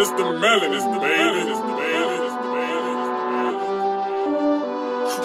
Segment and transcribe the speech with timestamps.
[0.00, 1.77] It's the melon, it's the melon, it's the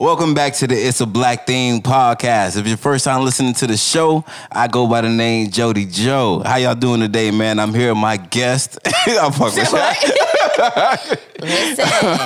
[0.00, 2.50] Welcome back to the It's a Black Thing podcast.
[2.50, 5.86] If it's your first time listening to the show, I go by the name Jody
[5.86, 6.40] Joe.
[6.46, 7.58] How y'all doing today, man?
[7.58, 8.78] I'm here with my guest.
[9.08, 9.74] I'm fucking with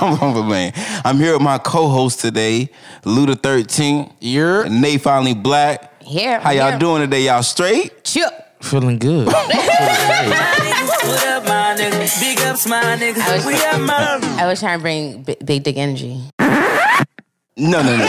[0.03, 0.73] I'm man.
[1.03, 2.69] I'm here with my co-host today,
[3.05, 4.13] Luda 13.
[4.21, 6.03] You're Nate finally black.
[6.03, 6.41] Here.
[6.41, 6.79] How y'all here.
[6.79, 7.23] doing today?
[7.25, 8.05] Y'all straight?
[8.05, 8.29] Chill.
[8.61, 9.33] Feeling good.
[11.03, 12.21] What up, my niggas?
[12.21, 13.19] Big ups, my niggas.
[13.19, 16.21] I was- we up, my I was trying to bring b- big dick energy.
[17.55, 18.05] No, no, no.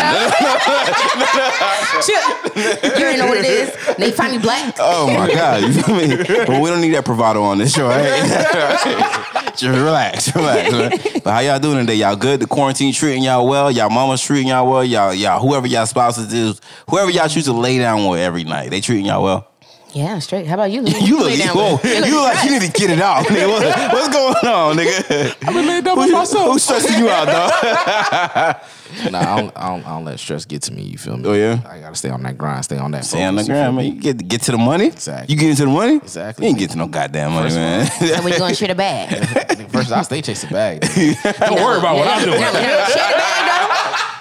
[2.01, 2.15] Chill.
[2.55, 3.95] You already know what it is.
[3.97, 4.75] They finally black.
[4.79, 5.63] oh my God.
[5.63, 6.15] You feel me?
[6.15, 9.53] But we don't need that bravado on this show, right?
[9.57, 10.71] Just relax, relax.
[10.71, 10.91] man.
[11.23, 11.95] But how y'all doing today?
[11.95, 12.39] Y'all good?
[12.39, 13.69] The quarantine treating y'all well?
[13.69, 14.83] Y'all mama's treating y'all well?
[14.83, 18.69] Y'all, y'all, whoever y'all spouses is, whoever y'all choose to lay down with every night,
[18.69, 19.47] they treating y'all well?
[19.93, 20.47] Yeah, straight.
[20.47, 20.83] How about you?
[21.03, 23.25] You look, Lay down whoa, with- you look like you need to get it out,
[23.25, 23.47] nigga.
[23.47, 23.63] What-
[23.93, 25.35] what's going on, nigga?
[25.47, 26.51] I've been laying down by Who, myself.
[26.51, 28.55] who's stressing you out, dog?
[29.09, 30.83] Nah, I don't, I, don't, I don't let stress get to me.
[30.83, 31.27] You feel me?
[31.27, 31.59] Oh, yeah?
[31.67, 32.63] I gotta stay on that grind.
[32.63, 33.03] Stay on that.
[33.05, 33.85] Stay on the focus, you feel ground, man.
[33.89, 33.91] me?
[33.95, 34.85] You get get to the money.
[34.85, 35.33] Exactly.
[35.33, 35.95] You get into the money.
[35.95, 36.45] Exactly.
[36.45, 37.89] You ain't get to no goddamn money, First man.
[38.15, 39.69] And we gonna share the bag.
[39.71, 40.81] First, I stay chasing bag.
[40.81, 42.39] Don't worry about what I'm doing.
[42.39, 43.47] Not gonna share the bag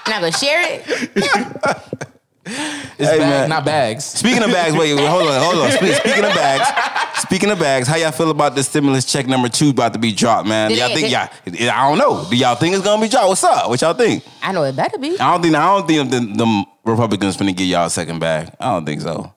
[0.07, 0.11] though.
[0.11, 2.09] Not gonna share it.
[2.45, 3.49] It's Hey, bag, man.
[3.49, 4.05] not bags.
[4.05, 5.71] Speaking of bags, wait, wait, hold on, hold on.
[5.71, 9.49] Spe- Speaking of bags, speaking of bags, how y'all feel about the stimulus check number
[9.49, 10.71] two about to be dropped, man?
[10.71, 11.71] Did y'all it- think did- y'all?
[11.75, 12.27] I don't know.
[12.29, 13.29] Do y'all think it's gonna be dropped?
[13.29, 13.69] What's up?
[13.69, 14.25] What y'all think?
[14.43, 15.19] I know it better be.
[15.21, 15.55] I don't think.
[15.55, 18.51] I don't think the, the Republicans finna give y'all a second bag.
[18.59, 19.33] I don't think so.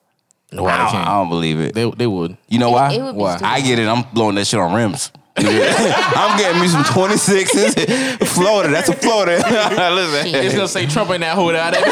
[0.52, 1.74] Why I don't, I don't believe it.
[1.74, 2.36] They, they would.
[2.48, 2.92] You know why?
[2.92, 3.36] It would be Why?
[3.36, 3.48] stupid.
[3.50, 3.86] I get it.
[3.88, 5.10] I'm blowing that shit on rims.
[5.38, 8.26] I'm getting me some 26s.
[8.28, 8.70] Florida.
[8.72, 9.36] That's a Florida.
[9.94, 10.34] Listen.
[10.34, 11.84] It's gonna say Trump in that hood out there.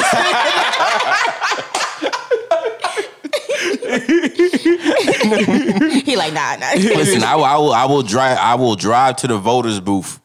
[6.04, 6.72] He like nah nah.
[6.74, 10.20] Listen, I will, I will, I will drive, I will drive to the voters booth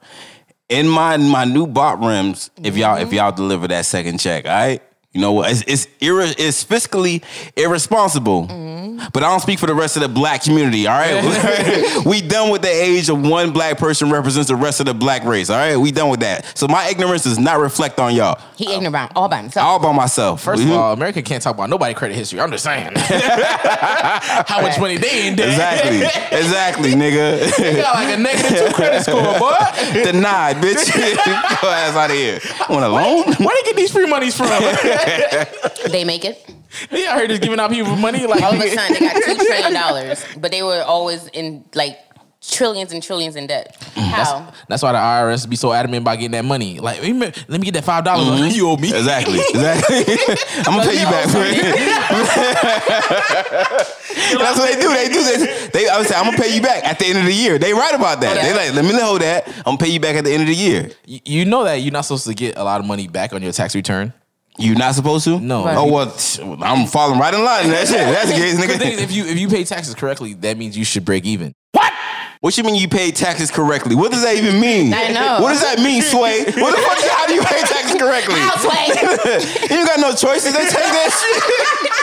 [0.69, 4.45] in my my new bot rims if y'all if y'all deliver that second check.
[4.45, 4.81] All right.
[5.11, 5.49] You know what?
[5.49, 7.23] It's it's, irre- it's fiscally
[7.57, 8.43] irresponsible,
[9.11, 10.85] but I don't speak for the rest of the black community.
[10.85, 14.85] All right, we done with the age of one black person represents the rest of
[14.85, 15.49] the black race.
[15.49, 16.55] All right, we done with that.
[16.55, 18.39] So my ignorance does not reflect on y'all.
[18.55, 19.65] He ignorant all by himself.
[19.65, 20.43] All by myself.
[20.43, 20.77] First of Mhm.
[20.77, 22.39] all, America can't talk about nobody credit history.
[22.39, 22.91] I'm just saying.
[22.95, 25.47] How much money they in there?
[25.49, 27.55] exactly, exactly, nigga.
[27.57, 29.55] They got like a negative two credit score, boy.
[30.03, 30.85] Denied, bitch.
[30.85, 32.39] Get your ass out of here.
[32.69, 33.23] Want a loan?
[33.33, 34.49] Where they get these free monies from?
[35.91, 36.37] They make it.
[36.91, 38.25] they out here just giving out people money.
[38.27, 41.63] Like All of a sudden they got two trillion dollars, but they were always in
[41.73, 41.97] like
[42.41, 43.75] trillions and trillions in debt.
[43.95, 44.53] Mm, How?
[44.69, 46.79] That's why the IRS be so adamant about getting that money.
[46.79, 47.13] Like, let
[47.49, 48.49] me, get that five dollars mm-hmm.
[48.55, 48.89] you owe me.
[48.89, 49.39] Exactly.
[49.39, 49.97] Exactly.
[50.67, 51.55] I'm gonna pay you back for it.
[54.39, 54.93] That's what they do.
[54.93, 55.69] They do this.
[55.71, 57.57] They I would say, I'm gonna pay you back at the end of the year.
[57.57, 58.35] They right about that.
[58.41, 59.47] They like, let me know that.
[59.47, 60.91] I'm gonna pay you back at the end of the year.
[61.05, 63.41] You- You know that you're not supposed to get a lot of money back on
[63.41, 64.13] your tax return.
[64.59, 65.39] You not supposed to?
[65.39, 65.63] No.
[65.65, 65.77] Right.
[65.77, 66.13] Oh well,
[66.61, 67.69] I'm falling right in line.
[67.69, 67.95] That's it.
[67.97, 70.77] That's the case, The thing is, if you if you pay taxes correctly, that means
[70.77, 71.53] you should break even.
[71.71, 71.93] What
[72.41, 73.95] What you mean you paid taxes correctly?
[73.95, 74.93] What does that even mean?
[74.93, 75.39] I know.
[75.41, 76.43] What does that mean, Sway?
[76.43, 76.99] What the fuck?
[77.11, 78.35] How do you pay taxes correctly?
[78.35, 78.87] Houseway.
[79.71, 80.53] you ain't got no choices.
[80.53, 81.98] They take that shit.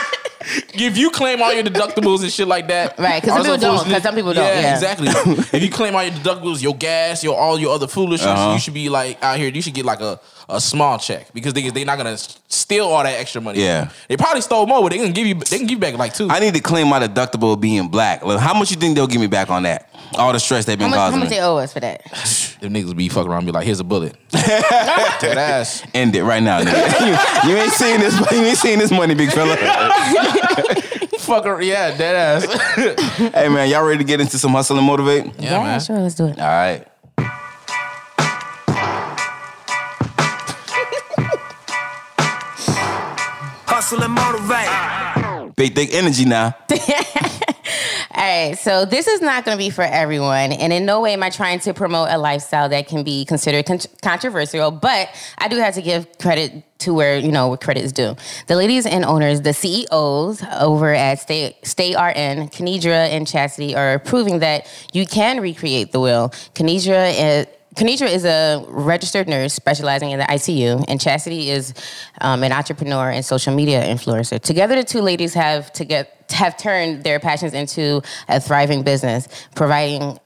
[0.73, 3.85] If you claim all your deductibles and shit like that, Right, 'cause some people don't,
[3.85, 4.73] 'cause some people don't, Yeah, yeah.
[4.75, 5.07] exactly.
[5.51, 8.53] if you claim all your deductibles, your gas, your all your other foolishness, Uh-huh.
[8.53, 9.49] you should be like out here.
[9.49, 10.19] You should get like a,
[10.49, 13.61] a small check because they they're not gonna steal all that extra money.
[13.61, 13.89] Yeah.
[14.07, 16.13] they probably stole more, but they can give you they can give you back like
[16.13, 16.29] two.
[16.29, 18.23] I need to claim my deductible being black.
[18.23, 19.89] Look, how much you think they'll give me back on that?
[20.15, 21.35] All the stress they've How been much, how causing much me.
[21.35, 22.01] they owe us for that?
[22.61, 25.83] Them niggas be fucking around, and be like, "Here's a bullet." Dead ass.
[25.93, 27.43] End it right now, nigga.
[27.45, 28.15] you, you ain't seeing this.
[28.31, 29.55] You ain't seeing this money, big fella.
[31.27, 32.45] Fuck her, yeah, dead ass.
[33.33, 35.25] hey man, y'all ready to get into some hustle and motivate?
[35.37, 35.79] yeah, man.
[35.81, 36.39] sure, let's do it.
[36.39, 36.87] All right.
[43.67, 45.55] Hustle and motivate.
[45.57, 46.55] Big thick energy now.
[48.17, 51.13] All right, so this is not going to be for everyone, and in no way
[51.13, 54.71] am I trying to promote a lifestyle that can be considered con- controversial.
[54.71, 58.15] But I do have to give credit to where you know where credit is due.
[58.47, 63.99] The ladies and owners, the CEOs over at Stay Stay RN, Kenedra and Chastity, are
[63.99, 66.29] proving that you can recreate the wheel.
[66.55, 67.45] Kenedra is.
[67.77, 71.75] Kenitra is a registered nurse specializing in the ICU, and Chastity is
[72.21, 74.39] um, an entrepreneur and social media influencer.
[74.41, 79.27] Together, the two ladies have to get have turned their passions into a thriving business,
[79.53, 80.19] providing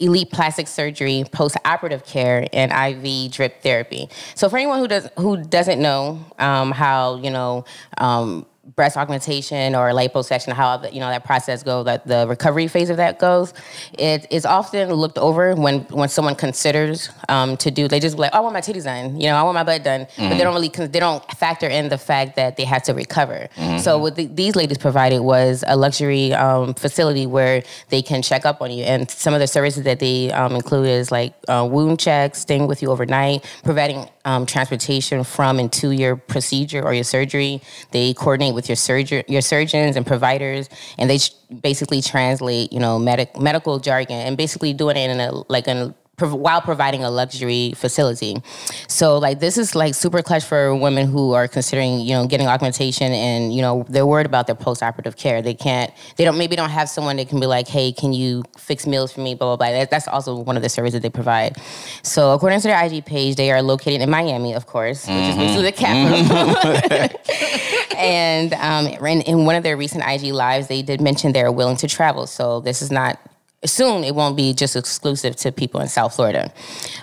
[0.00, 4.08] elite plastic surgery, post-operative care, and IV drip therapy.
[4.34, 7.64] So, for anyone who does who doesn't know um, how you know.
[7.98, 8.46] Um,
[8.76, 12.96] breast augmentation or liposuction, how you know that process goes, that the recovery phase of
[12.96, 13.52] that goes,
[13.98, 17.88] it is often looked over when when someone considers um, to do.
[17.88, 19.64] They just be like, oh, I want my titties done, you know, I want my
[19.64, 22.82] butt done, but they don't really they don't factor in the fact that they have
[22.84, 23.48] to recover.
[23.78, 28.44] So what the, these ladies provided was a luxury um, facility where they can check
[28.44, 31.66] up on you, and some of the services that they um, include is like uh,
[31.70, 36.92] wound checks, staying with you overnight, providing um, transportation from and to your procedure or
[36.92, 37.62] your surgery.
[37.90, 40.68] They coordinate with your surgeon, your surgeons and providers,
[40.98, 41.18] and they
[41.62, 45.94] basically translate, you know, medic- medical jargon and basically doing it in a like an
[46.28, 48.42] while providing a luxury facility.
[48.88, 52.46] So like this is like super clutch for women who are considering, you know, getting
[52.46, 55.42] augmentation and, you know, they're worried about their post-operative care.
[55.42, 58.42] They can't they don't maybe don't have someone that can be like, "Hey, can you
[58.58, 59.78] fix meals for me?" blah blah blah.
[59.78, 61.56] That, that's also one of the services that they provide.
[62.02, 65.36] So, according to their IG page, they are located in Miami, of course, which is
[65.36, 67.08] basically the mm-hmm.
[67.08, 67.20] capital.
[68.00, 71.76] and um, in, in one of their recent IG lives, they did mention they're willing
[71.78, 72.26] to travel.
[72.26, 73.18] So this is not
[73.64, 74.04] soon.
[74.04, 76.50] It won't be just exclusive to people in South Florida.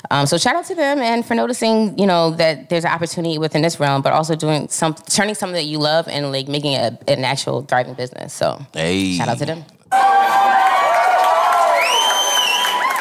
[0.10, 3.38] Um, so shout out to them and for noticing, you know, that there's an opportunity
[3.38, 6.74] within this realm, but also doing some turning something that you love and like making
[6.74, 8.34] it a, an actual thriving business.
[8.34, 9.14] So Hey.
[9.14, 9.64] shout out to them.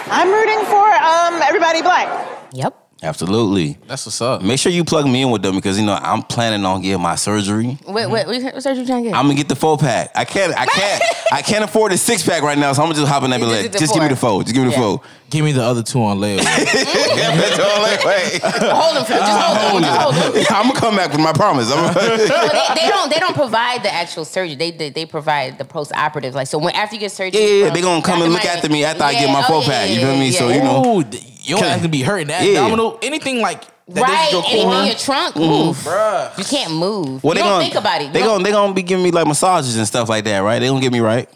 [0.08, 2.08] I'm rooting for um, everybody black.
[2.52, 2.85] Yep.
[3.02, 3.76] Absolutely.
[3.86, 4.40] That's what's up.
[4.40, 7.02] Make sure you plug me in with them because you know I'm planning on getting
[7.02, 7.78] my surgery.
[7.86, 8.58] Wait, wait, what what mm-hmm.
[8.58, 9.16] surgery you trying to get?
[9.16, 10.10] I'm gonna get the four pack.
[10.14, 10.56] I can't.
[10.56, 11.02] I can't.
[11.32, 13.40] I can't afford a six pack right now, so I'm gonna just hop in that
[13.40, 14.30] You just Just, give me the four.
[14.30, 14.42] four.
[14.44, 14.82] Just give me the Yeah.
[14.82, 15.00] four.
[15.28, 16.44] Give me the other two on layaway.
[16.44, 18.42] That's all I- wait.
[18.42, 19.82] hold them for just hold them.
[19.82, 20.46] Just hold them.
[20.50, 21.70] I'm gonna come back with my promise.
[21.70, 22.26] I'm Well, they,
[22.80, 23.10] they don't.
[23.10, 24.54] They don't provide the actual surgery.
[24.54, 26.34] They they, they provide the post operative.
[26.34, 27.66] Like so, when after you get surgery, Yeah, yeah, yeah.
[27.68, 29.68] Um, they gonna come and look after me after I get my oh, four yeah,
[29.68, 29.90] pack.
[29.90, 30.28] You yeah, feel me?
[30.30, 31.02] yeah, So you know,
[31.46, 32.60] Ooh, you don't have to be hurting that Yeah.
[32.60, 32.98] abdominal.
[33.02, 34.06] Anything like that right?
[34.10, 34.80] they just go Anything core.
[34.80, 35.76] in your trunk, move.
[35.78, 36.38] Bruh.
[36.38, 37.22] You can't move.
[37.24, 38.06] well, you they don't gonna think about it.
[38.08, 40.38] You They don't- gonna they gonna be giving me like massages and stuff like that,
[40.40, 40.58] right?
[40.58, 41.28] They gonna get me right.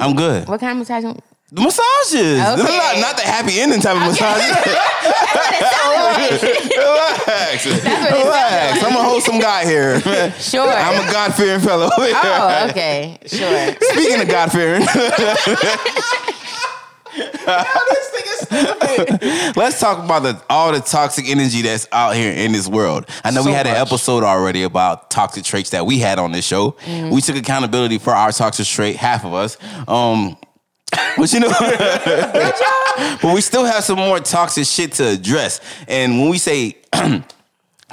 [0.00, 0.48] I'm good.
[0.48, 1.04] What kind of massage?
[1.52, 2.76] The massages, Okay.
[2.76, 4.56] not, not the happy ending type of massages.
[6.76, 8.82] Relax, what it sounded relax.
[8.84, 10.00] I'm a wholesome guy here.
[10.40, 10.68] Sure.
[10.68, 11.88] I'm a God fearing fellow.
[11.96, 13.76] oh, okay, sure.
[13.92, 14.82] Speaking of God fearing,
[19.56, 23.06] let's talk about the all the toxic energy that's out here in this world.
[23.24, 26.32] I know we So had an episode already about toxic traits that we had on
[26.32, 26.72] this show.
[26.84, 27.14] Mm-hmm.
[27.14, 29.56] We took accountability for our toxic trait, half of us.
[29.88, 30.36] Um,
[31.16, 31.48] but you know,
[33.22, 35.60] but we still have some more toxic shit to address.
[35.88, 36.76] And when we say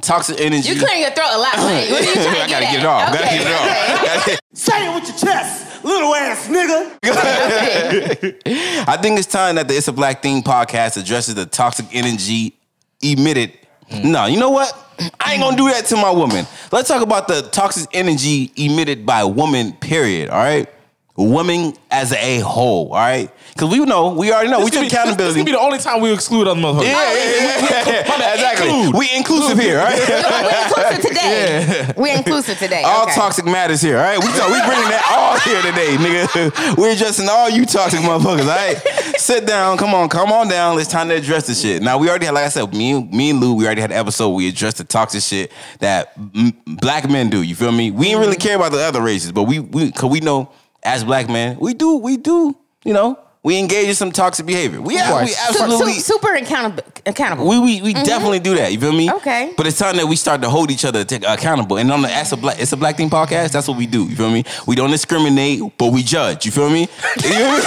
[0.01, 1.56] toxic energy, You clearing your throat a lot.
[1.57, 1.92] man.
[1.92, 2.72] What are you trying to I gotta at?
[2.72, 3.13] get it off.
[3.13, 4.22] Gotta get it off.
[4.28, 4.38] okay.
[4.54, 6.98] Say it with your chest, little ass nigga.
[8.88, 12.56] I think it's time that the It's a Black Thing podcast addresses the toxic energy
[13.01, 13.54] emitted.
[13.90, 14.12] Hmm.
[14.12, 14.78] No, you know what?
[15.19, 16.45] I ain't gonna do that to my woman.
[16.72, 20.30] Let's talk about the toxic energy emitted by woman, period.
[20.30, 20.69] All right?
[21.15, 23.30] Women as a whole, all right?
[23.54, 25.39] Because we know, we already know, we This took could be- This, accountability.
[25.42, 26.86] could be the only time we exclude other motherfuckers.
[26.86, 28.69] yeah, yeah, yeah, yeah, My bad, exactly.
[28.69, 28.95] include.
[28.95, 29.99] We inclusive here, all right?
[30.09, 31.94] We're inclusive today.
[31.95, 32.81] We're inclusive today.
[32.81, 33.14] All okay.
[33.14, 34.18] toxic matters here, all right?
[34.18, 36.78] We, we bringing that all here today, nigga.
[36.78, 38.81] We're addressing all you toxic motherfuckers, all right?
[39.19, 40.80] Sit down, come on, come on down.
[40.80, 41.83] It's time to address the shit.
[41.83, 43.92] Now, we already had, like I said, me, and- me and Lou, we already had
[43.92, 47.71] an episode where we addressed the toxic shit that m- black men do, you feel
[47.71, 47.92] me?
[47.92, 48.42] We ain't really mm-hmm.
[48.42, 50.49] care about the other races, but we, we, cause we know
[50.83, 54.81] as black men, we do, we do, you know, we engage in some toxic behavior.
[54.81, 55.35] We, yeah, we course.
[55.35, 55.94] Su- su- absolutely.
[56.00, 56.83] super accountable.
[57.06, 57.45] Accountable.
[57.45, 58.04] We we, we mm-hmm.
[58.06, 58.71] definitely do that.
[58.71, 59.12] You feel me?
[59.12, 59.54] Okay.
[59.57, 61.78] But it's time that we start to hold each other to, accountable.
[61.78, 63.52] And on the Ask a Black, it's a Black Thing podcast.
[63.52, 64.06] That's what we do.
[64.06, 64.45] You feel me?
[64.66, 66.45] We don't discriminate, but we judge.
[66.45, 66.81] You feel me?
[66.81, 67.57] You feel me?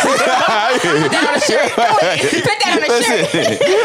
[1.08, 1.72] that on a shirt.
[1.76, 3.34] Put that on a shirt.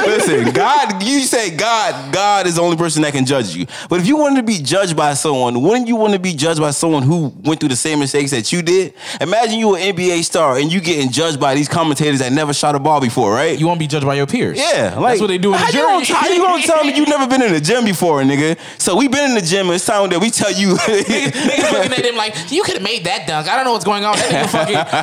[0.05, 3.65] Listen, listen, God, you say God, God is the only person that can judge you.
[3.89, 6.62] But if you wanted to be judged by someone, wouldn't you want to be judged
[6.62, 8.93] by someone who went through the same mistakes that you did?
[9.19, 12.75] Imagine you an NBA star and you getting judged by these commentators that never shot
[12.75, 13.57] a ball before, right?
[13.57, 14.57] You won't be judged by your peers.
[14.59, 16.83] Yeah, like that's what they do in how the you gonna, how you gonna tell
[16.83, 18.57] me you've never been in the gym before, nigga?
[18.77, 19.65] So we been in the gym.
[19.67, 20.75] and It's time that we tell you.
[20.75, 23.47] Niggas looking at him like, you could have made that dunk.
[23.47, 24.15] I don't know what's going on.
[24.17, 24.50] That nigga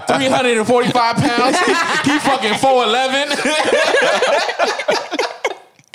[0.06, 1.58] fucking 345 pounds.
[2.06, 3.34] he fucking 4'11.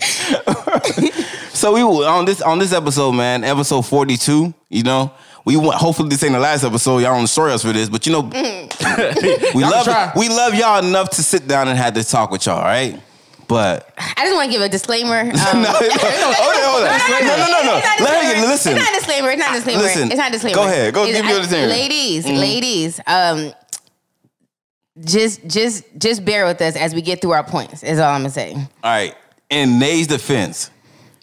[1.53, 4.53] so we on this on this episode, man, episode forty two.
[4.69, 5.11] You know,
[5.45, 5.75] we want.
[5.77, 6.99] Hopefully, this ain't the last episode.
[6.99, 8.21] Y'all don't destroy us for this, but you know,
[9.53, 10.11] we Y'all love try.
[10.15, 12.57] we love y'all enough to sit down and have this talk with y'all.
[12.57, 13.01] All right.
[13.45, 15.19] But I just want to give a disclaimer.
[15.19, 15.33] Um, no,
[15.69, 15.83] hold
[16.23, 16.33] on,
[16.63, 17.27] hold on.
[17.27, 17.77] No, no, no, no.
[17.77, 18.71] It's not a Let her listen.
[18.77, 19.29] It's not a disclaimer.
[19.29, 19.81] It's not a disclaimer.
[19.83, 20.55] Listen, it's not a disclaimer.
[20.55, 20.93] go ahead.
[20.93, 21.67] Go It's- give me a I- disclaimer.
[21.67, 22.39] Ladies, Mhm.
[22.39, 23.53] ladies, um,
[25.03, 27.83] just, just, just bear with us as we get through our points.
[27.83, 28.53] Is all I'm gonna say.
[28.55, 29.15] All right.
[29.49, 30.69] In Nay's defense,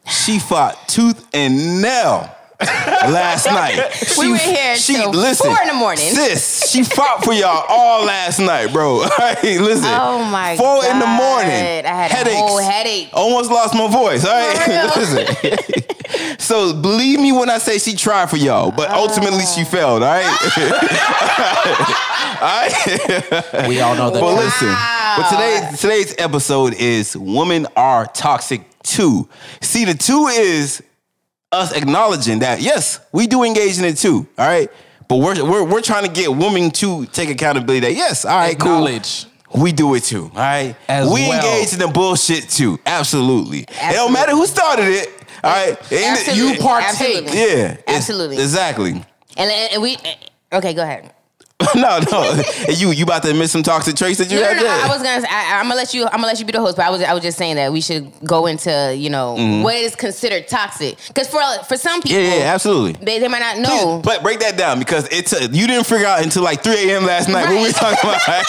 [0.06, 2.30] she fought tooth and nail
[3.10, 3.90] last night.
[3.94, 6.10] She, We were here till listen, four in the morning.
[6.10, 9.00] Sis, she fought for y'all all last night, bro.
[9.00, 9.84] All right, listen.
[9.86, 11.50] Oh my Four in the morning.
[11.50, 12.36] I had a Headaches.
[12.36, 13.08] whole headache.
[13.12, 14.24] Almost lost my voice.
[14.26, 14.86] All right, For real?
[15.64, 16.38] listen.
[16.38, 19.64] so believe me when I say she tried for y'all, but ultimately she oh.
[19.64, 20.02] failed.
[20.02, 20.26] All right.
[22.40, 22.68] all
[23.52, 23.68] right.
[23.68, 24.20] We all know that.
[24.20, 24.74] But listen,
[25.16, 29.28] but today's today's episode is women are toxic too.
[29.62, 30.82] See, the two is
[31.52, 34.26] us acknowledging that yes, we do engage in it too.
[34.38, 34.70] All right,
[35.08, 37.80] but we're we're we're trying to get women to take accountability.
[37.80, 38.88] That yes, all right, cool.
[39.52, 40.30] We do it too.
[40.32, 41.44] All right, As we well.
[41.44, 42.78] engage in the bullshit too.
[42.86, 43.60] Absolutely.
[43.62, 45.08] It don't matter who started it.
[45.42, 46.52] All right, Ain't it- Absolutely.
[46.56, 47.24] you partake.
[47.24, 47.40] Absolutely.
[47.40, 48.36] yeah, Absolutely.
[48.36, 48.90] exactly.
[49.36, 49.96] And, and we.
[50.04, 50.14] Eh,
[50.52, 51.12] okay, go ahead.
[51.74, 52.42] no, no.
[52.70, 54.84] You you about to admit some toxic traits that you No, no, had no, there?
[54.84, 55.26] I was gonna.
[55.28, 56.04] I, I'm gonna let you.
[56.04, 56.76] I'm gonna let you be the host.
[56.76, 57.02] But I was.
[57.02, 59.62] I was just saying that we should go into you know Mhm.
[59.62, 60.96] what is considered toxic.
[61.08, 62.92] Because for for some people, yeah, yeah, absolutely.
[63.04, 64.00] they, they might not know.
[64.04, 67.04] But break that down because it's a, you didn't figure out until like 3 a.m.
[67.04, 68.26] last night what we were talking about.
[68.28, 68.46] right?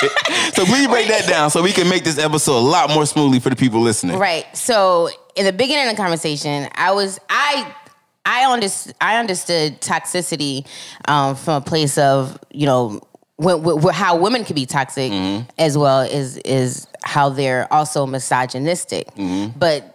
[0.53, 3.39] So please break that down so we can make this episode a lot more smoothly
[3.39, 4.17] for the people listening.
[4.19, 4.45] Right.
[4.55, 7.73] So in the beginning of the conversation, I was I
[8.25, 10.67] I understood I understood toxicity
[11.07, 13.01] um, from a place of you know
[13.37, 15.11] when, when, how women can be toxic
[15.57, 19.07] as well as is how they're also misogynistic.
[19.57, 19.90] But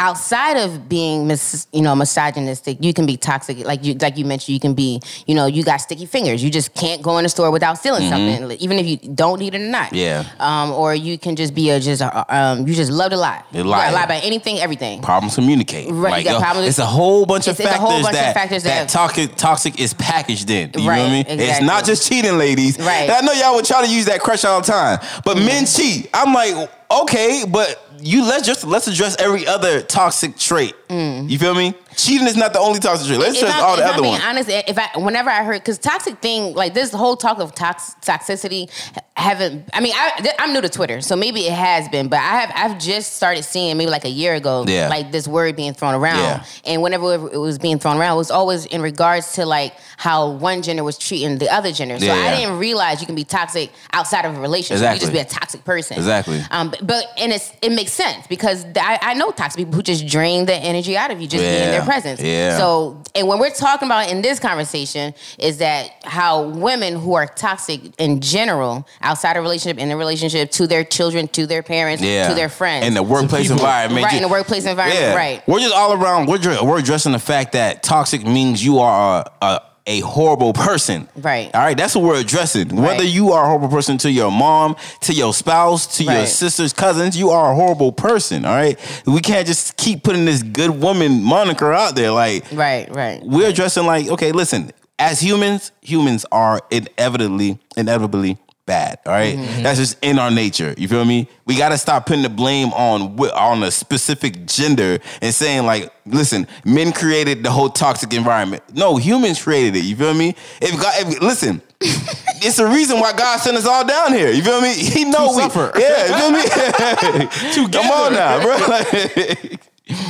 [0.00, 3.58] outside of being mis, you know misogynistic, you can be toxic.
[3.58, 6.42] Like you like you mentioned, you can be you know you got sticky fingers.
[6.42, 8.08] You just can't go in a store without stealing Mhm.
[8.08, 9.92] something, even if you don't need it or not.
[9.92, 10.24] Yeah.
[10.40, 13.42] Um, or you can just be a just a, um, you just love to lie.
[13.52, 13.90] You lie.
[13.90, 15.02] about anything, everything.
[15.02, 15.88] Problems communicate.
[15.90, 18.16] Right, you got problems- It's a whole bunch of It's- it's a factors whole bunch
[18.16, 20.70] of that, factors that, that- toxic toxic is packaged in.
[20.74, 21.40] You know what I Right, mean?
[21.40, 22.78] It's not just cheating, ladies.
[22.78, 23.02] Right.
[23.10, 25.46] And I know y'all would try to use that crush all the time, but Mm-hmm.
[25.46, 26.08] men cheat.
[26.14, 26.54] I'm like,
[26.90, 27.68] okay, but
[28.00, 30.74] you let's just let's address every other toxic trait.
[30.90, 31.74] You feel me?
[31.96, 33.18] Cheating is not the only toxic trait.
[33.20, 33.42] Let's Mm.
[33.42, 34.22] Address all the other ones.
[34.24, 37.94] honest, if I whenever I heard because toxic thing like this whole talk of tox,
[38.02, 38.68] toxicity
[39.16, 39.68] haven't.
[39.74, 42.52] I mean, I, I'm new to Twitter, so maybe it has been, but I have
[42.54, 44.88] I've just started seeing maybe like a year ago, Yeah.
[44.88, 46.44] like this word being thrown around, Yeah.
[46.64, 50.30] and whenever it was being thrown around, it was always in regards to like how
[50.30, 51.98] one gender was treating the other gender.
[51.98, 54.94] So Yeah, I didn't realize you can be toxic outside of a relationship.
[54.94, 55.98] You just be a toxic person.
[55.98, 56.40] Exactly.
[56.50, 59.82] Um, but, but and it's it makes sense because I, I know toxic people who
[59.82, 62.20] just drain the energy out of you just being in their presence.
[62.20, 62.56] Yeah.
[62.58, 67.26] So and when we're talking about in this conversation is that how women who are
[67.26, 72.02] toxic in general outside of relationship in a relationship to their children, to their parents,
[72.02, 72.28] Yeah.
[72.28, 73.56] to their friends, In the workplace people.
[73.58, 74.04] environment.
[74.04, 75.14] right ju- in the workplace environment, Yeah.
[75.16, 75.42] right.
[75.48, 76.26] We're just all around.
[76.26, 79.60] We're we're addressing the fact that toxic means you are a, a
[79.90, 81.08] a horrible person.
[81.16, 81.50] Right.
[81.52, 81.76] All right.
[81.76, 82.76] That's what we're addressing.
[82.76, 86.72] Whether you are a horrible person to your mom, to your spouse, to your sisters,
[86.72, 88.44] cousins, you are a horrible person.
[88.44, 88.78] All right.
[89.06, 92.12] We can't just keep putting this good woman moniker out there.
[92.12, 93.20] Like Right, right.
[93.24, 99.36] we're addressing like okay listen as humans humans are inevitably inevitably bad all right?
[99.36, 99.62] Mm-hmm.
[99.62, 102.72] that's just in our nature you feel me we got to stop putting the blame
[102.72, 108.62] on on a specific gender and saying like listen men created the whole toxic environment
[108.74, 113.12] no humans created it you feel me if god if, listen it's the reason why
[113.14, 114.30] God sent us all down here.
[114.30, 114.74] You feel me?
[114.74, 115.72] He know we suffer.
[115.78, 117.68] Yeah, you feel me?
[117.72, 119.56] Come on now, bro.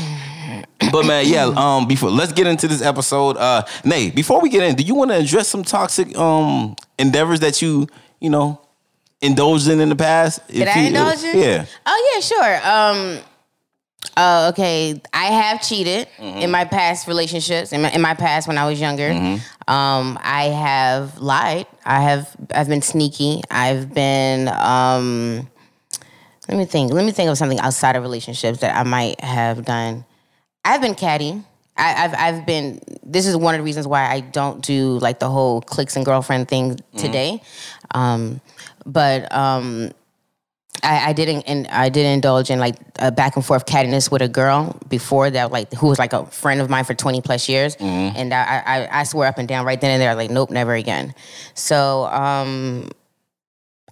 [0.90, 1.44] But man, yeah.
[1.44, 3.36] Um, before let's get into this episode.
[3.36, 7.40] Uh, Nay, before we get in, do you want to address some toxic um endeavors
[7.40, 7.86] that you
[8.20, 8.60] you know
[9.20, 10.46] indulged in in the past?
[10.48, 11.38] Did If I indulge in?
[11.38, 11.66] Yeah.
[11.86, 12.68] Oh yeah, sure.
[12.68, 13.18] Um,
[14.16, 16.38] uh, okay, I have cheated Mm-hmm.
[16.38, 17.72] in my past relationships.
[17.72, 19.70] In my, in my past, when I was younger, Mm-hmm.
[19.72, 21.66] um, I have lied.
[21.84, 22.34] I have.
[22.54, 23.42] I've been sneaky.
[23.50, 24.48] I've been.
[24.48, 25.48] Um,
[26.48, 26.92] let me think.
[26.92, 30.04] Let me think of something outside of relationships that I might have done.
[30.64, 31.42] I've been catty.
[31.76, 32.80] I, I've I've been.
[33.04, 36.04] This is one of the reasons why I don't do like the whole cliques and
[36.04, 36.98] girlfriend thing Mm-hmm.
[36.98, 37.42] today.
[37.94, 38.40] Um,
[38.86, 39.90] but um,
[40.82, 44.22] I, I didn't and I did indulge in like a back and forth cattiness with
[44.22, 47.48] a girl before that, like who was like a friend of mine for twenty plus
[47.48, 48.16] years, Mm-hmm.
[48.16, 50.72] and I, I I swear up and down right then and there, like nope, never
[50.74, 51.14] again.
[51.54, 52.90] So um,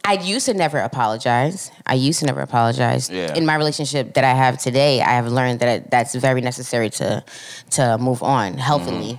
[0.04, 1.70] I used to never apologize.
[1.84, 3.10] I used to never apologize.
[3.10, 3.34] Yeah.
[3.34, 7.22] In my relationship that I have today, I have learned that that's very necessary to
[7.72, 9.18] to move on healthily.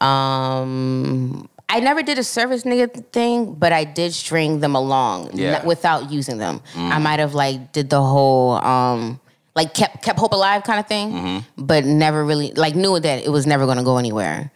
[0.00, 5.60] Um, I never did a service nigga thing, but I did string them along Yeah.
[5.60, 6.60] n- without using them.
[6.76, 9.20] I might have like did the whole um
[9.54, 11.64] like kept kept hope alive kind of thing, Mm-hmm.
[11.64, 14.50] but never really like knew that it was never going to go anywhere.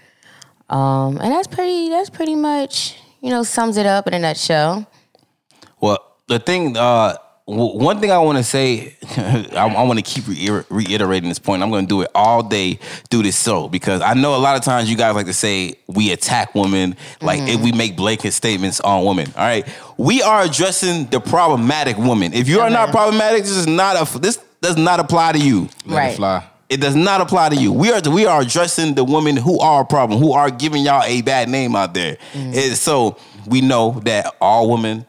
[0.71, 1.89] Um, and that's pretty.
[1.91, 4.87] That's pretty much you know sums it up in a nutshell.
[5.81, 10.27] Well, the thing, uh, one thing I want to say, I, I want to keep
[10.27, 11.63] reiter- reiterating this point.
[11.63, 12.79] I'm going to do it all day
[13.11, 15.75] through this show because I know a lot of times you guys like to say
[15.87, 17.77] we attack women, like if we mm.
[17.77, 19.31] make blanket statements on women.
[19.37, 22.33] All right, we are addressing the problematic woman.
[22.33, 25.69] If you are not problematic, this is not a this does not apply to you.
[25.85, 26.13] Let Right.
[26.13, 26.45] it fly.
[26.71, 27.73] It does not apply to you.
[27.73, 31.03] We are we are addressing the women who are a problem, who are giving y'all
[31.05, 32.17] a bad name out there.
[32.33, 32.57] Mm.
[32.57, 35.05] And so we know that all women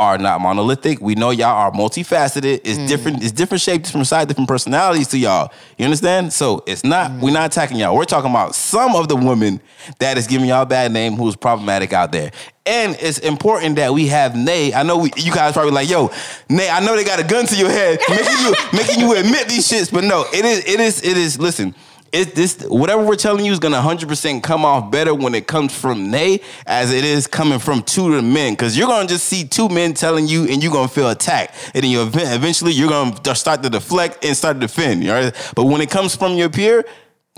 [0.00, 1.00] are not monolithic.
[1.00, 2.60] We know y'all are multifaceted.
[2.64, 2.88] It's mm.
[2.88, 3.22] different.
[3.22, 5.52] It's different shapes, different size, different personalities to y'all.
[5.78, 6.32] You understand?
[6.32, 7.12] So it's not.
[7.20, 7.96] We're not attacking y'all.
[7.96, 9.60] We're talking about some of the women
[10.00, 12.32] that is giving y'all a bad name, who's problematic out there.
[12.66, 14.72] And it's important that we have Nay.
[14.72, 16.10] I know we, you guys probably like, yo,
[16.48, 16.68] Nay.
[16.68, 19.70] I know they got a gun to your head, making you making you admit these
[19.70, 19.92] shits.
[19.92, 20.64] But no, it is.
[20.66, 21.02] It is.
[21.02, 21.38] It is.
[21.38, 21.74] Listen
[22.14, 25.74] it this whatever we're telling you is gonna 100% come off better when it comes
[25.74, 28.52] from Nay as it is coming from two men.
[28.52, 31.72] Because you're gonna just see two men telling you and you're gonna feel attacked.
[31.74, 35.64] And then you eventually you're gonna start to deflect and start to defend right but
[35.64, 36.84] when it comes from your peer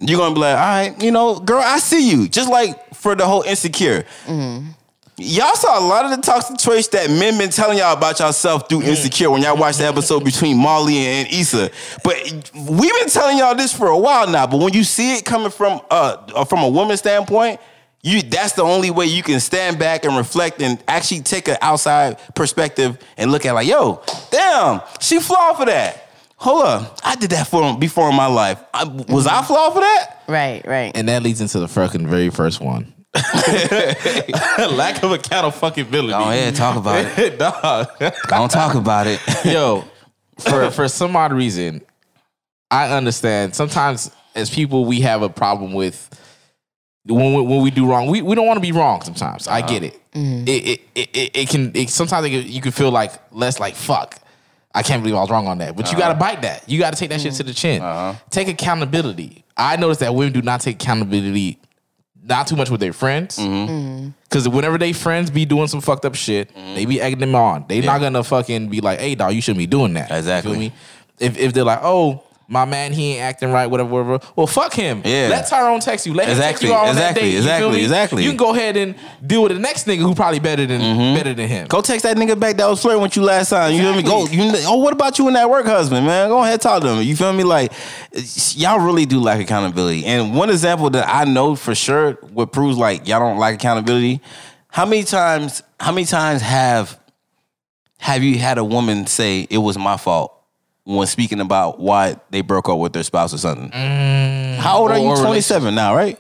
[0.01, 2.29] you're gonna be like all right you know girl I see you.
[2.29, 4.69] Just like for the whole insecure mm-hmm.
[5.19, 8.69] Y'all saw a lot of the toxic traits that men been telling y'all about yourself
[8.69, 11.71] through Insecure when y'all watched the episode between Molly and Issa.
[12.05, 12.17] But
[12.55, 14.47] we've been telling y'all this for a while now.
[14.47, 17.61] But when you see it coming from uh uh, from a woman's standpoint,
[18.03, 21.57] you that's the only way you can stand back and reflect and actually take an
[21.63, 26.11] outside perspective and look at like, yo, damn, she flawed for that.
[26.37, 28.63] Hold up, I did that for before in my life.
[28.75, 30.25] I, was I flawed for that?
[30.29, 30.63] Right.
[30.67, 30.93] Right.
[30.95, 32.93] And that leads into the fucking very first one.
[34.71, 36.09] Lack of accountability.
[36.09, 37.39] Go ahead, talk about it.
[37.39, 37.89] Dog.
[38.29, 39.21] Don't talk about it.
[39.45, 39.85] Yo,
[40.39, 41.83] for for some odd reason,
[42.71, 43.55] I understand.
[43.55, 46.11] Sometimes as people, we have a problem with
[47.05, 48.09] when we, when we do wrong.
[48.09, 49.03] We, we don't want to be wrong.
[49.03, 49.69] Sometimes I uh-huh.
[49.69, 50.13] get it.
[50.13, 50.49] Mm-hmm.
[50.49, 53.59] It, it, it it it can it, sometimes it, can- you can feel like less
[53.59, 54.19] like fuck.
[54.75, 55.75] I can't believe I was wrong on that.
[55.75, 56.21] But you got to uh-huh.
[56.21, 56.69] bite that.
[56.69, 57.81] You got to take that shit to the chin.
[57.81, 58.19] Uh-huh.
[58.29, 59.43] Take accountability.
[59.57, 61.59] I notice that women do not take accountability
[62.29, 63.37] not too much with their friends.
[63.39, 67.65] Because whenever they friends be doing some fucked up shit, they be egging them on.
[67.69, 70.53] They not gonna fucking be like, "Hey, dog, you shouldn't be doing that." You Exactly.
[70.53, 70.73] feel me?
[71.19, 74.27] If if they're like, "Oh, my man, he ain't acting right," whatever, whatever.
[74.37, 75.03] Well, fuck him.
[75.05, 75.29] Yeah.
[75.31, 76.15] Let Tyrone text you.
[76.15, 77.27] Let him text Exactly, you on exactly, that.
[77.27, 77.83] You feel exactly, me?
[77.83, 78.23] exactly.
[78.25, 78.95] You can go ahead and
[79.27, 81.17] deal with the next nigga who probably better than mm-hmm.
[81.17, 81.67] better than him.
[81.67, 83.73] Go text that nigga back that was flirting with you last time.
[83.73, 84.03] You feel me?
[84.03, 84.27] Go.
[84.27, 86.29] You, oh, what about you and that work husband, man?
[86.29, 87.03] Go ahead, and talk to him.
[87.03, 87.45] You feel me?
[87.45, 87.73] Like
[88.55, 90.05] y'all really do lack accountability.
[90.05, 94.21] And one example that I know for sure, what proves like y'all don't like accountability.
[94.69, 95.63] How many times?
[95.81, 96.99] How many times have
[97.99, 100.36] have you had a woman say it was my fault
[100.87, 103.71] when speaking about why they broke up with their spouse or something?
[104.59, 105.15] How old are you?
[105.17, 106.19] Twenty seven now, right?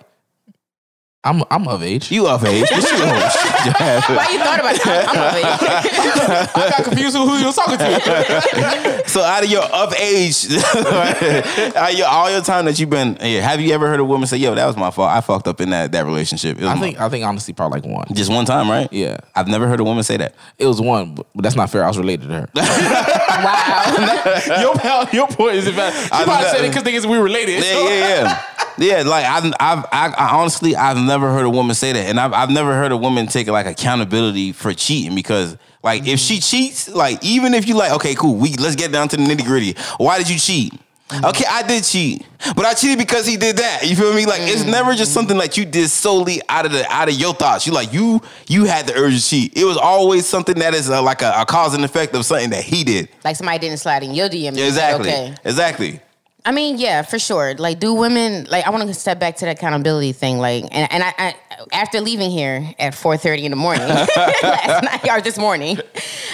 [1.26, 2.10] I'm I'm of age.
[2.12, 2.68] You of age?
[2.70, 3.32] But you old.
[3.32, 4.08] Shut your ass.
[4.08, 5.08] Why you thought about that?
[5.08, 6.50] I'm of age.
[6.54, 9.02] I got confused with who you was talking to.
[9.06, 13.14] So out of your of age, out of your, all your time that you've been
[13.16, 15.08] here, have you ever heard a woman say, "Yo, that was my fault.
[15.10, 17.54] I fucked up in that that relationship." It was I my- think I think honestly
[17.54, 18.06] probably like one.
[18.14, 18.92] just one time, right?
[18.92, 19.18] Yeah.
[19.34, 20.34] I've never heard a woman say that.
[20.58, 21.84] It was one, but, but that's not fair.
[21.84, 22.48] I was related to her.
[23.36, 24.42] Wow.
[24.60, 25.92] your pal, your point is invalid.
[25.94, 27.62] She I- probably said it because niggas we related.
[27.62, 28.42] Yeah, yeah, yeah.
[28.78, 32.20] Yeah, like I've, I've, I, I honestly, I've never heard a woman say that, and
[32.20, 36.34] I've, I've never heard a woman take like accountability for cheating because, like, if she
[36.34, 36.40] mm-hmm.
[36.40, 39.44] cheats, like, even if you like, okay, cool, we let's get down to the nitty
[39.44, 39.76] gritty.
[39.98, 40.72] Why did you cheat?
[41.08, 41.24] Mm-hmm.
[41.24, 43.88] Okay, I did cheat, but I cheated because he did that.
[43.88, 44.26] You feel me?
[44.26, 44.72] Like, it's mm-hmm.
[44.72, 47.64] never just something like you did solely out of the out of your thoughts.
[47.64, 49.56] You like you you had the urge to cheat.
[49.56, 52.50] It was always something that is uh like a, a cause and effect of something
[52.50, 53.08] that he did.
[53.24, 54.48] like somebody didn't slide in your DM.
[54.48, 55.10] and you said, Exactly.
[55.10, 55.34] Okay.
[55.44, 56.00] Exactly.
[56.46, 57.54] I mean, yeah, for sure.
[57.54, 58.64] Like, do women like?
[58.64, 60.38] I want to step back to the accountability thing.
[60.38, 61.34] Like, and and I, I
[61.72, 65.76] after leaving here at four thirty in the morning last night or this morning,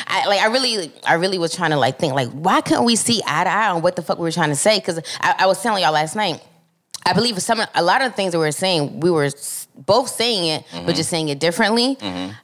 [0.07, 2.95] I like I really I really was trying to like think like why couldn't we
[2.95, 4.79] see eye to eye on what the fuck we were trying to say?
[4.79, 6.43] Because I, I was telling y'all last night.
[7.07, 9.31] I believe some a lot of the things that we were saying, we were
[9.75, 11.99] both saying it, but just saying it differently.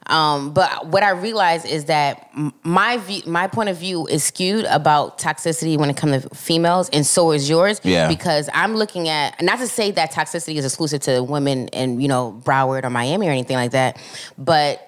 [0.07, 2.29] Um, but what I realized is that
[2.63, 6.89] my view, my point of view is skewed about toxicity when it comes to females,
[6.89, 7.81] and so is yours.
[7.83, 8.07] Yeah.
[8.07, 12.07] Because I'm looking at not to say that toxicity is exclusive to women in you
[12.07, 14.01] know Broward or Miami or anything like that,
[14.37, 14.85] but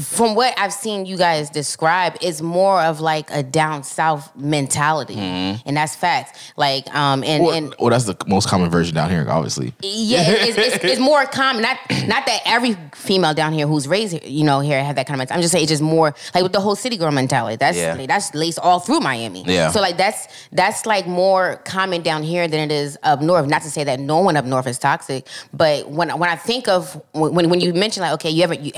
[0.00, 5.16] from what I've seen you guys describe, it's more of like a down south mentality,
[5.16, 6.38] and that's facts.
[6.56, 9.74] Like, um, and Well, and well, that's the most common version down here, obviously.
[9.82, 11.62] yeah, it's, it's, it's more common.
[11.62, 15.16] Not not that every female down here who's raised, you know, here have that kind
[15.16, 15.38] of mentality.
[15.38, 17.56] I'm just saying it's just more like with the whole city girl mentality.
[17.56, 18.06] That's Yeah.
[18.06, 19.44] that's laced all through Miami.
[19.46, 19.70] Yeah.
[19.70, 23.46] So like that's that's like more common down here than it is up north.
[23.46, 26.68] Not to say that no one up north is toxic, but when when I think
[26.68, 28.72] of when when you mention like okay, you ever you,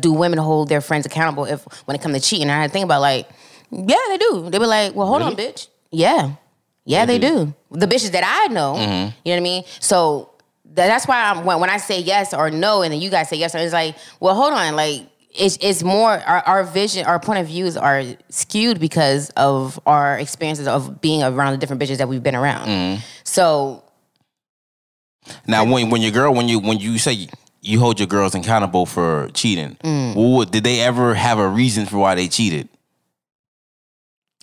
[0.00, 2.48] do women hold their friends accountable if when it comes to cheating?
[2.48, 3.28] And I think about like
[3.70, 4.48] yeah, they do.
[4.50, 5.68] They be like, well, hold on, bitch.
[5.90, 6.36] Yeah.
[6.84, 7.52] Yeah, they, do.
[7.72, 8.92] The bitches that I know, mm-hmm.
[9.24, 9.64] you know what I mean?
[9.80, 10.30] So
[10.64, 13.28] tha- that's why I'm, when, when I say yes or no, and then you guys
[13.28, 15.02] say yes, or it's like, well, hold on, like
[15.34, 20.16] it's it's more our, our vision, our point of views are skewed because of our
[20.16, 22.68] experiences of being around the different bitches that we've been around.
[22.68, 23.02] Mm-hmm.
[23.24, 23.82] So
[25.46, 27.26] Now, when when your girl, when you when you say
[27.66, 30.14] you hold your girls accountable for cheating, Mm.
[30.14, 32.68] what, did they ever have a reason for why they cheated?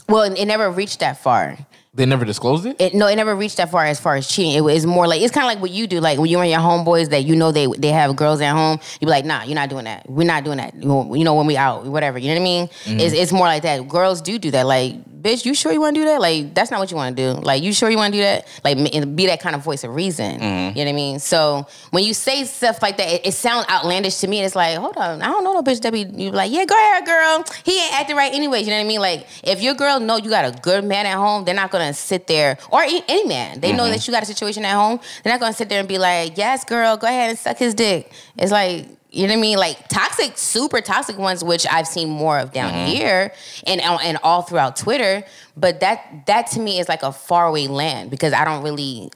[0.10, 1.58] well, it never reached that far.
[1.96, 2.76] They never disclosed it.
[2.82, 4.54] It, no, it never reached that far as far as cheating.
[4.54, 6.00] It was more like it's kind of like what you do.
[6.00, 8.80] Like when you're in your homeboys that you know they they have girls at home,
[9.00, 10.10] you be like, nah, you're not doing that.
[10.10, 10.74] We're not doing that.
[10.76, 10.88] You
[11.24, 12.18] know, when we out, whatever.
[12.18, 12.70] You know what I mean?
[12.86, 13.88] It's it's more like that.
[13.88, 14.66] Girls do do that.
[14.66, 16.20] Like, bitch, you sure you want to do that?
[16.20, 17.40] Like, that's not what you want to do.
[17.40, 18.48] Like, you sure you want to do that?
[18.64, 18.78] Like,
[19.16, 20.40] be that kind of voice of reason.
[20.40, 20.78] Mm-hmm.
[20.78, 21.20] You know what I mean?
[21.20, 24.40] So when you say stuff like that, it, it sounds outlandish to me.
[24.40, 26.66] And it's like, hold on, I don't know no bitch that be you like, yeah,
[26.66, 27.46] go ahead, girl.
[27.64, 28.66] He ain't acting right anyways.
[28.66, 29.00] You know what I mean?
[29.00, 31.94] Like, if your girl know you got a good man at home, they're not gonna
[31.94, 33.60] sit there or any man.
[33.60, 33.92] They know mm-hmm.
[33.94, 35.00] that you got a situation at home.
[35.24, 37.74] They're not gonna sit there and be like, yes, girl, go ahead and suck his
[37.74, 38.12] dick.
[38.38, 38.88] It's like.
[39.14, 39.58] You know what I mean?
[39.60, 43.32] Like toxic, super toxic ones, which I've seen more of down here
[43.68, 45.24] and and all throughout Twitter.
[45.56, 49.12] But that that to me is like a faraway land because I don't really,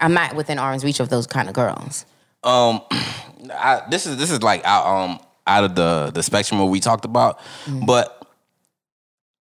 [0.00, 2.06] I'm not within arm's reach of those kind of girls.
[2.42, 2.80] Um,
[3.52, 6.80] I, this is this is like out um out of the the spectrum what we
[6.80, 7.84] talked about, Mm-hmm.
[7.84, 8.26] but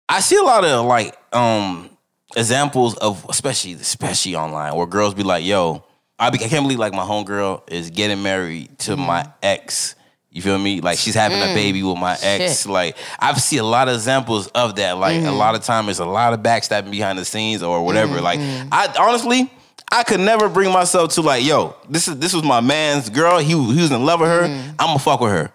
[0.08, 1.88] I see a lot of like um
[2.36, 5.82] examples of especially especially online where girls be like, "Yo,
[6.18, 9.02] I, be, I can't believe like my homegirl is getting married to Mm-hmm.
[9.06, 9.94] my ex."
[10.30, 10.80] You feel me?
[10.80, 12.24] Like she's having a baby with my ex.
[12.24, 12.62] Mm.
[12.64, 12.66] Shit.
[12.70, 14.98] Like I've seen a lot of examples of that.
[14.98, 15.26] Like Mm-hmm.
[15.28, 18.20] a lot of time, it's a lot of backstabbing behind the scenes or whatever.
[18.20, 18.68] Like Mm-hmm.
[18.72, 19.48] I honestly,
[19.92, 23.38] I could never bring myself to like, yo, this is this was my man's girl.
[23.38, 24.48] He he was in love with her.
[24.48, 24.70] Mm-hmm.
[24.80, 25.52] I'm gonna fuck with her.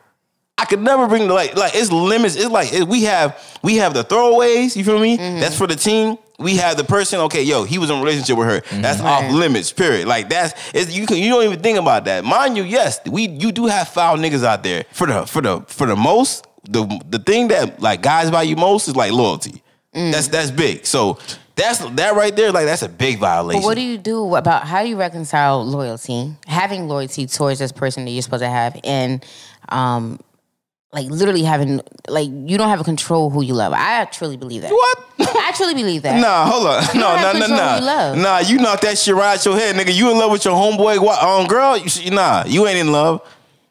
[0.57, 2.37] I could never bring the like like it's limits.
[2.37, 4.77] It's like it- we have we have the throwaways.
[4.77, 5.17] You feel me?
[5.17, 5.39] Mm-hmm.
[5.41, 6.17] That's for the team.
[6.39, 7.19] We have the person.
[7.21, 8.81] Okay, yo, he was in a relationship with her.
[8.81, 9.71] That's off limits.
[9.71, 10.07] Period.
[10.07, 12.23] Like that's it's, you can you don't even think about that.
[12.23, 14.85] Mind you, yes, we you do have foul niggas out there.
[14.91, 18.87] For the for the for the most the the thing that like guys value most
[18.87, 19.61] is like loyalty.
[19.93, 20.11] Mm.
[20.11, 20.85] That's that's big.
[20.85, 21.17] So
[21.55, 22.51] that's that right there.
[22.51, 23.61] Like that's a big violation.
[23.61, 27.71] But what do you do about how do you reconcile loyalty, having loyalty towards this
[27.71, 29.25] person that you're supposed to have, and
[29.69, 30.19] um,
[30.93, 33.73] like literally having like you don't have a control who you love.
[33.75, 34.71] I truly believe that.
[34.71, 35.08] What?
[35.59, 36.21] I truly believe that.
[36.21, 36.83] Nah, hold on.
[36.93, 37.67] You No, no, no, no.
[37.69, 38.17] who you love.
[38.17, 39.93] Nah, you knock that shit right out your head, nigga.
[39.93, 41.75] You in love with your homeboy, what, um, girl?
[41.77, 43.21] You, nah, you ain't in love.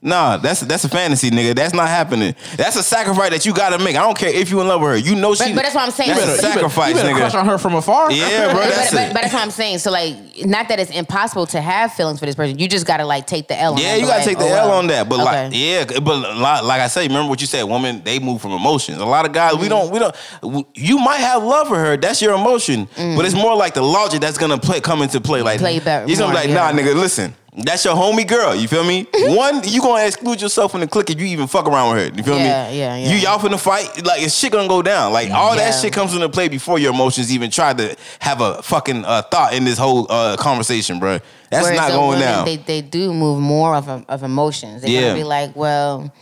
[0.01, 1.57] Nah, that's that's a fantasy, nigga.
[1.57, 2.37] That's not happening.
[2.57, 3.97] That's a sacrifice that you gotta make.
[3.97, 4.97] I don't care if you in love with her.
[4.97, 5.47] You know she.
[5.47, 6.11] But- but that's what I'm saying.
[6.11, 8.13] That's a you sacrifice, you better crush on her from afar.
[8.13, 8.61] Yeah, bro.
[8.63, 9.13] But, That's but, it.
[9.13, 9.79] but that's what I'm saying.
[9.79, 10.15] So like,
[10.47, 12.61] not that it's impossible to have feelings for this person.
[12.61, 13.73] You just gotta like take the L.
[13.73, 15.09] On Yeah, that, you but, gotta like, take the oh, L on that.
[15.09, 17.65] But like, yeah, but like, like I say, remember what you said.
[17.65, 18.99] Women, they move from emotions.
[18.99, 19.63] A lot of guys, Mm-hmm.
[19.63, 20.67] we don't, we don't.
[20.77, 21.97] You might have love for her.
[21.97, 22.87] That's your emotion.
[22.97, 25.43] But it's more like the logic that's gonna play come into play.
[25.43, 25.63] Like, Mm.
[25.63, 26.71] Play better He's gonna be like, yeah.
[26.71, 27.35] nah, nigga, listen.
[27.65, 28.55] That's your homie girl.
[28.55, 29.07] You feel me?
[29.13, 32.17] One, you gonna exclude yourself from the clique if you even fuck around with her.
[32.17, 32.79] You feel Yeah, me?
[32.79, 33.11] yeah, yeah.
[33.11, 34.05] You y'all finna fight.
[34.05, 35.13] Like, it's shit gonna go down.
[35.13, 38.63] Like, all that shit comes into play before your emotions even try to have a
[38.63, 41.19] fucking uh, thought in this whole uh, conversation, bro.
[41.51, 42.45] That's Whereas not going women, down.
[42.45, 44.83] They they do move more of of emotions.
[44.83, 45.01] They're Yeah.
[45.09, 46.13] gonna be like, well,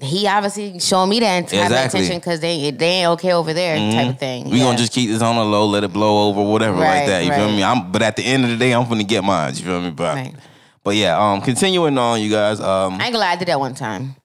[0.00, 2.00] he obviously showing me that type Exactly.
[2.00, 4.48] of attention because they they ain't okay over there, type of thing.
[4.50, 4.64] We Yeah.
[4.64, 7.24] gonna just keep this on the low, let it blow over, whatever, like that.
[7.24, 7.54] You feel right.
[7.56, 7.62] me?
[7.62, 9.54] I'm, but at the end of the day, I'm gonna get mine.
[9.54, 9.90] You feel me?
[9.90, 10.34] But, Right.
[10.84, 11.18] But yeah.
[11.18, 12.60] Um, continuing on, you guys.
[12.60, 14.16] Um, I ain't gonna lie, I did that one time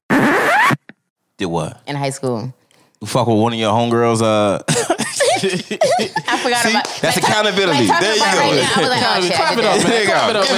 [1.37, 1.81] did what?
[1.87, 2.53] in high school.
[2.99, 4.23] You fuck with one of your homegirls.
[4.23, 6.71] Uh, I forgot See?
[6.71, 7.85] about That's like, accountability.
[7.87, 8.25] Like, There you go.
[8.25, 9.83] Right now, I was like, oh shit, I Clap it up, that.
[9.83, 9.91] man.
[9.91, 10.29] there you Clap go.
[10.29, 10.49] it up,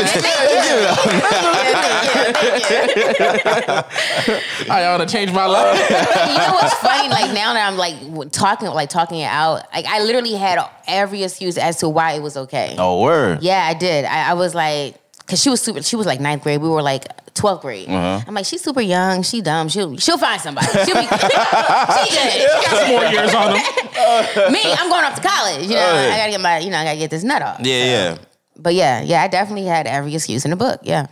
[4.64, 4.72] man.
[4.72, 5.78] I ought to change my life.
[5.90, 7.10] you know what's funny?
[7.10, 11.24] Like now that I'm like talking, like talking it out, like I literally had every
[11.24, 12.76] excuse as to why it was okay.
[12.78, 13.44] oh, word.
[13.44, 14.06] Yeah, I did.
[14.06, 14.96] I, I was like,
[15.30, 15.82] cause she was super.
[15.84, 16.62] She was like ninth grade.
[16.62, 17.88] We were like twelfth grade.
[17.88, 18.24] Uh-huh.
[18.28, 19.22] I'm like, she's super young.
[19.24, 19.70] She dumb.
[19.70, 20.68] She'll she'll find somebody.
[20.68, 20.86] She'll be.
[20.92, 22.32] she good.
[22.34, 24.52] She got some Four years on them.
[24.52, 25.68] Me, I'm going off to college.
[25.68, 26.58] You know, I gotta get my.
[26.60, 27.60] You know, I gotta get this nut off.
[27.62, 28.18] Yeah, yeah.
[28.58, 30.82] But yeah, yeah, I definitely had every excuse in the book.
[30.84, 31.08] Yeah.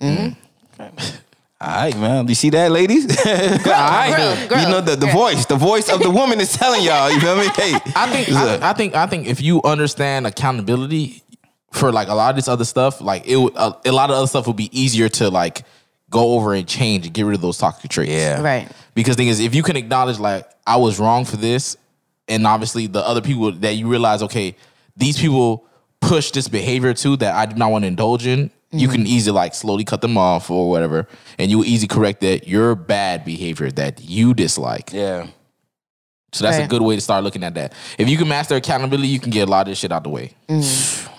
[0.00, 0.36] I
[1.60, 2.26] All right, man.
[2.26, 3.04] Do you see that, ladies?
[3.24, 4.12] All right.
[4.16, 4.58] grow, grow.
[4.58, 7.08] You know the, the voice, the voice of the woman is telling y'all.
[7.10, 7.46] You feel me?
[7.54, 11.22] Hey, I think I, I think I think if you understand accountability
[11.72, 14.16] for like a lot of this other stuff, like it would a, a lot of
[14.16, 15.64] other stuff would be easier to like
[16.10, 18.12] go over and change and get rid of those toxic traits.
[18.12, 18.40] Yeah.
[18.42, 18.70] Right.
[18.94, 21.76] Because thing is, if you can acknowledge like I was wrong for this,
[22.28, 24.54] and obviously the other people that you realize, okay,
[24.96, 25.66] these people
[26.00, 28.50] push this behavior too that I do not want to indulge in.
[28.74, 28.92] You Mm-hmm.
[28.96, 31.06] can easily like slowly cut them off or whatever,
[31.38, 34.92] and you will easily correct that your bad behavior that you dislike.
[34.92, 35.26] yeah.
[36.34, 37.74] So that's a good way to start looking at that.
[37.98, 40.08] If you can master accountability, you can get a lot of this shit out the
[40.08, 40.32] way.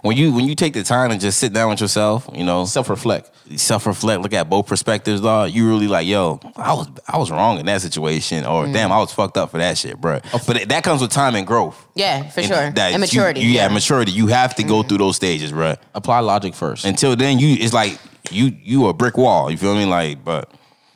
[0.00, 2.64] When you when you take the time and just sit down with yourself, you know,
[2.64, 3.30] Self reflect.
[3.60, 5.50] self reflect, look at both perspectives, dog.
[5.50, 8.72] You really like, yo, I was I was wrong in that situation, or Mm.
[8.72, 10.20] damn, I was fucked up for that shit, bro.
[10.46, 11.76] But it- that comes with time and growth.
[11.94, 12.70] Yeah, for And sure.
[12.70, 13.40] that and maturity.
[13.40, 14.12] You, you- yeah, maturity.
[14.12, 15.74] You have to go through those stages, bro.
[15.94, 16.84] Apply logic first.
[16.86, 17.98] Until then, you it's like
[18.30, 19.50] you you a brick wall.
[19.50, 19.80] You feel me?
[19.80, 19.90] Mean?
[19.90, 20.50] Like, but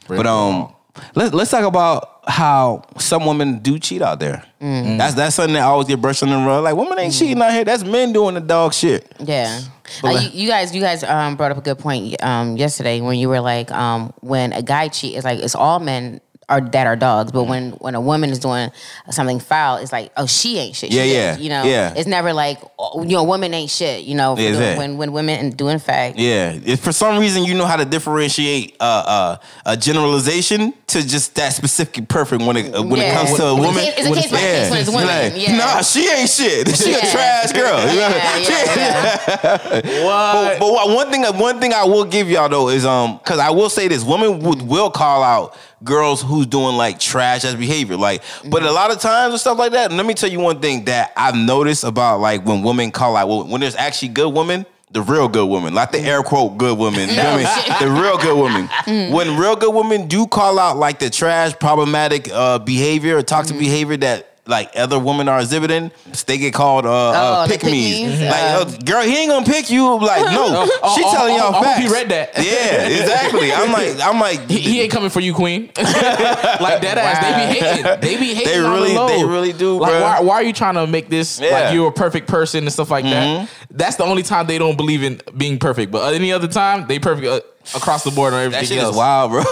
[0.06, 0.80] Brick but um, wall.
[1.14, 4.44] let's let's talk about how some women do cheat out there.
[4.60, 4.98] Mm.
[4.98, 6.64] That's that's something that always get brushed on the rug.
[6.64, 7.64] Like, women ain't cheating out here.
[7.64, 9.10] That's men doing the dog shit.
[9.20, 9.60] Yeah.
[10.02, 13.18] Uh, you, you guys, you guys um, brought up a good point um, yesterday when
[13.18, 16.86] you were like, um, when a guy cheat, it's like it's all men are that
[16.86, 18.70] are dogs, but when when a woman is doing
[19.10, 20.92] something foul, it's like, oh, she ain't shit.
[20.92, 21.92] She Yeah, did, yeah, You know, yeah.
[21.96, 24.04] It's never like, oh, you know, woman ain't shit.
[24.04, 24.78] You know, for Yeah, doing- exactly.
[24.86, 27.84] when when women do in fact, Yeah, if for some reason you know how to
[27.84, 33.06] differentiate uh, uh, a generalization to just that specific perfect when it uh, when it
[33.06, 33.14] Yeah.
[33.16, 33.74] comes to a It's a woman.
[33.84, 35.56] case- it's a case by case when it's You're women, yeah.
[35.56, 36.68] Nah, she ain't shit.
[36.76, 37.10] She a Yeah.
[37.12, 37.80] trash girl.
[37.92, 38.08] You know?
[38.08, 39.80] Yeah, yeah, yeah.
[39.82, 39.82] But,
[40.60, 43.50] but what- one thing, one thing I will give y'all though is um, because I
[43.50, 47.96] will say this: women would will call out girls who's doing like trash ass behavior,
[47.96, 48.22] like.
[48.44, 48.74] But a mm-hmm.
[48.74, 49.90] lot of times and stuff like that.
[49.90, 53.16] And let me tell you one thing that I've noticed about like when women call
[53.16, 54.66] out when there's actually good women.
[54.92, 57.10] The real good women, not the air quote good women.
[57.10, 57.76] You know what I mean?
[57.94, 58.68] The real good women.
[58.68, 59.12] Mm.
[59.12, 63.56] When real good women do call out like the trash, problematic uh, behavior or toxic
[63.56, 63.60] mm.
[63.60, 65.90] behavior that like other women are exhibiting,
[66.26, 68.04] they get called uh, uh, Oh, the pick me.
[68.04, 68.20] pick-me's?
[68.20, 69.98] Like, Uh, uh, girl, he ain't gonna pick you.
[69.98, 71.80] Like, no, Oh, she oh, telling oh, y'all I hope facts.
[71.82, 72.30] he read that.
[72.36, 73.52] Yeah, exactly.
[73.52, 75.62] I'm like, I'm like, He, he ain't coming for you, Queen.
[75.76, 78.00] like that ass, they be hating.
[78.00, 78.52] They be hating.
[78.52, 80.00] They on really- the they really do, Like, bruh.
[80.02, 81.46] why, why are you trying to make this Yeah.
[81.48, 81.54] Mm-hmm.
[81.64, 83.48] like you're a perfect person and stuff like that?
[83.70, 85.90] That's the only time they don't believe in being perfect.
[85.92, 87.40] But any other time, they perfect uh,
[87.76, 88.92] across the board on everything that shit else.
[88.94, 89.42] is wild, bro.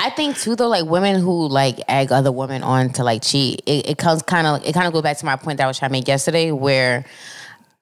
[0.00, 3.62] I think too though, like women who like egg other women on to like cheat,
[3.66, 5.66] it, it comes kind of it kind of go back to my point that I
[5.66, 7.04] was trying to make yesterday, where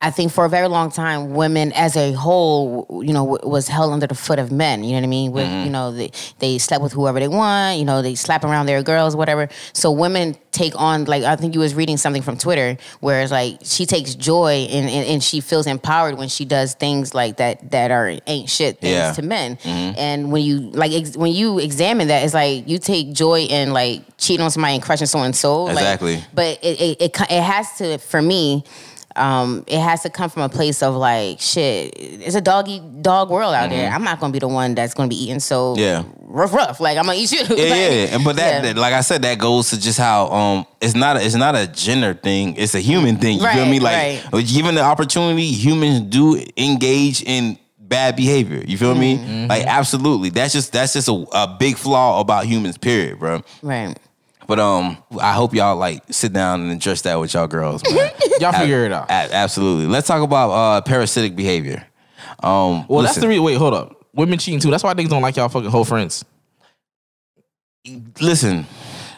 [0.02, 3.66] I think for a very long time, women as a whole, you know, w- was
[3.66, 4.84] held under the foot of men.
[4.84, 5.32] You know what I mean?
[5.32, 5.72] With you mm-hmm.
[5.72, 7.78] know, they they slept with whoever they want.
[7.78, 9.48] You know, they slap around their girls, whatever.
[9.72, 13.32] So women take on like I think you was reading something from Twitter where it's
[13.32, 17.38] like she takes joy and and, and she feels empowered when she does things like
[17.38, 19.12] that that are ain't shit things Yeah.
[19.12, 19.56] to men.
[19.56, 19.98] Mm-hmm.
[19.98, 23.72] And when you like ex- when you examine that, it's like you take joy in
[23.72, 25.64] like cheating on somebody and crushing someone's soul.
[25.64, 26.22] like- Exactly.
[26.34, 28.62] but it it, it it has to for me.
[29.16, 31.94] Um, it has to come from a place of like shit.
[31.96, 33.90] It's a doggy dog world out there.
[33.90, 35.80] I'm not gonna be the one that's gonna be eating so Mm-hmm.
[35.80, 36.04] Yeah.
[36.22, 36.80] rough, rough.
[36.80, 37.40] Like I'm gonna eat you.
[37.56, 38.72] Yeah, yeah, and but that, Yeah.
[38.72, 41.54] that- like I said, that goes to just how um, it's not a, it's not
[41.56, 42.56] a gender thing.
[42.56, 43.38] It's a human thing.
[43.38, 43.80] You feel Right, me?
[43.80, 44.46] Like right.
[44.46, 48.62] given the opportunity, humans do engage in bad behavior.
[48.66, 49.00] You feel Mm-hmm.
[49.42, 49.46] me?
[49.48, 50.30] Like absolutely.
[50.30, 52.76] That's just that's just a, a big flaw about humans.
[52.78, 53.42] Period, bro.
[53.62, 53.96] right.
[54.46, 58.10] But um, I hope y'all like sit down and address that with y'all girls, man.
[58.40, 59.08] Y'all figure it out.
[59.08, 59.86] A- absolutely.
[59.86, 61.86] Let's talk about uh, parasitic behavior.
[62.42, 63.42] Um, Well, that's the reason.
[63.44, 64.04] Wait, hold up.
[64.14, 64.70] Women cheating too.
[64.70, 66.24] That's why niggas don't like y'all fucking whole friends.
[68.20, 68.66] listen.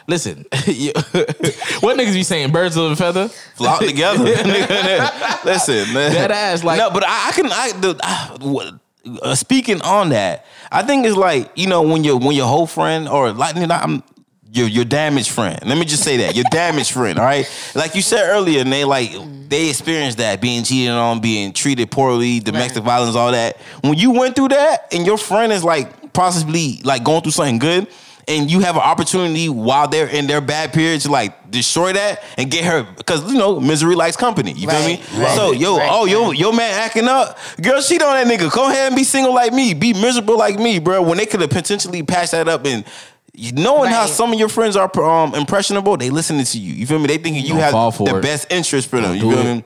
[0.07, 2.51] Listen, what niggas be saying?
[2.51, 3.27] Birds of a feather.
[3.27, 4.23] flock together.
[4.23, 6.13] Listen, man.
[6.13, 7.45] That ass, like- no, but I, I can.
[7.45, 8.73] I, the, I what-
[9.21, 12.65] uh, speaking on that, I think it's like you know when your when your whole
[12.67, 14.03] friend or like you know, I'm
[14.51, 15.59] your your damaged friend.
[15.65, 17.19] Let me just say that your damaged friend.
[17.19, 19.11] All right, like you said earlier, and they like
[19.49, 23.57] they experienced that being cheated on, being treated poorly, domestic violence, all that.
[23.81, 27.59] When you went through that, and your friend is like possibly like going through something
[27.59, 27.87] good
[28.29, 32.23] and you have an opportunity while they're in their bad period to like destroy that
[32.37, 34.53] and get her because you know misery likes company.
[34.53, 34.97] You feel me?
[34.97, 36.37] Right, right, so yo, right, oh yo, right.
[36.37, 38.53] your man acting up, girl, cheat on that nigga.
[38.53, 41.01] Go ahead and be single like me, be miserable like me, bro.
[41.01, 42.85] When they could have potentially patched that up and.
[43.33, 46.73] You- Knowing how some of your friends are um, impressionable, they listening to you.
[46.73, 47.07] You feel me?
[47.07, 48.21] They thinking you Don't have the it.
[48.21, 49.15] best interest for them.
[49.15, 49.55] You feel it.
[49.55, 49.63] me?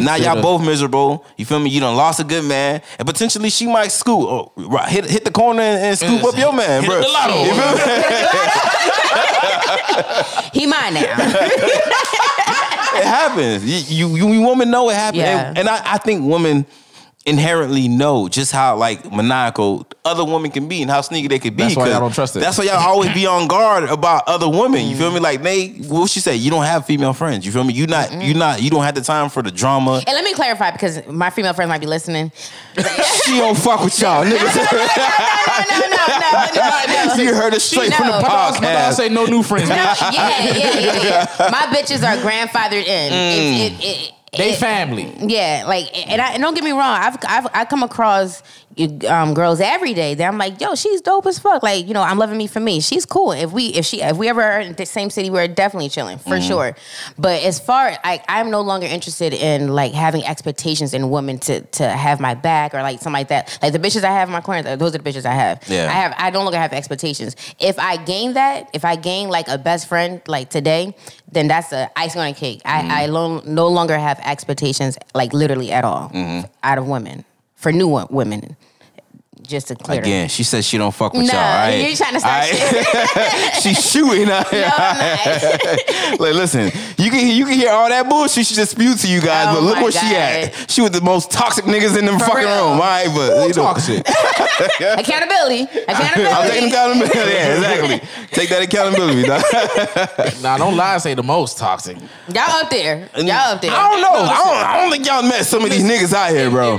[0.00, 1.24] Now y'all both miserable.
[1.36, 1.70] You feel me?
[1.70, 5.24] You done lost a good man, and potentially she might scoop, oh, right, hit hit
[5.24, 7.00] the corner and, and scoop up your man, Hit bro.
[7.02, 7.44] the lotto.
[7.44, 7.82] You feel me?
[10.52, 11.00] He mine now.
[12.96, 13.64] it happens.
[13.90, 15.22] You, you, you women know it happens.
[15.22, 15.48] Yeah.
[15.50, 16.66] And, and I, I think women,
[17.26, 21.56] inherently know just how like maniacal other women can be and how sneaky they could
[21.56, 21.64] be.
[21.64, 22.38] That's why y'all 'cause don't trust it.
[22.38, 24.86] That's why y'all always be on guard about other women.
[24.86, 25.18] You feel me?
[25.18, 26.36] Like they, what she say?
[26.36, 27.44] You don't have female friends.
[27.44, 27.72] You feel me?
[27.74, 29.96] You not, you not, you don't have the time for the drama.
[30.06, 32.30] And let me clarify because my female friends might be listening.
[33.24, 34.54] she don't fuck with y'all niggas.
[34.54, 37.14] no, no, no, no, no.
[37.22, 38.22] you heard it straight from the No.
[38.22, 39.68] My dog, my say no new friends.
[39.68, 41.48] No, yeah, yeah, yeah, yeah.
[41.50, 44.12] My bitches are grandfathered in.
[44.36, 45.12] They it- family.
[45.20, 48.42] Yeah, like, and, I, and don't get me wrong, I've, I've I come across
[49.08, 51.62] um, girls every day that I'm like, yo, she's dope as fuck.
[51.62, 52.80] Like, you know, I'm loving me for me.
[52.80, 53.32] She's cool.
[53.32, 56.18] If we if she if we ever are in the same city, we're definitely chilling
[56.18, 56.46] for mm.
[56.46, 56.76] sure.
[57.18, 61.60] But as far like I'm no longer interested in like having expectations in women to
[61.62, 63.58] to have my back or like something like that.
[63.62, 65.62] Like the bitches I have in my corner, those are the bitches I have.
[65.68, 65.86] Yeah.
[65.86, 67.34] I have I no longer have expectations.
[67.58, 70.94] If I gain that, if I gain like a best friend like today,
[71.32, 72.60] then that's a icing on a cake.
[72.64, 72.90] I, mm.
[72.90, 76.46] I lo- no longer have expectations like literally at all mm-hmm.
[76.62, 77.24] out of women
[77.56, 78.56] for new women.
[79.46, 80.00] Just to clear.
[80.00, 81.40] Again, she says she don't fuck with No, y'all.
[81.42, 81.74] All right?
[81.76, 82.50] you're trying to start
[83.54, 84.66] All She's shooting out here.
[84.76, 88.98] No, I'm like, listen, you can you can hear all that bullshit she just spewed
[88.98, 90.14] to you guys, Oh but look my where she God.
[90.14, 90.70] at.
[90.70, 92.48] She was the most toxic niggas in the fucking real.
[92.48, 92.72] room.
[92.72, 94.06] All right, but you know, Toxic.
[94.80, 95.62] Accountability.
[95.62, 96.26] Accountability.
[96.26, 97.18] I'm taking accountability.
[97.18, 98.08] yeah, exactly.
[98.32, 99.22] Take that accountability.
[99.24, 100.42] dog.
[100.42, 100.94] Nah, don't lie.
[100.94, 101.96] and Say the most toxic.
[102.28, 103.08] Y'all up there.
[103.16, 103.70] Y'all up there.
[103.72, 104.12] I don't know.
[104.14, 106.78] I don't, I don't think y'all met some of these niggas out here, bro.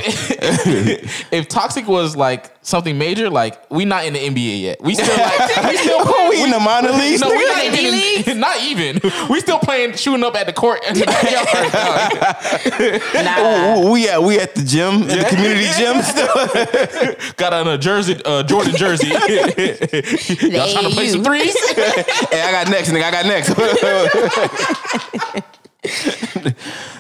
[1.32, 4.82] if toxic was like something major, like we not in the NBA yet.
[4.82, 6.30] We still like we still playing.
[6.30, 7.22] we in the minor leagues.
[7.22, 7.94] No, we not in the even.
[7.94, 8.28] D-Leagues?
[8.38, 9.00] Not even.
[9.30, 11.48] We still playing, shooting up at the court in the backyard.
[13.26, 13.80] Nah.
[13.80, 16.02] Ooh, we at we at the gym, at the community gym.
[16.04, 16.28] Still.
[17.38, 19.08] Got on a jersey, uh, Jordan jersey.
[19.08, 19.18] Y'all
[20.72, 21.56] trying to play some threes?
[21.76, 23.04] hey, I got next, nigga.
[23.04, 23.56] I got next.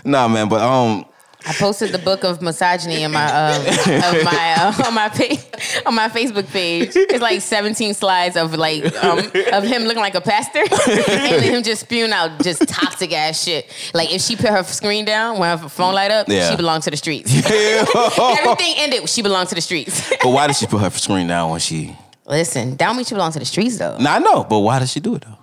[0.05, 1.05] nah, man, but um,
[1.47, 5.39] I posted the book of misogyny in my um, of my uh, on my page
[5.87, 6.91] on my Facebook page.
[6.95, 9.19] It's like 17 slides of like um,
[9.53, 10.59] of him looking like a pastor
[11.11, 13.65] and him just spewing out just toxic ass shit.
[13.93, 16.49] Like if she put her screen down when her phone light up, Yeah.
[16.49, 17.31] she belonged to the streets.
[17.45, 19.09] Everything ended.
[19.09, 20.09] She belonged to the streets.
[20.21, 21.95] but why did she put her screen down when she?
[22.25, 23.97] Listen, that don't mean she belongs to the streets though.
[23.97, 25.36] Nah, I know, but why does she do it though?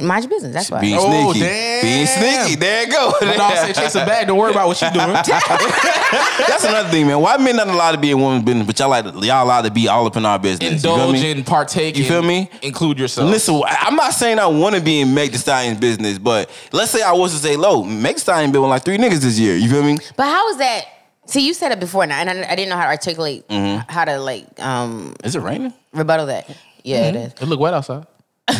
[0.00, 0.52] Mind your business.
[0.54, 0.80] That's why.
[0.80, 1.82] Being Oh, sneaky, damn.
[1.82, 2.54] being sneaky.
[2.60, 3.12] There you go.
[3.20, 4.28] My dog said chase a bag.
[4.28, 5.12] Don't worry about what she doing.
[6.48, 7.20] That's another thing, man.
[7.20, 9.72] Why men not allowed to be in women's business, but y'all like y'all allowed to
[9.72, 10.84] be all up in our business?
[10.84, 11.30] you Indulge me?
[11.32, 11.96] in, partake.
[11.96, 12.48] You feel me?
[12.62, 13.28] Include yourself.
[13.28, 16.48] Listen, I- I'm not saying I want to be in Meg Thee Stallion's business, but
[16.72, 19.20] let's say I was to say, low, Meg Thee Stallion been with like three niggas
[19.22, 19.56] this year.
[19.56, 19.98] You feel me?
[20.16, 20.84] But how is that?
[21.26, 23.90] See, you said it before now, and I, I didn't know how to articulate Mm-hmm.
[23.90, 25.72] how to like um, Is it raining?
[25.92, 26.48] rebuttal that.
[26.84, 27.32] Yeah, it is.
[27.40, 28.06] it look wet outside.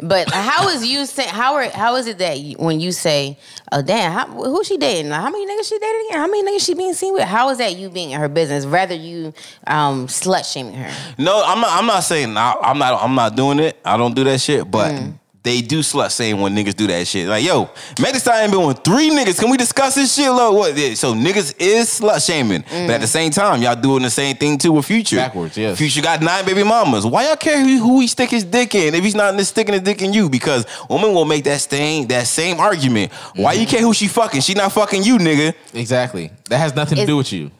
[0.00, 3.38] But how is you say how are how is it that you, when you say,
[3.72, 5.10] oh damn, how, who she dating?
[5.10, 6.20] How many niggas she dating again?
[6.20, 7.22] How many niggas she being seen with?
[7.24, 9.32] How is that you being in her business rather you
[9.66, 10.92] um, slut shaming her?
[11.16, 11.70] No, I'm not.
[11.78, 13.02] I'm not saying I, I'm not.
[13.02, 13.78] I'm not doing it.
[13.84, 14.70] I don't do that shit.
[14.70, 15.18] But Mm.
[15.44, 17.28] They do slut saying when niggas do that shit.
[17.28, 17.68] Like, yo,
[18.00, 19.38] Meg Thee Stallion been with three niggas.
[19.38, 20.30] Can we discuss this shit?
[20.32, 20.76] Look, what?
[20.76, 22.88] yeah, So niggas is slut shaming, but Mm.
[22.90, 25.16] at the same time, y'all doing the same thing too with Future.
[25.16, 25.76] Backwards, yes.
[25.78, 27.04] Future got nine baby mamas.
[27.06, 29.48] Why y'all care who, who he stick his dick in if he's not in this
[29.50, 30.28] sticking his dick in you?
[30.30, 33.12] Because women will make that same that same argument.
[33.36, 33.60] Why Mm-hmm.
[33.60, 34.40] you care who she fucking?
[34.40, 35.52] She not fucking you, nigga.
[35.74, 36.30] Exactly.
[36.48, 37.50] That has nothing to do with you.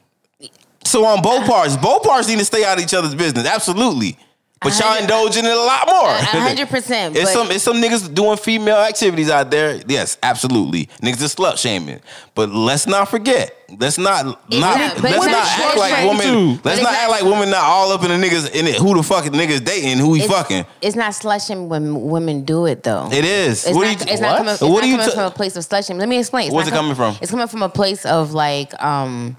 [0.87, 3.47] So on both parts, both parts need to stay out of each other's business.
[3.47, 4.17] Absolutely.
[4.65, 6.09] But y'all indulging in it a lot more.
[6.09, 9.81] A hundred percent, It's some it's some niggas doing female activities out there.
[9.87, 10.87] Yes, absolutely.
[11.03, 12.01] Niggas is slut shaming.
[12.35, 13.55] But let's not forget.
[13.79, 16.25] Let's not not not- but let's not not act like trend, women.
[16.57, 16.61] too.
[16.65, 18.77] Let's not act like women not all up in the niggas in it.
[18.77, 19.99] Who the fuck niggas dating?
[19.99, 20.65] Who he It's, fucking?
[20.83, 23.09] it's not slut shaming when women do it though.
[23.13, 23.67] It is.
[23.67, 24.37] It's What not, you- it's not what?
[24.39, 26.01] coming, it's What not do you coming ta- from a place of slut shaming.
[26.01, 26.47] Let me explain.
[26.47, 27.17] It's Where's not it coming from?
[27.21, 29.37] It's coming from a place of like, um,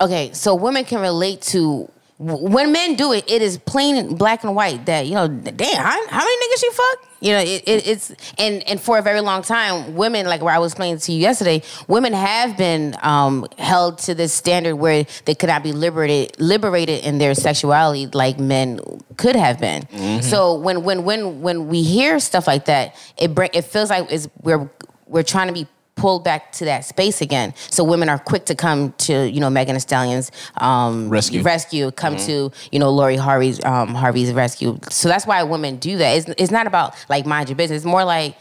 [0.00, 3.28] okay, so women can relate to when men do it.
[3.28, 6.70] It is plain black and white that you know, damn, how, how many niggas she
[6.70, 7.08] fuck?
[7.20, 10.54] You know, it, it, it's and and for a very long time, women like where
[10.54, 15.06] I was explaining to you yesterday, women have been um, held to this standard where
[15.24, 18.80] they could not be liberated liberated in their sexuality like men
[19.16, 19.82] could have been.
[19.82, 20.20] Mm-hmm.
[20.20, 24.12] So when when when when we hear stuff like that, it bring it feels like
[24.12, 24.70] it's we're
[25.06, 27.54] we're trying to be pulled back to that space again.
[27.70, 31.42] So women are quick to come to you know Megan Thee Stallion's um, Rescue.
[31.42, 34.78] rescue, come to you know Lori Harvey's um, Harvey's rescue.
[34.90, 36.16] So that's why women do that.
[36.16, 37.78] It's, it's not about like mind your business.
[37.78, 38.36] It's more like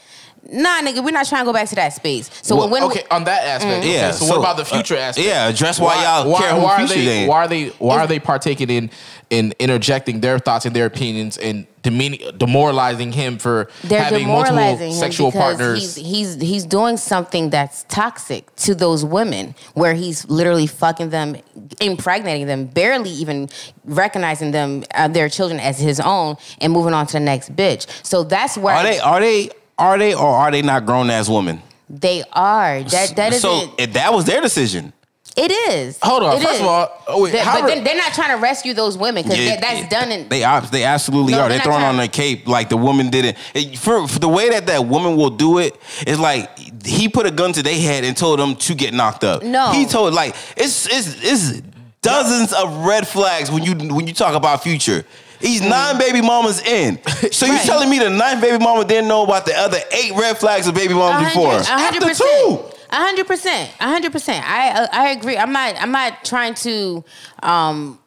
[0.52, 2.30] Nah, nigga, we're not trying to go back to that space.
[2.42, 3.86] So Well, when okay, on that aspect.
[3.86, 5.26] Yeah, Okay, so, so, what about the future uh, aspect?
[5.26, 7.28] yeah, address why y'all care who why future are they, they.
[7.28, 7.68] Why are they?
[7.70, 8.90] Why are they partaking in
[9.30, 14.60] in interjecting their thoughts and their opinions and demeaning, demoralizing him for they're having demoralizing
[14.60, 15.96] multiple him sexual partners?
[15.96, 21.38] He's, he's he's doing something that's toxic to those women, where he's literally fucking them,
[21.80, 23.48] impregnating them, barely even
[23.86, 27.88] recognizing them, uh, their children as his own, and moving on to the next bitch.
[28.06, 29.00] So that's where Are they?
[29.00, 29.50] Are they?
[29.78, 30.14] Are they?
[30.14, 31.62] Or are they not grown ass women?
[31.90, 32.82] they are.
[32.84, 33.80] That that so isn't.
[33.80, 34.94] if that was their decision.
[35.36, 35.98] It is.
[36.04, 36.38] Hold on.
[36.38, 36.62] It First is.
[36.62, 39.60] of all, oh, wait, but then they're not trying to rescue those women because Yeah,
[39.60, 39.90] that's yeah.
[39.90, 40.30] done in.
[40.30, 40.40] They
[40.72, 41.50] they absolutely No, are.
[41.50, 43.38] they're They're throwing on a cape like the woman didn't.
[43.56, 46.56] It, for, for the way that that woman will do it, it's like
[46.86, 49.42] he put a gun to their head and told them to get knocked up.
[49.42, 49.72] No.
[49.72, 51.62] he told like it's it's it's
[52.02, 55.04] dozens of red flags when you when you talk about future.
[55.44, 57.00] He's nine baby mamas in.
[57.32, 57.58] So you Mm.
[57.58, 57.66] Right.
[57.66, 60.74] telling me the ninth baby mama didn't know about the other eight red flags of
[60.74, 61.54] baby mama before?
[61.54, 62.30] A hundred After percent.
[62.48, 62.64] two.
[62.90, 63.72] A hundred percent.
[63.80, 64.44] A hundred percent.
[64.50, 65.38] I uh, I agree.
[65.38, 67.04] I'm not I'm not trying to
[67.42, 68.00] um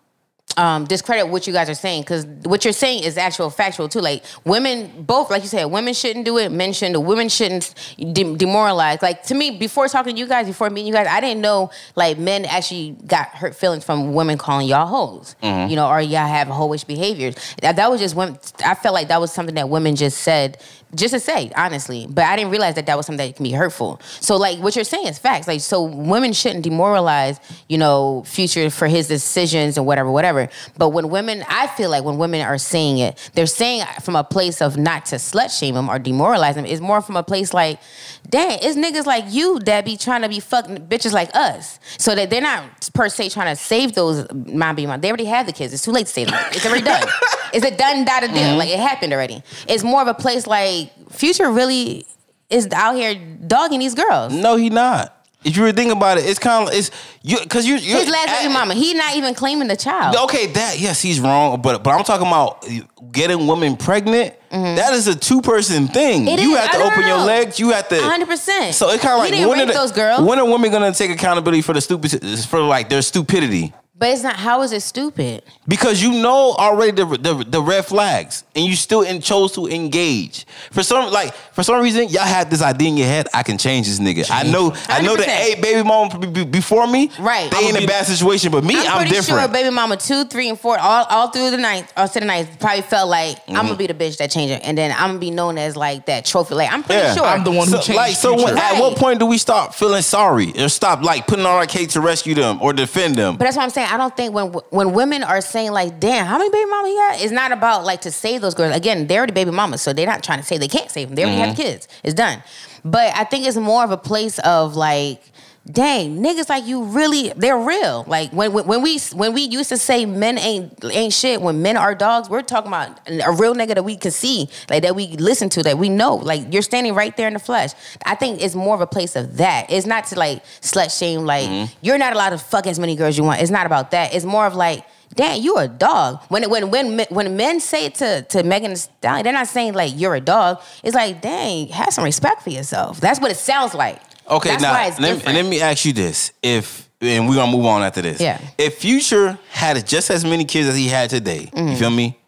[0.57, 4.01] um discredit what you guys are saying because what you're saying is actual factual too.
[4.01, 6.51] Like women, both like you said, women shouldn't do it.
[6.51, 7.03] Men shouldn't.
[7.03, 9.03] Women shouldn't de- demoralize.
[9.03, 11.71] Like to me, before talking to you guys, before meeting you guys, I didn't know
[11.95, 15.37] like men actually got hurt feelings from women calling y'all hoes.
[15.43, 15.71] Mm-hmm.
[15.71, 17.35] You know, or y'all have hoish behaviors.
[17.63, 18.39] That, that was just women.
[18.65, 20.59] I felt like that was something that women just said
[20.95, 23.53] just to say honestly but i didn't realize that that was something that can be
[23.53, 24.01] hurtful.
[24.21, 25.47] So like what you're saying is facts.
[25.47, 30.49] Like so women shouldn't demoralize you know future for his decisions and whatever whatever.
[30.77, 34.25] But when women i feel like when women are saying it they're saying from a
[34.25, 36.67] place of not to slut shame them or demoralize them.
[36.67, 37.81] Is more from a place like
[38.29, 41.79] dang it's niggas like you that be trying to be fucking bitches like us.
[41.99, 45.27] So that they're not per se trying to save those mom be mom they already
[45.27, 45.73] have the kids.
[45.73, 46.41] It's too late to save them.
[46.53, 47.07] It's already done.
[47.53, 48.43] It's a done dotted deal.
[48.43, 48.59] Mm-hmm.
[48.59, 49.43] Like it happened already.
[49.67, 50.76] It's more of a place like
[51.11, 52.07] future really
[52.51, 53.15] is out here
[53.47, 55.13] dogging these girls No, he not.
[55.45, 56.91] If you were thinking about it, it's kind of it's
[57.23, 60.81] you because you his last baby mama he not even claiming the child Okay, that
[60.81, 62.67] yes, he's wrong, but but I'm talking about
[63.13, 64.35] getting women pregnant.
[64.51, 66.23] That is a two person thing.
[66.23, 66.39] Mm-hmm.
[66.39, 66.59] It you is.
[66.61, 67.61] have to open your legs.
[67.61, 68.73] You have to 100%.
[68.73, 70.27] So it's kind of like didn't when are the- those girls.
[70.27, 72.11] When are women gonna take accountability for the stupid
[72.49, 73.73] for like their stupidity?
[73.99, 77.85] But it's not how is it stupid Because you know already the, the the red
[77.87, 80.47] flags, and you still in, chose to engage.
[80.71, 83.27] For some like for some reason, y'all had this idea in your head.
[83.33, 84.31] I can change this nigga.
[84.31, 84.75] I know.
[84.89, 85.41] I know the 100%.
[85.47, 87.11] eight baby mama be- be- before me.
[87.19, 87.51] Right.
[87.51, 89.41] They in a bad situation, but me, I'm, I'm, pretty different.
[89.41, 92.27] sure baby mama two, three, and four, all, all through the night, all to the
[92.27, 93.67] night, probably felt like I'm Mm-hmm.
[93.67, 96.07] gonna be the bitch that changed it, and then I'm gonna be known as like
[96.07, 96.55] that trophy.
[96.55, 97.15] Like I'm pretty Yeah.
[97.15, 98.59] sure I'm the one who so, changed like so when, future.
[98.59, 101.95] at what point do we stop feeling sorry or stop like putting on our case
[101.95, 103.86] to rescue them or defend them But that's what I'm saying.
[103.93, 106.97] I don't think when when women are saying like, "Damn, how many baby mamas you
[106.97, 108.75] got?" It's not about like to save those girls.
[108.77, 111.15] Again, they're already baby mamas, so they're not trying to say they can't save them.
[111.17, 111.49] They already Mm-hmm.
[111.49, 111.89] have kids.
[112.03, 112.43] It's done.
[112.85, 115.23] But I think it's more of a place of like.
[115.69, 118.05] Dang, niggas like you really they're real.
[118.07, 121.61] Like when, when when we when we used to say men ain't ain't shit, when
[121.61, 124.95] men are dogs, we're talking about a real nigga that we can see, like that
[124.95, 126.15] we listen to, that we know.
[126.15, 127.73] Like you're standing right there in the flesh.
[128.05, 129.67] I think it's more of a place of that.
[129.69, 131.73] It's not to like slut shame, like mm-hmm.
[131.81, 133.43] you're not allowed to fuck as many girls you want.
[133.43, 134.15] It's not about that.
[134.15, 134.87] It's more of like,
[135.17, 136.21] damn, you a dog.
[136.29, 139.75] When when when when men say it to to Megan Thee Stallion, they're not saying
[139.75, 140.61] like you're a dog.
[140.85, 143.01] It's like, dang, have some respect for yourself.
[143.01, 144.01] That's what it sounds like.
[144.29, 144.73] Okay That's now
[145.07, 148.21] let, me, let me ask you this if and we're gonna move on after this
[148.21, 148.41] Yeah.
[148.59, 151.69] if future had just as many kids as he had today Mm-hmm.
[151.69, 152.19] you feel me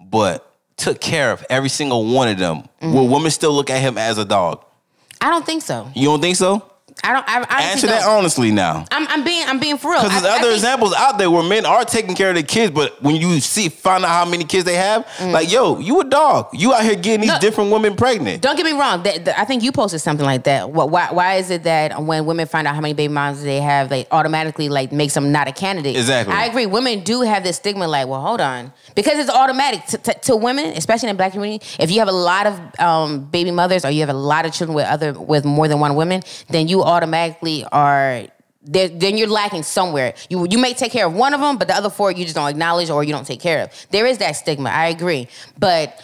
[0.00, 0.46] but
[0.76, 2.92] took care of every single one of them Mm-hmm.
[2.94, 4.64] will women still look at him as a dog
[5.20, 5.90] I don't think so.
[5.94, 6.69] you don't think so
[7.02, 7.28] I don't.
[7.28, 10.02] I, I answer that honestly now I'm, I'm being I'm being for real.
[10.02, 12.42] Because there's I other think- examples out there where men are taking care of their
[12.44, 16.00] kids, but when you see find out how many kids they have, like yo, you
[16.00, 16.48] a dog.
[16.52, 17.34] You out here getting these Mm.
[17.34, 17.38] No.
[17.40, 18.42] different women pregnant.
[18.42, 19.02] Don't get me wrong.
[19.04, 20.70] That, that- I think you posted something like that.
[20.70, 23.60] What, why, why is it that when women find out how many baby moms they
[23.60, 25.96] have, they automatically like makes them not a candidate?
[25.96, 26.34] Exactly.
[26.34, 26.66] I agree.
[26.66, 30.36] Women do have this stigma, like, well, hold on, because it's automatic to, to, to
[30.36, 31.64] women, especially in the black community.
[31.78, 34.52] If you have a lot of um, baby mothers or you have a lot of
[34.52, 38.26] children with other with more than one woman, then you automatically are.
[38.62, 40.12] Then you're lacking somewhere.
[40.28, 42.36] You you may take care of one of them, but the other four you just
[42.36, 43.86] don't acknowledge or you don't take care of.
[43.90, 44.68] There is that stigma.
[44.68, 45.28] I agree,
[45.58, 45.98] but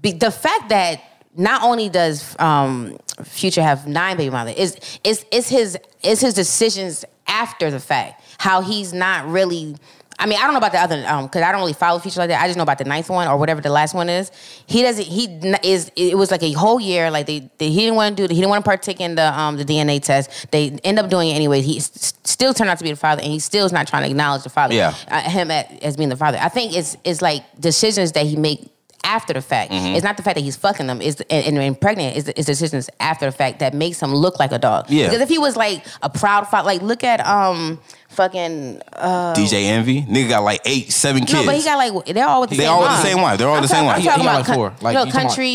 [0.00, 1.00] be, the fact that
[1.36, 6.34] not only does um, Future have nine baby mothers, is is is his is his
[6.34, 8.22] decisions after the fact.
[8.38, 9.76] How he's not really.
[10.18, 12.18] I mean, I don't know about the other um because I don't really follow Future's
[12.18, 12.42] like that.
[12.42, 14.30] I just know about the ninth one or whatever the last one is.
[14.66, 15.06] He doesn't.
[15.06, 15.24] He
[15.62, 15.90] is.
[15.96, 17.10] It was like a whole year.
[17.10, 18.32] Like they, they he didn't want to do.
[18.34, 20.50] He didn't want to partake in the um the DNA test.
[20.50, 21.60] They end up doing it anyway.
[21.60, 24.04] He s- still turned out to be the father, and he still is not trying
[24.04, 24.74] to acknowledge the father.
[24.74, 24.94] Yeah.
[25.08, 26.38] uh, him at, as being the father.
[26.40, 28.68] I think it's it's like decisions that he make
[29.04, 29.72] after the fact.
[29.72, 29.96] Mm-hmm.
[29.96, 31.02] It's not the fact that he's fucking them.
[31.02, 32.16] Is and, and, pregnant.
[32.16, 34.86] Is is decisions after the fact that makes him look like a dog.
[34.88, 35.06] Yeah.
[35.06, 37.80] Because if he was like a proud father, like look at um
[38.12, 41.32] fucking uh, DJ Envy, nigga got like eight, seven kids.
[41.34, 42.62] no, but he got like they're all with the same.
[42.62, 43.38] They same all with the same wife.
[43.38, 43.96] They're all I'm the same talking- wife.
[43.96, 44.72] I'm He- talking he got about like coun- four.
[44.80, 45.48] Like, no you talking country.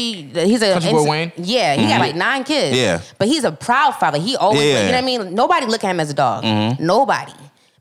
[0.48, 1.32] He's a Country Boy Wayne?
[1.38, 2.78] Yeah, he got like nine kids.
[2.78, 3.02] Yeah.
[3.18, 4.20] but he's a proud father.
[4.20, 4.86] He always, Yeah.
[4.86, 5.34] you know what I mean.
[5.36, 6.44] Nobody look at him as a dog.
[6.80, 7.32] Nobody,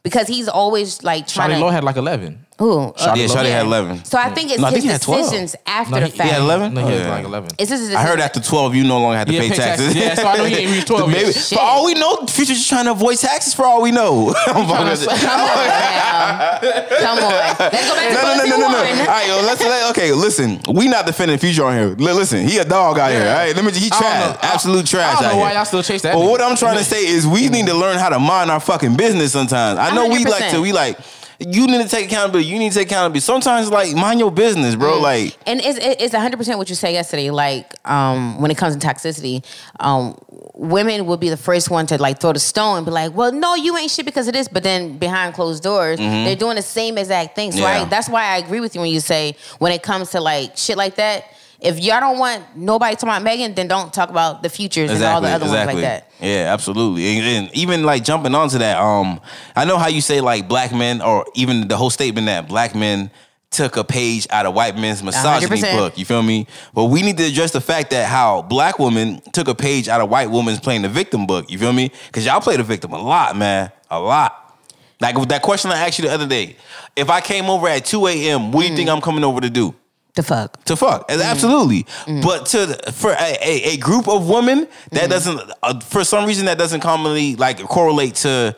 [0.02, 1.66] because he's always like trying Charlie to.
[1.66, 2.45] Lo had like eleven.
[2.59, 3.34] Ooh, Shawty yeah, Lo.
[3.34, 4.02] Shawty had eleven.
[4.07, 5.20] So I think it's No, his think he had 12.
[5.24, 6.22] decisions after No, the fact.
[6.22, 6.72] He had eleven.
[6.72, 7.11] No, he Oh, had yeah.
[7.14, 7.50] like eleven.
[7.59, 9.92] It's his I heard after twelve, you no longer have to Yeah, pay, pay taxes.
[9.92, 10.02] taxes.
[10.02, 12.57] Yeah, so I know he ain't reached 12 The baby- For all we know, Future's
[12.57, 13.52] just trying to avoid taxes.
[13.52, 16.59] For all we know, I'm Come on now.
[16.98, 17.30] Come on.
[17.61, 18.78] Let's go back to No, no, no, no, no, no.
[18.78, 20.12] All right, yo, let's let, okay.
[20.12, 21.88] Listen, we not defending Future on here.
[21.88, 23.20] Li- Listen, he a dog out here.
[23.28, 23.72] All right, let me.
[23.72, 26.14] He trash, absolute trash I don't know why y'all still chase that.
[26.14, 28.61] But what I'm trying to say is, we need to learn how to mind our
[28.61, 29.32] fucking business.
[29.32, 30.61] Sometimes I know we like to.
[30.62, 30.96] We like.
[31.39, 32.49] You need to take accountability.
[32.49, 33.20] You need to take accountability.
[33.20, 34.78] Sometimes, like, mind your business, Mm.
[34.78, 35.01] bro.
[35.01, 37.30] Like, And it's it's hundred percent what you said yesterday.
[37.30, 39.45] Like um, when it comes to toxicity,
[39.80, 40.16] um,
[40.55, 43.32] women will be the first one to like throw the stone and be like, "Well,
[43.32, 46.62] no, you ain't shit because of this." But then behind closed doors, they're doing the
[46.62, 47.53] same exact thing.
[47.53, 47.64] So Mm-hmm.
[47.78, 47.82] Yeah.
[47.82, 50.57] I, that's why I agree with you when you say when it comes to like
[50.57, 51.24] shit like that.
[51.61, 55.02] If y'all don't want nobody talking about Megan, then don't talk about the futures and
[55.02, 56.11] all the other ones like that.
[56.20, 57.07] Yeah, absolutely.
[57.18, 59.20] And, and even like jumping onto that, um,
[59.54, 62.74] I know how you say like black men, or even the whole statement that black
[62.74, 63.11] men
[63.50, 65.76] took a page out of white men's misogyny 100%.
[65.76, 65.96] book.
[65.98, 66.46] You feel me?
[66.74, 70.00] But we need to address the fact that how black women took a page out
[70.00, 71.50] of white women's playing the victim book.
[71.50, 71.90] You feel me?
[72.07, 74.59] Because y'all play the victim a lot, man, a lot.
[75.00, 76.57] Like with that question I asked you the other day,
[76.96, 79.50] if I came over at two a.m., what do you think I'm coming over to
[79.50, 79.74] do?
[80.16, 80.64] The fuck.
[80.64, 81.20] to fuck Mm-hmm.
[81.22, 81.86] absolutely
[82.22, 84.96] but to the- for a, a, a group of women Mm-hmm.
[84.96, 88.56] that doesn't uh, for some reason that doesn't commonly like correlate to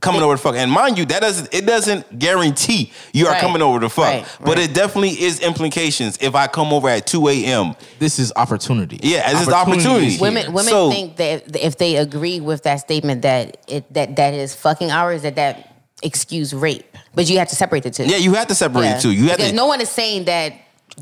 [0.00, 3.40] coming over to fuck and mind you that doesn't it doesn't guarantee you are Right.
[3.40, 4.70] coming over to fuck Right, but right.
[4.70, 8.98] it definitely is implications if i come over at 2 a.m This is opportunity.
[9.02, 10.06] Yeah, this is opportunity.
[10.06, 10.22] is here.
[10.22, 14.32] Women women So- think that if they agree with that statement that it that that
[14.32, 15.66] is fucking hours that that
[16.02, 18.04] excuse rape, but you have to separate the two.
[18.06, 18.96] yeah you have to separate Yeah.
[18.96, 20.54] the two you have because to no one is saying that.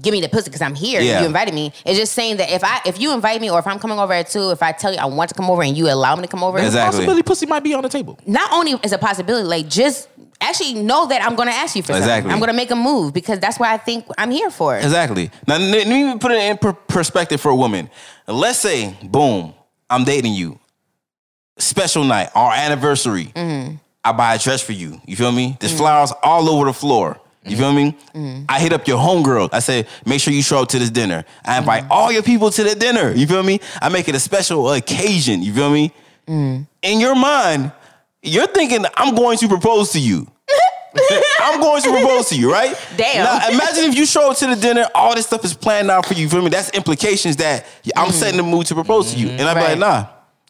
[0.02, 1.00] Give me the pussy because I'm here.
[1.00, 1.20] Yeah.
[1.20, 1.72] You invited me.
[1.84, 4.12] It's just saying that if I if you invite me or if I'm coming over
[4.12, 6.22] at two, if I tell you I want to come over and you allow me
[6.22, 6.98] to come over, Exactly.
[6.98, 8.18] Possibility pussy might be on the table.
[8.26, 10.08] not only is a possibility, like just
[10.40, 12.30] actually know that I'm going to ask you for Exactly.
[12.30, 12.32] something.
[12.32, 14.76] I'm going to make a move because that's what I think I'm here for.
[14.76, 15.30] Exactly.
[15.48, 17.90] Now, let me put it in per- perspective for a woman.
[18.28, 19.52] Let's say, boom,
[19.90, 20.60] I'm dating you.
[21.58, 23.26] Special night, our anniversary.
[23.34, 23.76] Mm-hmm.
[24.04, 25.00] I buy a dress for you.
[25.06, 25.56] You feel me?
[25.58, 27.20] There's flowers all over the floor.
[27.50, 27.96] You feel me?
[28.14, 28.44] Mm.
[28.48, 29.50] I hit up your homegirl.
[29.52, 31.24] I say, make sure you show up to this dinner.
[31.44, 31.90] I invite mm.
[31.90, 33.12] all your people to the dinner.
[33.12, 33.60] You feel me?
[33.80, 35.42] I make it a special occasion.
[35.42, 35.92] You feel me?
[36.26, 36.66] Mm.
[36.82, 37.72] In your mind,
[38.22, 40.26] you're thinking, I'm going to propose to you.
[41.40, 42.76] I'm going to propose to you, right?
[42.96, 43.24] Damn.
[43.24, 46.06] Now, imagine if you show up to the dinner, all this stuff is planned out
[46.06, 46.22] for you.
[46.22, 46.50] You feel me?
[46.50, 49.28] That's implications that I'm setting the mood to propose to you.
[49.28, 49.78] And I'm be like.
[49.78, 50.06] Nah,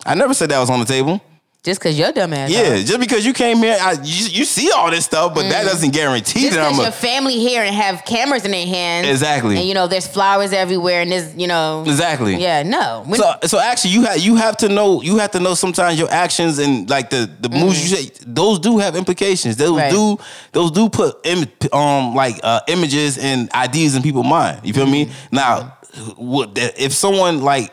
[0.06, 1.20] I never said that was on the table.
[1.68, 2.50] Just because you're dumb ass.
[2.50, 5.64] Yeah, just because you came here, I, you, you see all this stuff, but that
[5.64, 6.42] doesn't guarantee Mm.
[6.42, 6.82] Just that I'm a.
[6.84, 9.06] your family here and have cameras in their hands.
[9.06, 9.56] Exactly.
[9.58, 11.84] And you know, there's flowers everywhere and there's, you know.
[11.86, 12.36] Exactly.
[12.36, 13.02] Yeah, no.
[13.06, 15.98] When- So, so actually, you have you have to know you have to know sometimes
[15.98, 19.56] your actions and like the the moves you say those do have implications.
[19.56, 19.76] Those.
[19.78, 19.90] Right.
[19.90, 20.18] do
[20.52, 24.60] those do put Im, um like uh, images and ideas in people's mind.
[24.64, 25.06] You feel me?
[25.06, 25.36] Mm-hmm.
[25.36, 25.76] Now,
[26.16, 27.72] what if someone like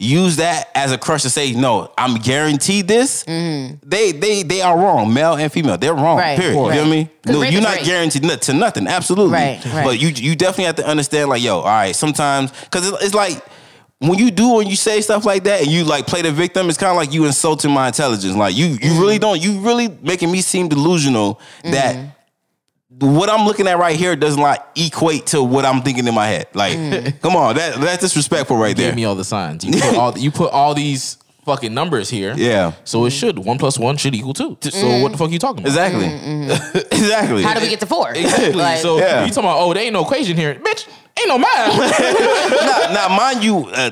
[0.00, 3.24] use that as a crush to say no, I'm guaranteed this.
[3.24, 5.76] They they they are wrong, male and female.
[5.78, 6.18] They're wrong.
[6.18, 6.28] Mm-hmm.
[6.28, 6.54] Right, Period.
[6.56, 6.74] You right.
[6.78, 7.10] feel me?
[7.26, 8.86] 'Cause No, you're not guaranteed to nothing.
[8.86, 9.32] Absolutely.
[9.34, 9.84] Right, right.
[9.84, 11.94] But you you definitely have to understand like yo, all right.
[11.96, 13.42] Sometimes because it's, it's like
[14.00, 16.68] when you do when you say stuff like that and you like play the victim,
[16.68, 18.36] it's kind of like you insulting my intelligence.
[18.36, 19.00] Like you, you Mm-hmm.
[19.00, 19.42] really don't.
[19.42, 21.96] You really making me seem delusional that
[23.00, 26.26] what I'm looking at right here doesn't like equate to what I'm thinking in my
[26.26, 26.46] head.
[26.54, 27.20] Like, Mm.
[27.20, 28.94] come on, that that's disrespectful right Gave there.
[28.94, 29.64] me all the signs.
[29.64, 32.34] You put all you put all these fucking numbers here.
[32.36, 32.72] Yeah.
[32.84, 34.58] So it should one plus one should equal two.
[34.60, 35.68] So what the fuck are you talking about?
[35.68, 36.06] Exactly.
[36.92, 37.42] exactly.
[37.42, 37.44] Mm.
[37.44, 38.10] how do we get to four?
[38.12, 38.52] Exactly.
[38.60, 39.24] Like, so Yeah.
[39.24, 40.86] you talking about oh there ain't no equation here, bitch.
[41.18, 41.78] Ain't no math.
[42.92, 43.90] now, now, mind you, uh,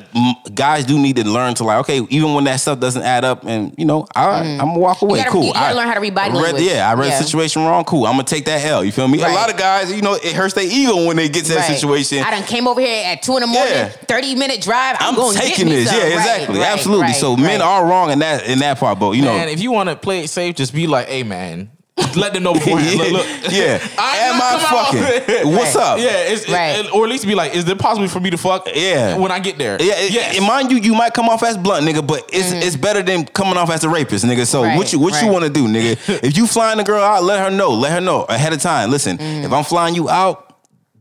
[0.55, 3.45] guys do need to learn to like, okay, even when that stuff doesn't add up,
[3.45, 5.18] and you know, I, I'm gonna walk away.
[5.20, 5.22] Mm.
[5.24, 5.47] gotta- cool.
[5.47, 6.62] you gotta I learn how to read body read, language.
[6.64, 7.18] Yeah, I read Yeah.
[7.18, 7.85] the situation wrong.
[7.85, 8.07] Cool.
[8.07, 8.85] I'm gonna take that L.
[8.85, 9.22] You feel me?
[9.22, 9.33] Right.
[9.33, 11.68] A lot of guys, you know, it hurts their ego when they get to that
[11.68, 11.74] right.
[11.79, 12.18] situation.
[12.18, 13.89] I done came over here at two in the morning, Yeah.
[13.89, 14.97] 30 minute drive.
[15.01, 15.91] I'm, I'm going taking get me this.
[15.91, 15.99] some.
[15.99, 16.59] Yeah, exactly.
[16.59, 17.03] right, Absolutely.
[17.07, 19.61] right, so men are wrong in that in that part, but you know, Man, if
[19.61, 21.70] you want to play it safe, just be like, hey man,
[22.14, 22.99] let them know beforehand.
[22.99, 23.26] Look, look.
[23.51, 23.78] yeah.
[23.99, 25.53] I'm I fucking?
[25.53, 25.84] What's Right.
[25.84, 25.99] up?
[25.99, 26.78] Yeah, it's, it- Right.
[26.84, 28.68] it- or at least be like, is it possible for me to fuck?
[28.74, 29.16] Yeah.
[29.16, 29.76] when I get there.
[29.82, 30.40] Yeah, it- yes.
[30.47, 33.57] mind you, you might come off as blunt, nigga, but it's it's better than coming
[33.57, 34.47] off as a rapist, nigga.
[34.47, 34.68] So Mm-hmm.
[34.70, 35.97] Right, what you what you want to do, nigga?
[36.24, 38.90] if you flying the girl out, let her know, let her know ahead of time.
[38.90, 39.44] Listen, Mm.
[39.44, 40.42] if I'm flying you out,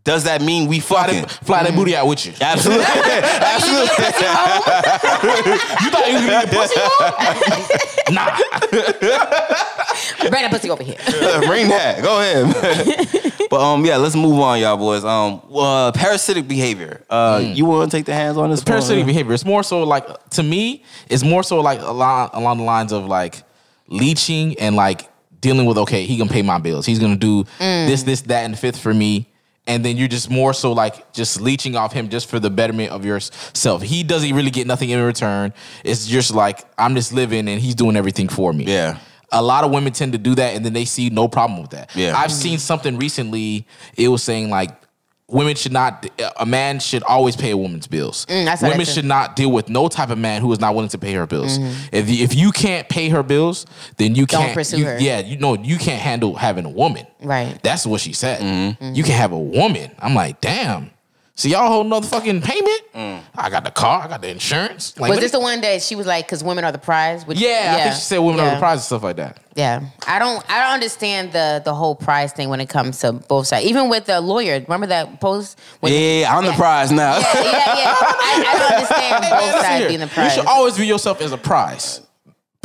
[0.03, 1.21] does that mean we Fly fucking?
[1.23, 2.33] that, fly that booty out with you.
[2.39, 3.89] Absolutely, absolutely.
[5.81, 6.79] You thought you was gonna get pussy?
[8.13, 9.84] Nah.
[10.29, 10.95] Bring that pussy over here.
[11.47, 12.01] Bring that.
[12.01, 13.33] Go ahead.
[13.49, 15.03] but um, yeah, let's move on, y'all boys.
[15.03, 17.03] Um, uh, parasitic behavior.
[17.09, 18.59] Uh, you want to take the hands on this?
[18.59, 18.65] one?
[18.65, 19.33] Parasitic behavior.
[19.33, 20.83] It's more so like to me.
[21.09, 23.43] It's more so like along along the lines of like
[23.87, 25.09] leeching and like
[25.39, 25.77] dealing with.
[25.79, 26.85] Okay, he gonna pay my bills.
[26.85, 29.27] He's gonna do this, this, that, and the fifth for me.
[29.67, 32.91] And then you're just more so like just leeching off him just for the betterment
[32.91, 33.81] of yourself.
[33.81, 35.53] He doesn't really get nothing in return.
[35.83, 38.65] It's just like I'm just living and he's doing everything for me.
[38.65, 38.99] Yeah.
[39.31, 41.71] A lot of women tend to do that and then they see no problem with
[41.71, 41.95] that.
[41.95, 42.15] Yeah.
[42.17, 43.67] I've seen something recently.
[43.97, 44.71] It was saying like
[45.27, 46.05] women should not
[46.39, 48.25] a man should always pay a woman's bills.
[48.27, 50.59] Mm, I saw that women should not deal with no type of man who is
[50.59, 51.57] not willing to pay her bills.
[51.91, 53.65] If you, if you can't pay her bills,
[53.97, 54.97] then you Don't can't pursue you- her.
[54.99, 57.07] Yeah, you know you can't handle having a woman.
[57.21, 57.59] Right.
[57.63, 58.39] That's what she said.
[58.41, 58.93] Mm-hmm.
[58.93, 59.91] You can have a woman.
[59.99, 60.91] I'm like, damn.
[61.37, 62.81] So y'all hold another fucking payment?
[62.93, 63.21] Mm.
[63.35, 64.03] I got the car.
[64.03, 64.97] I got the insurance.
[64.97, 67.27] Like, Was let this the one that she was like, because women are the prize?
[67.27, 69.37] Which, yeah, I think she said women are the prize and stuff like that.
[69.53, 70.49] Yeah, I don't.
[70.49, 73.65] I don't understand the the whole prize thing when it comes to both sides.
[73.65, 75.59] Even with the lawyer, remember that post?
[75.81, 77.17] When Yeah, I'm the prize now.
[77.17, 77.53] Yeah, yeah, yeah.
[77.75, 81.37] I, I don't understand both sides being the You should always view yourself as a
[81.37, 82.01] prize.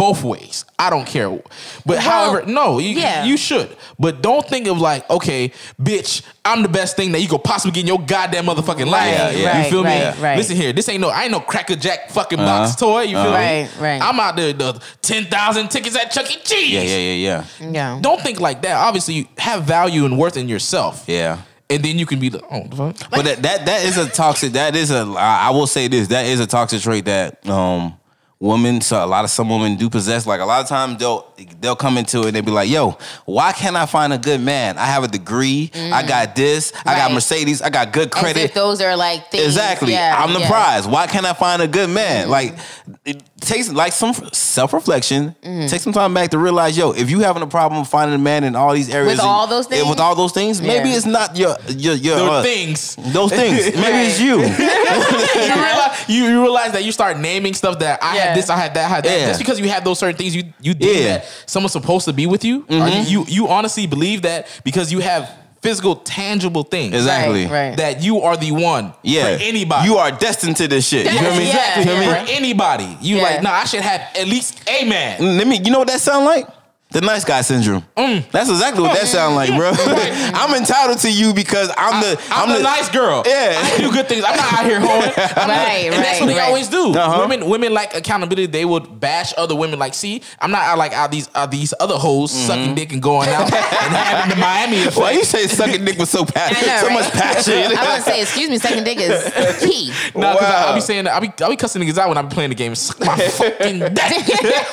[0.01, 0.65] Both ways.
[0.79, 1.29] I don't care.
[1.29, 1.45] But
[1.85, 3.25] Well, however, no, you, yeah.
[3.27, 3.77] you should.
[3.99, 7.73] But don't think of like, okay, bitch, I'm the best thing that you could possibly
[7.73, 9.13] get in your goddamn motherfucking life.
[9.13, 9.65] Yeah, yeah.
[9.65, 10.23] You feel right, me?
[10.23, 10.39] right.
[10.39, 13.03] Listen here, this ain't no, I ain't no Cracker Jack fucking box toy.
[13.03, 13.31] You feel me?
[13.31, 14.01] Right, right.
[14.01, 16.39] I'm out there, the 10,000 tickets at Chuck E.
[16.45, 16.73] Cheese.
[16.73, 17.71] Yeah, yeah, yeah, yeah.
[17.71, 17.99] yeah.
[18.01, 18.79] Don't think like that.
[18.79, 21.05] Obviously, you have value and worth in yourself.
[21.07, 21.43] Yeah.
[21.69, 23.07] And then you can be like, oh, the?
[23.11, 24.55] But that, that that is a toxic.
[24.55, 26.09] that is a I will say this.
[26.09, 28.00] That is a toxic trait that um
[28.41, 28.81] women.
[28.81, 30.27] So a lot of some women do possess.
[30.27, 31.27] Like a lot of times they'll
[31.61, 34.41] they'll come into it and they'll be like, "Yo, why can't I find a good
[34.41, 34.79] man?
[34.79, 35.71] I have a degree.
[35.75, 36.73] I got this.
[36.85, 37.63] I got Mercedes.
[37.63, 38.45] I got good As credit.
[38.45, 39.45] if those are like things.
[39.45, 39.93] Exactly.
[39.93, 40.49] Yeah, I'm the yeah.
[40.49, 40.87] prize.
[40.87, 42.29] Why can't I find a good man?
[42.31, 42.57] Like
[43.05, 45.35] it takes like some self reflection.
[45.43, 45.67] Mm-hmm.
[45.67, 48.45] Take some time back to realize, yo, if you having a problem finding a man
[48.45, 49.87] in all these areas, With all those things?
[49.89, 50.97] with all those things, maybe Yeah.
[50.97, 52.97] it's not your your your Those uh, things.
[52.97, 53.77] Those things.
[53.81, 54.37] Maybe it's you.
[54.41, 58.30] you, realize, you you realize that you start naming stuff that I Yeah.
[58.31, 59.21] Had this, I had that, I had that.
[59.21, 59.27] Yeah.
[59.29, 61.19] Just because you had those certain things, you you think Yeah.
[61.19, 62.65] that someone's supposed to be with you.
[62.69, 63.11] Or you, mm-hmm.
[63.11, 65.31] you you honestly believe that because you have
[65.63, 66.95] physical, tangible things.
[66.95, 67.45] Exactly.
[67.45, 67.77] Right, right.
[67.77, 69.37] That you are the one Yeah.
[69.37, 69.89] for anybody.
[69.89, 71.05] You are destined to this shit.
[71.05, 71.49] You feel me?
[71.49, 72.07] Yeah, You feel me?
[72.07, 72.97] for anybody.
[73.03, 73.23] You Yeah.
[73.23, 75.37] like, nah, I should have at least a man.
[75.37, 75.59] Let me.
[75.63, 76.47] You know what that sound like?
[76.93, 77.85] The nice guy syndrome.
[77.97, 78.29] Mm.
[78.33, 79.71] That's exactly what that sound like, bro.
[79.77, 83.23] I'm entitled to you because I'm the I'm, the, nice girl.
[83.25, 83.55] Yeah.
[83.63, 84.25] I do good things.
[84.27, 85.03] I'm not out here hoeing.
[85.37, 86.93] I'm not- Right, and that's right, what they always do.
[86.93, 87.21] Uh-huh.
[87.29, 88.47] Women, women like accountability.
[88.47, 89.79] They would bash other women.
[89.79, 93.01] Like, see, I'm not out like out these uh, these other hoes sucking dick and
[93.01, 94.91] going out and having the Miami effect.
[94.91, 95.01] Mm-hmm.
[95.01, 96.95] Why you say sucking dick was so I passion, know, so right?
[96.95, 97.55] much passion?
[97.79, 99.23] I want to say, excuse me, second dick is
[99.63, 99.89] key.
[100.19, 100.65] No, because Wow.
[100.69, 102.57] I'll be saying I'll be I'll be cussing niggas out when I be playing the
[102.57, 102.75] game.
[102.75, 104.67] Suck my fucking dick.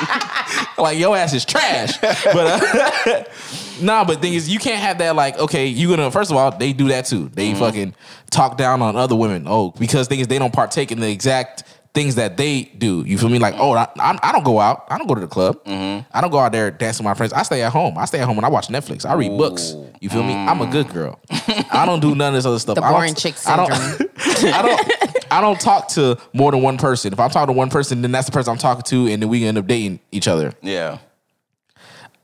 [0.78, 1.98] like your ass is trash.
[1.98, 2.62] But
[3.06, 3.24] uh,
[3.80, 5.16] nah, but thing is, you can't have that.
[5.16, 7.28] Like, okay, you gonna first of all, they do that too.
[7.30, 7.58] They Mm-hmm.
[7.60, 7.94] fucking
[8.30, 9.44] talk down on other women.
[9.48, 11.62] Oh, because thing is, they don't partake in the exact
[11.94, 13.02] things that they do.
[13.06, 13.38] You feel me?
[13.38, 14.84] Like, oh, I, I, I don't go out.
[14.90, 15.64] I don't go to the club.
[15.64, 16.06] Mm-hmm.
[16.12, 17.32] I don't go out there dancing with my friends.
[17.32, 17.96] I stay at home.
[17.96, 19.06] I stay at home and I watch Netflix.
[19.08, 19.74] I read books.
[20.00, 20.34] You feel me?
[20.34, 21.18] I'm a good girl.
[21.30, 22.74] I don't do none of this other stuff.
[22.74, 26.62] The I don't- boring chick I don't- I don't I don't talk to more than
[26.62, 27.12] one person.
[27.12, 29.28] If I'm talking to one person, then that's the person I'm talking to, and then
[29.28, 30.52] we end up dating each other.
[30.62, 30.98] yeah.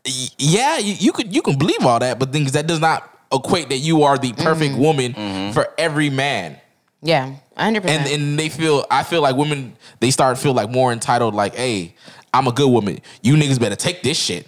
[0.05, 3.09] Y- Yeah, you, you could you can believe all that, but things that does not
[3.33, 4.81] equate that you are the perfect Mm-hmm.
[4.83, 6.59] woman for every man.
[7.03, 7.85] Yeah, 100%.
[7.87, 11.35] And and they feel I feel like women they start to feel like more entitled,
[11.35, 11.95] like, hey,
[12.35, 13.01] I'm a good woman.
[13.23, 14.47] You niggas better take this shit.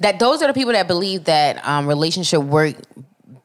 [0.00, 2.74] that those are the people that believe that um, relationship work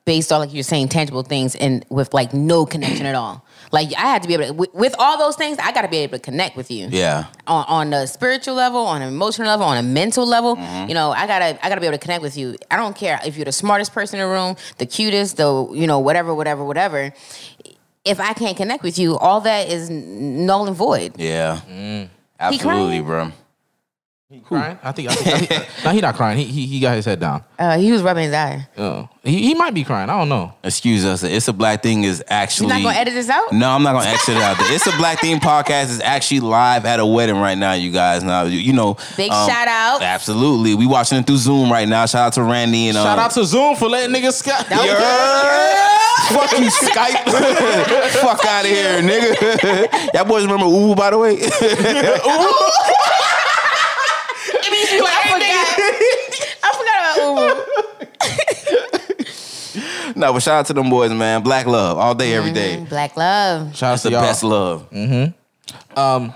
[0.06, 3.46] based on like you're saying tangible things and with like no connection at all.
[3.72, 5.88] Like I had to be able to with, with all those things, I got to
[5.88, 6.88] be able to connect with you.
[6.92, 7.26] Yeah.
[7.48, 10.90] On, on the spiritual level, on an emotional level, on a mental level, Mm-hmm.
[10.90, 12.58] you know, I gotta I gotta be able to connect with you.
[12.70, 15.88] I don't care if you're the smartest person in the room, the cutest, the you
[15.88, 17.14] know whatever, whatever, whatever.
[18.04, 21.14] If I can't connect with you, all that is null and void.
[21.20, 21.62] Yeah.
[21.70, 22.10] Mm.
[22.40, 23.32] Absolutely, bro.
[24.32, 24.80] He crying?
[24.82, 26.38] I think I think, I think no, he not crying.
[26.38, 27.44] He, he he got his head down.
[27.60, 28.66] Uh, he was rubbing his eye.
[28.78, 30.10] Uh, he, he might be crying.
[30.10, 30.54] I don't know.
[30.64, 31.22] Excuse us.
[31.24, 32.70] It's a black thing is actually.
[32.70, 33.52] You're not gonna edit this out?
[33.52, 34.58] No, I'm not gonna exit it out.
[34.58, 34.72] there.
[34.74, 38.24] It's a black thing podcast is actually live at a wedding right now, you guys.
[38.24, 38.92] Now you, you know.
[38.92, 40.02] um, Big shout out.
[40.02, 42.06] Absolutely, we watching it through Zoom right now.
[42.06, 44.64] Shout out to Randy and Shout um, out to Zoom for letting niggas sky.
[44.70, 45.92] That was You heard?
[46.40, 48.12] Fuck you, Skype.
[48.22, 50.14] Fuck out of here, nigga.
[50.14, 51.38] Y'all boys remember Ooh, by the way?
[55.04, 55.68] I forgot.
[56.64, 57.18] I forgot about
[60.11, 60.11] Uber.
[60.22, 61.42] No, but shout out to them boys, man.
[61.44, 62.78] Black love all day, every day.
[62.78, 62.86] Mm-hmm.
[62.86, 63.76] Black love.
[63.76, 64.22] Shout out That's to the y'all.
[64.22, 64.90] best love.
[64.92, 66.00] Mm-hmm.
[66.00, 66.34] Um,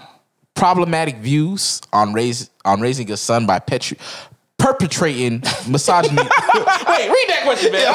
[0.55, 3.97] Problematic views on raise on raising a son by petri-
[4.65, 6.15] perpetrating misogyny.
[6.17, 7.93] Wait, read that question, man.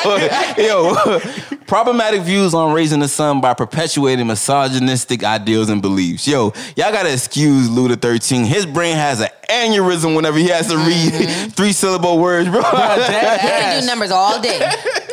[0.56, 1.18] Yo,
[1.66, 6.28] problematic views on raising a son by perpetuating misogynistic ideals and beliefs.
[6.28, 8.44] Yo, y'all gotta excuse Luda 13.
[8.44, 12.60] His brain has an aneurysm whenever he has to read three syllable words, bro.
[12.70, 14.60] He can do numbers all day.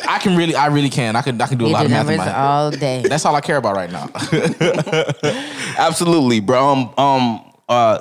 [0.08, 1.16] I can really, I really can.
[1.16, 2.36] I can, I can do a He lot do of math in numbers my head.
[2.36, 3.02] all day.
[3.08, 4.10] That's all I care about right now.
[5.80, 6.68] Absolutely, bro.
[6.68, 8.00] Um, um, uh,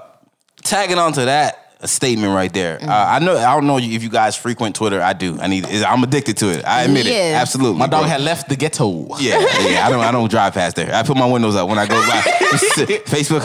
[0.62, 2.78] tagging onto that statement right there.
[2.78, 2.88] Mm-hmm.
[2.88, 3.36] Uh, I know.
[3.36, 5.00] I don't know if you guys frequent Twitter.
[5.02, 5.38] I do.
[5.40, 5.64] I need.
[5.66, 6.64] I'm addicted to it.
[6.64, 7.12] I admit it.
[7.12, 7.38] Yeah.
[7.40, 7.78] Absolutely.
[7.78, 8.08] My dog bro.
[8.08, 9.16] had left the ghetto.
[9.18, 9.86] Yeah, yeah.
[9.86, 10.00] I don't.
[10.04, 10.94] I don't drive past there.
[10.94, 12.20] I put my windows up when I go by
[13.06, 13.42] Facebook.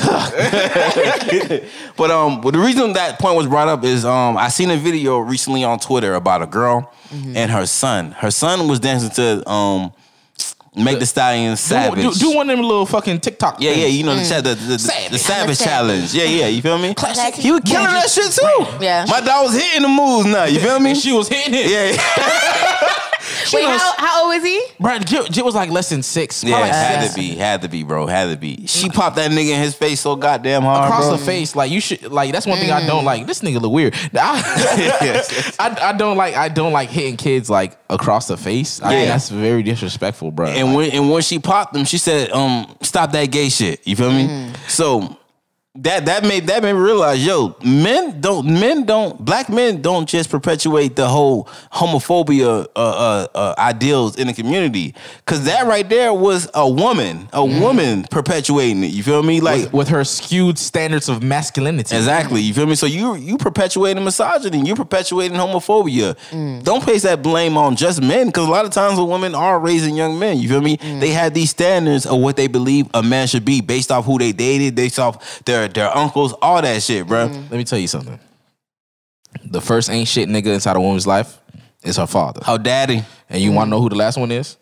[1.98, 4.78] but um, but the reason that point was brought up is um, I seen a
[4.78, 7.36] video recently on Twitter about a girl Mm-hmm.
[7.36, 8.12] and her son.
[8.14, 9.92] Her son was dancing to um,
[10.76, 13.58] "Meg Thee Stallion Do, Savage." do, do one of them little fucking TikTok.
[13.60, 14.30] yeah, yeah, you know the, mm.
[14.30, 15.12] cha- the, the, the, Savage.
[15.12, 15.66] the Savage savage.
[15.66, 16.14] Challenge.
[16.14, 16.94] Yeah, yeah, you feel me?
[16.94, 17.36] Classic.
[17.36, 18.66] He was killing that shit too.
[18.84, 19.06] Yeah.
[19.08, 20.46] my dog was hitting the moves now.
[20.46, 20.92] You feel me?
[20.92, 21.70] And she was hitting it.
[21.70, 22.98] Yeah,
[23.54, 24.62] Wait, how, how old is he?
[24.80, 26.44] Bro, Jit, Jit was like less than six.
[26.44, 27.14] yeah, Probably like had six.
[27.16, 28.66] to be, had to be, bro, had to be.
[28.68, 31.18] She popped that nigga in his face so goddamn hard, across bro.
[31.18, 31.56] the face.
[31.56, 32.88] Like you should like that's one thing I Mm.
[32.88, 33.28] don't like.
[33.28, 33.96] This nigga look weird.
[34.14, 38.82] I, I, I don't like I don't like hitting kids like across the face.
[38.82, 39.14] I think Yeah.
[39.14, 40.48] that's very disrespectful, bro.
[40.48, 43.86] And when and when she popped them, she said, um, stop that gay shit.
[43.88, 44.28] You feel me?
[44.28, 44.70] Mm.
[44.70, 45.18] So
[45.76, 50.08] that that made that made me realize, yo, men don't men don't black men don't
[50.08, 54.94] just perpetuate the whole homophobia uh, uh, uh, ideals in the community.
[55.26, 57.62] Cause that right there was a woman, a Mm.
[57.62, 58.88] woman perpetuating it.
[58.92, 59.40] You feel me?
[59.40, 61.96] Like with, with her skewed standards of masculinity.
[61.96, 62.42] Exactly.
[62.42, 62.76] You feel me?
[62.76, 66.18] So you you perpetuating misogyny, you perpetuating homophobia.
[66.64, 69.58] Don't place that blame on just men, because a lot of times when women are
[69.58, 70.76] raising young men, you feel me?
[70.76, 74.18] They have these standards of what they believe a man should be based off who
[74.20, 77.28] they dated, based off their their uncles, all that shit, bro.
[77.28, 77.52] Mm.
[77.52, 78.20] Let me tell you something.
[79.46, 81.40] The first ain't shit nigga inside a woman's life
[81.84, 82.42] is her father.
[82.44, 83.04] Her daddy.
[83.30, 84.58] And you want to know who the last one is?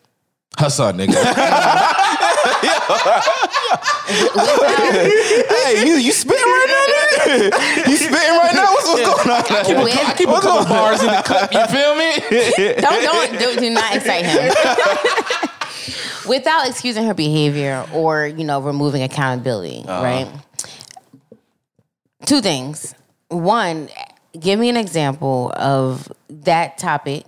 [0.58, 1.14] Her son, nigga.
[4.10, 6.86] hey, you you spitting right now?
[7.24, 7.88] nigga?
[7.88, 8.72] you spitting right now?
[8.72, 9.44] What's, what's going on?
[9.44, 10.68] I keep, a, I keep a couple going on?
[10.68, 11.52] bars in the cup.
[11.52, 12.10] You feel me?
[12.80, 14.52] Don't don't do, do not excite him.
[16.28, 20.02] Without excusing her behavior or you know removing accountability, uh-huh.
[20.02, 20.28] right?
[22.26, 22.94] Two things.
[23.28, 23.88] One,
[24.38, 27.24] give me an example of that topic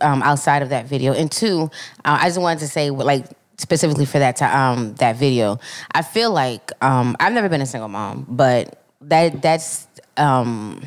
[0.00, 1.70] um, outside of that video, and two,
[2.04, 3.26] uh, I just wanted to say like
[3.56, 5.58] specifically for that ti- um, that video.
[5.92, 9.86] I feel like um, I've never been a single mom, but that that's.
[10.16, 10.82] Um,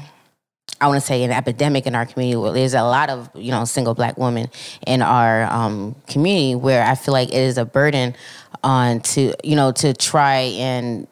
[0.79, 2.59] I want to say an epidemic in our community.
[2.59, 4.49] There's a lot of you know single black women
[4.87, 8.15] in our um, community where I feel like it is a burden
[8.63, 11.07] on to you know to try and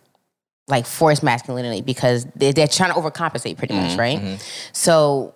[0.70, 4.40] like forced masculinity because they, they're trying to overcompensate pretty much, right?
[4.72, 5.34] So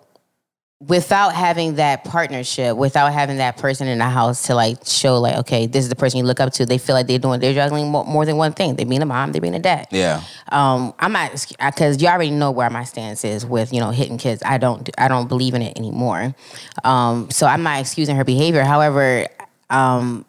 [0.88, 5.36] without having that partnership, without having that person in the house to like show like,
[5.36, 6.66] okay, this is the person you look up to.
[6.66, 8.76] They feel like they're doing, they're juggling more, more than one thing.
[8.76, 9.88] They being a mom, they being a dad.
[9.90, 10.22] Yeah.
[10.50, 14.18] Um, I'm not because you already know where my stance is with you know hitting
[14.18, 14.42] kids.
[14.44, 16.34] I don't I don't believe in it anymore.
[16.82, 18.64] Um, so I'm not excusing her behavior.
[18.64, 19.26] However,
[19.70, 20.24] um,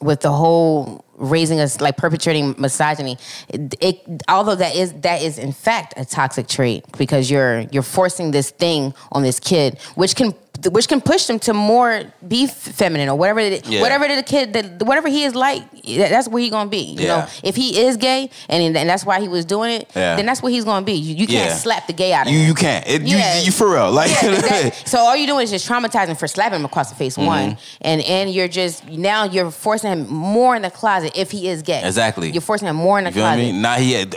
[0.00, 3.18] with the whole raising us like perpetrating misogyny,
[3.48, 7.82] it, it although that is that is in fact a toxic trait because you're you're
[7.82, 10.32] forcing this thing on this kid, which can
[10.72, 13.80] which can push them to more be feminine or whatever it, Yeah.
[13.80, 17.16] whatever the kid that whatever he is like that's where he gonna be you Yeah.
[17.20, 20.16] know if he is gay and, and that's why he was doing it Yeah.
[20.16, 22.40] then that's what he's gonna be you, you can't slap the gay out of You
[22.40, 22.86] him you can't.
[22.88, 23.38] It, Yeah.
[23.38, 23.92] you, you for real.
[23.92, 26.96] Like yeah, that- so all you're doing is just traumatizing for slapping him across the
[26.96, 27.26] face, Mm-hmm.
[27.26, 31.48] one, and and you're just now you're forcing him more in the closet if he
[31.48, 31.82] is gay.
[31.84, 32.30] Exactly.
[32.30, 33.38] You're forcing him more in the You feel closet.
[33.38, 33.52] me?
[33.52, 34.16] Now he had,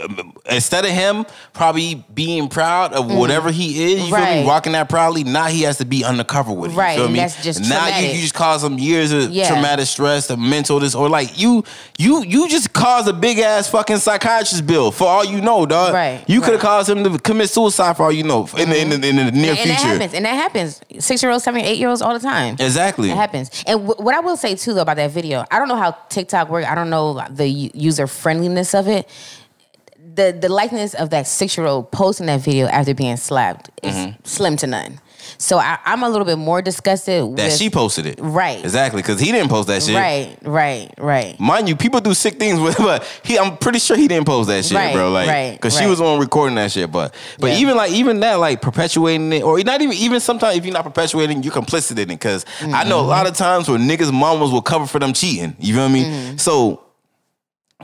[0.50, 4.14] instead of him probably being proud of whatever he is, you feel.
[4.16, 4.40] Right.
[4.42, 5.22] me, rocking that proudly.
[5.24, 6.76] Now he has to be undercover with it.
[6.76, 7.18] Right, You feel and me?
[7.20, 9.48] that's just now you, you just cause them years of Yeah.
[9.48, 11.64] traumatic stress, of mental dis or like you
[11.98, 15.92] you you just caused a big ass fucking psychiatrist bill for all you know, dog.
[15.94, 18.80] Right, You could have caused him to commit suicide for all you know in, the,
[18.80, 19.72] in, the, in the near and, and future.
[19.72, 20.80] that happens, and that happens.
[20.98, 22.56] Six year olds, seven, eight year olds, all the time.
[22.58, 23.10] Exactly.
[23.10, 23.50] It happens.
[23.66, 25.92] And w- what I will say too, though, about that video, I don't know how
[26.08, 26.66] TikTok works.
[26.66, 29.08] I don't know the user friendliness of it.
[30.14, 33.94] The the likeness of that six year old posting that video after being slapped is
[33.94, 34.24] Mm-hmm.
[34.24, 35.00] slim to none.
[35.42, 38.20] So I, I'm a little bit more disgusted That with she posted it.
[38.20, 38.62] Right.
[38.62, 39.96] Exactly, because he didn't post that shit.
[39.96, 41.38] Right, right, right.
[41.40, 44.48] Mind you, people do sick things with, but he, I'm pretty sure he didn't post
[44.48, 45.10] that shit, Right, bro.
[45.10, 46.92] Like, right, because she was on recording that shit.
[46.92, 47.58] But, but Yeah.
[47.58, 50.84] even like, even that, like perpetuating it, or not even, even sometimes if you're not
[50.84, 52.06] perpetuating, you're complicit in it.
[52.06, 53.08] Because I know a mm-hmm.
[53.08, 55.56] lot of times where niggas' mamas will cover for them cheating.
[55.58, 56.04] You feel me?
[56.04, 56.36] Mm-hmm.
[56.36, 56.81] So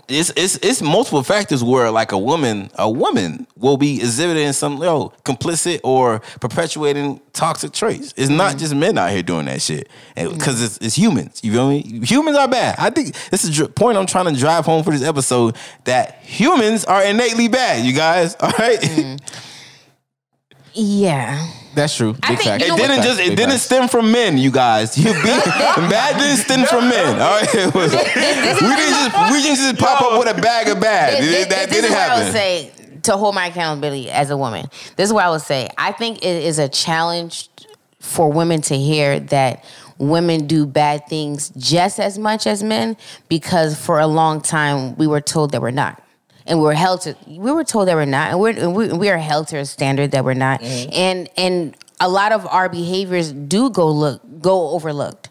[0.08, 4.82] it's it's it's multiple factors where like a woman a woman will be exhibiting some
[4.82, 8.12] yo complicit or perpetuating toxic traits.
[8.16, 8.58] It's not mm-hmm.
[8.58, 10.64] just men out here doing that shit because mm-hmm.
[10.64, 11.40] it's, it's humans.
[11.42, 11.82] You feel me?
[12.04, 12.76] Humans are bad.
[12.78, 16.16] I think this is the point I'm trying to drive home for this episode that
[16.22, 17.84] humans are innately bad.
[17.84, 18.80] You guys, all right?
[18.80, 19.16] Mm-hmm.
[20.74, 21.46] Yeah.
[21.74, 22.12] That's true.
[22.14, 22.60] Big think- fact.
[22.64, 23.02] you It know didn't fact.
[23.08, 23.62] just it Big didn't fact.
[23.62, 24.96] stem from men, you guys.
[24.98, 27.20] You be bad didn't stem from men.
[27.20, 30.68] All right, It was- we didn't just we didn't just pop up with a bag
[30.68, 31.22] of bad.
[31.22, 32.32] This- It- that this is didn't what I would happen.
[32.32, 34.66] say to hold my accountability as a woman.
[34.96, 35.68] This is what I would say.
[35.78, 37.48] I think it is a challenge
[38.00, 39.64] for women to hear that
[39.98, 42.96] women do bad things just as much as men
[43.28, 46.00] because for a long time we were told that we're not.
[46.48, 48.88] And we were held to we were told that we're not, and we're and we,
[48.92, 50.62] we are held to a standard that we're not.
[50.62, 55.28] And and a lot of our behaviors do go look go overlooked.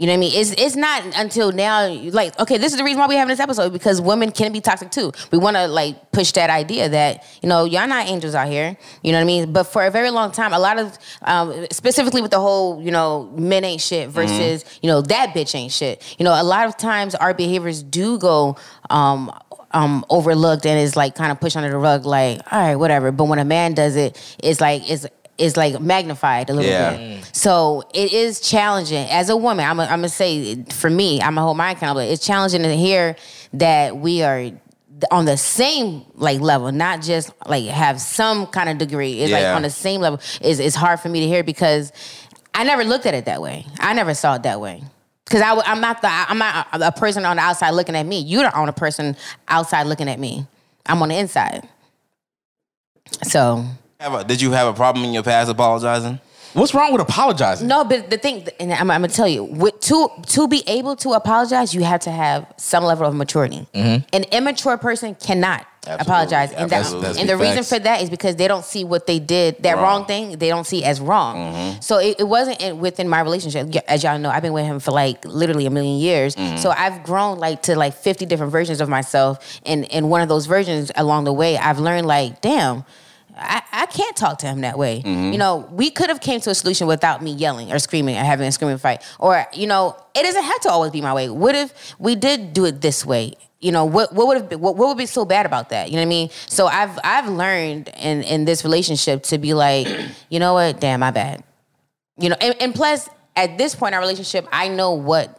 [0.00, 0.32] You know what I mean?
[0.32, 3.40] It's it's not until now, like, okay, this is the reason why we have this
[3.40, 5.10] episode because women can be toxic too.
[5.32, 8.76] We want to like push that idea that you know y'all not angels out here.
[9.02, 9.52] You know what I mean?
[9.52, 12.92] But for a very long time, a lot of um, specifically with the whole you
[12.92, 16.00] know men ain't shit versus you know that bitch ain't shit.
[16.16, 18.56] You know, a lot of times our behaviors do go.
[18.90, 19.32] Um,
[19.72, 23.12] um, overlooked and is like kind of pushed under the rug, like all right, whatever.
[23.12, 25.06] But when a man does it, it's like it's
[25.36, 26.96] it's like magnified a little Yeah.
[26.96, 27.30] bit.
[27.32, 29.64] So it is challenging as a woman.
[29.66, 32.00] I'm gonna say for me, I'm gonna hold my accountable.
[32.00, 33.14] It's challenging to hear
[33.52, 34.50] that we are
[35.12, 39.20] on the same like level, not just like have some kind of degree.
[39.20, 40.18] It's like on the same level.
[40.40, 41.92] Is it's hard for me to hear because
[42.52, 43.64] I never looked at it that way.
[43.78, 44.82] I never saw it that way.
[45.30, 48.06] Cause I, am not the I'm not a, a person on the outside looking at
[48.06, 48.20] me.
[48.20, 49.16] You're the only person
[49.48, 50.46] outside looking at me.
[50.86, 51.68] I'm on the inside.
[53.22, 53.64] So
[54.00, 56.20] Have a- did you have a problem in your past apologizing?
[56.54, 57.68] What's wrong with apologizing?
[57.68, 60.96] No, but the thing, and I'm, I'm gonna tell you, with, to to be able
[60.96, 63.66] to apologize, you have to have some level of maturity.
[63.74, 64.06] Mm-hmm.
[64.14, 66.12] An immature person cannot Absolutely.
[66.12, 67.06] apologize, and that, Absolutely.
[67.06, 69.62] That's and the big reason for that is because they don't see what they did,
[69.62, 69.82] that Wrong.
[69.82, 71.36] wrong, thing, they don't see as wrong.
[71.36, 71.80] Mm-hmm.
[71.80, 73.74] So it, it wasn't in, within my relationship.
[73.88, 76.36] As y'all know, I've been with him for like literally a million years.
[76.36, 76.58] Mm-hmm.
[76.58, 80.28] So I've grown like to like 50 different versions of myself, and and one of
[80.28, 82.84] those versions along the way, I've learned like, damn.
[83.40, 85.00] I, I can't talk to him that way.
[85.00, 85.30] Mm-hmm.
[85.30, 88.24] You know, we could have came to a solution without me yelling or screaming or
[88.24, 89.00] having a screaming fight.
[89.20, 91.28] Or, you know, it doesn't have to always be my way.
[91.28, 93.34] What if we did do it this way?
[93.60, 95.88] You know, what what would have been, what, what would be so bad about that?
[95.88, 96.30] You know what I mean?
[96.46, 99.88] So I've I've learned in in this relationship to be like,
[100.30, 101.42] you know what, damn, my bad.
[102.18, 105.34] You know, and, and plus at this point in our relationship, I know what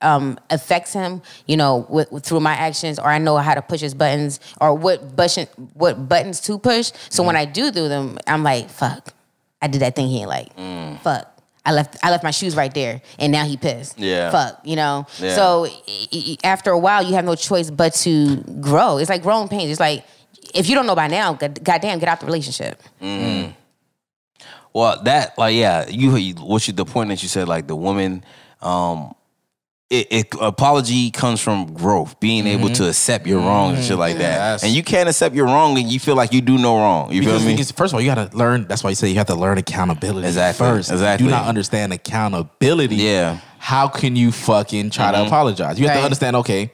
[0.00, 3.62] um, affects him, you know, with, with- through my actions, or I know how to
[3.62, 6.92] push his buttons, or what button, what buttons to push.
[7.08, 9.14] So when I do do them, I'm like, fuck,
[9.62, 10.54] I did that thing he ain't like.
[10.56, 11.00] Mm.
[11.00, 11.33] Fuck.
[11.66, 13.98] I left I left my shoes right there, and now he pissed.
[13.98, 14.30] Yeah.
[14.30, 14.60] Fuck.
[14.64, 15.06] You know.
[15.18, 15.34] Yeah.
[15.34, 15.66] So
[16.44, 18.98] after a while, you have no choice but to grow.
[18.98, 19.70] It's like growing pains.
[19.70, 20.04] It's like
[20.54, 22.82] if you don't know by now, god- goddamn, get out the relationship.
[24.72, 27.76] Well, that like yeah, you you- what you the point that you said like the
[27.76, 28.24] woman,
[28.60, 29.14] um,
[29.90, 32.74] it, it apology comes from growth, being able mm-hmm.
[32.84, 34.22] to accept your wrongs and shit like mm-hmm.
[34.22, 34.64] that, Yes.
[34.64, 37.12] and you can't accept your wrong and you feel like you do no wrong.
[37.12, 37.52] You Because feel me?
[37.54, 38.66] because first of all, you gotta learn.
[38.66, 40.90] That's why you say you have to learn accountability Exactly, first.
[40.90, 41.00] If.
[41.20, 42.96] You do not understand accountability.
[42.96, 43.38] Yeah.
[43.58, 45.26] How can you fucking try to mm-hmm.
[45.26, 45.78] apologize?
[45.78, 46.00] You have Right.
[46.00, 46.36] to understand.
[46.36, 46.72] Okay,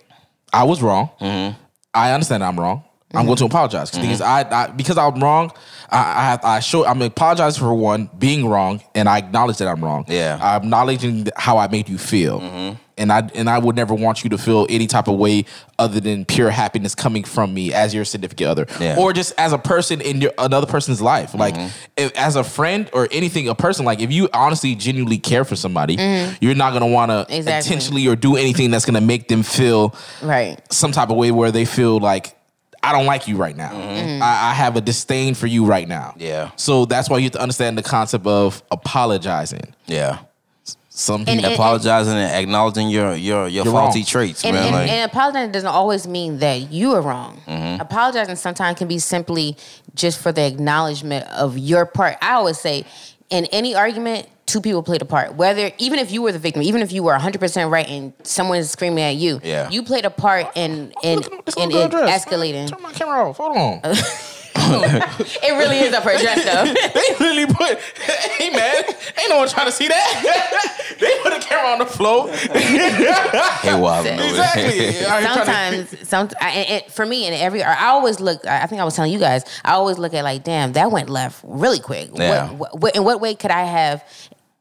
[0.53, 1.11] I was wrong.
[1.93, 2.85] I understand I'm wrong.
[3.13, 5.51] I'm going to apologize because I, I because I'm wrong.
[5.91, 9.83] I I, I show I'm apologizing for one being wrong, and I acknowledge that I'm
[9.83, 10.05] wrong.
[10.07, 10.39] Yeah.
[10.41, 12.41] I'm acknowledging how I made you feel,
[13.01, 15.45] and I and I would never want you to feel any type of way
[15.79, 18.97] other than pure happiness coming from me as your significant other, Yeah.
[18.99, 21.35] or just as a person in your another person's life.
[21.35, 21.69] Like mm-hmm.
[21.97, 25.57] if, as a friend or anything, a person like if you honestly genuinely care for
[25.57, 26.37] somebody, mm-hmm.
[26.41, 27.57] you're not gonna want to Exactly.
[27.75, 30.59] intentionally or do anything that's gonna make them feel Right.
[30.73, 32.37] some type of way where they feel like
[32.83, 33.73] I don't like you right now.
[33.73, 34.23] Mm-hmm.
[34.23, 36.15] I, I have a disdain for you right now.
[36.17, 36.51] Yeah.
[36.57, 39.75] So that's why you have to understand the concept of apologizing.
[39.87, 40.19] yeah,
[41.01, 44.05] Some And- people, and- apologizing and acknowledging your your your faulty wrong.
[44.07, 44.67] traits, And, man.
[44.67, 47.41] and, like, and apologizing doesn't always mean that you are wrong.
[47.49, 47.81] Mm-hmm.
[47.81, 49.57] Apologizing sometimes can be simply
[49.95, 52.17] just for the acknowledgement of your part.
[52.21, 52.85] I always say,
[53.31, 55.37] in any argument, two people played a part.
[55.37, 58.13] Whether even if you were the victim, even if you were 100 percent right and
[58.23, 59.71] someone is screaming at you, Yeah.
[59.71, 62.27] you played a part in in This in little it girl dress.
[62.27, 62.69] escalating.
[62.69, 63.39] Turn my camera off.
[63.39, 63.81] Hold on.
[65.43, 66.75] it really is up her dress though.
[67.01, 68.85] They literally put, hey man,
[69.19, 70.97] ain't no one trying to see that.
[71.01, 72.29] they put a camera on the floor.
[72.31, 74.07] Hey, wild.
[74.07, 75.05] exactly.
[75.05, 78.47] Are to- Sometimes, some I, it, for me, and every I always look.
[78.47, 79.45] I think I was telling you guys.
[79.65, 82.11] I always look at like, damn, that went left really quick.
[82.15, 82.51] Yeah.
[82.53, 84.05] What, what, in what way could I have?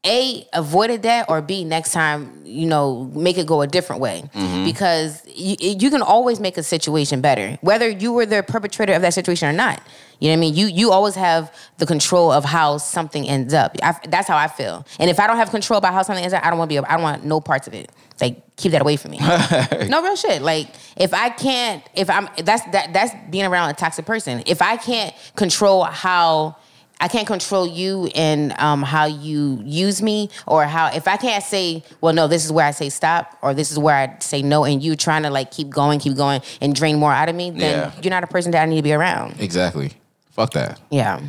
[0.06, 4.30] A avoided that or B next time you know make it go a different way.
[4.34, 4.64] Mm-hmm.
[4.64, 9.02] because you, you can always make a situation better whether you were the perpetrator of
[9.02, 9.82] that situation or not.
[10.20, 10.56] You know what I mean?
[10.56, 13.76] You you always have the control of how something ends up.
[13.84, 14.86] I, that's how I feel.
[15.00, 16.82] And if I don't have control about how something ends up I don't want to
[16.82, 17.92] be I don't want no parts of it.
[18.22, 19.20] Like keep that away from me.
[19.90, 20.42] No real shit.
[20.42, 24.44] Like if I can't, if I'm that's that that's being around a toxic person.
[24.46, 26.56] If I can't control how
[27.02, 31.44] I can't control you and um, how you use me, or how if I can't
[31.44, 34.42] say, well, no, this is where I say stop, or this is where I say
[34.42, 37.36] no, and you trying to like keep going, keep going, and drain more out of
[37.36, 37.60] me, then
[37.94, 38.02] Yeah.
[38.02, 39.40] you're not a person that I need to be around.
[39.40, 39.94] Exactly.
[40.32, 40.80] Fuck that.
[40.92, 41.22] Yeah.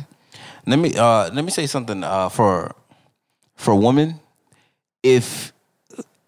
[0.67, 2.75] Let me uh let me say something uh for
[3.55, 4.19] for women.
[5.03, 5.53] If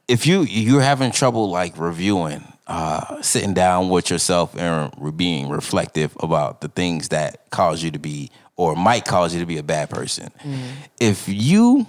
[0.08, 5.50] if you you're having trouble like reviewing, uh sitting down with yourself and re- being
[5.50, 9.58] reflective about the things that cause you to be or might cause you to be
[9.58, 10.30] a bad person.
[11.00, 11.88] If you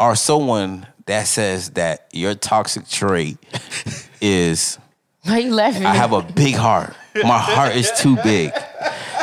[0.00, 3.38] are someone that says that your toxic trait
[4.20, 4.78] is
[5.22, 5.84] Why you laughing?
[5.84, 6.94] I have a big heart.
[7.14, 8.52] My heart is too big.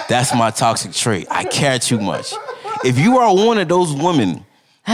[0.07, 1.27] That's my toxic trait.
[1.29, 2.33] I care too much.
[2.83, 4.45] If you are one of those women,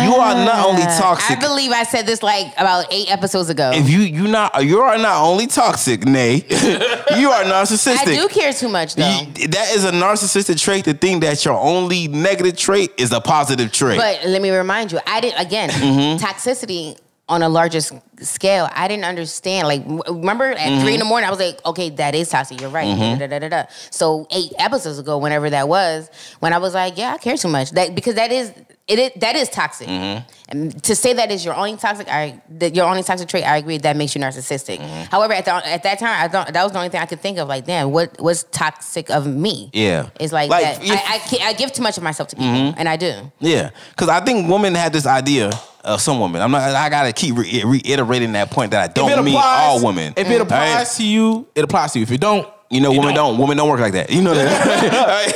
[0.04, 1.38] you are not only toxic.
[1.38, 3.72] I believe I said this like about eight episodes ago.
[3.74, 6.36] if you you not you are not only toxic, nay,
[7.18, 8.08] you are narcissistic.
[8.08, 9.08] I do care too much though.
[9.36, 13.22] You- that is a narcissistic trait to think that your only negative trait is a
[13.22, 13.98] positive trait.
[13.98, 16.24] But let me remind you, I didn't again Mm-hmm.
[16.26, 17.80] toxicity on a larger
[18.20, 18.70] scale.
[18.72, 19.68] I didn't understand.
[19.68, 20.82] Like, remember at Mm-hmm.
[20.82, 22.62] three in the morning, I was like, okay, that is toxic.
[22.62, 23.18] You're right.
[23.20, 23.64] Da, da, da, da.
[23.90, 27.48] So eight episodes ago, whenever that was, when I was like, yeah, I care too
[27.48, 27.72] much.
[27.72, 28.52] That because that is
[28.88, 29.00] it.
[29.00, 29.88] is that is toxic.
[29.88, 30.28] Mm-hmm.
[30.50, 33.58] And to say that is your only toxic, I that your only toxic trait, I
[33.58, 33.78] agree.
[33.80, 34.78] That makes you narcissistic.
[34.78, 35.04] Mm-hmm.
[35.12, 37.20] However, at, the, at that time, I thought that was the only thing I could
[37.22, 37.48] think of.
[37.48, 39.72] Like, damn, what was toxic of me?
[39.74, 40.10] Yeah.
[40.20, 40.84] it's like, Like, that.
[40.84, 41.12] if- Mm-hmm.
[41.12, 43.32] I, I, ca- I give too much of myself to people, and I do.
[43.40, 45.52] Yeah, because I think women had this idea.
[45.84, 46.42] Uh, some women.
[46.42, 46.64] I'm not.
[46.64, 50.14] I gotta keep re- reiterating that point that I don't mean all women.
[50.18, 50.42] If it All right?
[50.42, 52.04] applies to you, it applies to you.
[52.04, 53.38] If it don't, You know, women don't.
[53.38, 54.10] Women don't work like that.
[54.12, 54.56] You know that.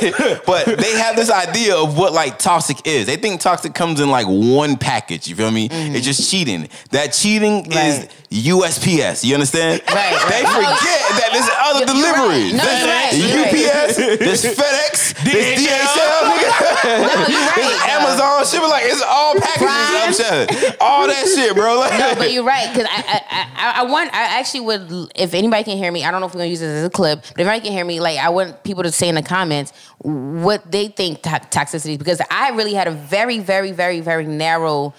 [0.30, 0.40] Right?
[0.46, 3.06] But they have this idea of what like toxic is.
[3.06, 5.26] They think toxic comes in like one package.
[5.28, 5.68] You feel me?
[5.68, 5.94] Mm.
[5.94, 6.68] It's just cheating.
[6.90, 9.24] That cheating is USPS.
[9.24, 9.82] You understand?
[9.88, 12.52] Right, They forget that there's other deliveries.
[12.54, 12.60] right.
[12.60, 12.64] No.
[12.64, 13.50] There's right.
[13.50, 13.96] UPS.
[14.20, 15.24] There's FedEx.
[15.24, 16.22] There's DHL.
[16.22, 17.52] No, you're right.
[17.56, 18.44] There's Amazon.
[18.46, 20.76] Shit, like it's all packages.
[20.80, 21.78] All that shit, bro.
[21.80, 24.12] Like, No, but you're right because I, I, I, I want.
[24.14, 25.10] I actually would.
[25.14, 26.90] If anybody can hear me, I don't know if we're gonna use this as a
[26.90, 29.22] clip, but if anybody can hear me, like I want people to say in the
[29.22, 34.00] comments what they think to- toxicity is because I really had a very, very, very,
[34.00, 34.94] very narrow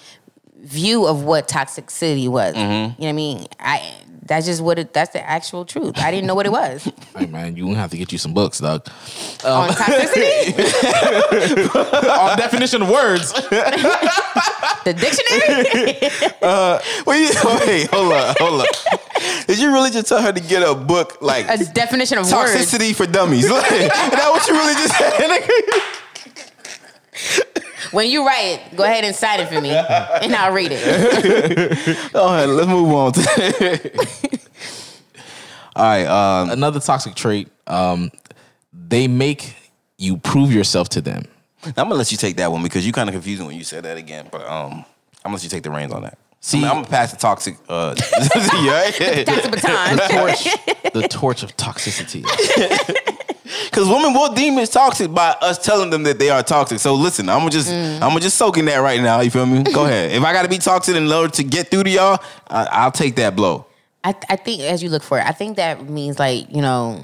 [0.57, 2.55] view of what toxicity was.
[2.55, 2.71] Mm-hmm.
[2.71, 3.47] You know what I mean?
[3.59, 3.95] I.
[4.23, 4.93] That's just what it.
[4.93, 5.97] That's the actual truth.
[5.97, 6.83] I didn't know what it was
[7.17, 8.85] Hey man, you gonna have to get you some books, dog.
[9.43, 11.71] on um, toxicity.
[12.31, 13.31] On definition of words.
[13.33, 16.11] the dictionary.
[16.41, 18.67] Uh, wait, wait, hold up, hold up.
[19.47, 22.53] Did you really just tell her to get a book like A definition of words.
[22.53, 23.49] toxicity for dummies?
[23.49, 25.11] Like, is that what you really just said?
[27.91, 31.97] When you write it, go ahead and sign it for me, and I'll read it.
[32.15, 33.11] All right, let's move on.
[33.13, 34.39] To
[35.75, 37.49] All right, um, Another toxic trait.
[37.67, 38.11] Um,
[38.73, 39.55] they make
[39.97, 41.23] you prove yourself to them.
[41.63, 43.83] I'm gonna let you take that one because you kind of confusing when you said
[43.83, 44.27] that again.
[44.31, 44.85] But um, I'm
[45.23, 46.17] gonna let you take the reins on that.
[46.43, 47.55] See, I'm, gonna pass the toxic.
[47.69, 47.93] Uh,
[48.63, 48.89] yeah,
[49.25, 49.97] Pass the baton.
[50.09, 52.25] Torch, the torch of toxicity.
[53.65, 56.79] Because women will deem it toxic by us telling them that they are toxic.
[56.79, 58.01] So listen, I'm just Mm.
[58.01, 59.21] I'm just soak in that right now.
[59.21, 59.63] You feel me?
[59.63, 60.11] Go ahead.
[60.11, 63.15] If I gotta be toxic in order to get through to y'all, I, I'll take
[63.15, 63.65] that blow.
[64.03, 67.01] I, I think as you look for it, I think that means like you know,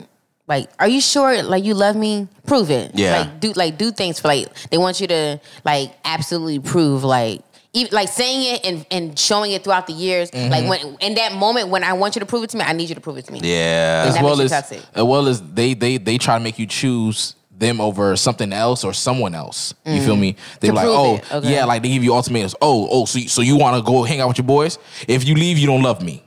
[0.47, 2.27] like are you sure like you love me?
[2.45, 2.91] Prove it.
[2.95, 3.19] Yeah.
[3.19, 7.41] Like do like do things for like they want you to like absolutely prove like.
[7.73, 11.33] Even, like saying it and, and showing it throughout the years, like when in that
[11.33, 13.17] moment when I want you to prove it to me, I need you to prove
[13.17, 13.39] it to me.
[13.43, 14.03] Yeah.
[14.05, 14.81] That as makes well you as toxic.
[14.95, 18.83] as well as they they they try to make you choose them over something else
[18.83, 19.73] or someone else.
[19.85, 20.35] You feel me?
[20.59, 20.71] They Mm.
[20.71, 21.33] To like, prove oh it.
[21.33, 21.53] Okay.
[21.53, 22.55] yeah, like they give you ultimatums.
[22.61, 24.79] Oh oh, so you- so you want to go hang out with your boys?
[25.07, 26.23] If you leave, you don't love me.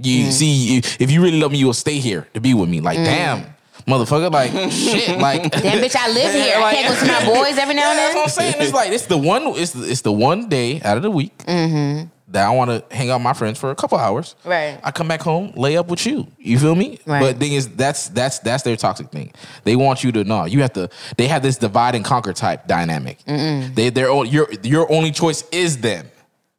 [0.00, 0.30] You Mm.
[0.32, 2.80] see, if if you really love me, you will stay here to be with me.
[2.80, 3.46] Like damn,
[3.88, 5.50] motherfucker, like shit, like.
[5.50, 6.56] Damn bitch, I live here.
[6.58, 8.14] I can't go to my boys every now and then.
[8.14, 8.54] That's what I'm saying.
[8.58, 9.42] It's like it's the one.
[9.56, 12.08] It's the, it's the one day out of the week Mm-hmm.
[12.28, 14.34] that I want to hang out with my friends for a couple hours.
[14.44, 14.78] Right.
[14.84, 16.26] I come back home, lay up with you.
[16.38, 16.98] You feel me?
[17.06, 17.20] Right.
[17.20, 19.32] But thing is, that's that's that's their toxic thing.
[19.64, 20.44] They want you to know.
[20.44, 20.90] You have to.
[21.16, 23.18] They have this divide and conquer type dynamic.
[23.24, 26.06] They their own your your only choice is them,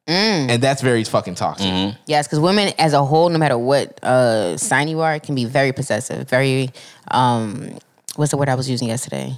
[0.09, 0.49] Mm.
[0.49, 1.95] and that's very fucking toxic.
[2.07, 5.45] Yes, because women as a whole, no matter what uh, sign you are, can be
[5.45, 6.27] very possessive.
[6.27, 6.71] Very,
[7.11, 7.77] um,
[8.15, 9.37] what's the word I was using yesterday?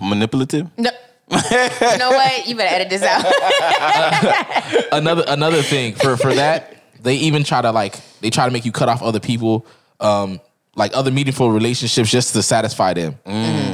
[0.00, 0.66] Manipulative.
[0.78, 0.90] No.
[1.30, 2.46] you know what?
[2.46, 3.24] You better edit this out.
[4.92, 8.64] another another thing for for that they even try to like they try to make
[8.64, 9.66] you cut off other people
[10.00, 10.40] um
[10.76, 13.18] like other meaningful relationships just to satisfy them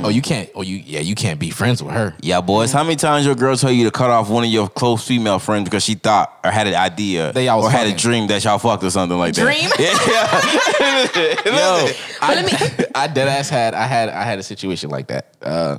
[0.05, 2.73] oh you can't oh you yeah you can't be friends with her Yeah, boys.
[2.73, 5.39] How many times your girl tell you to cut off one of your close female
[5.39, 8.43] friends because she thought or had an idea They always or had a dream that
[8.45, 9.69] y'all fucked or something like Dream?
[9.69, 9.77] that?
[9.77, 11.47] Dream.
[11.47, 11.57] yeah.
[11.57, 12.45] Yo, I, let
[12.79, 15.77] me- I dead ass had I had I had a situation like that uh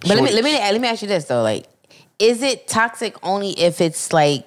[0.00, 1.66] But let me let me let me ask you this though: like,
[2.18, 4.46] is it toxic only if it's like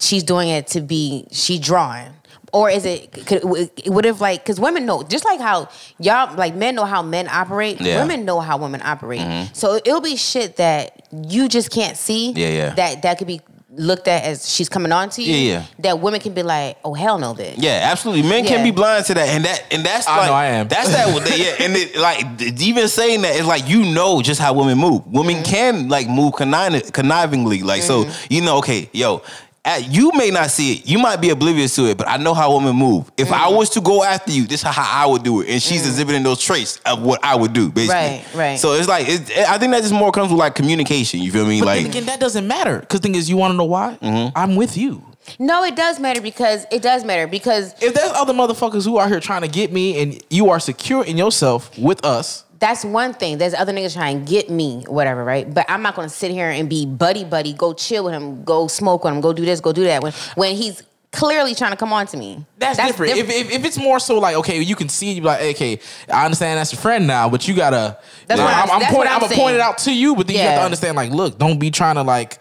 [0.00, 2.12] she's doing it to be she drawing,
[2.54, 6.54] or is it could, what if like because women know just like how y'all like
[6.54, 8.00] men know how men operate, Yeah.
[8.00, 9.26] women know how women operate.
[9.52, 12.30] So it'll be shit that you just can't see.
[12.32, 12.74] Yeah, yeah.
[12.74, 13.40] That that could be
[13.76, 15.34] looked at as she's coming on to you.
[15.34, 15.64] Yeah, yeah.
[15.80, 17.54] That women can be like, oh hell no, bitch.
[17.58, 18.22] Yeah, absolutely.
[18.28, 18.50] Men Yeah.
[18.50, 20.68] can be blind to that, and that and that's I like know I am.
[20.68, 21.08] that's that.
[21.36, 25.04] Yeah, and it, like even saying that is like you know just how women move.
[25.08, 25.54] Women Mm-hmm.
[25.54, 28.58] can like move conniv- connivingly, like so you know.
[28.58, 29.22] Okay, yo.
[29.66, 30.86] At, you may not see it.
[30.86, 33.10] You might be oblivious to it, but I know how women move.
[33.16, 33.56] If I Mm-hmm.
[33.56, 36.22] was to go after you, this is how I would do it, and she's exhibiting
[36.22, 37.94] those traits of what I would do, basically.
[37.94, 38.58] Right, right.
[38.58, 41.20] So it's like it, I think that just more comes with like communication.
[41.20, 41.60] You feel me?
[41.60, 43.96] but like then again that doesn't matter because thing is you want to know why
[44.36, 45.02] I'm with you
[45.38, 49.08] No, it does matter because it does matter because if there's other motherfuckers who are
[49.08, 53.12] here trying to get me and you are secure in yourself with us that's one
[53.12, 53.36] thing.
[53.36, 55.52] There's other niggas trying to get me, whatever, right?
[55.52, 58.68] But I'm not gonna sit here and be buddy buddy, go chill with him, go
[58.68, 61.76] smoke with him, go do this, go do that when when he's clearly trying to
[61.76, 62.44] come on to me.
[62.58, 63.14] That's, different.
[63.14, 65.42] diff- If, if if it's more so like okay, you can see you be like
[65.56, 65.78] okay,
[66.10, 67.98] I understand that's your friend now, but you gotta.
[68.26, 69.12] That's you know, what I'm- I'm, I'm pointing.
[69.12, 70.96] I'm I'm gonna point it out to you, but then you have to understand.
[70.96, 72.38] Like, look, don't be trying to like.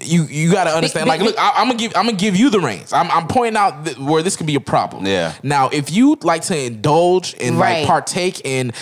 [0.00, 1.04] You you gotta understand.
[1.04, 2.92] be- Like, look, I, I'm gonna give I'm gonna give you the reins.
[2.94, 5.04] I'm I'm pointing out th- where this could be a problem.
[5.04, 5.34] Yeah.
[5.42, 7.80] Now, if you like to indulge and Right.
[7.80, 8.72] like partake and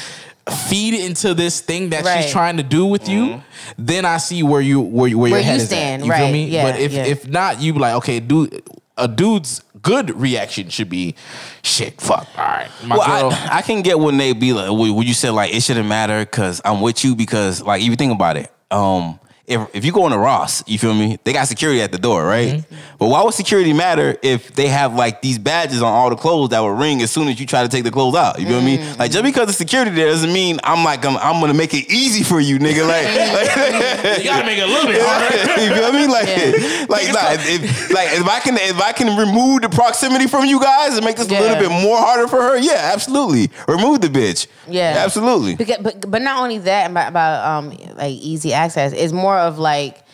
[0.49, 2.22] feed into this thing that Right.
[2.22, 3.43] she's trying to do with you,
[3.78, 6.07] then I see where you where you where, Where your head you is stand, at.
[6.07, 6.32] You feel right.
[6.32, 6.47] me?
[6.47, 7.05] Yeah, but if yeah.
[7.05, 8.62] if not, you be like, okay, dude,
[8.97, 11.14] a dude's good reaction should be,
[11.62, 13.32] shit, fuck, all right, my well, girl.
[13.32, 15.88] I, I can get when they be like, when when you said like it shouldn't
[15.88, 19.18] matter because I'm with you because like if you think about it, um,
[19.51, 21.19] if if you go into Ross, you feel me?
[21.25, 22.55] They got security at the door, right?
[22.61, 22.77] Mm-hmm.
[22.99, 26.51] But why would security matter if they have like these badges on all the clothes
[26.51, 28.39] that will ring as soon as you try to take the clothes out?
[28.39, 28.79] You feel me?
[28.79, 29.01] Mm-hmm.
[29.01, 31.91] Like just because the security there doesn't mean I'm like I'm, I'm gonna make it
[31.91, 32.87] easy for you, nigga.
[32.87, 33.07] Like,
[34.07, 35.63] like you gotta make it a little bit harder.
[35.63, 36.07] you feel me?
[36.07, 36.87] Like, Yeah.
[36.89, 40.61] like, nah, if, like if I can, if I can remove the proximity from you
[40.61, 43.51] guys and make this a little bit more harder for her, yeah, absolutely.
[43.67, 44.47] Remove the bitch.
[44.69, 45.57] Yeah, absolutely.
[45.57, 48.93] Because, but but not only that about, about um like easy access.
[48.93, 50.05] It's more of like,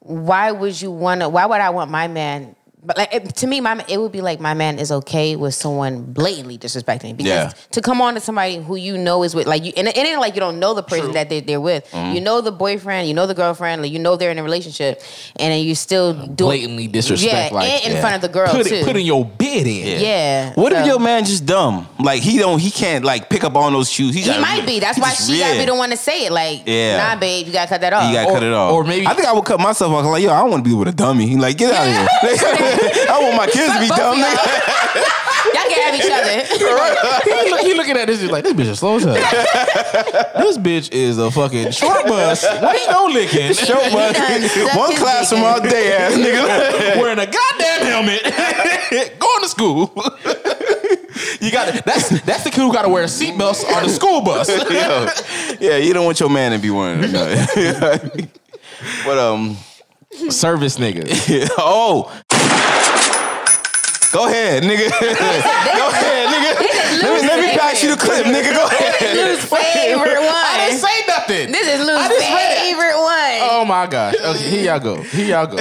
[0.00, 1.28] why would you want to?
[1.28, 2.56] Why would I want my man?
[2.84, 5.36] But like it, to me, my man- it would be like my man is okay
[5.36, 7.52] with someone blatantly disrespecting me because Yeah.
[7.70, 10.18] to come on to somebody who you know is with like you, and it ain't
[10.18, 11.88] like you don't know the person that they, they're with.
[11.92, 12.14] Mm-hmm.
[12.16, 15.00] You know the boyfriend, you know the girlfriend, like you know they're in a relationship,
[15.36, 18.00] and then you still do Blatantly disrespect, Yeah, like, and in yeah.
[18.00, 18.74] front of the girl Put too.
[18.74, 20.00] it, put in your bid in.
[20.00, 20.52] yeah.
[20.54, 21.86] What if your man just dumb?
[22.00, 24.12] Like he don't, he can't like pick up on those shoes.
[24.16, 24.80] He might be.
[24.80, 26.32] That's why just- she gotta be the one to say it.
[26.32, 26.96] Like, Yeah.
[27.14, 28.08] nah, babe, you gotta cut that off.
[28.08, 28.72] You gotta Or- cut it off.
[28.72, 30.04] or maybe- I think I would cut myself off.
[30.04, 31.36] Like, yo, I don't want to be with a dummy.
[31.36, 32.68] Like, get out of here.
[33.08, 34.14] I want my kids to be dumb.
[34.14, 34.28] of y'all.
[34.28, 35.32] Nigga.
[35.54, 37.44] Y'all can have each other.
[37.44, 39.14] he, look, he looking at this, he's like, this bitch is slow as hell.
[39.14, 42.44] this bitch is a fucking short bus.
[42.44, 43.52] What he no licking?
[43.52, 44.76] Short bus.
[44.76, 46.96] One his classroom all day, ass nigga.
[47.00, 48.22] Wearing a goddamn helmet,
[49.18, 49.92] going to school.
[51.40, 54.48] you got that's that's the kid who got to wear seatbelts on the school bus.
[54.48, 55.06] Yo,
[55.60, 58.28] yeah, you don't want your man to be wearing them.
[59.04, 59.56] but um,
[60.28, 61.48] Service nigga.
[61.58, 62.12] oh.
[64.12, 64.90] Go ahead, nigga.
[65.00, 67.02] Go ahead, nigga.
[67.02, 68.52] Let me, let me pass you the clip, nigga.
[68.52, 69.16] Go ahead.
[69.16, 70.28] Lou's favorite one.
[70.28, 71.52] I didn't say nothing.
[71.52, 72.58] This is Lou's just read it.
[72.58, 73.50] favorite one.
[73.50, 74.14] Oh my gosh.
[74.22, 75.00] Okay, here y'all go.
[75.00, 75.56] Here y'all go.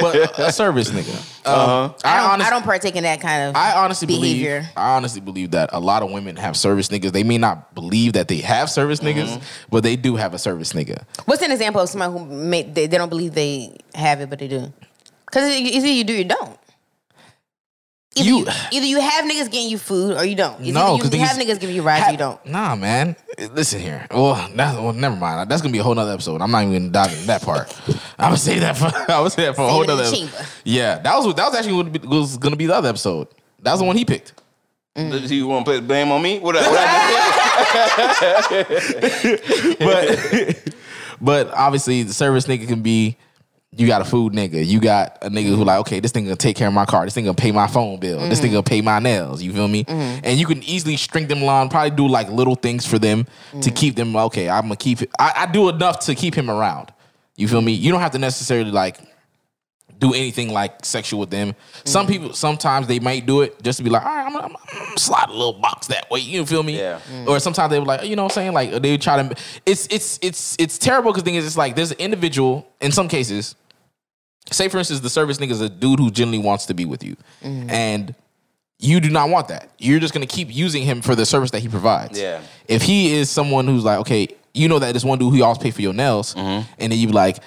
[0.00, 1.12] But a service nigga.
[1.48, 4.60] Um, I don't, honest- I don't partake in that kind of I honestly behavior.
[4.60, 4.72] believe.
[4.76, 7.10] I honestly believe that a lot of women have service niggas.
[7.12, 9.66] They may not believe that they have service niggas, Mm-hmm.
[9.70, 11.02] but they do have a service nigga.
[11.24, 14.38] What's an example of somebody who may, they, they don't believe they have it, but
[14.38, 14.72] they do?
[15.26, 16.58] Because either you do or you don't.
[18.18, 20.60] Either You- you, either you have niggas getting you food or you don't.
[20.60, 22.44] Either No, you 'cause have niggas giving you rides or you don't.
[22.46, 23.16] Nah, man.
[23.52, 24.06] Listen here.
[24.10, 25.50] Well, that, well, never mind.
[25.50, 26.40] That's gonna be a whole nother episode.
[26.42, 27.72] I'm not even gonna dive into that part.
[28.18, 30.10] I would say that for I would say that for a whole it in other.
[30.64, 33.28] Yeah, that was that was actually what was going to be the other episode.
[33.62, 34.32] That was the one he picked.
[34.96, 35.30] Mm.
[35.30, 36.40] You want to put the blame on me?
[36.40, 36.56] What?
[36.56, 38.48] I, what I
[39.78, 40.74] but
[41.20, 43.16] but obviously the service nigga can be
[43.76, 46.36] you got a food nigga, you got a nigga who like, okay, this thing gonna
[46.36, 48.54] take care of my car, this thing gonna pay my phone bill, this thing mm-hmm.
[48.56, 49.84] gonna pay my nails, you feel me?
[49.84, 50.20] Mm-hmm.
[50.24, 53.26] And you can easily string them along, probably do like little things for them
[53.60, 53.76] to mm.
[53.76, 55.10] keep them, okay, I'm gonna keep it.
[55.18, 56.92] I, I do enough to keep him around.
[57.36, 57.72] You feel me?
[57.72, 58.98] You don't have to necessarily like
[59.98, 61.54] do anything like sexual with them.
[61.84, 62.12] Some mm-hmm.
[62.12, 64.78] people sometimes they might do it just to be like, all right, I'm gonna, I'm
[64.84, 66.20] gonna slide a little box that way.
[66.20, 66.78] You feel me?
[66.78, 67.00] Yeah.
[67.26, 68.52] Or sometimes they were like, you know what I'm saying?
[68.52, 69.34] Like they try to.
[69.66, 73.08] It's it's it's it's terrible because thing is, it's like there's an individual in some
[73.08, 73.54] cases.
[74.50, 77.04] Say for instance, the service nigga is a dude who genuinely wants to be with
[77.04, 77.68] you, mm-hmm.
[77.68, 78.14] and
[78.78, 79.70] you do not want that.
[79.78, 82.18] You're just gonna keep using him for the service that he provides.
[82.18, 82.40] Yeah.
[82.66, 85.58] If he is someone who's like, okay, you know that this one dude who always
[85.58, 86.70] pay for your nails, mm-hmm.
[86.78, 87.38] and then you be like,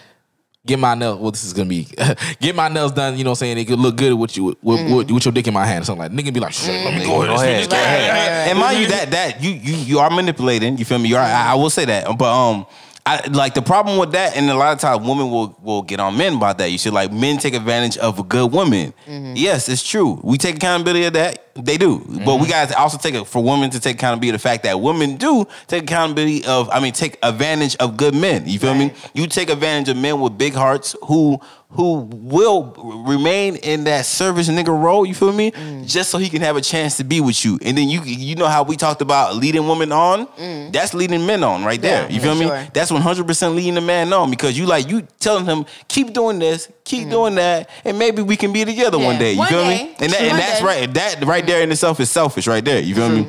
[0.65, 1.19] get my nails.
[1.19, 1.87] Well, this is gonna be
[2.39, 3.17] get my nails done.
[3.17, 4.97] You know, what I'm saying it could look good with you with, mm.
[4.97, 6.11] with, with your dick in my hand or something like.
[6.11, 7.69] Nigga be like, shit, let me go, Go ahead.
[7.69, 8.31] go ahead.
[8.51, 10.77] And mind you, that that you you you are manipulating.
[10.77, 11.09] You feel me?
[11.09, 11.23] You are.
[11.23, 12.65] I, I will say that, but um.
[13.03, 15.99] I, like the problem with that, and a lot of times women will will get
[15.99, 16.69] on men about that.
[16.69, 18.93] You should like men take advantage of a good woman.
[19.07, 19.33] Mm-hmm.
[19.35, 20.21] Yes, it's true.
[20.23, 21.50] We take accountability of that.
[21.55, 22.49] They do, but we mm-hmm.
[22.49, 25.17] got to also take it for women to take accountability of the fact that women
[25.17, 26.69] do take accountability of.
[26.69, 28.47] I mean, take advantage of good men.
[28.47, 28.93] You feel me?
[29.13, 31.41] You take advantage of men with big hearts who
[31.71, 32.73] who will
[33.07, 35.05] remain in that service nigga role.
[35.05, 35.51] You feel me?
[35.51, 35.87] Mm.
[35.87, 37.59] Just so he can have a chance to be with you.
[37.61, 40.27] And then you you know how we talked about leading women on.
[40.27, 40.71] Mm.
[40.71, 42.03] That's leading men on right there.
[42.03, 42.47] Yeah, you feel me?
[42.47, 42.67] sure.
[42.73, 46.13] That's one hundred percent leading the man on because you like you telling him keep
[46.13, 49.33] doing this, keep doing that, and maybe we can be together one day.
[49.33, 49.83] You One feel day.
[49.83, 49.95] me?
[49.99, 50.65] And, that, and that's day.
[50.65, 50.93] right.
[50.93, 52.47] That right there in itself is selfish.
[52.47, 52.79] Right there.
[52.81, 53.27] You feel me?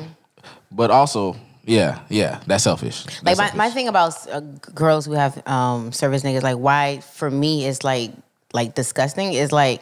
[0.71, 1.35] But also,
[1.65, 3.05] yeah, yeah, that's selfish.
[3.23, 3.57] Like my, selfish.
[3.57, 4.41] my thing about uh,
[4.73, 8.11] girls who have um, service niggas, like why for me is like
[8.53, 9.81] like disgusting is like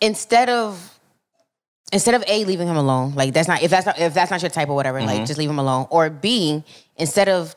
[0.00, 0.98] instead of
[1.92, 4.42] instead of a leaving him alone, like that's not if that's not if that's not
[4.42, 5.86] your type or whatever, like just leave him alone.
[5.90, 6.62] Or b
[6.96, 7.54] instead of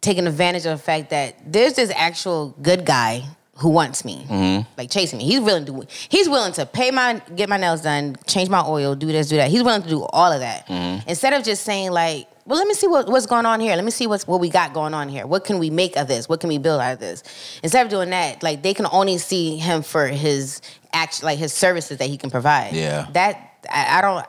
[0.00, 3.24] taking advantage of the fact that there's this actual good guy
[3.62, 5.24] who wants me, like chasing me.
[5.24, 8.94] He's willing to he's willing to pay my get my nails done, change my oil,
[8.94, 9.50] do this, do that.
[9.50, 10.68] He's willing to do all of that
[11.06, 12.28] instead of just saying like.
[12.44, 13.76] Well, let me see what, what's going on here.
[13.76, 15.28] Let me see what's what we got going on here.
[15.28, 16.28] What can we make of this?
[16.28, 17.22] What can we build out of this?
[17.62, 20.60] Instead of doing that, like they can only see him for his
[20.92, 22.72] act, like his services that he can provide.
[22.74, 23.06] Yeah.
[23.12, 24.26] that I, I don't.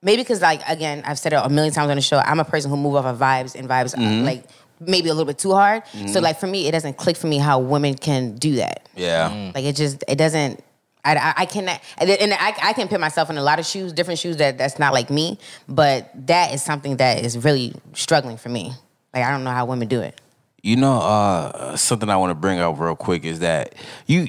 [0.00, 2.18] Maybe because like again, I've said it a million times on the show.
[2.18, 4.44] I'm a person who move off of vibes and vibes uh, like
[4.80, 5.86] maybe a little bit too hard.
[5.88, 6.18] So mm-hmm.
[6.22, 8.88] like for me, it doesn't click for me how women can do that.
[8.94, 9.30] Yeah.
[9.30, 9.54] Mm.
[9.54, 10.62] Like it just it doesn't.
[11.04, 13.92] I, I, I cannot, and I, I can put myself in a lot of shoes,
[13.92, 15.38] different shoes that that's not like me,
[15.68, 18.72] but that is something that is really struggling for me.
[19.14, 20.20] Like I don't know how women do it.
[20.62, 23.76] You know, uh, something I want to bring up real quick is that
[24.06, 24.26] you,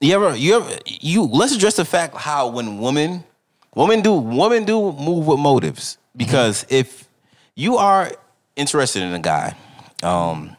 [0.00, 3.24] you ever, you ever, you let's address the fact how when women,
[3.74, 6.18] women do, women do move with motives mm-hmm.
[6.18, 7.08] because if
[7.56, 8.12] you are
[8.54, 9.56] interested in a guy,
[10.04, 10.56] um,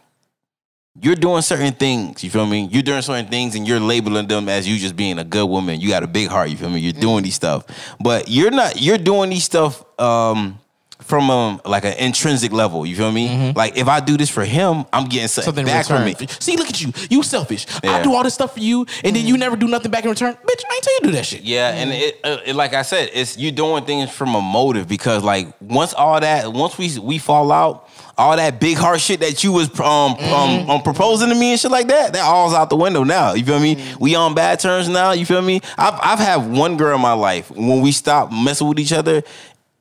[1.02, 2.24] you're doing certain things.
[2.24, 2.68] You feel me?
[2.72, 5.82] You're doing certain things, and you're labeling them as you just being a good woman.
[5.82, 6.50] You got a big heart.
[6.50, 6.80] You feel me?
[6.80, 7.66] You're doing these stuff,
[8.00, 8.82] but you're not.
[8.82, 9.84] You're doing these stuff.
[10.00, 10.60] Um,
[11.04, 13.52] from um like an intrinsic level, you feel me?
[13.54, 16.16] Like if I do this for him, I'm getting something, something back from me.
[16.40, 16.94] See, look at you.
[17.10, 17.66] You selfish.
[17.84, 20.10] I do all this stuff for you, and then you never do nothing back in
[20.10, 20.34] return.
[20.34, 21.42] Bitch, I ain't tell you to do that shit.
[21.42, 24.88] Yeah, and it, uh, it like I said, it's you doing things from a motive
[24.88, 29.20] because like once all that, once we we fall out, all that big heart shit
[29.22, 32.54] that you was um um, um proposing to me and shit like that, that all's
[32.54, 33.34] out the window now.
[33.34, 33.84] You feel me?
[34.00, 35.12] We on bad terms now.
[35.12, 35.62] You feel me?
[35.78, 39.24] I've I've had one girl in my life when we stopped messing with each other.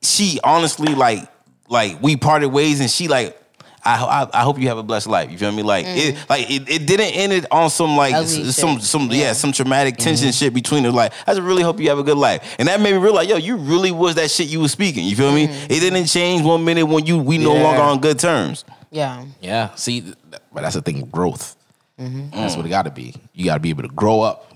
[0.02, 1.28] She honestly like
[1.68, 3.38] like we parted ways and she like.
[3.84, 5.30] I, I, I hope you have a blessed life.
[5.30, 5.62] You feel me?
[5.62, 6.30] Like it, mm.
[6.30, 9.32] like it, it didn't end it on some like s- some some yeah, Yeah.
[9.32, 10.32] some traumatic tension mm-hmm.
[10.32, 10.94] shit between us.
[10.94, 13.28] Like I just really hope you have a good life, and that made me realize,
[13.28, 15.04] yo, you really was that shit you was speaking.
[15.04, 15.48] You feel me?
[15.48, 15.64] Mm.
[15.64, 18.64] It didn't change one minute when you we no longer on good terms.
[18.90, 19.24] Yeah.
[19.40, 19.74] Yeah.
[19.74, 21.06] See, but that's the thing.
[21.06, 21.56] Growth.
[21.98, 22.30] Mm-hmm.
[22.30, 22.68] That's what mm.
[22.68, 23.14] it got to be.
[23.32, 24.51] You got to be able to grow up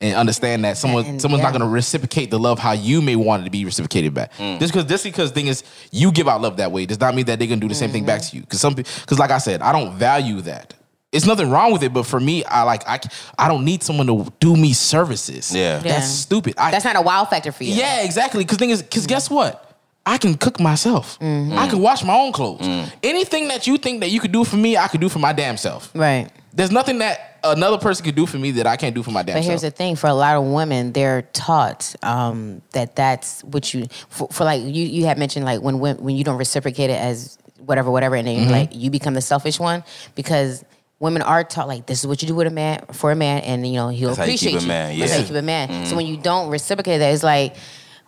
[0.00, 1.50] and understand that someone And- someone's yeah.
[1.50, 4.32] not going to reciprocate the love how you may want it to be reciprocated back.
[4.38, 4.58] Mm.
[4.58, 7.26] Just because just because thing is you give out love that way does not mean
[7.26, 8.42] that they're going to do the same thing back to you.
[8.42, 10.74] Because some because like I said, I don't value that.
[11.12, 13.00] It's nothing wrong with it, but for me, I like I
[13.38, 15.54] I don't need someone to do me services.
[15.54, 15.78] Yeah.
[15.78, 16.54] that's stupid.
[16.56, 17.74] I, That's not a wow factor for you.
[17.74, 18.44] yeah, exactly.
[18.44, 19.34] Because thing is, because guess mm-hmm.
[19.34, 19.66] what?
[20.06, 21.18] I can cook myself.
[21.18, 21.58] Mm-hmm.
[21.58, 22.62] I can wash my own clothes.
[22.62, 22.90] Mm.
[23.02, 25.32] Anything that you think that you could do for me, I could do for my
[25.32, 25.90] damn self.
[25.94, 26.30] Right.
[26.54, 29.22] There's nothing that another person could do for me that I can't do for my
[29.22, 33.42] damn But here's the thing: for a lot of women, they're taught um, that that's
[33.44, 36.38] what you for, for like you you had mentioned like when when when you don't
[36.38, 38.50] reciprocate it as whatever whatever, and then Mm-hmm.
[38.50, 39.84] like you become the selfish one
[40.14, 40.64] because
[40.98, 43.42] women are taught like this is what you do with a man for a man,
[43.42, 45.36] and you know he'll That's how you appreciate keep a man, That's how you keep
[45.36, 45.86] a man.
[45.86, 47.56] So when you don't reciprocate that, it's like,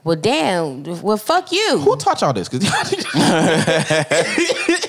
[0.05, 1.79] well, damn, well, fuck you.
[1.79, 2.49] Who taught y'all this?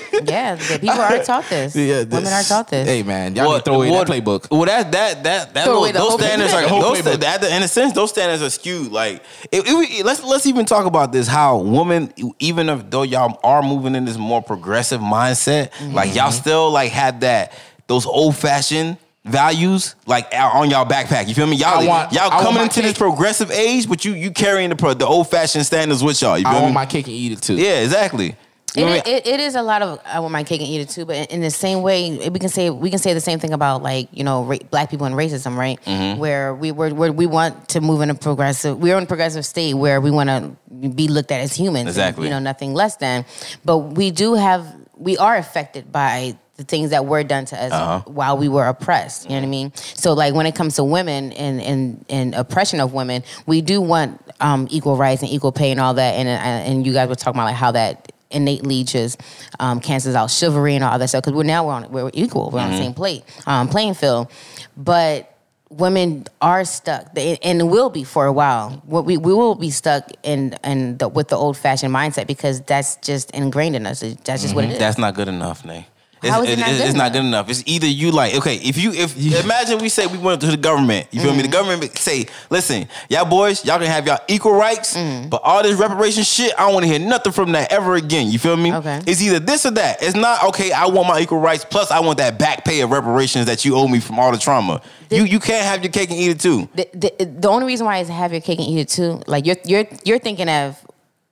[0.20, 1.74] 'Cause yeah, people are taught this.
[1.76, 2.88] Yeah, Women this- are taught this.
[2.88, 4.50] Hey man, y'all need to throw away what- that playbook.
[4.50, 7.20] Well, that that that that Throw little, those standards are those, playbook.
[7.20, 8.92] that, in a sense those standards are skewed.
[8.92, 9.22] Like,
[9.52, 11.26] it, it- let's let's even talk about this.
[11.26, 16.16] How women, even if though y'all are moving in this more progressive mindset, like Mm-hmm.
[16.18, 17.52] y'all still like had that
[17.86, 21.28] those old fashioned values like on y'all backpack.
[21.28, 21.56] You feel me?
[21.56, 25.06] Y'all want- y'all coming my into this progressive age, but you you carrying the the
[25.06, 26.38] old fashioned standards with y'all.
[26.38, 27.54] You I feel want my cake and eat it too.
[27.56, 28.36] yeah, exactly.
[28.76, 30.88] It, what it, it is a lot of I want my cake and eat it
[30.88, 33.52] too, but in, the same way, we can say we can say the same thing
[33.52, 35.78] about like you know ra- black people and racism, right?
[35.84, 36.18] Mm-hmm.
[36.18, 39.46] Where we were where we want to move in a progressive, we're in a progressive
[39.46, 40.56] state where we want to
[40.88, 42.24] be looked at as humans, and, Exactly.
[42.24, 43.24] you know, nothing less than.
[43.64, 47.72] But we do have we are affected by the things that were done to us
[47.72, 48.02] Uh-huh.
[48.10, 49.24] while we were oppressed.
[49.24, 49.72] You know what I mean?
[49.74, 53.80] So like when it comes to women and and, and oppression of women, we do
[53.80, 56.14] want um, equal rights and equal pay and all that.
[56.14, 59.20] And and you guys were talking about like how that innately just
[59.60, 62.50] um, cancels out chivalry and all that stuff because we're now we're on we're equal
[62.50, 64.30] we're on the same plate um, playing field.
[64.76, 65.30] But
[65.70, 68.82] women are stuck They- and will be for a while.
[68.86, 72.60] What we, we will be stuck in, in the, with the old fashioned mindset because
[72.60, 74.00] that's just ingrained in us.
[74.00, 74.78] That's just what it is.
[74.78, 75.86] That's not good enough, Nay.
[76.26, 77.12] It's, it it- not it's- not enough?
[77.12, 77.50] good enough.
[77.50, 78.56] It's either you like okay.
[78.56, 81.38] If you if imagine we say we went to the government, you feel me?
[81.38, 81.50] Mm-hmm.
[81.50, 85.28] The government say, listen, y'all boys, y'all can have y'all equal rights, Mm.
[85.30, 88.30] but all this reparation shit, I don't want to hear nothing from that ever again.
[88.30, 88.72] You feel me?
[88.74, 89.00] Okay.
[89.06, 90.02] It's either this or that.
[90.02, 90.72] It's not okay.
[90.72, 91.64] I want my equal rights.
[91.64, 94.38] Plus, I want that back pay of reparations that you owe me from all the
[94.38, 94.80] trauma.
[95.10, 96.68] you you can't have your cake and eat it too.
[96.74, 99.20] the, the, the only reason why is have your cake and eat it too.
[99.26, 100.76] Like you're you're you're thinking of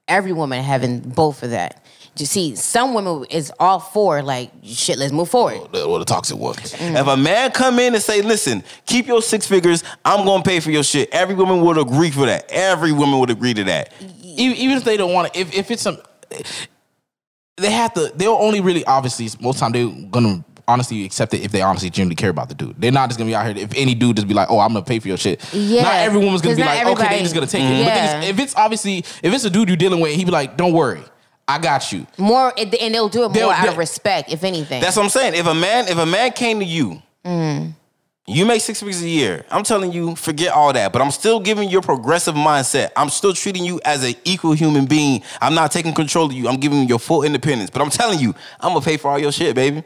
[0.09, 1.85] every woman having both of that.
[2.17, 4.99] You see, some women is all for like shit.
[4.99, 5.73] Let's move forward.
[5.73, 6.75] The, or the toxic ones.
[6.79, 9.83] If a man come in and say, "Listen, keep your six figures.
[10.05, 12.45] I'm gonna pay for your shit," every woman would agree for that.
[12.51, 13.93] Every woman would agree to that.
[14.23, 15.99] even, even if they don't want to, if, if it's some,
[17.57, 18.13] they have to.
[18.15, 22.15] They'll only really obviously most time they're gonna honestly accept it if they honestly genuinely
[22.17, 22.75] care about the dude.
[22.79, 23.65] They're not just gonna be out here.
[23.65, 25.95] If any dude just be like, "Oh, I'm gonna pay for your shit." Yeah, not
[25.97, 28.21] every woman's gonna be not like, "Okay, everybody- they just gonna take it." But Yeah.
[28.21, 30.57] thing is, if it's obviously if it's a dude you're dealing with, he'd be like,
[30.57, 31.01] "Don't worry,
[31.48, 34.44] I got you." More, and they'll do it They'll- more out of they'll- respect, if
[34.44, 34.81] anything.
[34.81, 35.35] That's what I'm saying.
[35.35, 37.73] If a man, if a man came to you, mm.
[38.27, 39.44] you make six figures a year.
[39.51, 40.93] I'm telling you, forget all that.
[40.93, 42.90] But I'm still giving you a progressive mindset.
[42.97, 45.23] I'm still treating you as an equal human being.
[45.40, 46.48] I'm not taking control of you.
[46.48, 47.70] I'm giving you your full independence.
[47.70, 49.85] But I'm telling you, I'm gonna pay for all your shit, baby.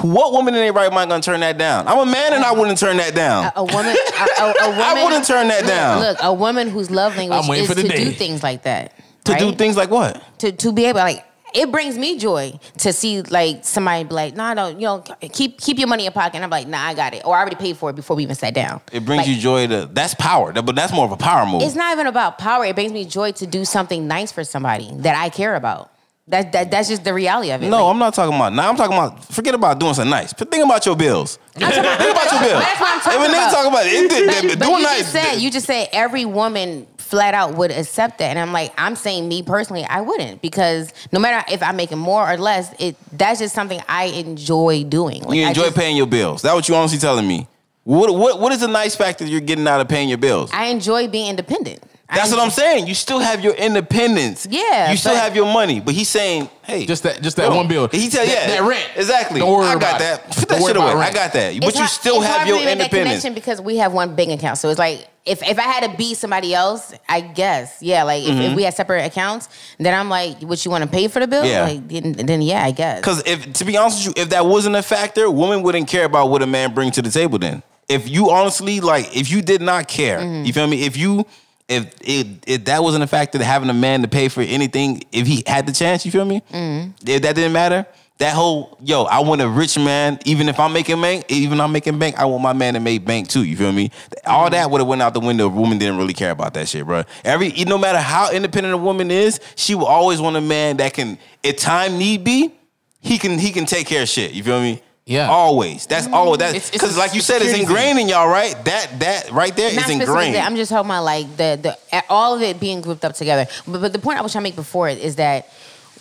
[0.00, 1.86] What woman in their right mind gonna turn that down?
[1.86, 2.58] I'm a man and I uh-uh.
[2.58, 3.52] wouldn't turn that down.
[3.54, 4.80] a woman, a, a, a woman.
[4.82, 6.00] I wouldn't turn that down.
[6.00, 8.04] Look, a woman whose love language is to day.
[8.04, 8.94] do things like that.
[9.24, 10.22] To do things like what?
[10.38, 11.24] to to be able like
[11.54, 15.60] it brings me joy to see like somebody be like, no, no, you know, keep
[15.60, 16.36] keep your money in your pocket.
[16.36, 17.24] And I'm like, nah, I got it.
[17.26, 18.80] Or I already paid for it before we even sat down.
[18.90, 20.52] It brings Like, you joy to that's power.
[20.52, 21.62] But that's more of a power move.
[21.62, 22.64] It's not even about power.
[22.64, 25.90] It brings me joy to do something nice for somebody that I care about.
[26.28, 27.68] That, that that's just the reality of it.
[27.68, 28.52] no, Like, I'm not talking about.
[28.52, 29.24] Now I'm talking about.
[29.24, 30.32] Forget about doing something nice.
[30.32, 31.36] Think about your bills.
[31.52, 32.62] think about your bills.
[32.62, 33.52] That's what I'm talking if a nigga about.
[33.52, 34.98] talk about it, it, But, it, but doing you nice.
[35.00, 38.72] just said you just said every woman flat out would accept that, and I'm like,
[38.78, 42.74] I'm saying me personally, I wouldn't because no matter if I'm making more or less,
[42.78, 45.22] it that's just something I enjoy doing.
[45.22, 46.40] Like, you enjoy just- paying your bills.
[46.40, 47.46] That's what you honestly telling me.
[47.84, 50.50] What what what is the nice factor you're getting out of paying your bills?
[50.54, 51.82] I enjoy being independent.
[52.12, 52.86] I That's what I'm saying.
[52.86, 54.46] You still have your independence.
[54.50, 55.80] Yeah, You still but- have your money.
[55.80, 57.88] But he's saying, hey, Just that, just that bro, one bill.
[57.88, 58.86] He tell that, yeah, that rent.
[58.96, 59.40] Exactly.
[59.40, 60.20] Don't worry I got about that.
[60.20, 60.36] it.
[60.36, 60.86] Put Don't that worry shit away.
[60.92, 61.14] about I rent.
[61.14, 61.60] got that.
[61.60, 63.22] But It's you still it's have hard your for me to make that independence.
[63.22, 64.58] connection because we have one bank account.
[64.58, 68.02] So it's like if if I had to be somebody else, I guess yeah.
[68.02, 68.40] Like if, Mm-hmm.
[68.42, 69.48] if we had separate accounts,
[69.78, 71.46] then I'm like, what you want to pay for the bill?
[71.46, 71.62] Yeah.
[71.62, 73.00] Like, then, then yeah, I guess.
[73.00, 76.04] Because if to be honest with you, if that wasn't a factor, women wouldn't care
[76.04, 77.38] about what a man brings to the table.
[77.38, 80.44] Then, if you honestly like, if you did not care, Mm-hmm.
[80.44, 80.82] you feel me?
[80.84, 81.24] If you
[81.72, 85.02] if it if that wasn't a factor to having a man to pay for anything,
[85.12, 86.42] if he had the chance, you feel me?
[86.50, 86.90] Mm-hmm.
[87.06, 87.86] If that didn't matter.
[88.18, 90.18] That whole yo, I want a rich man.
[90.26, 92.80] Even if I'm making bank, even if I'm making bank, I want my man to
[92.80, 93.42] make bank too.
[93.42, 93.90] You feel me?
[94.26, 95.48] All that would have went out the window.
[95.48, 97.02] if women didn't really care about that shit, bro.
[97.24, 100.94] Every no matter how independent a woman is, she will always want a man that
[100.94, 102.54] can, if time need be,
[103.00, 104.32] he can he can take care of shit.
[104.32, 104.80] You feel me?
[105.04, 105.28] Yeah.
[105.28, 105.86] Always.
[105.86, 106.40] That's always mm-hmm.
[106.40, 108.52] that It's- it's because like you said, it's security ingrained in y'all, right?
[108.64, 110.36] That that right there is Not specifically ingrained.
[110.36, 111.58] I'm just talking about like the
[111.90, 113.46] the all of it being grouped up together.
[113.66, 115.48] But, but the point I was trying to make before it is that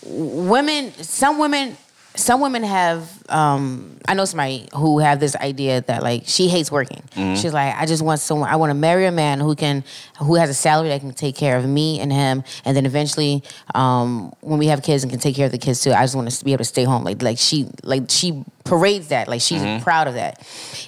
[0.05, 1.77] women, some women,
[2.15, 3.20] some women have.
[3.31, 7.03] Um, I know somebody who have this idea that like she hates working.
[7.15, 7.35] Mm-hmm.
[7.35, 8.49] She's like, I just want someone.
[8.49, 9.83] I want to marry a man who can,
[10.19, 13.43] who has a salary that can take care of me and him, and then eventually,
[13.75, 15.91] um, when we have kids and can take care of the kids too.
[15.91, 17.03] I just want to be able to stay home.
[17.03, 19.27] Like like she like she parades that.
[19.27, 19.83] Like she's Mm-hmm.
[19.83, 20.41] proud of that.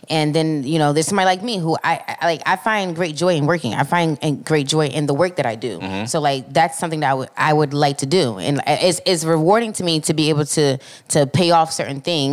[0.09, 2.41] And then you know, there's somebody like me who I, I like.
[2.45, 3.73] I find great joy in working.
[3.75, 5.77] I find great joy in the work that I do.
[5.79, 6.05] Mm-hmm.
[6.07, 9.23] So like that's something that I would I would like to do, and it's it's
[9.23, 10.77] rewarding to me to be able to
[11.09, 12.32] to pay off certain things.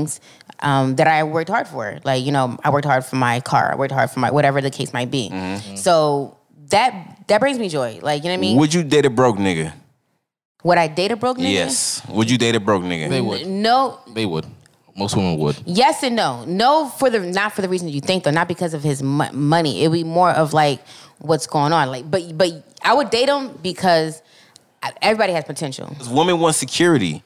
[0.63, 3.73] Um, that I worked hard for, like you know, I worked hard for my car,
[3.73, 5.31] I worked hard for my whatever the case might be.
[5.33, 5.77] Mm-hmm.
[5.77, 6.37] So
[6.69, 7.99] that that brings me joy.
[8.03, 8.59] Like you know what I mean?
[8.59, 9.73] Would you date a broke nigga?
[10.63, 11.53] Would I date a broke nigga?
[11.53, 12.07] Yes.
[12.09, 13.09] Would you date a broke nigga?
[13.09, 13.47] They would.
[13.47, 14.01] No.
[14.13, 14.47] They would.
[14.97, 15.57] Most women would.
[15.65, 16.45] Yes and no.
[16.45, 18.31] No for the not for the reason you think though.
[18.31, 19.83] Not because of his mo- money.
[19.83, 20.81] It would be more of like
[21.19, 21.89] what's going on.
[21.89, 22.51] Like, but but
[22.83, 24.23] I would date him because
[25.01, 25.95] everybody has potential.
[26.11, 27.23] Women want security.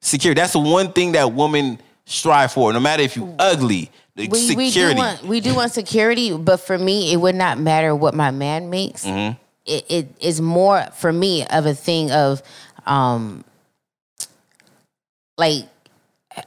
[0.00, 0.38] Security.
[0.38, 2.72] That's the one thing that women strive for.
[2.72, 6.58] No matter if you ugly, the We, we do want we do want security, but
[6.58, 9.04] for me, it would not matter what my man makes.
[9.04, 9.38] Mm-hmm.
[9.66, 12.42] It, it is more for me of a thing of,
[12.84, 13.44] um,
[15.38, 15.64] like,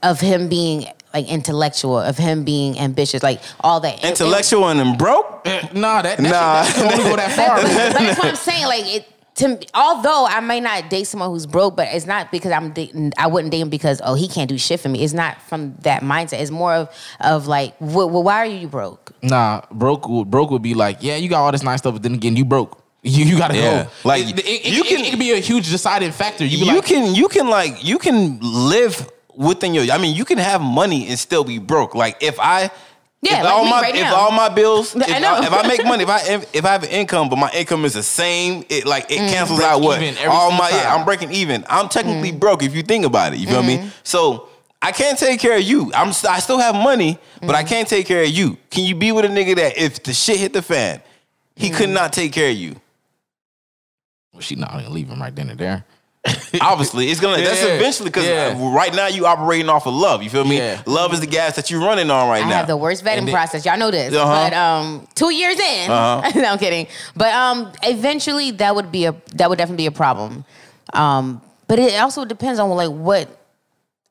[0.03, 4.03] of him being like intellectual, of him being ambitious, like all that.
[4.03, 5.45] Intellectual and then broke?
[5.73, 6.63] Nah, that, that Nah.
[6.63, 7.55] shit, that don't go that far.
[7.55, 8.65] but that's what I'm saying.
[8.67, 9.11] Like it.
[9.37, 13.13] To, although I may not date someone who's broke, but it's not because I'm dating.
[13.17, 15.03] I wouldn't date him because oh he can't do shit for me.
[15.03, 16.41] It's not from that mindset.
[16.41, 16.89] It's more of
[17.19, 19.13] of like, well, well why are you broke?
[19.21, 22.03] Nah, broke would broke would be like, yeah, you got all this nice stuff, but
[22.03, 22.83] then again, you broke.
[23.03, 23.83] You, you gotta Yeah.
[23.83, 23.89] go.
[24.03, 25.05] Like, it, it, you you can- can.
[25.05, 26.43] It, could be a huge deciding factor.
[26.43, 30.25] You, You like, can you can like you can live within your I mean you
[30.25, 31.93] can have money and still be broke.
[31.95, 32.71] Like if I
[33.21, 34.15] Yeah, if like all me my right if now.
[34.15, 36.69] all my bills if I I, if I make money if I if, if I
[36.73, 39.29] have an income but my income is the same it like it Mm.
[39.33, 40.93] cancels out what all single my yeah.
[40.95, 42.39] I'm breaking even I'm technically Mm.
[42.39, 43.85] broke if you think about it you feel Mm-hmm.
[43.85, 44.49] me so
[44.81, 47.55] I can't take care of you I'm st- I still have money but Mm.
[47.55, 50.13] I can't take care of you can you be with a nigga that if the
[50.13, 51.01] shit hit the fan
[51.55, 51.75] he Mm.
[51.75, 52.75] could not take care of you
[54.31, 55.83] well, she not gonna leave him right then and there.
[56.61, 57.41] Obviously, it's gonna.
[57.41, 58.57] that's eventually because Yeah.
[58.75, 60.21] right now you operating off of love.
[60.23, 60.57] You feel me?
[60.57, 60.81] Yeah.
[60.85, 62.55] Love is the gas that you're running on right I now.
[62.55, 63.65] I have the worst vetting then- process.
[63.65, 64.13] Y'all know this.
[64.13, 64.49] Uh-huh.
[64.49, 66.31] But um, two years in, Uh-huh.
[66.39, 66.87] no, I'm kidding.
[67.15, 70.45] But um, eventually that would be a that would definitely be a problem.
[70.93, 73.29] Um, but it also depends on like what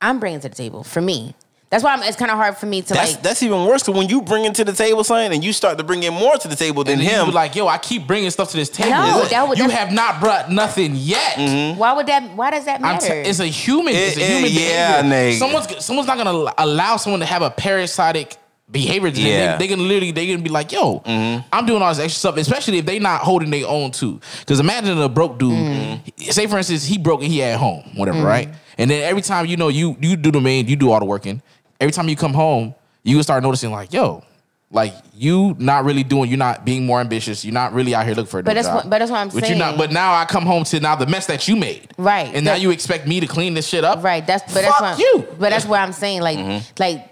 [0.01, 1.35] I'm bringing to the table for me.
[1.69, 3.23] That's why I'm, it's kind of hard for me to that's like.
[3.23, 3.83] that's even worse.
[3.83, 6.37] Cause when you bring into the table something and you start to bring in more
[6.37, 8.91] to the table than And him, like, yo, I keep bringing stuff to this table.
[8.91, 11.35] No, that would- you have not brought nothing yet.
[11.35, 11.79] Mm-hmm.
[11.79, 12.37] why would that?
[12.37, 13.07] Why does that matter?
[13.07, 13.95] t- it's a human.
[13.95, 15.33] it's a It- it- human yeah, behavior.
[15.33, 15.39] nigga.
[15.39, 18.37] Someone's someone's not gonna allow someone to have a parasitic
[18.71, 19.11] behavior.
[19.11, 19.27] to them.
[19.27, 19.57] Yeah.
[19.57, 21.47] They, they can literally they can be like, yo, mm-hmm.
[21.53, 24.21] I'm doing all this extra stuff, especially if they not holding their own too.
[24.41, 25.53] Because imagine a broke dude.
[25.53, 26.31] Mm-hmm.
[26.31, 28.25] Say for instance, he broke and he at home, whatever, mm.
[28.25, 28.49] right?
[28.79, 31.07] And then every time you know you you do the main, you do all the
[31.07, 31.43] working.
[31.81, 34.23] Every time you come home, you start noticing like, yo.
[34.69, 37.45] Like you not really doing, you're not being more ambitious.
[37.45, 38.75] You're not really out here looking for a But that's job.
[38.75, 39.59] what- but that's what I'm But you're saying.
[39.61, 39.79] not.
[39.79, 41.93] But now I come home to now the mess that you made.
[41.97, 42.35] Right.
[42.35, 44.03] And now you expect me to clean this shit up.
[44.03, 44.27] Right.
[44.27, 45.25] That's but that's Fuck what you.
[45.39, 46.21] But that's what I'm saying.
[46.23, 46.59] Like Mm-hmm.
[46.81, 47.09] like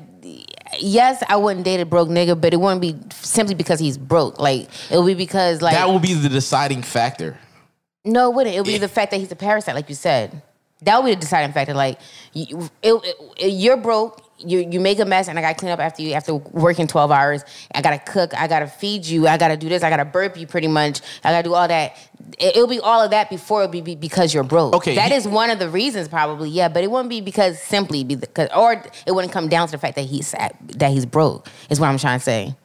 [0.80, 4.40] yes, I wouldn't date a broke nigga, but it wouldn't be simply because he's broke.
[4.40, 7.38] Like it would be because like that will be the deciding factor.
[8.04, 8.56] no, it wouldn't.
[8.56, 10.42] It would be the fact that he's a parasite, like you said.
[10.82, 11.72] That would be the deciding factor.
[11.72, 12.00] Like
[12.32, 12.94] you, it,
[13.38, 14.22] it- you're broke.
[14.38, 16.86] You you make a mess, and I got to clean up after you after working
[16.86, 17.44] twelve hours.
[17.74, 18.34] I gotta cook.
[18.34, 19.28] I gotta feed you.
[19.28, 19.82] I gotta do this.
[19.82, 20.46] I gotta burp you.
[20.46, 21.00] Pretty much.
[21.22, 21.96] I gotta do all that.
[22.38, 24.74] It, will be all of that before it'll be, be because you're broke.
[24.74, 26.50] Okay, that he- is one of the reasons, probably.
[26.50, 29.78] Yeah, but it wouldn't be because simply because, or it wouldn't come down to the
[29.78, 31.48] fact that he's that he's broke.
[31.70, 32.56] Is what I'm trying to say.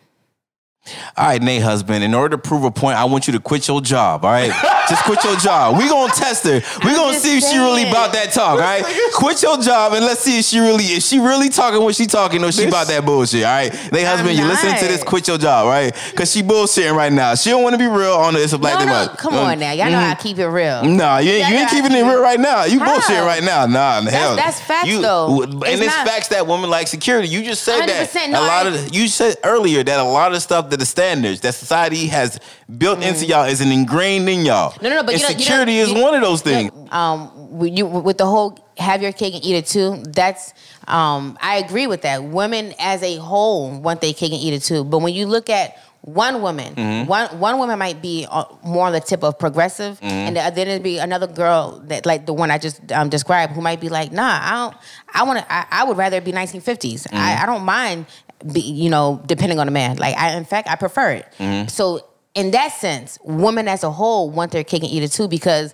[1.18, 2.03] All right, Nate, husband.
[2.03, 4.24] In order to prove a point, I want you to quit your job.
[4.26, 4.49] All right,
[4.90, 5.78] just quit your job.
[5.78, 6.61] We gonna test her.
[6.86, 8.53] We gonna see if she really about that talk.
[8.53, 8.84] All right,
[9.14, 12.06] quit your job and let's see if she really is she really talking what she
[12.06, 13.44] talking or she about that bullshit.
[13.44, 15.03] All right, Nate, husband, you listen to this.
[15.03, 15.94] Quit your job, right?
[16.11, 17.36] Because she bullshitting right now.
[17.36, 19.45] She don't want to be real on the It's a Black No, no, come Um,
[19.45, 19.72] on now.
[19.72, 20.84] Y'all know I keep it real.
[20.86, 22.66] Nah, you ain't, you ain't keeping it real right now.
[22.66, 22.91] You How?
[22.94, 23.66] bullshit right now.
[23.66, 24.36] Nah, the hell.
[24.36, 25.41] that's facts, You- though.
[25.44, 27.28] And It's it's not- facts that women like security.
[27.28, 30.03] You just said that no, a lot I- of the- you said earlier that a
[30.03, 32.39] lot of stuff that the standards that society has
[32.77, 34.72] built into y'all is an ingrained in y'all.
[34.72, 34.81] Mm.
[34.84, 36.72] No, no, no, but you know- you security know- is you- one of those things.
[36.91, 40.53] um with you with the whole have your cake and eat it too that's
[40.88, 44.61] um i agree with that women as a whole want their cake and eat it
[44.64, 47.07] too but when you look at one woman Mm-hmm.
[47.10, 50.06] one one woman might be uh, more on the tip of progressive Mm-hmm.
[50.27, 53.53] and the, then it'd be another girl that like the one i just um, described
[53.53, 54.77] who might be like nah i don't
[55.14, 57.18] i want to I, I would rather it be 1950s Mm-hmm.
[57.18, 58.06] I, I don't mind
[58.52, 61.68] be, you know depending on the man like i in fact i prefer it Mm-hmm.
[61.68, 62.06] so
[62.36, 65.74] in that sense women as a whole want their cake and eat it too because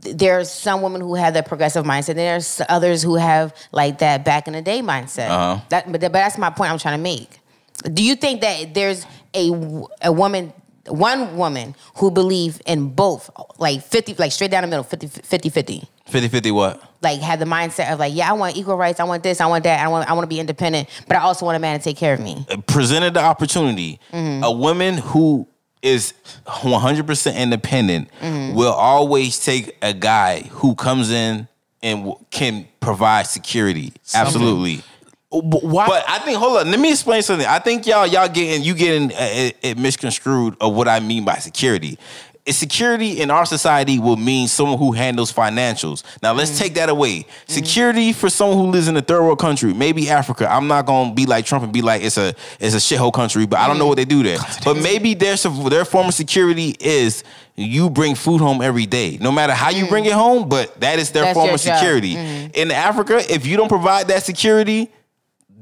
[0.00, 2.14] there's some women who have that progressive mindset.
[2.14, 5.28] There's others who have like that back in the day mindset.
[5.28, 5.60] Uh-huh.
[5.70, 7.40] That, but, but that's my point I'm trying to make.
[7.92, 9.04] Do you think that there's
[9.34, 9.50] a
[10.02, 10.52] a woman,
[10.86, 13.28] one woman who believe in both,
[13.58, 15.88] like 50, like straight down the middle, 50 50 50?
[16.06, 16.82] 50 50 what?
[17.02, 19.46] Like have the mindset of like, yeah, I want equal rights, I want this, I
[19.46, 21.78] want that, I want I want to be independent, but I also want a man
[21.78, 22.46] to take care of me.
[22.66, 24.42] presented the opportunity, Mm-hmm.
[24.44, 25.46] a woman who
[25.82, 26.12] is
[26.46, 28.54] 100% independent Mm-hmm.
[28.56, 31.46] will always take a guy who comes in
[31.82, 33.92] and w- can provide security.
[34.14, 34.82] Absolutely.
[35.30, 35.86] But why?
[35.86, 37.46] But I think hold on, let me explain something.
[37.46, 41.24] I think y'all y'all getting you getting uh, it, it misconstrued of what I mean
[41.26, 41.98] by security.
[42.50, 46.02] Security in our society will mean someone who handles financials.
[46.22, 47.26] Now let's take that away.
[47.46, 50.50] Security for someone who lives in a third world country, maybe Africa.
[50.50, 53.46] I'm not gonna be like Trump and be like it's a it's a shithole country,
[53.46, 54.38] but I don't know what they do there.
[54.64, 59.32] But maybe their their form of security is you bring food home every day, no
[59.32, 60.48] matter how you bring it home.
[60.48, 62.14] But that is their That's form of security.
[62.54, 64.90] In Africa, if you don't provide that security,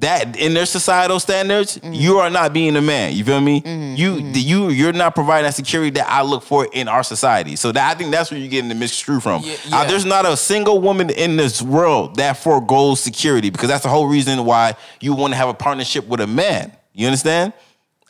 [0.00, 1.92] that in their societal standards, Mm-hmm.
[1.94, 3.14] you are not being a man.
[3.14, 3.62] You feel me?
[3.96, 7.56] You the- you you're not providing that security that I look for in our society.
[7.56, 9.42] So that I think that's where you're getting the misconstrue from.
[9.42, 13.84] Yeah, Uh, there's not a single woman in this world that foregoes security because that's
[13.84, 16.72] the whole reason why you want to have a partnership with a man.
[16.92, 17.52] You understand?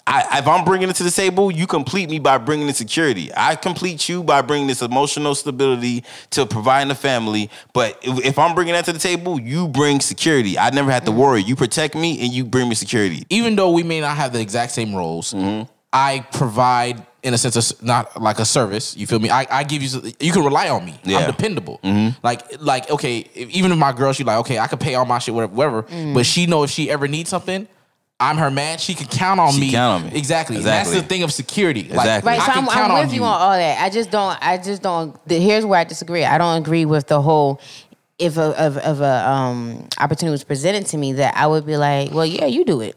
[0.07, 3.31] I, if I'm bringing it to the table, you complete me by bringing the security.
[3.37, 7.51] I complete you by bringing this emotional stability to providing a family.
[7.73, 10.59] But if, if I'm bringing that to the table, you bring security.
[10.59, 11.21] I never have to mm-hmm.
[11.21, 11.43] worry.
[11.43, 13.25] You protect me and you bring me security.
[13.31, 15.71] even though we may not have the exact same roles, mm-hmm.
[15.93, 18.97] I provide in a sense of not like a service.
[18.97, 19.31] You feel me?
[19.31, 21.01] I, I give you you can rely on me.
[21.03, 21.19] Yeah.
[21.19, 21.81] I'm dependable.
[21.83, 22.19] Mm-hmm.
[22.23, 25.05] Like like okay, if, even if my girl she like okay, I can pay all
[25.05, 25.83] my shit whatever, whatever.
[26.15, 27.67] But she know if she ever needs something.
[28.19, 28.79] I'm her man.
[28.79, 29.71] She can count on She me.
[29.73, 30.19] count on me.
[30.19, 30.57] Exactly.
[30.57, 30.95] Exactly.
[30.95, 31.83] that's the thing of security.
[31.83, 32.29] Like, Exactly.
[32.31, 33.25] Right, I so can I'm, count I'm on with you.
[33.25, 33.81] on all that.
[33.83, 34.39] I just don't.
[34.41, 35.29] I just don't.
[35.29, 36.25] The, here's where I disagree.
[36.25, 37.61] I don't agree with the whole.
[38.19, 41.77] If a of, of a um opportunity was presented to me, that I would be
[41.77, 42.97] like, well, yeah, you do it.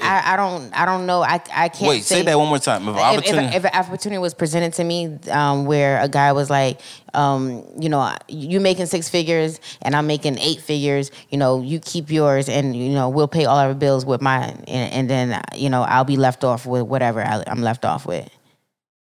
[0.00, 0.72] I, I don't.
[0.78, 1.22] I don't know.
[1.22, 1.88] I I can't.
[1.88, 2.88] Wait, say that one more time.
[2.88, 6.32] If, If, if, opportunity, if an opportunity was presented to me um, where a guy
[6.32, 6.80] was like,
[7.14, 11.80] um, you know, you making six figures and I'm making eight figures, you know, you
[11.80, 14.64] keep yours and, you know, we'll pay all our bills with mine.
[14.68, 18.06] And, and then, you know, I'll be left off with whatever I, I'm left off
[18.06, 18.28] with.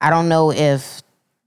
[0.01, 1.01] I don't know if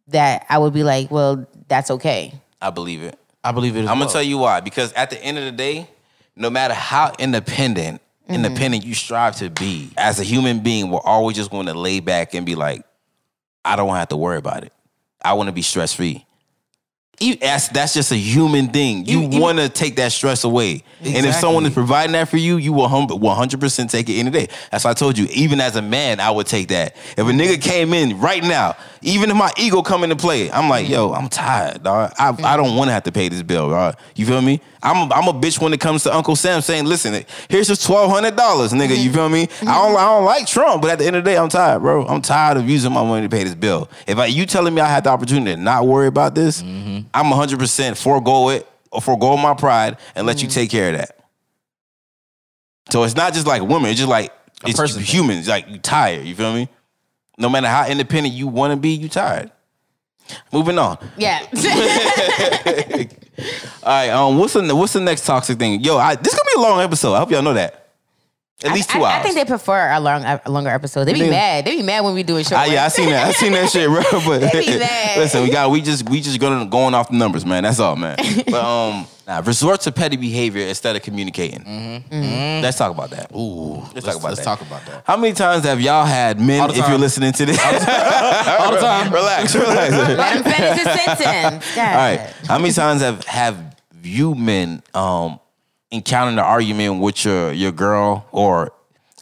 [0.09, 2.33] that I would be like, well, that's okay.
[2.61, 3.19] I believe it.
[3.45, 3.81] I believe it.
[3.81, 4.07] As I'm well.
[4.07, 4.61] gonna tell you why.
[4.61, 5.89] Because at the end of the day,
[6.37, 8.45] no matter how independent, Mm-hmm.
[8.45, 12.01] independent you strive to be, as a human being, we're always just going to lay
[12.01, 12.85] back and be like,
[13.65, 14.73] I don't have to worry about it.
[15.25, 16.27] I want to be stress free.
[17.41, 19.07] That's, that's just a human thing.
[19.07, 20.83] You You- you- want to take that stress away.
[21.05, 24.49] And if someone is providing that for you, you will 100% take it any day.
[24.73, 26.97] That's why I told you, even as a man, I would take that.
[27.17, 30.69] If a nigga came in right now, even if my ego come into play, I'm
[30.69, 32.13] like, yo, I'm tired, dog.
[32.19, 33.97] I, I don't want to have to pay this bill, dog.
[34.17, 34.61] You feel me?
[34.83, 37.87] I'm a, I'm a bitch when it comes to Uncle Sam saying, listen, here's just
[37.87, 38.97] $1,200, nigga.
[39.01, 39.49] You feel me?
[39.63, 41.81] I, don't, I don't like Trump, but at the end of the day, I'm tired,
[41.81, 42.07] bro.
[42.07, 43.89] I'm tired of using my money to pay this bill.
[44.09, 47.08] If I, you telling me I had the opportunity to not worry about this, mm-hmm.
[47.15, 51.19] I'm 100% forego it or forego my pride and let you take care of that.
[52.91, 54.31] So it's not just like women, it's just like
[54.65, 55.03] A it's person.
[55.03, 55.49] humans.
[55.49, 56.69] Like you tired, you feel me?
[57.37, 59.51] No matter how independent you want to be, you tired.
[60.53, 60.99] Moving on.
[61.17, 61.41] Yeah.
[63.83, 64.11] All right.
[64.11, 64.37] Um.
[64.39, 65.81] What's the What's the next toxic thing?
[65.81, 67.15] Yo, I, this is gonna be a long episode.
[67.15, 67.88] I hope y'all know that.
[68.65, 69.21] At least two I, hours.
[69.21, 71.05] I think they prefer a long, a longer episode.
[71.05, 71.65] They be They- mad.
[71.65, 72.61] They be mad when we do a short.
[72.61, 72.91] Ah, yeah, I one.
[72.91, 73.27] seen that.
[73.29, 74.03] I seen that shit, bro.
[74.27, 75.19] But They be mad.
[75.19, 77.63] listen, we got we just we just gonna going off the numbers, man.
[77.63, 78.17] That's all, man.
[78.47, 81.63] But um, nah, resort to petty behavior instead of communicating.
[81.63, 82.63] Mm-hmm.
[82.63, 83.31] Let's talk about that.
[83.33, 84.45] Ooh, Let's, talk about let's that.
[84.45, 85.03] talk about that.
[85.07, 86.69] How many times have y'all had men?
[86.71, 89.13] If you're listening to this, All the time.
[89.13, 89.93] relax, relax.
[89.93, 91.79] Let him finish his sentence.
[91.79, 92.35] All right.
[92.49, 95.39] How many times have have you men um
[95.91, 98.73] encountered an argument with your your girl or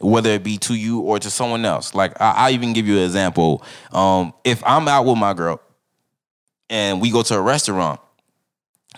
[0.01, 1.95] whether it be to you or to someone else?
[1.95, 3.63] Like I, I'll even give you an example.
[3.93, 5.61] Um, if I'm out with my girl
[6.69, 8.01] and we go to a restaurant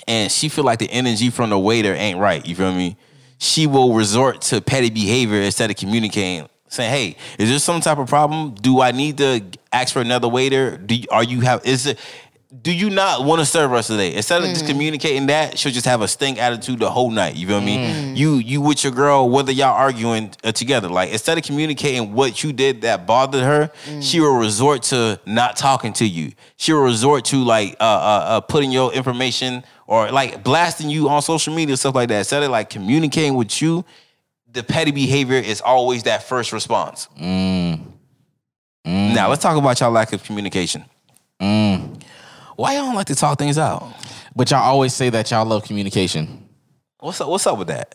[0.07, 2.97] and she feel like the energy from the waiter ain't right, you feel me?
[3.39, 6.49] She will resort to petty behavior instead of communicating.
[6.71, 8.55] Saying, "Hey, is there some type of problem?
[8.55, 9.43] Do I need to
[9.73, 10.77] ask for another waiter?
[10.77, 11.99] Do you, are you have is it?
[12.51, 14.15] Do you not want to serve us today?
[14.15, 17.37] Instead of just communicating that, she'll just have a stink attitude the whole night.
[17.37, 18.15] You feel me?
[18.15, 22.43] You you with your girl, whether y'all arguing uh, together, like instead of communicating what
[22.43, 23.71] you did that bothered her,
[24.01, 26.33] she will resort to not talking to you.
[26.57, 31.11] She will resort to like uh, uh, uh putting your information or like blasting you
[31.11, 32.21] on social media stuff like that.
[32.21, 33.85] Instead of like communicating with you,
[34.51, 37.09] the petty behavior is always that first response.
[38.87, 40.87] Now let's talk about y'all lack of communication.
[42.59, 43.85] Why y'all don't like to talk things out?
[44.35, 46.49] But y'all always say that y'all love communication.
[46.99, 47.29] What's up?
[47.29, 47.95] What's up with that?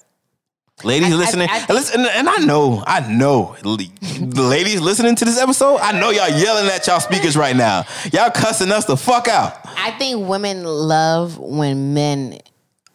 [0.85, 5.15] Ladies I- I- listening, I- and listen, and I know, I know, the ladies listening
[5.17, 7.83] to this episode, I know y'all yelling at y'all speakers right now.
[8.13, 9.53] Y'all cussing us the fuck out.
[9.77, 12.39] I think women love when men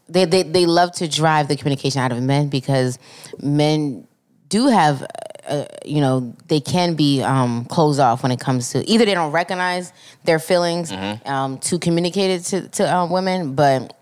[0.08, 2.98] they, they they love to drive the communication out of men because
[3.42, 4.08] men
[4.48, 5.06] do have
[5.48, 9.14] uh, you know they can be um, closed off when it comes to either they
[9.14, 9.92] don't recognize
[10.24, 10.92] their feelings
[11.24, 13.94] um, to communicate it to to um, women but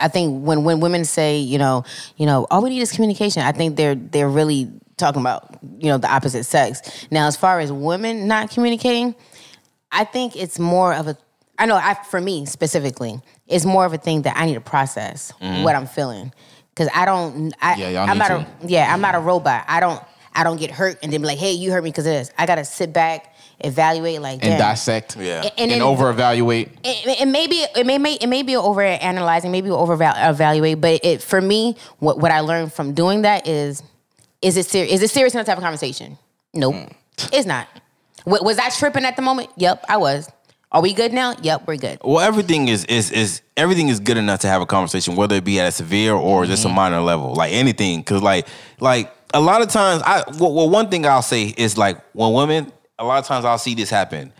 [0.00, 1.84] I think when when women say, you know,
[2.16, 5.88] you know, all we need is communication, I think they're they're really talking about, you
[5.88, 7.06] know, the opposite sex.
[7.10, 9.14] Now, as far as women not communicating,
[9.92, 11.16] I think it's more of a
[11.58, 14.60] I know I for me specifically, it's more of a thing that I need to
[14.60, 16.32] process what I'm feeling.
[16.74, 19.64] Cause I don't I Yeah, I'm not a yeah, I'm not a robot.
[19.68, 20.02] I don't
[20.34, 22.30] I don't get hurt and then be like, hey, you hurt me because of this.
[22.36, 24.58] I gotta sit back, evaluate like and damn.
[24.58, 25.42] dissect Yeah.
[25.42, 26.68] And- and, and then- over evaluate.
[26.82, 30.80] it, it may be it may, may it may be over analyzing, maybe over evaluate,
[30.80, 33.82] but it for me, what what I learned from doing that is,
[34.42, 34.92] is it serious?
[34.94, 36.18] Is it serious enough to have a conversation?
[36.52, 36.92] Nope, mm.
[37.32, 37.68] it's not.
[38.24, 39.50] W- was I tripping at the moment?
[39.56, 40.28] Yep, I was.
[40.74, 41.36] Are we good now?
[41.40, 42.00] Yep, we're good.
[42.02, 45.44] Well, everything is is is everything is good enough to have a conversation, whether it
[45.44, 46.74] be at a severe or just a mm-hmm.
[46.74, 48.00] minor level, like anything.
[48.00, 48.48] Because like
[48.80, 52.32] like a lot of times, I well, well, one thing I'll say is like when
[52.32, 54.32] women, a lot of times I'll see this happen.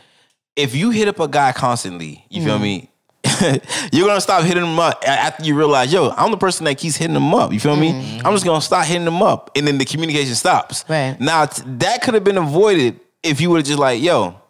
[0.56, 2.62] If you hit up a guy constantly, you feel mm.
[2.62, 2.90] me?
[3.92, 6.96] You're gonna stop hitting him up after you realize, yo, I'm the person that keeps
[6.96, 7.52] hitting him up.
[7.52, 7.92] You feel me?
[7.92, 8.26] Mm-hmm.
[8.26, 10.84] I'm just gonna stop hitting him up, and then the communication stops.
[10.88, 11.16] Right.
[11.18, 14.40] Now that could have been avoided if you would have just like, yo,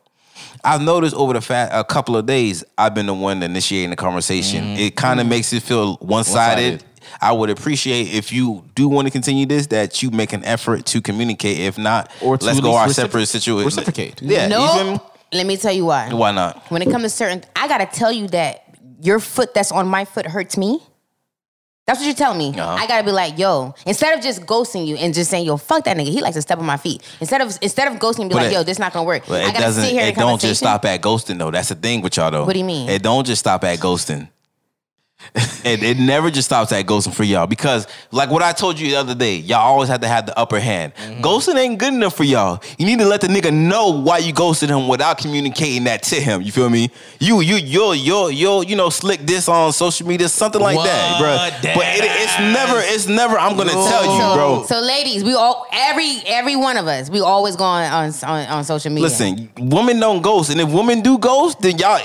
[0.65, 3.97] I've noticed over the fa- a couple of days, I've been the one initiating the
[3.97, 4.65] conversation.
[4.65, 4.81] Mm-hmm.
[4.81, 5.31] It kind of mm-hmm.
[5.31, 6.73] makes it feel one sided.
[6.73, 6.85] One-sided.
[7.21, 10.87] I would appreciate if you do want to continue this, that you make an effort
[10.87, 11.59] to communicate.
[11.61, 13.77] If not, Or let's go our recipro- separate situations.
[13.77, 14.21] reciprocate.
[14.23, 14.85] Yeah, you feel?
[14.95, 16.13] No, let me tell you why.
[16.13, 16.63] Why not?
[16.71, 18.63] When it comes to certain, I gotta tell you that
[19.03, 20.81] your foot that's on my foot hurts me.
[21.87, 22.59] That's what you're telling me.
[22.59, 22.77] Uh-huh.
[22.81, 25.85] I gotta be like, yo, instead of just ghosting you and just saying, yo, fuck
[25.85, 26.09] that nigga.
[26.09, 27.03] He likes to step on my feet.
[27.21, 29.25] Instead of instead of ghosting, be But like, it- yo, this not gonna work.
[29.29, 29.83] But I it gotta doesn't.
[29.85, 31.51] sit here in It don't just stop at ghosting though.
[31.51, 32.47] That's the thing with y'all though.
[32.47, 32.89] What do you mean?
[32.89, 34.29] It don't just stop at ghosting.
[35.35, 38.91] It, it never just stops at ghosting for y'all because, like what I told you
[38.91, 40.95] the other day, y'all always have to have the upper hand.
[40.95, 41.23] Mm-hmm.
[41.23, 42.63] Ghosting ain't good enough for y'all.
[42.79, 46.17] You need to let the nigga know why you ghosted him without communicating that to
[46.17, 46.43] him.
[46.43, 46.91] You feel me?
[47.21, 51.19] You you you'll you'll you'll you know slick this on social media, something like that,
[51.19, 51.35] bro.
[51.35, 51.55] What?
[51.63, 53.39] But it, it's never it's never.
[53.39, 54.65] I'm gonna tell you, bro.
[54.67, 58.47] So, ladies, we all every every one of us, we always go on on, on,
[58.47, 59.05] on social media.
[59.05, 62.01] Listen, women don't ghost, and if women do ghost, then y'all,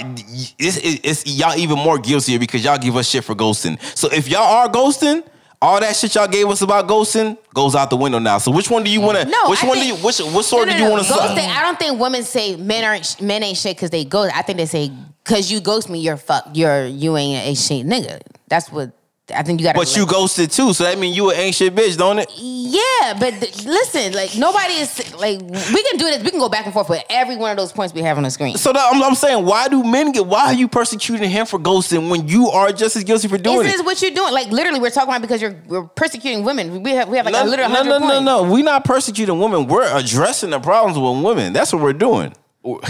[0.58, 3.80] it's, it's, it's y'all even more guiltier because y'all give us shit for ghosting.
[3.98, 5.24] So if y'all are ghosting,
[5.62, 8.38] all that shit y'all gave us about ghosting goes out the window now.
[8.38, 9.26] So which one do you want to?
[9.26, 10.06] No, which I one think- do you?
[10.06, 11.12] Which what sort No, no, do you want to?
[11.14, 14.36] Ghosting, I don't think women say men aren't men ain't shit because they ghost.
[14.36, 14.92] I think they say
[15.24, 18.22] because you ghost me, you're fuck, you're you ain't a shit nigga.
[18.48, 18.92] That's what
[19.36, 19.76] I think you got.
[19.76, 22.32] But you ghosted too, so that means you an ancient bitch, don't it?
[22.36, 26.24] Yeah, but th- listen, like nobody is like we can do this.
[26.24, 28.24] We can go back and forth with every one of those points we have on
[28.24, 28.58] the screen.
[28.58, 30.26] So that, I'm, I'm saying, why do men get?
[30.26, 33.64] Why are you persecuting him for ghosting when you are just as guilty for doing
[33.64, 33.80] This it?
[33.80, 34.34] is what you're doing.
[34.34, 36.84] Like literally, we're talking about because you're we're persecuting women.
[36.84, 38.26] We have we have like no, a literal no, hundred no, no, points.
[38.26, 38.52] no.
[38.52, 39.68] We're not persecuting women.
[39.68, 41.54] We're addressing the problems with women.
[41.54, 42.34] That's what we're doing.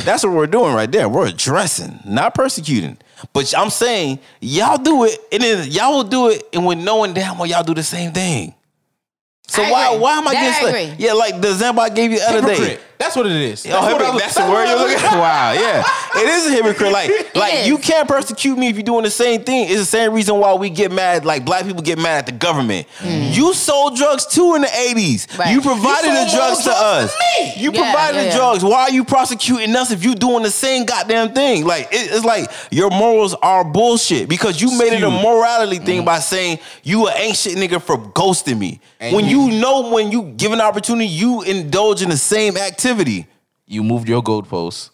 [0.04, 1.08] That's what we're doing right there.
[1.08, 2.98] We're addressing, not persecuting.
[3.34, 7.14] But I'm saying y'all do it, and then y'all will do it, and when knowing
[7.14, 8.54] damn well y'all do the same thing.
[9.50, 10.00] So I why agree.
[10.00, 10.90] why am I That getting I slick?
[10.94, 11.06] agree.
[11.06, 12.80] Yeah, like the example I gave you the other day.
[13.00, 13.66] That's what it is.
[13.66, 14.20] Oh, what hypocrite.
[14.22, 15.18] That's the word you're looking for.
[15.20, 15.84] Wow, yeah.
[16.16, 16.92] It is a hypocrite.
[16.92, 17.68] Like, like is.
[17.68, 19.70] you can't persecute me if you're doing the same thing.
[19.70, 22.32] It's the same reason why we get mad, like black people get mad at the
[22.34, 22.88] government.
[23.02, 25.28] You sold drugs too in the 80s.
[25.28, 25.40] Mm.
[25.40, 25.52] Right.
[25.54, 27.16] You provided You the sold drugs to us.
[27.40, 27.54] me.
[27.56, 28.36] You Yeah, provided yeah, the yeah.
[28.38, 28.64] drugs.
[28.66, 31.66] Why are you prosecuting us if you're doing the same goddamn thing?
[31.66, 36.04] Like, it- it's like your morals are bullshit because you made it a morality thing
[36.04, 38.82] by saying you an ancient nigga for ghosting me.
[39.00, 42.58] And when you- you know when you give an opportunity, you indulge in the same
[42.58, 43.28] activity.
[43.66, 44.90] You moved your goalposts.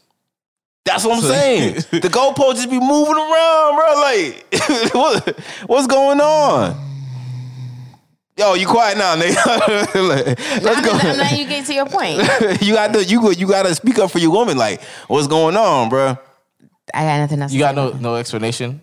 [0.84, 1.74] That's what I'm saying.
[1.76, 3.94] the goalposts just be moving around, bro.
[4.02, 4.46] Like,
[4.94, 6.82] what, what's going on?
[8.38, 9.36] Yo, you quiet now, nigga.
[9.96, 10.92] Like, Let's I'm, go.
[10.92, 12.18] I'm letting you get to your point.
[12.62, 14.58] you got to you go- you got to speak up for your woman.
[14.58, 16.18] Like, what's going on, bro?
[16.94, 17.54] I got nothing else.
[17.54, 18.82] You to got no no explanation.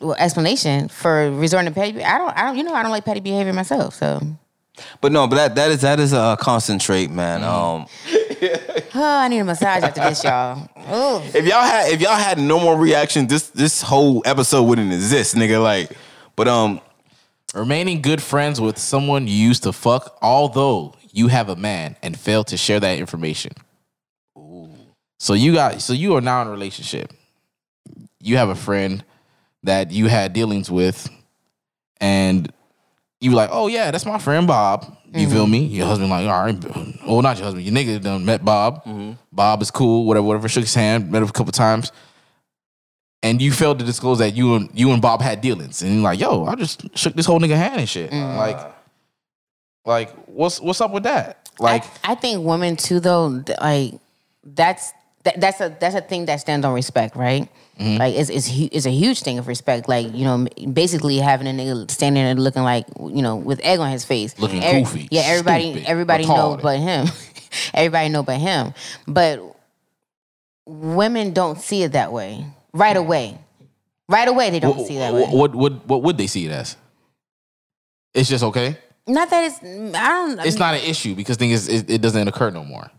[0.00, 2.02] Well, explanation for resorting to petty.
[2.02, 2.36] I don't.
[2.36, 2.56] I don't.
[2.56, 3.94] You know, I don't like petty behavior myself.
[3.94, 4.20] So,
[5.00, 7.42] But no, but that that is that is a concentrate, man.
[7.42, 7.86] Um,
[8.94, 10.68] oh, I need a massage after this, y'all.
[10.78, 11.22] Ooh.
[11.34, 15.34] if y'all had if y'all had no more reaction, this this whole episode wouldn't exist,
[15.34, 15.62] nigga.
[15.62, 15.96] Like,
[16.36, 16.80] but um,
[17.54, 22.16] Remaining good friends with someone you used to fuck, although you have a man and
[22.16, 23.52] fail to share that information.
[24.38, 24.70] Ooh.
[25.18, 27.12] So you got so you are now in a relationship.
[28.20, 29.04] You have a friend
[29.62, 31.08] that you had dealings with,
[32.00, 32.52] and
[33.20, 35.52] you were like, "Oh yeah, that's my friend Bob." You feel mm-hmm.
[35.52, 35.64] me?
[35.64, 36.56] Your husband like, "All right,
[37.04, 38.84] oh not your husband, your nigga done met Bob.
[38.84, 39.12] Mm-hmm.
[39.32, 41.92] Bob is cool, whatever, whatever." Shook his hand, met him a couple times.
[43.22, 46.02] and you failed to disclose that you and you and Bob had dealings, and you're
[46.02, 48.10] like, yo, I just shook this whole nigga hand and shit.
[48.10, 48.36] Mm.
[48.36, 48.74] Like,
[49.84, 51.48] like what's what's up with that?
[51.58, 53.94] Like, I, I think women too, though, like
[54.42, 54.92] that's
[55.24, 57.48] that, that's a that's a thing that stands on respect, right?
[57.80, 57.96] Mm-hmm.
[57.96, 59.88] Like it's it's, it's a huge thing of respect.
[59.88, 63.78] Like you know, basically having a nigga standing there looking like you know with egg
[63.80, 67.06] on his face, Looking Every- goofy, Yeah, everybody stupid, everybody know but him.
[67.74, 68.74] everybody know but him.
[69.08, 69.40] But
[70.66, 72.44] women don't see it that way
[72.74, 73.38] right away.
[74.08, 75.22] Right away, they don't what, see that way.
[75.22, 76.76] what, what what what would they see it as?
[78.12, 78.76] It's just okay.
[79.06, 79.58] Not that it's
[79.96, 80.40] I don't.
[80.40, 82.90] It's not an issue because thing is, it, it doesn't occur no more.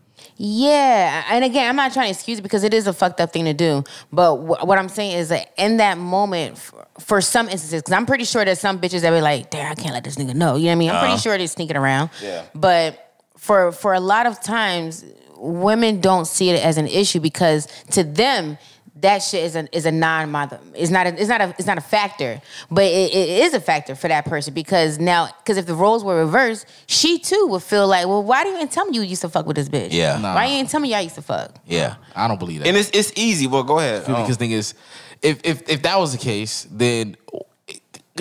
[0.44, 3.32] Yeah, and again, I'm not trying to excuse it because it is a fucked up
[3.32, 3.84] thing to do.
[4.12, 7.94] But wh- what I'm saying is that in that moment, for, for some instances, because
[7.94, 10.34] I'm pretty sure there's some bitches that be like, "Damn, I can't let this nigga
[10.34, 10.90] know." You know what I mean?
[10.90, 11.22] I'm pretty uh-huh.
[11.22, 12.10] sure they're sneaking around.
[12.24, 12.46] Yeah.
[12.56, 15.06] But for for a lot of times,
[15.38, 18.58] women don't see it as an issue because to them.
[19.02, 20.60] That shit is a is a non mother.
[20.76, 23.60] It's not a, it's not a it's not a factor, but it, it is a
[23.60, 27.64] factor for that person because now because if the roles were reversed, she too would
[27.64, 29.70] feel like, well, why didn't you even tell me you used to fuck with this
[29.70, 29.90] bitch?
[29.92, 30.18] Yeah.
[30.18, 30.36] Nah.
[30.36, 31.56] Why you ain't tell me y'all used to fuck?
[31.66, 31.96] Yeah.
[32.16, 32.68] I don't believe that.
[32.68, 33.48] And it's it's easy.
[33.48, 34.08] Well, go ahead.
[34.08, 34.74] Um, because thing is,
[35.22, 37.18] if if if that was the case, then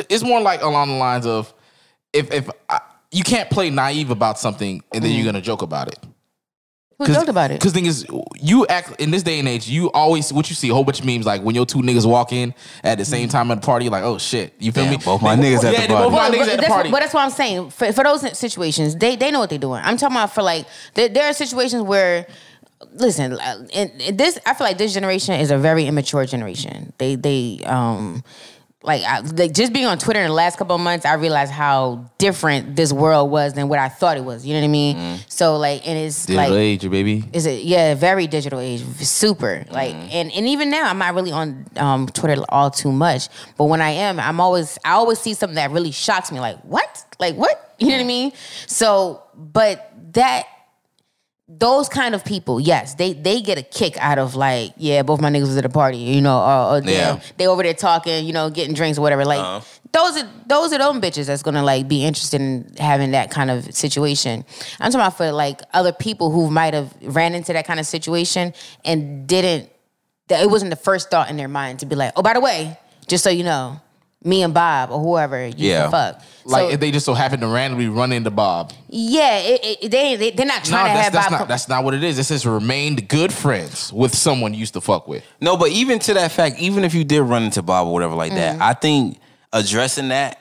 [0.08, 1.52] it's more like along the lines of
[2.12, 2.80] if if I,
[3.10, 5.98] you can't play naive about something and then you're gonna joke about it.
[7.06, 7.60] Who joked about it?
[7.60, 8.06] Because thing is,
[8.40, 9.68] you act in this day and age.
[9.68, 12.06] You always what you see a whole bunch of memes like when your two niggas
[12.06, 12.54] walk in
[12.84, 13.88] at the same time at the party.
[13.88, 14.98] Like, oh shit, you feel Damn, me?
[15.04, 16.10] both my niggas at yeah, the party.
[16.10, 16.90] both my niggas but, at the that's, party.
[16.90, 17.70] but that's what I'm saying.
[17.70, 19.80] For, for those situations, they they know what they're doing.
[19.82, 22.26] I'm talking about for like there, there are situations where.
[22.94, 26.94] Listen, uh, in, in this I feel like this generation is a very immature generation.
[26.96, 28.24] They they um
[28.82, 31.52] like, I, like just being on Twitter in the last couple of months, I realized
[31.52, 34.46] how different this world was than what I thought it was.
[34.46, 35.18] You know what I mean?
[35.28, 37.24] So like, and it's Digital like age, baby.
[37.32, 39.64] is it yeah very digital age super.
[39.70, 43.28] Like and, and even now i'm not really on um, twitter all too much.
[43.58, 46.58] But when i am i'm always i always see something that really shocks me like
[46.62, 47.04] what?
[47.18, 47.74] Like what?
[47.78, 48.32] You know what i mean?
[48.66, 50.46] So but that
[51.58, 55.20] those kind of people, yes, they they get a kick out of like, yeah, both
[55.20, 56.90] my niggas was at a party, you know, or, or Yeah.
[57.16, 57.20] yeah.
[57.38, 59.24] they over there talking, you know, getting drinks or whatever.
[59.24, 59.60] Like Uh-huh.
[59.92, 63.50] those are those are them bitches that's gonna like be interested in having that kind
[63.50, 64.44] of situation.
[64.78, 67.86] I'm talking about for like other people who might have ran into that kind of
[67.86, 68.54] situation
[68.84, 69.68] and didn't
[70.28, 72.40] that it wasn't the first thought in their mind to be like, oh, by the
[72.40, 72.78] way,
[73.08, 73.80] just so you know,
[74.22, 75.82] me and Bob or whoever you Yeah.
[75.82, 76.22] can fuck.
[76.44, 78.72] Like So, if they just so happen to randomly run into Bob.
[78.88, 81.38] yeah, it, it, they, they they're not No, trying to that's, have that's Bob.
[81.40, 82.18] not that's not what it is.
[82.18, 85.24] It says remained good friends with someone you used to fuck with.
[85.40, 88.14] No, but even to that fact, even if you did run into Bob or whatever
[88.14, 88.62] like that, mm-hmm.
[88.62, 89.18] I think
[89.52, 90.38] addressing that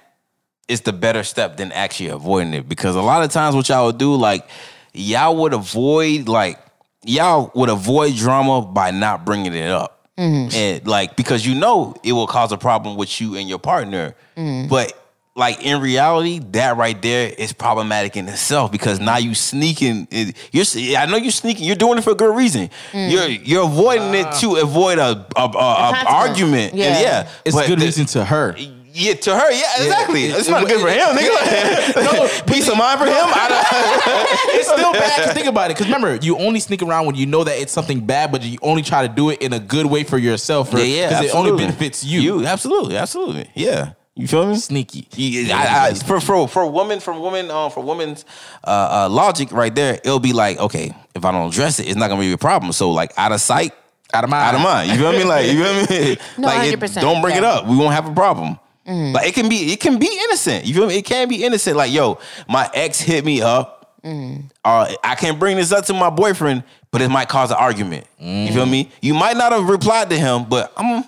[0.68, 2.68] is the better step than actually avoiding it.
[2.70, 4.48] Because a lot of times what y'all would do, like
[4.94, 6.60] y'all would avoid like
[7.06, 9.99] y'all would avoid drama by not bringing it up.
[10.20, 10.54] Mm-hmm.
[10.54, 14.16] And like because you know it will cause a problem with you and your partner.
[14.36, 14.68] Mm-hmm.
[14.68, 14.94] But
[15.36, 20.10] like in reality, that right there is problematic in itself because now you sneaking.
[20.52, 20.66] You're,
[20.98, 21.66] I know you're sneaking.
[21.66, 22.70] You're doing it for a good reason.
[22.92, 23.12] Mm.
[23.12, 24.40] You're you're avoiding it ah.
[24.42, 26.74] to avoid a, a, a, a argument.
[26.74, 26.86] Yeah.
[26.86, 28.56] And yeah, It's but good the- reason to her.
[29.00, 30.26] Yeah, to her, yeah, exactly.
[30.26, 31.96] It- it's it- not good for him, nigga.
[32.04, 33.14] no, peace of mind for him.
[33.16, 35.78] I it's still bad to think about it.
[35.78, 38.58] Because remember, you only sneak around when you know that it's something bad, but you
[38.62, 40.72] only try to do it in a good way for yourself.
[40.72, 42.20] don't- yeah, yeah, Because it only benefits you.
[42.22, 43.50] You, absolutely, absolutely.
[43.56, 44.56] Yeah, you feel me?
[44.58, 45.08] Sneaky.
[45.16, 48.26] Yeah, I, I, for for for women, from women, um, for women's
[48.66, 51.96] uh, uh, logic, right there, it'll be like, okay, if I don't address it, it's
[51.96, 52.72] not gonna be a problem.
[52.74, 53.72] So like, out of sight,
[54.14, 54.44] Out of mind.
[54.44, 54.90] out of mind.
[54.92, 55.24] You feel me?
[55.24, 56.18] Like, you feel me?
[56.38, 57.66] No, like, it- 100%, don't bring it up.
[57.68, 58.60] We won't have a problem.
[58.90, 60.66] Like, it can be, it can be innocent.
[60.66, 60.98] You feel me?
[60.98, 61.78] It can be innocent.
[61.78, 63.96] Like, yo, my ex hit me up.
[64.04, 68.08] Uh, I can't bring this up to my boyfriend, but it might cause an argument.
[68.18, 68.90] You feel me?
[69.02, 71.04] You might not have replied to him, but I'm.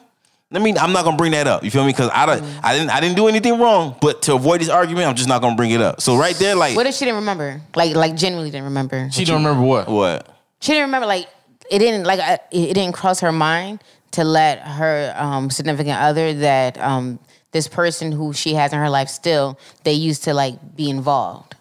[0.53, 1.64] I mean, I'm not gonna bring that up.
[1.64, 1.94] You feel me?
[1.94, 3.95] Because I don't, I didn't, I didn't do anything wrong.
[4.02, 6.02] But to avoid this argument, I'm just not gonna bring it up.
[6.02, 7.62] So right there, like, what if she didn't remember?
[7.74, 9.10] Like like genuinely didn't remember.
[9.12, 9.88] She don't remember what.
[9.88, 10.28] what?
[10.60, 11.08] She didn't remember.
[11.08, 11.30] Like
[11.72, 13.82] it didn't like uh, it it didn't cross her mind
[14.12, 17.18] to let her um, significant other that um,
[17.52, 21.56] this person who she has in her life still they used to like be involved.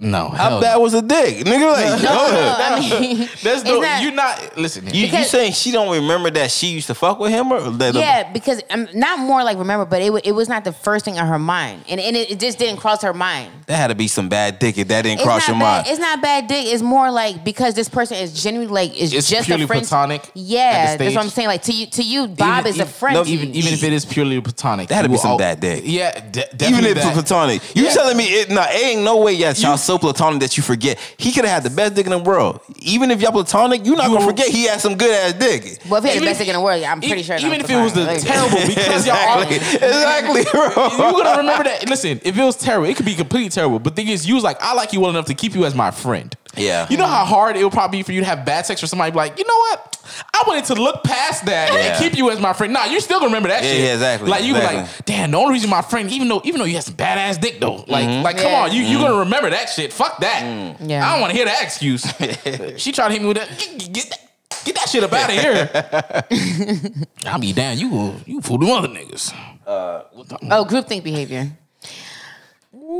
[0.00, 0.28] No.
[0.28, 1.72] How hell bad was a dick, nigga?
[1.72, 2.72] Like, No, go ahead.
[2.72, 3.80] I mean, That's it's no.
[3.80, 4.56] not- You're not.
[4.58, 4.86] Listen.
[4.92, 7.94] You, you saying she don't remember that she used to fuck with him or that?
[7.94, 11.16] yeah, because um, not more like remember, but it it was not the first thing
[11.18, 13.52] on her mind, and and it, it just didn't cross her mind.
[13.66, 15.76] That had to be some bad dick if that didn't It's cross not your bad.
[15.76, 15.86] mind.
[15.88, 16.66] It's not bad dick.
[16.66, 19.82] It's more like because this person is genuinely like is It's just purely a friend.
[19.86, 21.48] platonic Yeah, that's what I'm saying.
[21.48, 23.14] Like to you, to you, Bob is a friend.
[23.14, 25.60] no, even even if it is purely platonic, That had to be some al- bad
[25.60, 25.84] dick.
[25.86, 27.14] Yeah, de- Even if it's that.
[27.14, 27.62] platonic.
[27.76, 27.90] You Yeah.
[27.90, 28.50] telling me it?
[28.50, 30.98] No, it ain't no way y'all, y'all You- so platonic that you forget.
[31.18, 32.60] He could have had the best dick in the world.
[32.80, 35.80] Even if y'all platonic, you're not gonna forget he had some good ass dick.
[35.88, 37.36] Well, if he had the best if- dick in the world, I'm pretty sure.
[37.36, 40.62] it's even if it was the terrible because y'all all exactly, exactly, bro.
[40.98, 41.88] you're gonna remember that.
[41.88, 43.78] Listen, if it was terrible, it could be completely terrible.
[43.78, 45.64] But the thing is, you was like, I like you well enough to keep you
[45.64, 46.34] as my friend.
[46.56, 46.86] Yeah.
[46.88, 48.86] You know how hard it would probably be for you to have bad sex or
[48.86, 49.93] somebody be like, you know what?
[50.32, 51.78] I wanted to look past that Yeah.
[51.78, 52.72] and keep you as my friend.
[52.72, 53.80] Nah, you're still gonna remember that Yeah, shit.
[53.80, 54.82] yeah, exactly, Like you were exactly.
[54.82, 57.40] like, damn, the only reason my friend, even though even though you had some badass
[57.40, 58.22] dick though, like Mm-hmm.
[58.22, 58.62] like come Yeah.
[58.64, 59.92] on, you you gonna remember that shit.
[59.92, 60.42] Fuck that.
[60.42, 60.88] Mm.
[60.90, 61.06] Yeah.
[61.08, 62.02] I don't want to hear that excuse.
[62.80, 63.48] she tried to hit me with that.
[63.58, 64.18] Get, get that.
[64.64, 66.94] Get that shit up out of here.
[67.26, 69.32] I'll be damn, you you fool them other niggas.
[69.66, 71.50] Oh, groupthink behavior.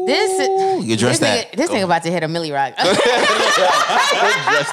[0.07, 0.49] This
[0.87, 1.53] you address this that.
[1.53, 2.75] Nigga, this nigga about to hit a Milly Rock.
[2.79, 3.03] Address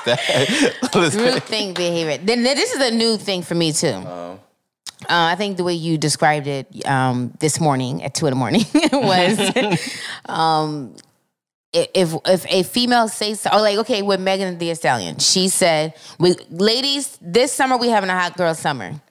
[0.05, 0.75] that.
[0.95, 1.21] Listen.
[1.21, 2.17] groupthink behavior.
[2.23, 3.87] Then this is a new thing for me too.
[3.87, 4.37] Uh,
[5.07, 8.61] I think the way you described it um, this morning at two in the morning
[8.93, 9.39] was,
[10.25, 10.95] um,
[11.73, 16.35] if if a female says or like okay with Megan Thee Stallion, she said, "We
[16.51, 19.01] ladies, this summer we having a hot girl summer."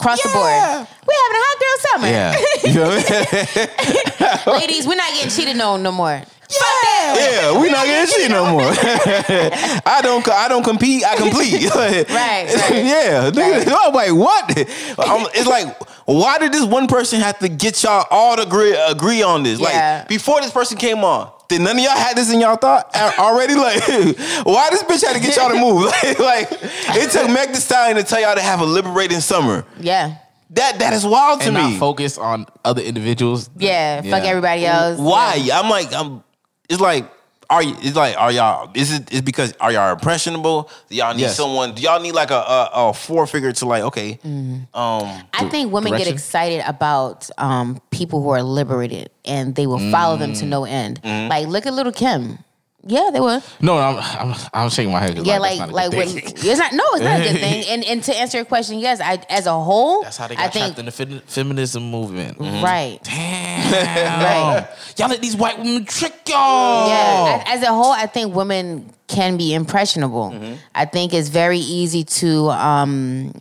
[0.00, 2.08] Across the board, we having a hot girl summer.
[2.08, 2.36] Yeah.
[2.70, 4.60] You know what I mean?
[4.60, 6.10] ladies, we're not getting cheated on no more.
[6.50, 8.62] Yeah, yeah, we not getting shit no more.
[8.62, 10.26] I don't.
[10.28, 11.04] I don't compete.
[11.04, 11.68] I complete.
[11.74, 12.08] right.
[12.08, 12.46] right.
[12.48, 13.30] Yeah.
[13.30, 14.50] nigga, I'm like, what?
[14.98, 18.74] Um, it's like, why did this one person have to get y'all all to agree
[18.76, 19.60] agree on this?
[19.60, 19.98] Yeah.
[20.00, 21.30] Like before this person came on.
[21.50, 23.56] Did none of y'all had this in y'all thought already?
[23.56, 23.82] Like,
[24.44, 25.84] why this bitch had to get y'all to move?
[26.20, 29.64] like, it took Meg Thee Stallion to tell y'all to have a liberating summer.
[29.80, 30.14] Yeah,
[30.50, 31.70] That that is wild to and me.
[31.72, 33.50] not focus on other individuals.
[33.56, 34.00] yeah.
[34.00, 35.00] Fuck everybody else.
[35.00, 35.48] Why?
[35.52, 36.22] I'm like, I'm.
[36.68, 37.10] It's like,
[37.50, 37.74] are you?
[37.80, 38.70] It's like, are y'all?
[38.74, 39.12] Is it?
[39.12, 40.70] Is because are y'all impressionable?
[40.88, 41.36] Do y'all need Yes.
[41.36, 41.74] someone?
[41.74, 43.82] Do y'all need like a a, a four figure to like?
[43.82, 44.66] Okay, Mm.
[44.74, 49.90] um, I think women get excited about um, people who are liberated and they will
[49.90, 50.38] follow them Mm.
[50.40, 51.02] to no end.
[51.02, 51.28] Mm-hmm.
[51.28, 52.38] Like, look at Lil' Kim.
[52.86, 53.42] Yeah, they were.
[53.60, 55.18] No, I'm I'm, I'm shaking my head.
[55.18, 56.50] Yeah, like, like, that's like, not a when, good thing.
[56.50, 56.72] it's not.
[56.72, 57.64] No, it's not a good thing.
[57.68, 60.44] And and to answer your question, yes, I as a whole, That's how they I
[60.44, 62.38] got think trapped in the femi- feminism movement.
[62.38, 62.98] right.
[63.02, 64.22] Damn.
[64.22, 64.68] Right.
[64.96, 66.88] Y'all let these white women trick y'all.
[66.88, 70.30] Yeah, as, as a whole, I think women can be impressionable.
[70.30, 70.54] Mm-hmm.
[70.74, 72.48] I think it's very easy to.
[72.50, 73.32] um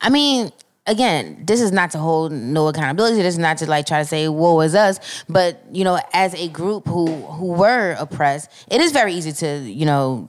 [0.00, 0.50] I mean,
[0.86, 3.16] again, this is not to hold no accountability.
[3.16, 5.24] This is not to like try to say woe is us.
[5.28, 9.58] But you know, as a group who who were oppressed, it is very easy to
[9.58, 10.28] you know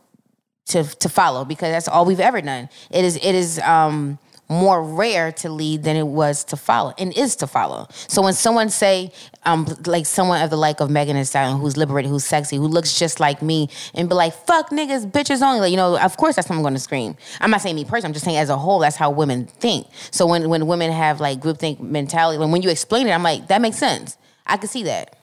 [0.68, 2.70] to to follow because that's all we've ever done.
[2.90, 7.16] It is it is um more rare to lead than it was to follow and
[7.18, 7.88] is to follow.
[8.08, 9.12] So when someone say
[9.44, 12.68] um like someone of the like of Megan Thee Stallion who's liberated, who's sexy, who
[12.68, 16.18] looks just like me and be like fuck niggas, bitches only, like you know, of
[16.18, 17.16] course that's what I'm going to scream.
[17.42, 19.88] I'm not saying me personally, I'm just saying as a whole that's how women think.
[20.12, 23.48] So when when women have like groupthink mentality, when when you explain it, I'm like
[23.48, 24.18] that makes sense.
[24.46, 25.18] I can see that.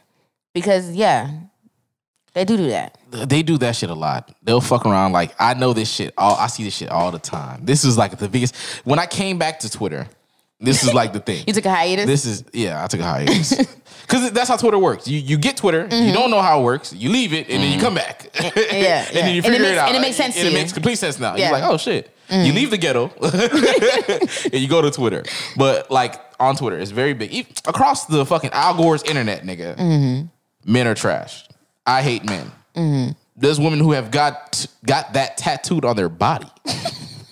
[0.52, 1.30] Because yeah,
[2.34, 2.96] they do do that.
[3.10, 4.34] They do that shit a lot.
[4.42, 6.14] They'll fuck around like I know this shit.
[6.16, 7.64] All I see this shit all the time.
[7.64, 8.56] This is like the biggest.
[8.84, 10.08] When I came back to Twitter,
[10.58, 11.44] this is like the thing.
[11.46, 12.06] You took a hiatus?
[12.06, 12.82] This is yeah.
[12.82, 13.54] I took a hiatus
[14.02, 15.06] because that's how Twitter works.
[15.06, 16.14] You you get Twitter, you mm-hmm.
[16.14, 16.94] don't know how it works.
[16.94, 17.84] You leave it, and then you mm-hmm.
[17.84, 18.30] come back.
[18.72, 19.88] yeah, and then you it figure it, makes- out.
[19.88, 21.36] and it makes sense And it makes complete sense now.
[21.36, 21.50] Yeah.
[21.50, 22.10] You're like, oh shit.
[22.28, 22.46] Mm-hmm.
[22.46, 23.10] You leave the ghetto
[24.44, 25.22] and you go to Twitter.
[25.54, 27.30] But like on Twitter, it's very big.
[27.30, 30.28] E- Across the fucking Al Gore's internet, nigga.
[30.64, 31.46] Men are trash.
[31.86, 32.52] I hate men.
[32.74, 33.12] Mm-hmm.
[33.36, 36.48] There's women who have got got that tattooed on their body.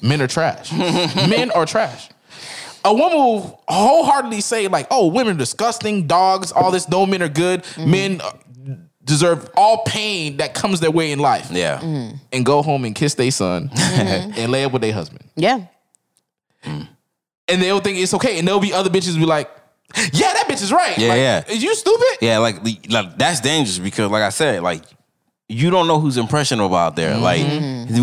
[0.03, 0.73] men are trash.
[0.73, 2.09] men are trash.
[2.85, 6.89] A woman will wholeheartedly say like, "Oh, women are disgusting, dogs, all this.
[6.89, 7.63] No men are good.
[7.63, 7.91] Mm-hmm.
[7.91, 8.33] Men uh,
[9.05, 11.79] deserve all pain that comes their way in life." yeah.
[11.79, 12.17] Mm-hmm.
[12.33, 15.25] and go home and kiss their son and lay up with their husband.
[15.37, 15.67] Yeah.
[16.65, 18.39] And they'll think it's okay.
[18.39, 19.51] And there'll be other bitches be like,
[20.13, 20.97] yeah, that bitch is right.
[20.99, 21.45] Yeah, Like, yeah.
[21.49, 22.19] Is you stupid?
[22.21, 22.57] Yeah, like,
[22.89, 24.83] like that's dangerous because, like I said, like
[25.49, 27.15] you don't know who's impressionable out there.
[27.15, 27.23] Mm-hmm.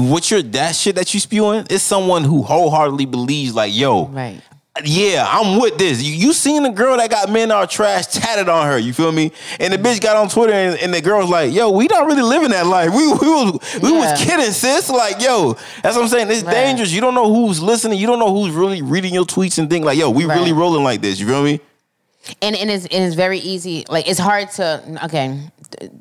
[0.01, 4.05] Like what you're that shit that you spewing is someone who wholeheartedly believes, like, yo,
[4.07, 4.41] Right.
[4.83, 6.03] yeah, I'm with this.
[6.03, 9.13] You, you seen the girl that got men are trash tatted on her, you feel
[9.13, 9.31] me?
[9.61, 12.05] And the bitch got on Twitter and, and the girl was like, yo, we don't
[12.05, 12.91] really living that life.
[12.91, 14.11] We, we was we Yeah.
[14.11, 14.89] was kidding, sis.
[14.89, 16.29] Like, yo, that's what I'm saying.
[16.29, 16.51] It's Right.
[16.53, 16.91] dangerous.
[16.91, 17.97] You don't know who's listening.
[17.97, 20.37] You don't know who's really reading your tweets and think like, yo, we Right.
[20.37, 21.17] really rolling like this.
[21.17, 21.61] You feel me?
[22.41, 23.85] And and it's, and it's very easy.
[23.89, 25.39] Like it's hard to okay.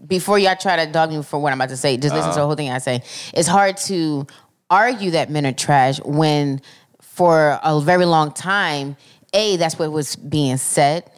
[0.07, 2.39] Before y'all try to dog me for what I'm about to say, just listen to
[2.39, 3.03] the whole thing I say.
[3.35, 4.27] It's hard to
[4.70, 6.61] argue that men are trash when,
[7.01, 8.97] for a very long time,
[9.32, 11.11] a that's what was being said,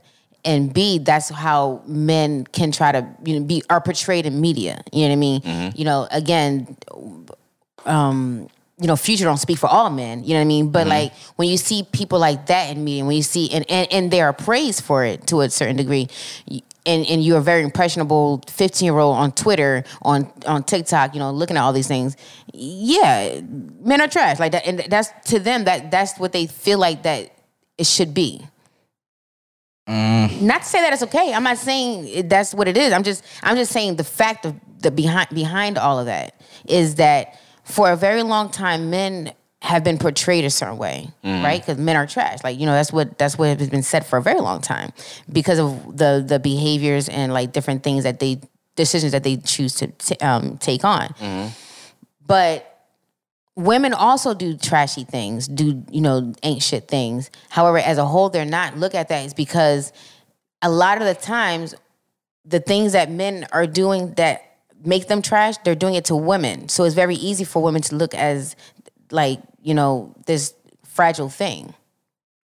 [0.44, 4.82] and b that's how men can try to you know be are portrayed in media.
[4.92, 5.72] You know what I mean?
[5.76, 6.76] You know, again,
[7.84, 8.48] um,
[8.80, 10.70] you know, future don't speak for all men, you know what I mean?
[10.70, 10.88] But Mm-hmm.
[10.90, 14.10] like when you see people like that in media, when you see and, and and
[14.10, 16.08] they are praised for it to a certain degree,
[16.86, 21.18] and and you're a very impressionable 15 year old on Twitter, on on TikTok, you
[21.20, 22.16] know, looking at all these things,
[22.54, 23.40] yeah,
[23.80, 27.02] men are trash like that, and that's to them that that's what they feel like
[27.02, 27.32] that
[27.78, 28.46] it should be.
[29.88, 31.32] Not to say that it's okay.
[31.32, 32.92] I'm not saying that's what it is.
[32.92, 36.96] I'm just I'm just saying the fact of the behind behind all of that is
[36.96, 37.38] that
[37.68, 41.60] for a very long time men have been portrayed a certain way, right?
[41.60, 42.38] Because men are trash.
[42.44, 44.92] Like you know that's what that's what has been said for a very long time
[45.30, 48.40] because of the the behaviors and like different things that they
[48.76, 51.12] decisions that they choose to t- um, take on.
[52.26, 52.64] But
[53.56, 57.30] women also do trashy things, do you know ain't shit things.
[57.48, 59.92] However, as a whole, they're not look at that is because
[60.62, 61.74] a lot of the times
[62.44, 64.42] the things that men are doing that
[64.84, 66.68] make them trash, they're doing it to women.
[66.68, 68.56] So it's very easy for women to look as
[69.10, 71.74] like you know this fragile thing.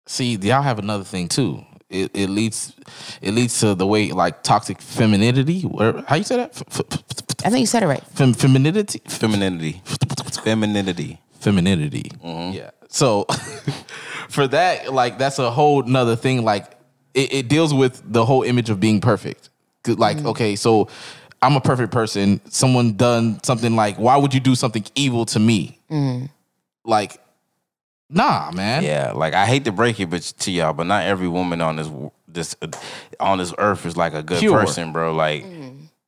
[0.06, 1.64] See, y'all have another thing too.
[1.90, 2.74] It, it leads
[3.22, 5.62] it leads to the way like toxic femininity.
[5.62, 6.50] Where how you say that?
[6.56, 7.04] F- f-
[7.46, 8.04] I think you said it right.
[8.08, 9.02] Fem, femininity.
[9.08, 9.82] Femininity.
[10.44, 11.20] Femininity.
[11.40, 12.12] Femininity.
[12.24, 12.58] Mm-hmm.
[12.58, 12.72] Yeah.
[12.90, 13.24] So
[14.30, 16.44] for that, like that's a whole nother thing.
[16.44, 16.72] Like
[17.14, 19.50] it, it deals with the whole image of being perfect.
[19.86, 20.28] Like mm.
[20.28, 20.88] okay, so
[21.44, 22.40] I'm a perfect person.
[22.50, 25.78] Someone done something like, why would you do something evil to me?
[26.86, 27.18] Like,
[28.10, 28.84] nah, man.
[28.84, 31.76] Yeah, like I hate to break it, but to y'all, but not every woman on
[31.76, 31.90] this
[32.28, 32.56] this
[33.20, 34.58] on this earth is like a good Pure.
[34.58, 35.14] person, bro.
[35.14, 35.46] Like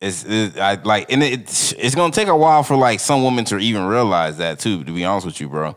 [0.00, 3.44] it's, it, I like, and it's it's gonna take a while for like some women
[3.46, 4.84] to even realize that too.
[4.84, 5.76] To be honest with you, bro.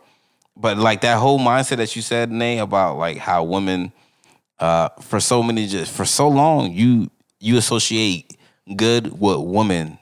[0.55, 3.91] But like that whole mindset that you said, Nay, about like how women,
[4.59, 7.09] uh, for so many, just for so long, you
[7.39, 8.28] you associate
[8.75, 9.99] good with women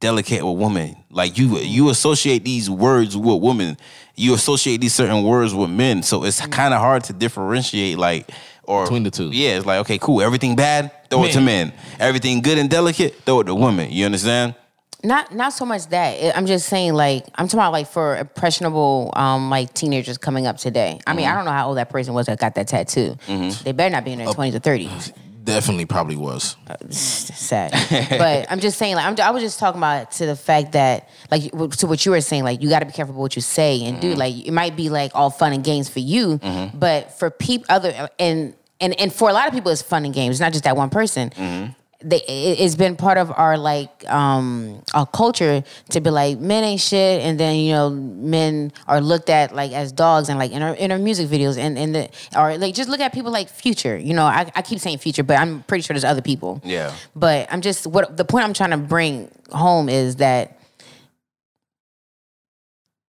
[0.00, 0.96] delicate with women.
[1.10, 1.66] Like you mm-hmm.
[1.66, 3.76] you associate these words with women.
[4.14, 6.02] You associate these certain words with men.
[6.02, 6.50] So it's mm-hmm.
[6.50, 8.30] kind of hard to differentiate like
[8.64, 9.30] or Between the two.
[9.30, 10.20] Yeah, it's like okay, cool.
[10.20, 11.72] Everything bad, throw it to men.
[11.98, 13.90] Everything good and delicate, throw it to women.
[13.90, 14.54] You understand?
[15.02, 16.36] Not not so much that.
[16.36, 20.58] I'm just saying like I'm talking about like for impressionable um like teenagers coming up
[20.58, 20.98] today.
[21.06, 21.38] I mean, I mm-hmm.
[21.38, 23.16] don't know how old that person was that got that tattoo.
[23.26, 25.12] They better not be in their 20s or 30s.
[25.48, 26.56] Definitely probably was.
[26.66, 27.72] Uh, sad.
[28.10, 31.08] but I'm just saying, like, I'm, I was just talking about to the fact that,
[31.30, 33.82] like, to what you were saying, like, you got to be careful what you say
[33.82, 34.10] and do.
[34.10, 34.18] Mm-hmm.
[34.18, 36.76] Like, it might be like all fun and games for you, mm-hmm.
[36.78, 40.12] but for people other and and and for a lot of people, it's fun and
[40.12, 40.34] games.
[40.34, 41.30] It's not just that one person.
[41.30, 41.72] Mm-hmm.
[42.00, 46.62] They, it, it's been part of our like um our culture to be like men
[46.62, 50.52] ain't shit and then you know men are looked at like as dogs and like
[50.52, 52.08] in our in our music videos and and the
[52.38, 55.24] or like just look at people like future you know I, I keep saying future
[55.24, 56.94] but i'm pretty sure there's other people Yeah.
[57.16, 60.56] but I'm just what the point I'm trying to bring home is that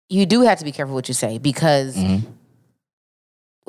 [0.09, 1.97] you do have to be careful what you say because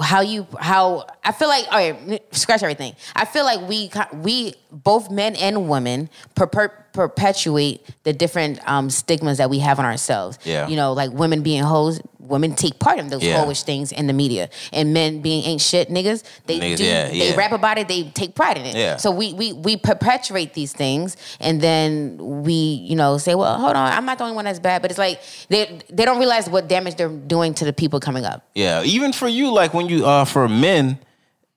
[0.02, 2.95] how you how I feel like all right scratch everything.
[3.18, 6.48] I feel like we we both men and women per-
[6.94, 10.38] perpetuate the different um, stigmas that we have on ourselves.
[10.44, 10.68] Yeah.
[10.68, 12.00] you know, like women being hoes.
[12.20, 13.44] Women take part in those Yeah.
[13.44, 16.24] hoish things in the media, and men being ain't shit niggas.
[16.46, 16.84] They Niggas, do.
[16.84, 17.36] yeah, they yeah.
[17.36, 17.88] rap about it.
[17.88, 18.76] They take pride in it.
[18.76, 18.98] Yeah.
[18.98, 23.76] So we we we perpetuate these things, and then we you know say, well, hold
[23.76, 24.84] on, I'm not the only one that's bad.
[24.84, 28.26] But it's like they they don't realize what damage they're doing to the people coming
[28.26, 28.46] up.
[28.54, 31.00] Yeah, even for you, like when you uh for men,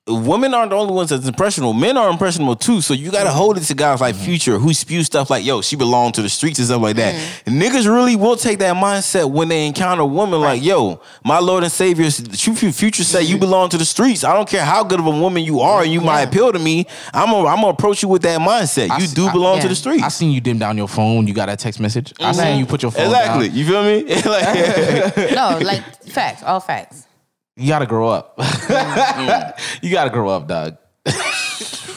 [0.07, 1.73] women aren't the only ones that's impressionable.
[1.73, 2.81] Men are impressionable too.
[2.81, 4.25] So you gotta hold it to guys like mm-hmm.
[4.25, 7.15] Future who spew stuff like, "Yo, she belonged to the streets" and stuff like that.
[7.45, 11.39] And niggas really will take that mindset when they encounter women woman like, "Yo, my
[11.39, 13.39] Lord and Savior, Future say you mm-hmm.
[13.39, 14.23] belong to the streets.
[14.23, 16.59] I don't care how good of a woman you are, and you might appeal to
[16.59, 16.85] me.
[17.13, 18.89] I'm gonna I'm gonna approach you with that mindset.
[18.89, 20.87] I You s- do I- belong to the streets." I seen you dim down your
[20.87, 22.13] phone you got that text message.
[22.19, 23.47] I seen you put your phone Exactly.
[23.47, 23.57] down.
[23.57, 24.03] You feel me?
[24.25, 27.07] like, No, like facts, all facts.
[27.55, 28.33] You gotta grow up.
[29.81, 30.77] you gotta grow up, dog.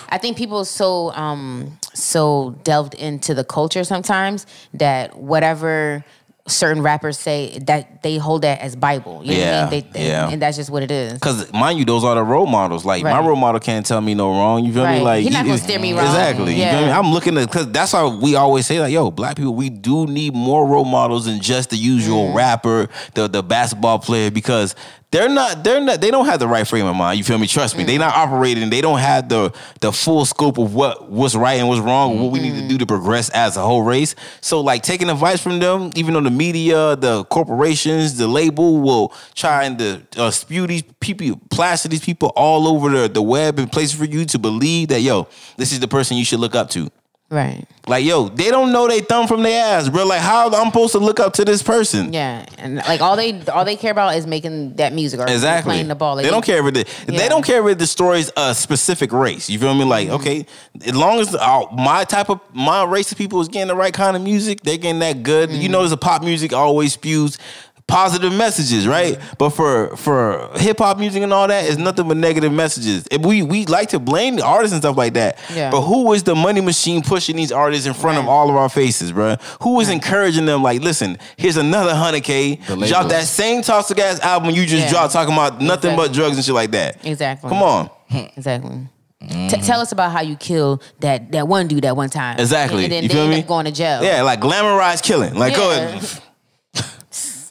[0.08, 6.04] I think people so um so delved into the culture sometimes that whatever
[6.48, 9.20] certain rappers say that they hold that as Bible.
[9.24, 9.84] You know Yeah, what I mean?
[9.92, 10.28] They, they- yeah.
[10.30, 11.18] and that's just what it is.
[11.18, 12.84] Cause mind you, those are the role models.
[12.84, 14.64] Like my role model can't tell me no wrong.
[14.64, 14.88] You feel me?
[14.90, 15.02] Right.
[15.02, 16.04] Like He not gonna steer me wrong.
[16.04, 16.52] Exactly.
[16.54, 16.78] You Yeah.
[16.78, 16.92] feel me?
[16.92, 20.06] I'm looking at because that's how we always say like, yo, black people, we do
[20.06, 22.34] need more role models than just the usual Mm.
[22.36, 24.76] rapper, the the basketball player, because
[25.12, 27.16] they're not they're not they don't have the right frame of mind.
[27.16, 27.46] You feel me?
[27.46, 27.86] Trust me, Mm.
[27.86, 28.68] they not operating.
[28.70, 32.20] They don't have the the full scope of what what's right and what's wrong.
[32.20, 34.14] What we need to do to progress as a whole race.
[34.40, 39.12] So like taking advice from them, even though the media, the corporations, the label will
[39.34, 43.58] try and to, uh, spew these people, plaster these people all over the, the web
[43.58, 46.54] and places for you to believe that yo, this is the person you should look
[46.56, 46.90] up to.
[47.28, 47.64] Right.
[47.88, 50.06] Like, yo, they don't know they thumb from their ass, bro.
[50.06, 52.12] Like, how I'm supposed to look up to this person?
[52.12, 55.70] Yeah, and like all they all they care about is making that music or Exactly.
[55.72, 56.14] playing the ball.
[56.14, 56.88] Like, they don't care if it.
[57.08, 57.18] Yeah.
[57.18, 59.50] They don't care if it destroys a specific race.
[59.50, 59.84] You feel me?
[59.84, 60.14] Like, Mm-hmm.
[60.16, 60.46] okay,
[60.84, 63.92] as long as uh, my type of my race of people is getting the right
[63.94, 65.50] kind of music, they getting that good.
[65.50, 65.60] Mm-hmm.
[65.62, 67.38] You know, there's a pop music always spews
[67.88, 69.18] positive messages, right?
[69.38, 73.06] But for for hip hop music and all that, it's nothing but negative messages.
[73.10, 75.38] If we we like to blame the artists and stuff like that.
[75.54, 75.70] Yeah.
[75.70, 78.68] But who is the money machine pushing these artists in front of all of our
[78.68, 79.36] faces, bro?
[79.62, 80.62] Who is encouraging them?
[80.62, 82.56] Like, listen, here's another hundred k.
[82.56, 84.90] Drop that same toxic ass album you just Yeah.
[84.90, 87.04] dropped talking about nothing but drugs and shit like that.
[87.04, 87.48] Exactly.
[87.50, 87.90] Come on.
[88.36, 88.88] Exactly.
[89.20, 92.38] T- tell us about how you killed that that one dude that one time.
[92.38, 92.84] Exactly.
[92.84, 93.40] And, then You they feel end me?
[93.40, 94.02] up going to jail.
[94.04, 95.34] Yeah, like glamorized killing.
[95.34, 96.02] Like go ahead.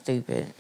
[0.06, 0.54] Stupid.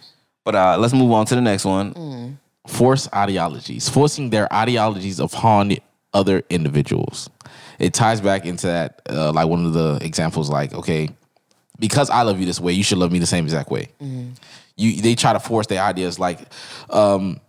[0.43, 1.93] But uh let's move on to the next one.
[1.93, 2.37] Mm.
[2.67, 5.77] force ideologies, forcing their ideologies upon
[6.15, 7.29] other individuals.
[7.77, 11.09] It ties back into that, uh, like one of the examples, like okay,
[11.77, 13.89] because I love you this way, you should love me the same exact way.
[14.01, 14.31] Mm-hmm.
[14.77, 16.39] You they try to force their ideas, like,
[16.89, 17.39] um,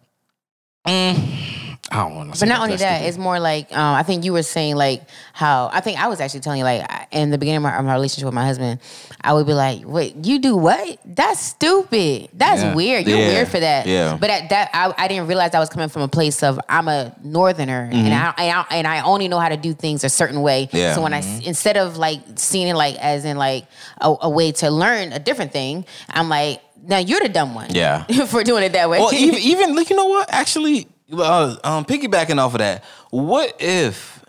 [0.87, 2.41] mm, I don't want to.
[2.41, 5.03] But not only that, it's more like um, I think you were saying like
[5.33, 7.77] how I think I was actually telling you like I- in the beginning of my,
[7.77, 8.81] of my relationship with my husband,
[9.21, 10.99] I would be like, "Wait, you do what?
[11.05, 12.29] That's stupid.
[12.33, 12.75] That's Yeah.
[12.75, 13.07] weird.
[13.07, 13.29] You're Yeah.
[13.29, 14.17] weird for that." Yeah.
[14.21, 16.89] But at that, I, I didn't realize I was coming from a place of I'm
[16.89, 20.09] a northerner and I, and I and I only know how to do things a
[20.09, 20.69] certain way.
[20.73, 20.95] Yeah.
[20.95, 23.67] So when I s- instead of like seeing it like as in like
[24.01, 27.69] a, a way to learn a different thing, I'm like, "Now you're the dumb one."
[27.71, 28.05] Yeah.
[28.27, 28.99] for doing it that way.
[28.99, 30.33] Well, even even like you know what?
[30.33, 34.25] Actually, uh, um, piggybacking off of that, what if,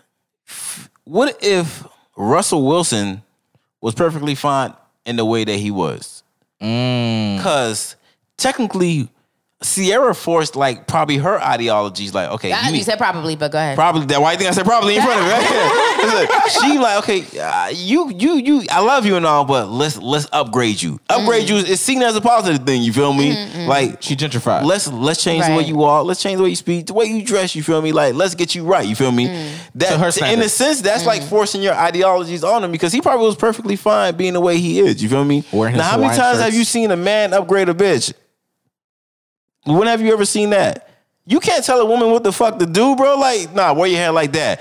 [1.04, 3.22] what if Russell Wilson
[3.80, 6.22] was perfectly fine in the way that he was?
[6.58, 7.96] Because
[8.36, 9.08] technically,
[9.60, 12.14] Ciara forced like probably her ideologies.
[12.14, 13.74] Like, okay, you you said probably, but go ahead.
[13.76, 14.20] Probably that.
[14.20, 15.32] Why you think I said probably in front of me?
[15.32, 16.28] Right?
[16.48, 18.62] She like okay, uh, you you you.
[18.70, 21.00] I love you and all, but let's let's upgrade you.
[21.10, 21.48] Upgrade Mm.
[21.48, 22.82] you is seen as a positive thing.
[22.82, 23.66] You feel me?
[23.66, 24.64] Like she gentrified.
[24.64, 26.06] Let's let's change the way you walk.
[26.06, 27.56] Let's change the way you speak, the way you dress.
[27.56, 27.90] You feel me?
[27.90, 28.86] Like let's get you right.
[28.86, 29.26] You feel me?
[29.26, 29.52] Mm.
[29.74, 33.00] That To her in a sense, that's like forcing your ideologies on him because he
[33.00, 35.02] probably was perfectly fine being the way he is.
[35.02, 35.44] You feel me?
[35.52, 38.12] Now, how many Hawaiian times have you seen a man upgrade a bitch?
[39.68, 40.88] When have you ever seen that?
[41.26, 43.16] You can't tell a woman what the fuck to do, bro.
[43.18, 44.60] Like, nah, wear your hair like that.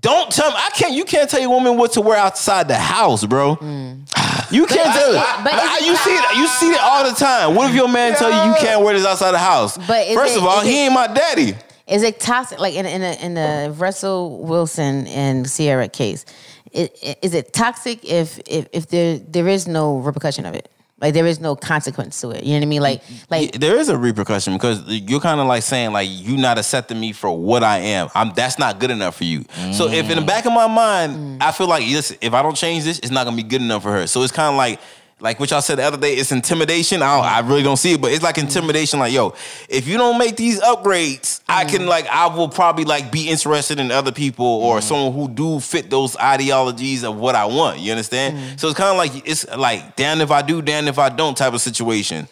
[0.00, 0.56] Don't tell me.
[0.58, 0.92] I can't.
[0.92, 3.56] You can't tell a woman what to wear outside the house, bro.
[4.52, 5.12] You can't tell.
[5.14, 5.44] Mm.
[5.44, 6.36] but I- you see it.
[6.36, 7.54] You see it all the time.
[7.54, 9.78] What if your man tell you you can't wear this outside the house?
[9.78, 11.54] But first it- of all, he it- ain't my daddy.
[11.86, 12.58] Is it toxic?
[12.58, 16.24] Like in in the, in the Russell Wilson and Ciara case,
[16.72, 20.68] is it- is it toxic if if if there there is no repercussion of it?
[21.00, 22.44] Like there is no consequence to it.
[22.44, 22.82] You know what I mean?
[22.82, 23.24] Like mm-hmm.
[23.30, 27.00] like there is a repercussion because you're kind of like saying like you're not accepting
[27.00, 28.08] me for what I am.
[28.14, 29.44] I'm that's not good enough for you.
[29.72, 30.26] So if in the mm.
[30.26, 31.42] back of my mind mm.
[31.42, 33.82] I feel like listen, if I don't change this, it's not gonna be good enough
[33.82, 34.06] for her.
[34.06, 34.80] So it's kind of like
[35.20, 37.02] like what y'all said the other day, it's intimidation.
[37.02, 38.98] I, don't, I really don't see it, but it's like intimidation.
[38.98, 39.34] Like, yo,
[39.68, 41.76] if you don't make these upgrades, I mm-hmm.
[41.76, 44.86] can like, I will probably like be interested in other people or mm-hmm.
[44.86, 47.80] someone who do fit those ideologies of what I want.
[47.80, 48.36] You understand?
[48.36, 48.56] Mm-hmm.
[48.56, 51.36] So it's kind of like it's like damn if I do, damn if I don't
[51.36, 52.28] type of situation.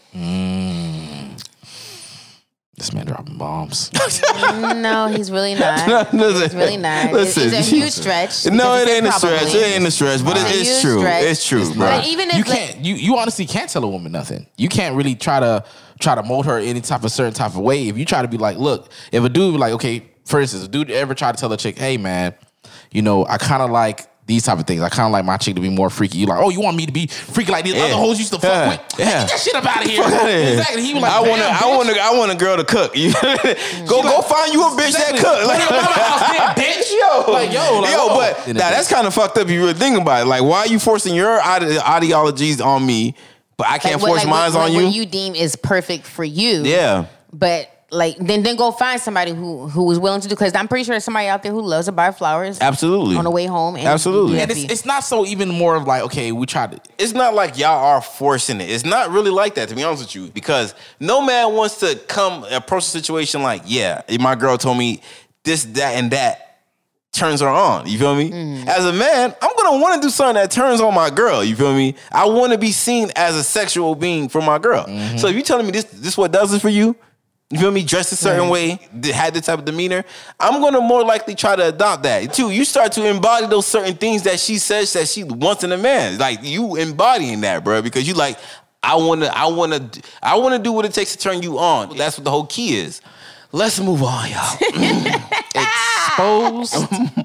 [2.78, 3.90] This man dropping bombs.
[4.52, 6.12] no, he's really not.
[6.14, 7.12] listen, He's really not.
[7.12, 7.48] listen.
[7.52, 8.46] it's a huge stretch.
[8.46, 9.52] No, it ain't a stretch.
[9.54, 10.98] It ain't a stretch, but It's it's true.
[11.00, 11.24] stretch.
[11.24, 11.86] It's true, bro.
[11.86, 12.76] But even if you can't.
[12.84, 14.46] You you honestly can't tell a woman nothing.
[14.56, 15.64] You can't really try to
[15.98, 17.88] try to mold her any type of certain type of way.
[17.88, 20.68] If you try to be like, look, if a dude like, okay, for instance, a
[20.68, 22.32] dude ever try to tell a chick, hey man,
[22.92, 24.06] you know, I kind of like.
[24.28, 24.82] These type of things.
[24.82, 26.18] I kind of like my chick to be more freaky.
[26.18, 27.84] You like, oh, you want me to be freaky like these Yeah.
[27.84, 28.68] other hoes used to fuck Yeah.
[28.68, 28.80] with?
[28.98, 29.04] Yeah.
[29.22, 30.02] Get that shit up out of here.
[30.04, 30.48] Fuck outta here.
[30.58, 30.82] Exactly.
[30.82, 31.48] He was like, I want to.
[31.48, 31.98] I want to.
[32.00, 32.94] I want a girl to cook.
[32.94, 33.12] You
[33.88, 35.20] go go find you a bitch Exactly.
[35.20, 35.48] that cook.
[35.48, 36.92] Like, to your house then, bitch.
[36.92, 38.18] Yo, Like, yo, like, yo, whoa.
[38.18, 39.44] but now a that's kind of fucked up.
[39.44, 42.84] If you really think about it, like, why are you forcing your ide- ideologies on
[42.84, 43.14] me,
[43.56, 44.88] but I can't like, force like, mine what, on what you?
[45.00, 46.62] you deem is perfect for you.
[46.64, 50.54] Yeah, But like then then go find somebody who who is willing to do because
[50.54, 53.16] I'm pretty sure there's somebody out there who loves to buy flowers absolutely.
[53.16, 53.76] on the way home.
[53.76, 54.40] And Absolutely.
[54.40, 56.80] And it's, it's not so even more of like, okay, we tried to.
[56.98, 58.68] it's not like y'all are forcing it.
[58.68, 61.98] It's not really like that, to be honest with you, because no man wants to
[62.08, 65.00] come approach a situation like, yeah, my girl told me
[65.44, 66.48] this, that, and that
[67.12, 67.86] turns her on.
[67.86, 68.30] You feel me?
[68.30, 68.66] Mm.
[68.66, 71.42] As a man, I'm gonna want to do something that turns on my girl.
[71.42, 71.94] You feel me?
[72.12, 74.84] I want to be seen as a sexual being for my girl.
[74.84, 75.16] Mm-hmm.
[75.16, 76.96] So if you telling me this, this what does it for you.
[77.50, 77.82] You feel me?
[77.82, 80.04] Dressed a certain way, th- had this type of demeanor.
[80.38, 82.50] I'm gonna more likely try to adopt that too.
[82.50, 85.78] You start to embody those certain things that she says that she wants in a
[85.78, 86.18] man.
[86.18, 88.38] Like you embodying that, bro, because you like,
[88.82, 89.90] I wanna, I wanna,
[90.22, 91.96] I wanna do what it takes to turn you on.
[91.96, 93.00] That's what the whole key is.
[93.50, 94.58] Let's move on, y'all.
[95.54, 96.74] Exposed.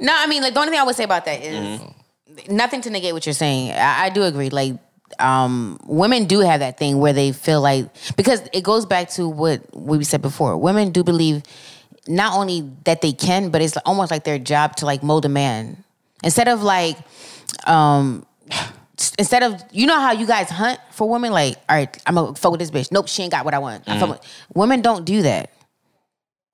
[0.00, 2.56] No, I mean, like the only thing I would say about that is Mm-hmm.
[2.56, 3.70] nothing to negate what you're saying.
[3.72, 4.50] I, I do agree.
[4.50, 4.74] Like,
[5.18, 9.28] um, women do have that thing where they feel like because it goes back to
[9.28, 10.56] what we said before.
[10.58, 11.42] Women do believe
[12.08, 15.28] not only that they can, but it's almost like their job to like mold a
[15.28, 15.82] man
[16.22, 16.96] instead of like,
[17.66, 18.24] um.
[19.18, 22.34] Instead of you know how you guys hunt for women, like all right, I'm gonna
[22.34, 22.90] fuck with this bitch.
[22.90, 23.84] Nope, she ain't got what I want.
[23.84, 24.10] Mm-hmm.
[24.10, 24.20] with-
[24.54, 25.50] Women don't do that.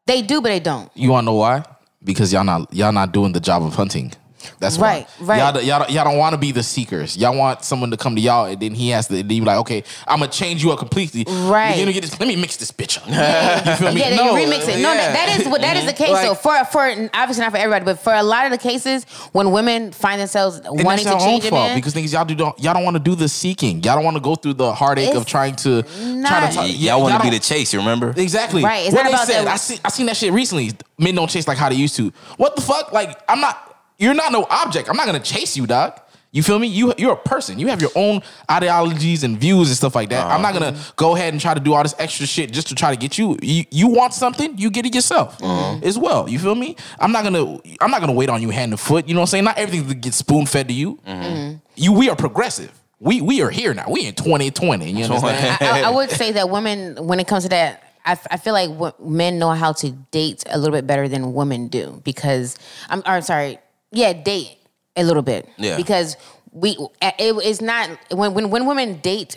[0.07, 0.91] They do, but they don't.
[0.97, 1.63] You wanna know why?
[2.03, 4.13] Because y'all not y'all not doing the job of hunting.
[4.59, 5.27] That's Right, why.
[5.27, 5.39] right.
[5.39, 7.17] Y'all, don't- y'all, y'all don't want to be the seekers.
[7.17, 9.15] Y'all want someone to come to y'all, and then he has to.
[9.23, 11.25] Then you like, okay, I'm gonna change you up completely.
[11.29, 11.77] Right.
[11.77, 12.19] You're gonna get this.
[12.19, 13.07] Let me mix this bitch up.
[13.67, 14.01] you feel me?
[14.01, 14.81] Yeah, No, you remix it.
[14.83, 15.13] No, yeah.
[15.13, 16.05] that, that is what that is the mm-hmm.
[16.05, 16.13] case.
[16.13, 19.05] Like- so for for obviously not for everybody, but for a lot of the cases
[19.33, 21.93] when women find themselves And wanting that's to your change own a fault man, because
[21.95, 23.83] things y'all do don't y'all don't want to do the seeking.
[23.83, 26.65] Y'all don't want to go through the heartache of trying to try to talk.
[26.65, 28.15] Y- y'all want to be the chase, you remember?
[28.17, 28.63] Exactly.
[28.63, 29.45] Right, it's what not they about said.
[29.47, 29.79] that- I see.
[29.85, 30.73] I seen that shit recently.
[30.99, 32.13] Men don't chase like how they used to.
[32.37, 32.93] What the fuck?
[32.93, 33.69] Like I'm not.
[34.03, 34.89] You're not no object.
[34.89, 36.01] I'm not gonna chase you, dog.
[36.33, 36.67] You feel me?
[36.67, 37.59] You you're a person.
[37.59, 40.27] You have your own ideologies and views and stuff like that.
[40.27, 40.93] I'm not gonna uh-huh.
[40.97, 43.19] go ahead and try to do all this extra shit just to try to get
[43.19, 43.39] you.
[43.43, 45.81] You, you want something, you get it yourself uh-huh.
[45.83, 46.29] as well.
[46.29, 46.75] You feel me?
[46.99, 49.07] I'm not gonna I'm not gonna wait on you hand and foot.
[49.07, 49.45] You know what I'm saying?
[49.45, 50.99] Not everything gets spoon fed to you.
[51.07, 51.59] Mm-hmm.
[51.77, 52.73] You we are progressive.
[52.99, 53.91] We we are here now.
[53.91, 54.91] We in 2020.
[54.91, 55.59] You understand?
[55.61, 58.37] I, I- I would say that women, when it comes to that, I, f- I
[58.37, 62.01] feel like wo- men know how to date a little bit better than women do
[62.05, 62.57] because
[62.89, 63.59] I'm, or sorry,
[63.93, 64.59] yeah, date
[64.97, 65.49] a little bit.
[65.57, 65.77] Yeah.
[65.77, 66.17] Because
[66.51, 66.71] we,
[67.01, 69.37] it, it's not when when when women date.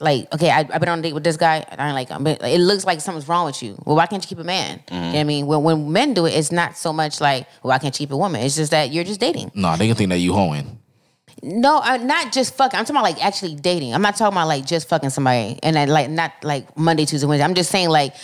[0.00, 1.64] Like okay, I, I've been on a date with this guy.
[1.68, 3.80] And I'm like, I'm, it looks like something's wrong with you.
[3.86, 4.82] Well, why can't you keep a man?
[4.90, 5.12] You know mm-hmm.
[5.12, 5.46] what I mean?
[5.46, 8.12] When when men do it, it's not so much like, well, why can't you keep
[8.12, 8.40] a woman?
[8.42, 9.52] It's just that you're just dating.
[9.54, 10.80] no, they can think that you hoeing.
[11.42, 12.76] No, I'm not just fucking.
[12.76, 13.94] I'm talking about like actually dating.
[13.94, 17.26] I'm not talking about like just fucking somebody and then like not like Monday, Tuesday,
[17.26, 17.44] Wednesday.
[17.44, 18.14] I'm just saying like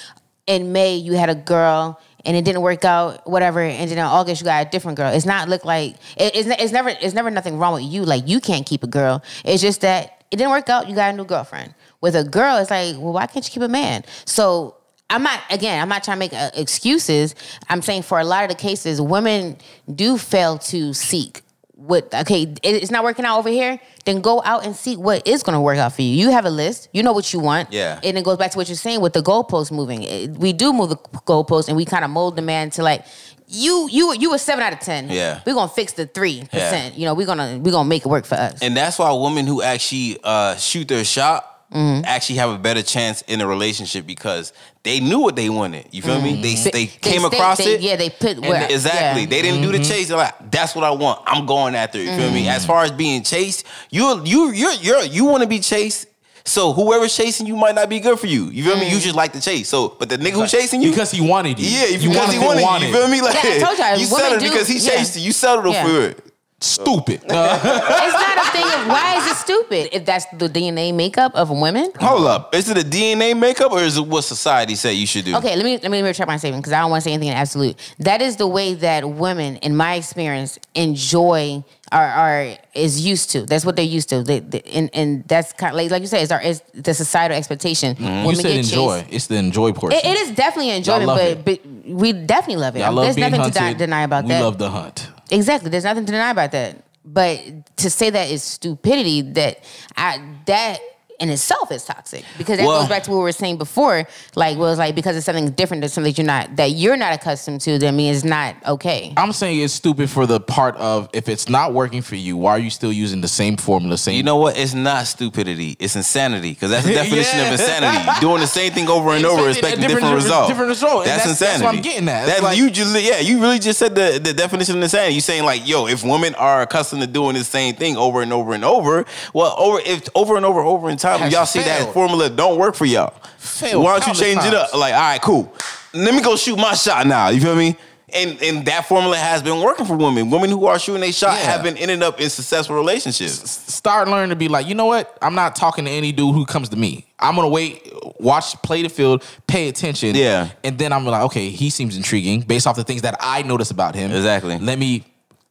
[0.47, 3.61] in May you had a girl and it didn't work out, whatever.
[3.61, 5.13] And then in August you got a different girl.
[5.13, 8.05] It's not look like it, it's it's never it's never nothing wrong with you.
[8.05, 9.23] Like you can't keep a girl.
[9.45, 10.89] It's just that it didn't work out.
[10.89, 11.75] You got a new girlfriend.
[12.01, 14.05] With a girl, it's like well, why can't you keep a man?
[14.25, 14.77] So.
[15.13, 15.83] I'm not again.
[15.83, 17.35] I'm not trying to make uh, excuses.
[17.69, 19.57] I'm saying for a lot of the cases, women
[19.93, 21.43] do fail to seek
[21.81, 25.27] what okay it- it's not working out over here then go out and see what
[25.27, 26.09] is going to work out for you.
[26.11, 27.73] You have a list you know what you want.
[27.73, 27.99] Yeah.
[28.05, 30.03] and it goes back to what you're saying with the goalpost moving.
[30.03, 33.05] It- we do move the goalpost and we kind of mold the man to like
[33.53, 35.11] you you you a seven out of ten.
[35.11, 35.41] Yeah.
[35.45, 38.25] we're gonna fix the three percent you know we're gonna we're gonna make it work
[38.25, 38.61] for us.
[38.63, 42.05] And that's why women who actually uh, shoot their shot Mm-hmm.
[42.05, 44.53] actually have a better chance in a relationship because
[44.83, 45.87] they knew what they wanted.
[45.93, 46.43] You feel me?
[46.43, 47.69] They they came stay- across Mm-hmm.
[47.69, 47.81] they- it.
[47.81, 49.23] yeah they put And where, exactly.
[49.23, 49.29] yeah.
[49.29, 50.09] They didn't do the chase.
[50.09, 51.23] They're like, that's what I want.
[51.27, 52.07] I'm going after it.
[52.07, 52.49] You feel me?
[52.49, 56.09] As far as being chased, you you you're you're you want to be chased.
[56.45, 58.47] So whoever's chasing you might not be good for you.
[58.47, 58.91] You feel me?
[58.93, 59.69] You just like to chase.
[59.69, 61.69] So, but the nigga who's chasing you, because he wanted you.
[61.69, 62.89] yeah, you because he wanted, you.
[62.89, 63.21] You feel me?
[63.21, 64.91] Like Yeah, I told y'all, you settled do- because he yeah.
[64.97, 65.23] chased you.
[65.23, 65.85] You settled Yeah.
[65.87, 66.30] for it.
[66.61, 67.23] Stupid.
[67.25, 71.49] it's not a thing of why is it stupid if that's the dna makeup of
[71.51, 72.55] women Hold up.
[72.55, 75.37] Is it a DNA makeup or is it what society say you should do?
[75.37, 77.29] Okay, let me let me retract my statement because I don't want to say anything
[77.29, 77.77] in absolute.
[77.99, 83.47] That is the way that women, in my experience, enjoy or are is used to.
[83.47, 84.23] That's what they're used to.
[84.23, 86.95] They, they, and and that's kind of like, like you said, it's, our, it's the
[86.95, 87.97] societal expectation.
[87.97, 88.05] Mm-hmm.
[88.05, 89.01] you Women said enjoy.
[89.01, 89.13] chased.
[89.13, 89.99] It's the enjoy portion.
[89.99, 91.45] It, it is definitely enjoyment, but, it.
[91.45, 92.83] but we definitely love it.
[92.83, 93.79] I love There's nothing to hunted.
[93.79, 94.39] de- deny about we that.
[94.39, 95.09] We love the hunt.
[95.31, 95.71] Exactly.
[95.71, 96.85] There's nothing to deny about that.
[97.05, 99.65] But to say that is stupidity, that
[99.97, 100.79] I that
[101.21, 104.07] in itself is toxic because that Well- goes back to what we were saying before.
[104.35, 106.97] Like, well, it's like because it's something different than something that you're not that you're
[106.97, 107.79] not accustomed to.
[107.79, 109.13] That means it's not okay.
[109.17, 112.53] I'm saying it's stupid for the part of if it's not working for you, why
[112.53, 113.97] are you still using the same formula?
[113.99, 114.17] Same.
[114.17, 114.57] You know what?
[114.59, 115.77] It's not stupidity.
[115.79, 116.51] It's insanity.
[116.51, 117.47] Because that's the definition Yeah.
[117.53, 118.21] of insanity.
[118.21, 120.49] Doing the same thing over and over, expecting different- different, different- results.
[120.49, 121.01] different result.
[121.03, 122.23] And That's, that's- that's what I'm getting at.
[122.25, 123.19] It's That's like- you just yeah.
[123.21, 125.15] You really just said the, the definition of insanity.
[125.15, 128.33] You're saying like, yo, if women are accustomed to doing the same thing over and
[128.33, 131.61] over and over, well, over if over and over over in time, Has y'all see
[131.61, 133.15] that formula don't work for y'all.
[133.39, 134.75] Failed Why don't you change it up?
[134.75, 135.53] Like, all right, cool.
[135.93, 137.29] Let me go shoot my shot now.
[137.29, 137.77] You feel me?
[138.13, 140.31] And and that formula has been working for women.
[140.31, 141.45] Women who are shooting a shot Yeah.
[141.53, 143.49] have been ending up in successful relationships.
[143.73, 145.17] start learning to be like, you know what?
[145.23, 147.07] I'm not talking to any dude who comes to me.
[147.19, 147.89] I'm gonna wait,
[148.19, 150.17] watch, play the field, pay attention.
[150.17, 150.51] Yeah.
[150.65, 153.71] And then I'm like, okay, he seems intriguing based off the things that I notice
[153.71, 154.11] about him.
[154.11, 154.59] Exactly.
[154.59, 155.05] Let me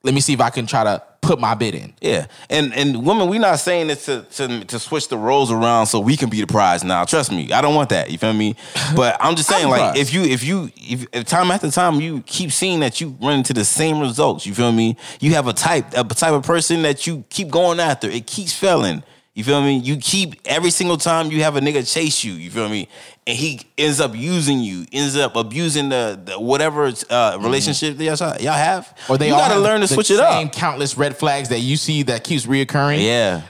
[0.03, 1.94] let me see if I can try to put my bid in.
[2.02, 5.86] Yeah, and and women, we not saying this to, to to switch the roles around
[5.86, 7.06] so we can be the prize now.
[7.06, 8.10] Trust me, I don't want that.
[8.10, 8.56] You feel me?
[8.96, 12.02] But I'm just saying, I'm like, if you if you if, if time after time
[12.02, 14.98] you keep seeing that you run into the same results, you feel me?
[15.20, 18.10] You have a type a type of person that you keep going after.
[18.10, 19.04] It keeps failing.
[19.40, 19.78] You feel me?
[19.78, 22.34] You keep every single time you have a nigga chase you.
[22.34, 22.90] You feel me?
[23.26, 28.03] And he ends up using you, ends up abusing the, the whatever uh, relationship that
[28.03, 28.88] y'all, y'all have.
[28.88, 29.14] Mm-hmm.
[29.14, 30.52] Or they you gotta have learn to the switch it same up.
[30.53, 33.02] Countless red flags that you see that keeps reoccurring.
[33.02, 33.44] Yeah,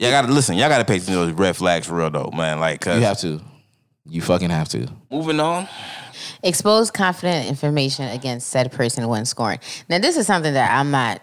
[0.00, 0.56] y'all gotta listen.
[0.56, 2.58] Y'all gotta pay attention to those red flags for real though, man.
[2.58, 3.40] Like, cause You have to.
[4.06, 4.88] You fucking have to.
[5.12, 5.68] moving on.
[6.42, 9.60] Expose confident information against said person when scoring.
[9.88, 11.22] Now, this is something that I'm not,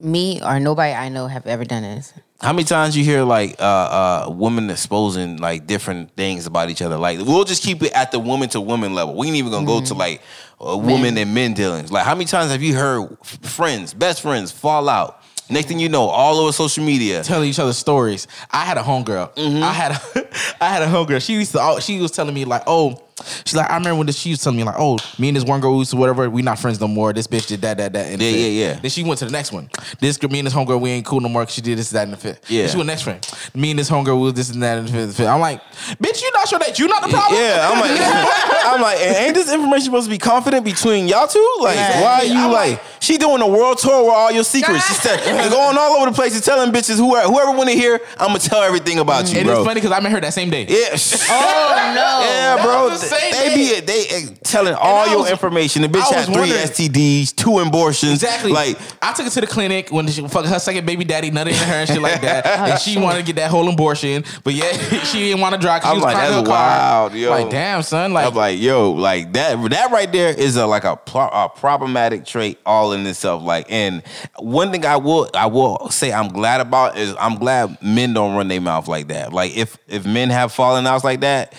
[0.00, 2.12] me or nobody I know have ever done this.
[2.40, 6.82] How many times you hear like uh uh women exposing like different things about each
[6.82, 6.96] other?
[6.96, 9.16] Like we'll just keep it at the woman to woman level.
[9.16, 10.20] We ain't even gonna go to like
[10.60, 11.90] uh, woman and men dealings.
[11.90, 15.22] Like how many times have you heard friends, best friends, fall out?
[15.48, 17.22] Next thing you know, all over social media.
[17.22, 18.26] telling each other stories.
[18.50, 19.34] I had a homegirl.
[19.36, 19.62] Mm-hmm.
[19.62, 20.28] I had a,
[20.60, 21.24] I had a homegirl.
[21.24, 21.78] She used to.
[21.80, 23.00] She was telling me like, oh,
[23.44, 25.44] she's like, I remember when this, she was telling me like, oh, me and this
[25.44, 26.28] one girl used whatever.
[26.28, 27.12] We not friends no more.
[27.12, 28.06] This bitch did that, that, that.
[28.12, 28.80] And the Yeah, yeah, yeah.
[28.80, 29.70] Then she went to the next one.
[30.00, 31.44] This girl, me and this homegirl, we ain't cool no more.
[31.44, 32.50] 'cause she did this, that, and the fifth.
[32.50, 32.62] Yeah.
[32.62, 33.26] Then she went next friend.
[33.54, 35.08] Me and this homegirl was this and that and the fifth.
[35.08, 35.26] the fifth.
[35.28, 35.60] I'm like,
[36.02, 37.40] bitch, you not sure that you not the problem?
[37.40, 38.00] Yeah, I'm like,
[38.66, 41.56] I'm like, ain't this information supposed to be confident between y'all two?
[41.60, 42.02] Like, Yeah.
[42.02, 44.86] why are you I'm like, she doing a world tour with all your secrets?
[44.88, 48.00] She's te- going all over the place and telling bitches whoever whoever want to hear,
[48.18, 49.58] I'm gonna tell everything about you, And bro.
[49.58, 50.66] it's funny because I met her that same day.
[50.68, 50.96] Yeah.
[51.28, 52.20] Oh, no.
[52.26, 52.88] Yeah, bro.
[53.06, 55.82] Same They be they eh, telling all your was- information.
[55.82, 58.14] The bitch had three STDs, two abortions.
[58.22, 58.52] Exactly.
[58.52, 61.48] Like, I took her to the clinic when she fuck her second baby daddy nutted
[61.48, 64.54] in her and shit like that, and she wanted to get that whole abortion, but
[64.54, 64.72] yeah,
[65.04, 65.82] she didn't want to drive.
[65.82, 66.50] 'cause I'm she was like, that's her car.
[66.52, 67.30] wild, yo.
[67.30, 68.12] Like, damn, son.
[68.12, 69.70] Like, I'm like, yo, like that.
[69.70, 73.42] That right there is a like a, pro- a problematic trait all in itself.
[73.42, 74.02] Like, and
[74.38, 78.34] one thing I will I will say I'm glad about is I'm glad men don't
[78.36, 79.32] run their mouth like that.
[79.32, 81.54] Like, if if men have fallen outs like that.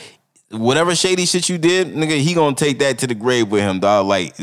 [0.49, 3.81] Whatever shady shit you did, nigga, he gonna take that to the grave with him,
[3.81, 4.05] dog.
[4.07, 4.33] Like,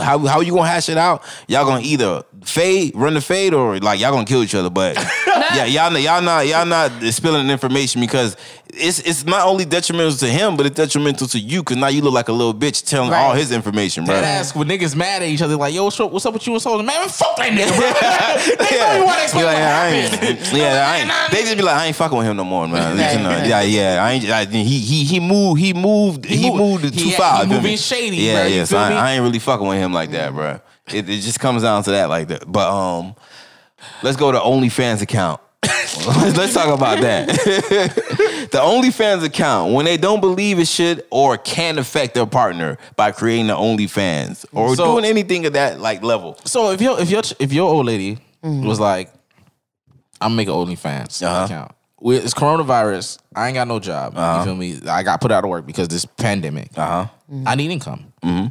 [0.00, 1.24] how how you gonna hash it out?
[1.48, 4.70] Y'all gonna either fade, run the fade, or like y'all gonna kill each other.
[4.70, 4.94] But
[5.26, 8.36] yeah, y'all not- y'all not y'all not spilling information because
[8.68, 12.02] it's it's not only detrimental to him, but it's detrimental to you because now you
[12.02, 14.14] look like a little bitch telling all his information, bro.
[14.14, 16.46] That ass when niggas mad at each other, like, yo, what's up, what's up with
[16.46, 16.80] you and Soul?
[16.84, 18.56] Man, fuck that nigga, bro.
[18.66, 21.30] they don't even want to explain Be like, what yeah, I ain't, yeah, I ain't,
[21.32, 22.96] they just be like, I ain't fucking with him no more, man.
[23.16, 24.24] You know, yeah, yeah, I ain't.
[24.30, 27.46] I, he he he moved, he moved, he, moved- moved to he- two five.
[27.46, 28.64] he moving shady, Yeah, bro, yeah.
[28.64, 28.92] So I.
[28.92, 30.60] I ain't really fucking with him like that, bro.
[30.88, 32.50] It, it just comes down to that, like that.
[32.50, 33.14] But um,
[34.02, 35.40] let's go to OnlyFans account.
[36.06, 37.28] let's, talk about that.
[38.52, 43.10] the OnlyFans account when they don't believe it should or can affect their partner by
[43.10, 46.38] creating the OnlyFans or So- doing anything at that like level.
[46.44, 49.10] So if your if your if your old lady was like,
[50.20, 51.44] I'm making OnlyFans Uh-huh.
[51.46, 51.72] account.
[52.00, 54.14] With it's coronavirus, I ain't got no job.
[54.14, 54.80] You feel me?
[54.88, 56.76] I got put out of work because this pandemic.
[56.76, 57.42] Uh huh.
[57.46, 58.12] I need income.
[58.22, 58.46] Hmm.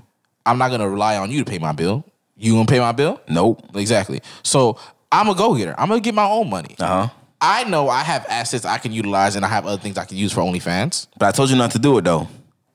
[0.45, 2.03] I'm not gonna rely on you to pay my bill.
[2.35, 3.21] You gonna pay my bill?
[3.29, 3.63] Nope.
[3.75, 4.21] Exactly.
[4.43, 4.77] So
[5.11, 5.75] I'm a go getter.
[5.77, 6.75] I'm gonna get my own money.
[6.79, 7.13] Uh huh.
[7.39, 10.17] I know I have assets I can utilize, and I have other things I can
[10.17, 11.07] use for OnlyFans.
[11.17, 12.27] But I told you not to do it though.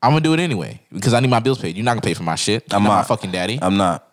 [0.03, 1.77] I'm gonna do it anyway because I need my bills paid.
[1.77, 2.65] You're not gonna pay for my shit.
[2.71, 3.09] You're I'm not my not.
[3.09, 3.59] fucking daddy.
[3.61, 4.07] I'm not.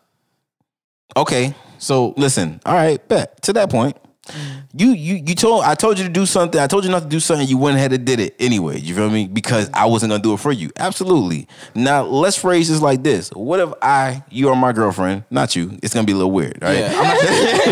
[1.15, 1.55] Okay.
[1.77, 2.59] so Listen.
[2.65, 3.05] All right.
[3.07, 3.95] Bet to that point.
[4.73, 6.59] You you you told I told you to do something.
[6.59, 7.47] I told you not to do something.
[7.47, 8.79] You went ahead and did it anyway.
[8.79, 9.27] You feel me?
[9.27, 10.69] Because I wasn't gonna do it for you.
[10.77, 11.47] Absolutely.
[11.75, 13.29] Now let's phrase this like this.
[13.31, 15.77] What if I you are my girlfriend, not you?
[15.83, 16.77] It's gonna be a little weird, right?
[16.79, 17.03] yeah, I'm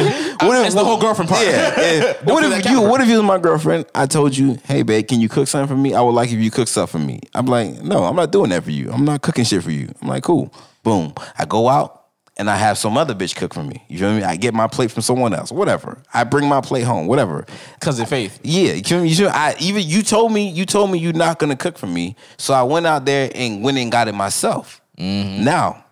[0.02, 1.46] not, What if- it's the whole girlfriend part.
[1.46, 2.14] Yeah.
[2.24, 3.86] what if you what if you was my girlfriend?
[3.96, 5.94] I told you, hey babe, can you cook something for me?
[5.94, 7.20] I would like if you cook something for me.
[7.34, 8.92] I'm like, no, I'm not doing that for you.
[8.92, 9.90] I'm not cooking shit for you.
[10.02, 10.54] I'm like, cool.
[10.84, 11.14] Boom.
[11.38, 12.05] I go out
[12.38, 13.84] and I have some other bitch cook for me.
[13.88, 14.24] You feel me?
[14.24, 15.52] I get my plate from someone else.
[15.52, 16.02] Whatever.
[16.14, 17.08] I bring my plate home.
[17.08, 17.46] Whatever.
[17.80, 18.40] because of faith.
[18.44, 19.10] Yeah, you feel me?
[19.10, 21.88] You feel- I even you told me you told me you're not gonna cook for
[21.88, 24.82] me, so I went out there and went and got it myself.
[24.98, 25.44] Mm-hmm.
[25.44, 25.84] Now,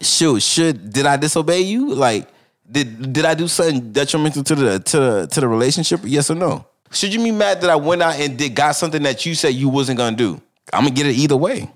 [0.00, 1.94] shoot, should did I disobey you?
[1.94, 2.28] Like,
[2.70, 6.00] did did I do something detrimental to the to the to the relationship?
[6.04, 6.66] Yes or no?
[6.92, 9.54] Should you be mad that I went out and did got something that you said
[9.54, 10.40] you wasn't gonna do?
[10.72, 11.70] I'm gonna get it either way.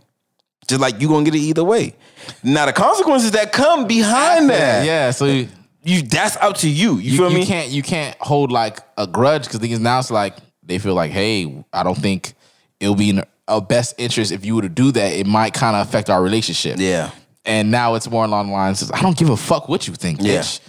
[0.68, 1.94] Just like you gonna get it either way.
[2.42, 5.48] Now the consequences that come behind that, Yeah, so you,
[5.82, 6.94] you that's up to you.
[6.94, 7.46] You, you, feel you me?
[7.46, 11.64] can't you can't hold like a grudge because now it's like they feel like, hey,
[11.72, 12.32] I don't think
[12.80, 15.12] it'll be in our best interest if you were to do that.
[15.12, 16.76] It might kind of affect our relationship.
[16.78, 17.10] Yeah.
[17.44, 19.92] And now it's more along the lines of, I don't give a fuck what you
[19.94, 20.38] think, Yeah.
[20.38, 20.60] bitch.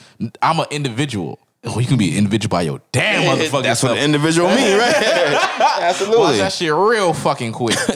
[0.41, 1.39] I'm an individual.
[1.63, 3.63] Oh, you can be an individual by your damn motherfucker.
[3.63, 4.93] That's what an individual mean, right?
[5.80, 6.19] Absolutely.
[6.19, 7.77] Watch that shit real fucking quick.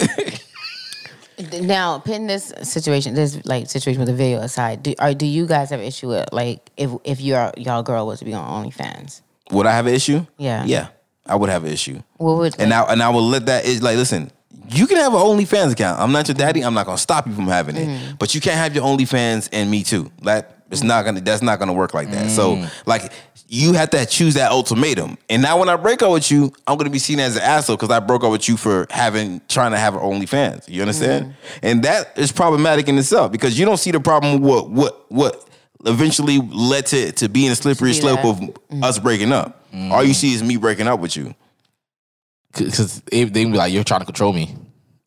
[1.61, 5.45] Now, putting this situation, this like situation with the video aside, do, or do you
[5.45, 8.65] guys have an issue with like if if your y'all girl was to be on
[8.65, 9.21] OnlyFans?
[9.51, 10.25] Would I have an issue?
[10.37, 10.65] Yeah.
[10.65, 10.89] Yeah.
[11.25, 12.01] I would have an issue.
[12.17, 14.31] What would And I and I will let that is like listen,
[14.69, 15.99] you can have an OnlyFans account.
[15.99, 16.61] I'm not your daddy.
[16.61, 17.87] I'm not gonna stop you from having it.
[17.87, 18.19] Mm.
[18.19, 20.11] But you can't have your OnlyFans and me too.
[20.21, 21.21] Like It's not gonna.
[21.21, 22.29] That's not gonna work like that.
[22.31, 22.69] So mm.
[22.85, 23.11] like.
[23.51, 26.77] You have to choose that ultimatum, and now when I break up with you, I'm
[26.77, 29.71] gonna be seen as an asshole because I broke up with you for having trying
[29.71, 30.69] to have OnlyFans.
[30.69, 31.25] You understand?
[31.25, 31.59] Mm-hmm.
[31.63, 35.11] And that is problematic in itself because you don't see the problem with what what
[35.11, 35.49] what
[35.85, 38.27] eventually led to to being a slippery See slope that.
[38.27, 38.83] of mm-hmm.
[38.83, 39.65] us breaking up.
[39.73, 40.11] All you mm-hmm.
[40.11, 41.33] see is me breaking up with you.
[42.55, 44.55] Because they, they be like, you're trying to control me.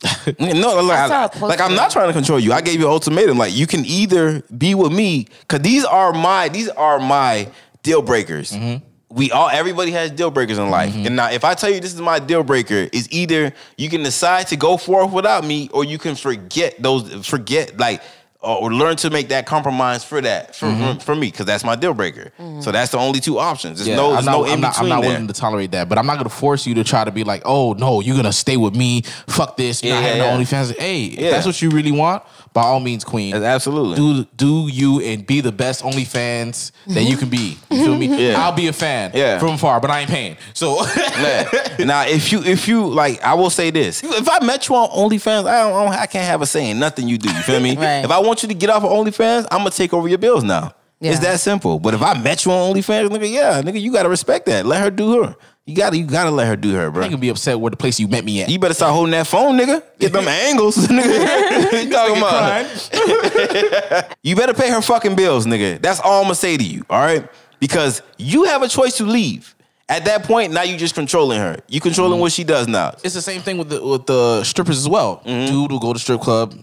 [0.39, 2.53] No, like, I saw a I- post like I'm not trying to control you.
[2.53, 3.39] I gave you an ultimatum.
[3.39, 7.49] Like you can either be with me because these are my these are my
[7.83, 8.53] deal breakers.
[8.53, 8.85] Mm-hmm.
[9.11, 10.93] We all everybody has deal breakers in life.
[10.93, 11.07] Mm-hmm.
[11.07, 14.03] And now if I tell you this is my deal breaker, is either you can
[14.03, 18.01] decide to go forth without me or you can forget those forget like
[18.43, 20.98] or or learn to make that compromise for that for for, mm-hmm.
[20.98, 22.32] for me because that's my deal breaker.
[22.36, 22.70] So mm-hmm.
[22.70, 23.85] that's the only two options.
[23.85, 25.10] There's no there's I'm not, no in I'm not, I'm not there.
[25.10, 27.24] willing to tolerate that, but I'm not going to force you to try to be
[27.24, 29.02] like, oh no, you're going to stay with me.
[29.28, 29.82] Fuck this.
[29.82, 30.44] You're Yeah, not having yeah, no yeah.
[30.44, 30.78] OnlyFans.
[30.78, 33.35] Hey, if that's what you really want, by all means, queen.
[33.35, 33.97] Absolutely.
[33.97, 37.59] Do do you and be the best OnlyFans that you can be.
[37.70, 38.10] You feel me?
[38.23, 38.40] Yeah.
[38.44, 39.39] I'll be a fan Yeah.
[39.39, 40.36] from far, but I ain't paying.
[40.55, 40.77] So
[41.78, 44.90] now, if you if you like, I will say this: if I met you on
[44.90, 47.28] OnlyFans, I don't, I, don't, I can't have a say in nothing you do.
[47.32, 47.73] You feel me?
[47.82, 48.05] Right.
[48.05, 50.44] If I want you to get off of OnlyFans, I'm gonna take over your bills
[50.44, 50.74] now.
[51.02, 51.80] It's that simple.
[51.80, 54.64] But if I met you on OnlyFans, nigga, yeah, nigga, you gotta respect that.
[54.64, 55.36] Let her do her.
[55.64, 57.04] You gotta you gotta let her do her, bro.
[57.04, 58.48] I can be upset with the place you met me at.
[58.48, 59.82] You better start holding that phone, nigga.
[59.98, 61.84] Get them angles, nigga.
[61.84, 64.16] you talking about?
[64.22, 65.80] you better pay her fucking bills, nigga.
[65.80, 66.84] That's all I'm gonna say to you.
[66.90, 67.28] All right,
[67.60, 69.54] because you have a choice to leave.
[69.88, 71.59] At that point, now you just controlling her.
[71.68, 72.94] You controlling what she does now.
[73.04, 75.22] It's the same thing with the with the strippers as well.
[75.26, 75.52] Mm-hmm.
[75.52, 76.54] Dude will go to strip club,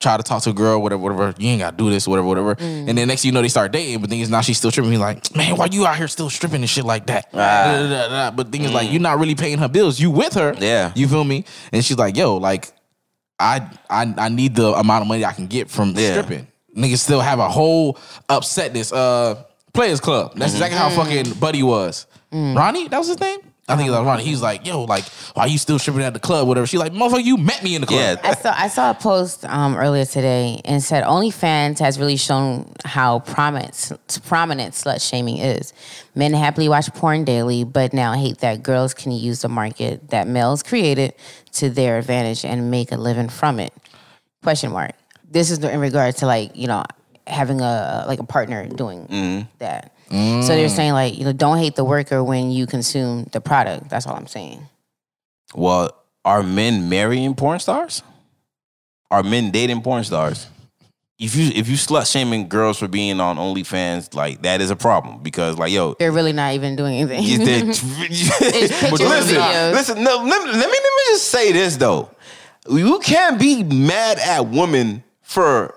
[0.00, 1.34] try to talk to a girl, whatever, whatever.
[1.38, 2.54] You ain't gotta do this, whatever, whatever.
[2.54, 2.88] Mm.
[2.88, 4.00] And then next thing you know, they start dating.
[4.00, 4.92] But thing is, now she's still stripping.
[4.92, 7.26] He's like, man, why you out here still stripping and shit like that?
[7.34, 7.36] Ah.
[7.36, 8.30] Da, da, da.
[8.30, 9.98] But thing is, like, you're not really paying her bills.
[9.98, 10.60] You with her, Mm.
[10.60, 10.92] Yeah.
[10.94, 11.44] You feel me?
[11.72, 12.70] And she's like, yo, like,
[13.40, 16.12] I I I need the amount of money I can get from Yeah.
[16.12, 16.46] stripping.
[16.76, 17.94] Niggas still have a whole
[18.28, 18.92] upsetness.
[18.94, 19.42] Uh,
[19.74, 20.32] Players Club.
[20.36, 20.62] That's Mm-hmm.
[20.62, 22.06] exactly how fucking Buddy was.
[22.32, 23.38] Ronnie, that was his name.
[23.68, 24.24] I think it was Ronnie.
[24.24, 25.04] He's like, yo, like,
[25.34, 26.48] why you still stripping at the club?
[26.48, 26.66] Whatever.
[26.66, 28.18] She's like, motherfucker, you met me in the club.
[28.22, 32.16] Yeah, I saw I saw a post um, earlier today and said OnlyFans has really
[32.16, 33.92] shown how prominent
[34.24, 35.74] prominent slut shaming is.
[36.14, 40.26] Men happily watch porn daily, but now hate that girls can use the market that
[40.26, 41.12] males created
[41.52, 43.74] to their advantage and make a living from it.
[44.42, 44.92] Question mark.
[45.30, 46.84] This is in regard to like you know
[47.26, 49.92] having a like a partner doing that.
[50.10, 53.90] So they're saying like you know don't hate the worker when you consume the product.
[53.90, 54.66] That's all I'm saying.
[55.54, 55.94] Well,
[56.24, 58.02] are men marrying porn stars?
[59.10, 60.46] Are men dating porn stars?
[61.18, 64.76] If you if you slut shaming girls for being on OnlyFans, like that is a
[64.76, 67.68] problem because like yo, They're really not even doing anything.
[67.70, 67.80] It's
[68.72, 69.36] pictures But listen,
[69.72, 72.10] listen, no, let, me, let me let me just say this though.
[72.70, 75.74] You can't be mad at women for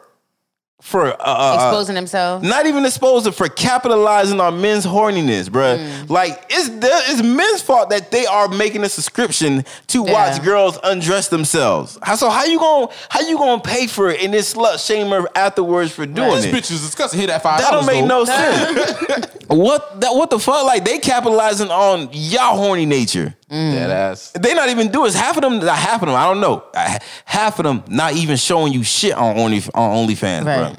[0.82, 2.44] for uh, uh, exposing themselves.
[2.48, 5.78] not even exposing for capitalizing on men's horniness, bruh.
[5.78, 6.10] Mm.
[6.10, 10.12] Like it's the, it's men's fault that they are making a subscription to Yeah.
[10.12, 11.98] watch girls undress themselves.
[12.02, 15.10] How, so how you gonna how you gonna pay for it and this slut shame
[15.12, 16.54] her afterwards for doing This it?
[16.56, 17.20] bitch is disgusting.
[17.20, 18.24] Hit that five That don't make though.
[18.24, 19.28] no sense.
[19.48, 20.66] what that what the fuck?
[20.66, 23.36] Like they capitalizing on y'all horny nature.
[23.50, 24.32] That ass.
[24.32, 25.14] They not even do it.
[25.14, 26.64] Half of them, not half of them, I don't know.
[26.74, 30.58] Uh, Half of them not even showing you shit on Only on OnlyFans, Right.
[30.58, 30.71] bro.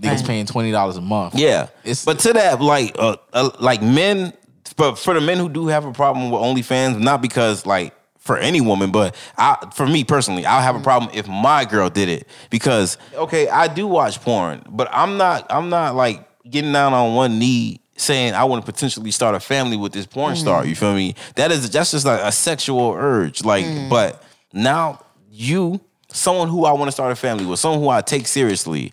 [0.00, 1.34] Niggas paying twenty dollars a month.
[1.34, 4.32] Yeah, It's- but to that, like, uh, uh, like men,
[4.76, 8.36] but for the men who do have a problem with OnlyFans, not because like for
[8.36, 12.08] any woman, but I, for me personally, I'll have a problem if my girl did
[12.10, 16.92] it because okay, I do watch porn, but I'm not, I'm not like getting down
[16.92, 20.64] on one knee saying I want to potentially start a family with this porn star.
[20.64, 21.14] You feel me?
[21.34, 23.42] That is that's just like a sexual urge.
[23.44, 24.22] Like, but
[24.52, 25.00] now
[25.32, 25.80] you,
[26.12, 28.92] someone who I want to start a family with, someone who I take seriously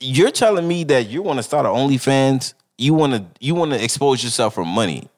[0.00, 2.54] you're telling me that you want to start an OnlyFans.
[2.76, 5.08] You want to you want to expose yourself for money.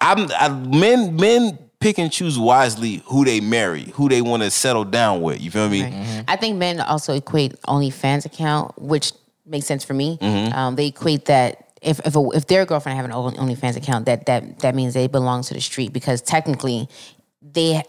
[0.00, 4.50] I'm I, men men pick and choose wisely who they marry, who they want to
[4.50, 5.40] settle down with.
[5.40, 5.82] You feel me?
[6.28, 9.12] I think men also equate OnlyFans account, which
[9.46, 10.18] makes sense for me.
[10.18, 10.52] Mm-hmm.
[10.52, 14.26] Um, they equate that if if, a, if their girlfriend have an OnlyFans account, that
[14.26, 16.88] that that means they belong to the street because technically
[17.40, 17.82] they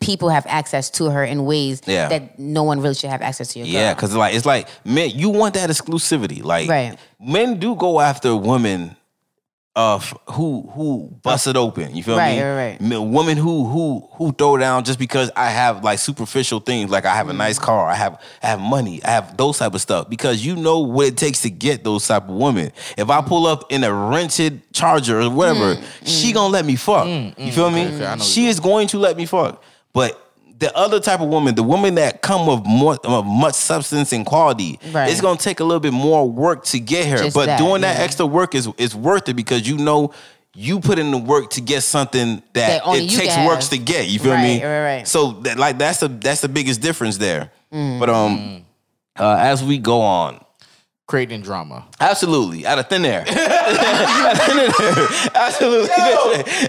[0.00, 2.08] people have access to her in ways Yeah.
[2.08, 3.74] that no one really should have access to your girl.
[3.74, 6.42] Yeah, because like it's like men, you want that exclusivity.
[6.42, 6.98] Like Right.
[7.20, 8.96] men do go after women
[9.78, 11.94] of who who bust it open.
[11.94, 12.42] You feel Right, me?
[12.42, 12.80] right, right.
[12.80, 17.04] Men- Women who who who throw down just because I have like superficial things, like
[17.06, 17.38] I have a Mm-hmm.
[17.38, 20.10] nice car, I have I have money, I have those type of stuff.
[20.10, 22.72] Because you know what it takes to get those type of women.
[22.96, 26.74] If I pull up in a rented Charger or whatever, Mm, she gonna let me
[26.74, 27.06] fuck.
[27.06, 27.86] you feel me?
[27.86, 29.62] okay, she is going to let me fuck.
[29.92, 30.20] But
[30.58, 34.26] the other type of woman, the woman that come with more of much substance and
[34.26, 35.10] quality, Right.
[35.10, 37.18] it's gonna take a little bit more work to get her.
[37.18, 38.04] Just but that, doing that yeah.
[38.04, 40.12] extra work is is worth it because you know
[40.54, 44.08] you put in the work to get something that, That it takes works to get.
[44.08, 44.64] You feel Right, me?
[44.64, 45.08] right, right.
[45.08, 47.52] So that, like that's the that's the biggest difference there.
[47.72, 48.00] Mm.
[48.00, 48.64] But um,
[49.18, 50.40] uh, as we go on,
[51.08, 51.86] Creating drama.
[52.00, 53.20] Absolutely, out of thin air.
[53.26, 55.08] out of thin air.
[55.34, 55.88] Absolutely.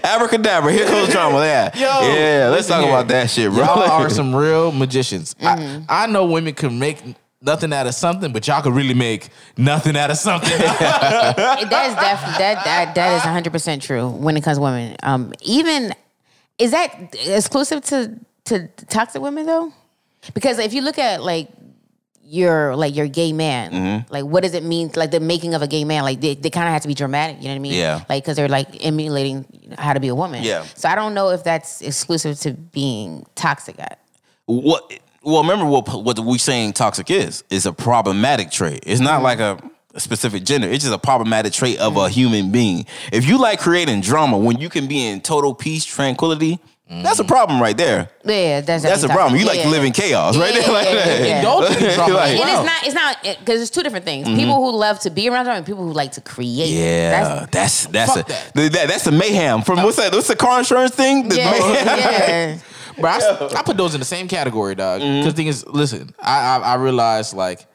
[0.02, 0.72] Abracadabra.
[0.72, 1.40] Here comes drama.
[1.40, 1.76] Yeah.
[1.76, 2.88] Yo, yeah, let's talk here.
[2.88, 3.62] about that shit, bro.
[3.62, 5.34] Y'all are some real magicians.
[5.34, 5.84] Mm-hmm.
[5.90, 7.02] I, I know women can make
[7.42, 10.48] nothing out of something, but y'all can really make nothing out of something.
[10.48, 14.96] that is definitely that that that is 100 percent true when it comes to women.
[15.02, 15.94] Um, even
[16.56, 19.70] is that exclusive to to toxic women though?
[20.32, 21.50] Because if you look at like
[22.30, 24.12] your like your gay man, Mm-hmm.
[24.12, 24.90] like what does it mean?
[24.94, 26.94] Like the making of a gay man, like they, they kind of have to be
[26.94, 27.36] dramatic.
[27.38, 27.72] You know what I mean?
[27.74, 28.04] Yeah.
[28.08, 29.44] Like because they're like emulating
[29.76, 30.42] how to be a woman.
[30.44, 30.64] Yeah.
[30.76, 33.78] So I don't know if that's exclusive to being toxic.
[33.80, 33.98] At.
[34.46, 34.92] what
[35.22, 39.38] well remember what what we saying toxic is is a problematic trait it's not like
[39.38, 39.58] a,
[39.94, 43.60] a specific gender it's just a problematic trait of a human being if you like
[43.60, 46.58] creating drama when you can be in total peace tranquility
[46.90, 49.40] that's a problem right there Yeah, that's that's a problem toxic.
[49.40, 51.28] you like to live in chaos right Yeah, there like yeah, yeah, that.
[51.28, 51.36] yeah.
[51.38, 52.60] Indulge in drama Like- as And well.
[52.60, 52.86] it's not.
[52.86, 52.94] It's
[53.26, 54.26] not because it's two different things.
[54.28, 56.68] People who love to be around drama and people who like to create.
[56.70, 58.22] yeah That's, that's that's a
[58.54, 58.72] that.
[58.72, 61.98] that- that's the mayhem from what's that what's the car insurance thing the yeah, mayhem
[61.98, 62.58] yeah.
[63.00, 65.00] Bro, I, I put those in the same category, dog.
[65.00, 65.20] Mm-hmm.
[65.20, 67.66] Because thing is, listen, I I, I realized like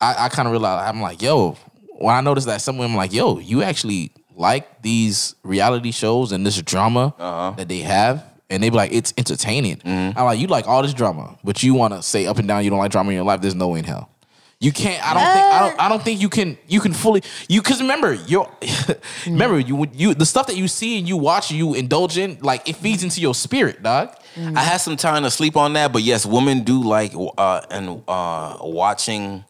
[0.00, 1.56] I, I kind of realized I'm like, yo,
[1.98, 6.44] when I noticed that some women like, yo, you actually like these reality shows and
[6.44, 7.52] this drama Uh-huh.
[7.56, 9.76] that they have, and they be like, it's entertaining.
[9.78, 10.18] Mm-hmm.
[10.18, 12.64] I'm like, you like all this drama, but you want to say up and down
[12.64, 13.40] you don't like drama in your life.
[13.40, 14.10] There's no way in hell.
[14.58, 15.04] You can't.
[15.06, 15.44] I don't think.
[15.44, 15.80] I don't.
[15.82, 16.56] I don't think you can.
[16.66, 17.22] You can fully.
[17.46, 18.50] You because remember, you're.
[19.26, 22.66] remember, you you the stuff that you see and you watch, you indulge in, like
[22.66, 24.16] it feeds into your spirit, dog.
[24.38, 28.02] I had some time to sleep on that, but yes, women do like uh and
[28.08, 29.44] uh watching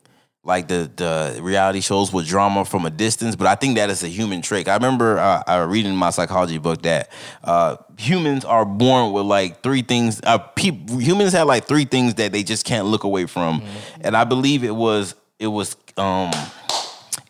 [0.47, 3.37] like the the reality shows with drama from a distance.
[3.37, 4.69] But I think that is a human trait.
[4.69, 7.11] I remember uh, I reading in my psychology book that
[7.45, 10.21] uh humans are born with like three things.
[10.23, 13.63] Uh, humans have like three things that they just can't look away from,
[14.01, 16.31] and I believe it was it was um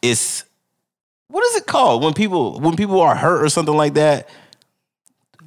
[0.03, 0.45] it's
[1.29, 4.29] what is it called when people when people are hurt or something like that.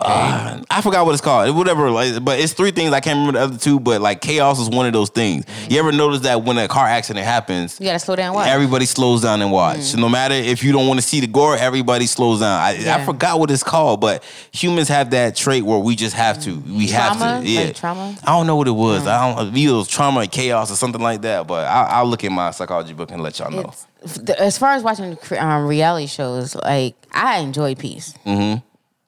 [0.01, 1.53] Uh, I forgot what it's called.
[1.55, 2.93] Whatever, like, but it's three things.
[2.93, 5.45] I can't remember the other two, but like chaos is one of those things.
[5.69, 8.33] You ever notice that when a car accident happens, You gotta slow down.
[8.33, 8.47] What?
[8.47, 9.79] everybody slows down and watch.
[9.79, 9.99] Mm.
[9.99, 12.59] No matter if you don't want to see the gore, everybody slows down.
[12.61, 14.23] I, I forgot what it's called, but
[14.53, 16.59] humans have that trait where we just have to.
[16.59, 17.47] We have to.
[17.47, 18.15] Yeah, Like trauma?
[18.23, 19.05] I don't know what it was.
[19.05, 19.55] I don't.
[19.57, 21.45] Either it was trauma, or chaos, or something like that.
[21.47, 23.73] But I, I'll look in my psychology book and let y'all know.
[24.01, 28.13] It's, as far as watching um, reality shows, like I enjoy peace.
[28.25, 28.63] Mm-hmm.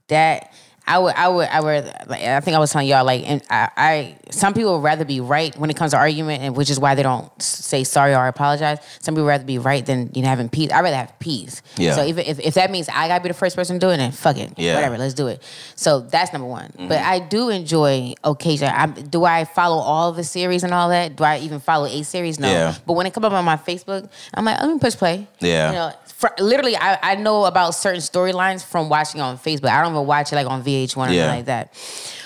[0.10, 0.54] That
[0.88, 1.86] I would, I would, I would.
[2.08, 5.06] Like, I think I was telling y'all, like, and I, I, some people would rather
[5.06, 8.16] be right when it comes to argument, and which is why they don't say sorry
[8.16, 8.80] or apologize.
[9.00, 10.72] Some people would rather be right than you know having peace.
[10.72, 11.62] I'd rather have peace.
[11.78, 11.96] Yeah.
[11.96, 14.38] So if, if if that means I gotta be the first person doing it, fuck
[14.38, 14.54] it.
[14.58, 14.76] Yeah.
[14.76, 15.44] Whatever, let's do it.
[15.76, 16.72] So that's number one.
[16.72, 16.88] Mm-hmm.
[16.88, 18.68] But I do enjoy occasion.
[18.68, 21.16] I, do I follow all the series and all that?
[21.16, 22.40] Do I even follow a series?
[22.40, 22.50] No.
[22.50, 22.76] Yeah.
[22.86, 25.28] But when it come up on my Facebook, I'm like, oh, let me push play.
[25.40, 25.70] Yeah.
[25.70, 29.70] You know, fr literally, I, I know about certain storylines from watching on Facebook.
[29.70, 31.22] I don't even watch it like on VH1 or Yeah.
[31.24, 31.74] anything like that.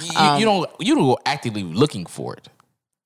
[0.01, 0.69] You, Um, you don't.
[0.80, 2.47] You don't go actively looking for it.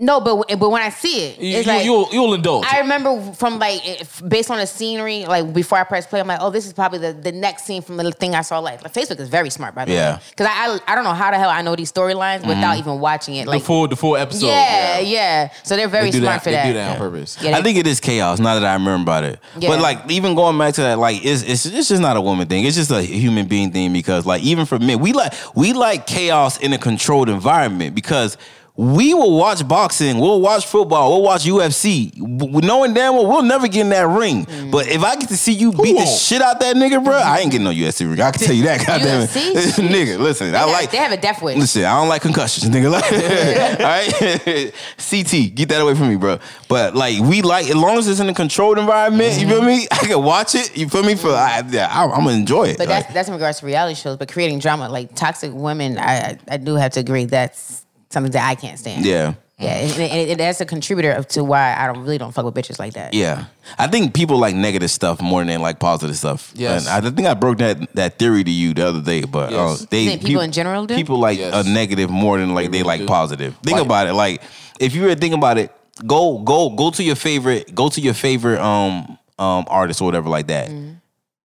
[0.02, 2.66] No, but but when I see it, You, it's you, like you'll you'll indulge.
[2.66, 3.82] I remember from like
[4.26, 7.00] based on the scenery, like before I press play, I'm like, oh, this is probably
[7.00, 8.60] the, the next scene from the thing I saw.
[8.60, 10.16] Like, like Facebook is very smart, by the Yeah.
[10.16, 12.56] way, because I, I I don't know how the hell I know these storylines without
[12.78, 12.80] Mm-hmm.
[12.80, 13.44] even watching it.
[13.44, 14.48] the Like, full the full episode.
[14.48, 16.44] yeah, yeah, So they're very They smart that.
[16.44, 16.66] for they that.
[16.68, 17.38] do that on purpose.
[17.42, 18.40] Yeah, I think it is chaos.
[18.40, 19.68] Now that I remember about it, Yeah.
[19.68, 22.48] but like even going back to that, like it's, it's it's just not a woman
[22.48, 22.64] thing.
[22.64, 26.08] It's just a human being thing because like even for men, we like we like
[26.08, 28.38] chaos in a controlled environment because.
[28.80, 33.68] We will watch boxing, we'll watch football, we'll watch UFC, knowing damn well we'll never
[33.68, 34.46] get in that ring.
[34.46, 34.72] Mm.
[34.72, 37.40] But if I get to see you beat the shit out that nigga, bro, I
[37.40, 38.22] ain't getting no UFC ring.
[38.22, 40.18] I can tell you that, goddamn it, nigga.
[40.18, 41.58] Listen, I have- like they have a death wish.
[41.58, 42.90] Listen, I don't like concussions, nigga.
[42.90, 46.40] Like, all right, CT, get that away from me, bro.
[46.70, 49.42] But like, we like as long as it's in a controlled environment.
[49.42, 49.88] You feel me?
[49.92, 50.78] I can watch it.
[50.78, 51.16] You feel me?
[51.16, 52.78] For I, I'm gonna enjoy it.
[52.78, 54.16] But Like, that's that's in regards to reality shows.
[54.16, 58.48] But creating drama, like toxic women, I, I do have to agree that's something that
[58.48, 59.06] I can't stand.
[59.06, 59.34] yeah.
[59.60, 62.46] yeah, and, and, and that's a contributor of- to why I don't really don't fuck
[62.46, 63.14] with bitches like that.
[63.14, 63.46] Yeah,
[63.78, 66.52] I think people like negative stuff more than they like positive stuff.
[66.56, 66.88] Yes.
[66.88, 69.24] and I think I broke that that theory to you the other day.
[69.26, 69.82] But Yes.
[69.84, 70.96] uh, they You think people in general do?
[70.96, 71.54] people like Yes.
[71.66, 73.08] a negative more than like they really like do.
[73.08, 73.56] positive.
[73.64, 74.14] Think Like- about it.
[74.14, 74.42] Like
[74.80, 75.72] if you were to think about it,
[76.08, 80.30] go go go to your favorite go to your favorite um um artist or whatever
[80.30, 80.70] like that.
[80.70, 80.94] Mm-hmm.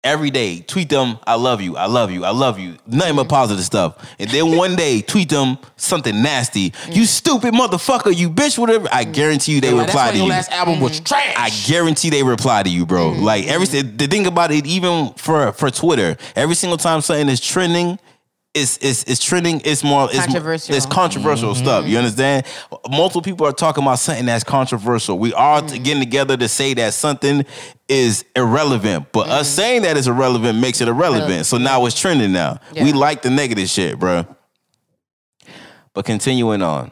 [0.05, 2.77] Every day, tweet them, I love you, I love you, I love you.
[2.87, 4.15] Nothing but positive stuff.
[4.19, 6.73] And then one day, tweet them something nasty.
[6.91, 7.07] You mm.
[7.07, 8.87] stupid motherfucker, you bitch, whatever.
[8.93, 10.33] I guarantee you they Like, that's reply why to your you.
[10.33, 11.35] last album was trash.
[11.37, 13.11] I guarantee they reply to you, bro.
[13.11, 13.23] Mm-hmm.
[13.23, 17.41] Like every the thing about it, even for for Twitter, every single time something is
[17.41, 17.99] trending,
[18.55, 19.61] it's it's, it's trending.
[19.65, 20.75] It's more it's, Controversial.
[20.75, 21.63] It's controversial mm-hmm.
[21.63, 21.87] stuff.
[21.87, 22.47] You understand?
[22.89, 25.19] Multiple people are talking about something that's controversial.
[25.19, 25.83] We are t- mm-hmm.
[25.83, 27.45] getting together to say that something
[27.89, 29.57] is irrelevant, but us mm-hmm.
[29.57, 31.47] saying that it's irrelevant makes it irrelevant.
[31.47, 32.33] So now it's trending.
[32.33, 34.27] Now we like the negative shit, bro.
[35.93, 36.91] But continuing on,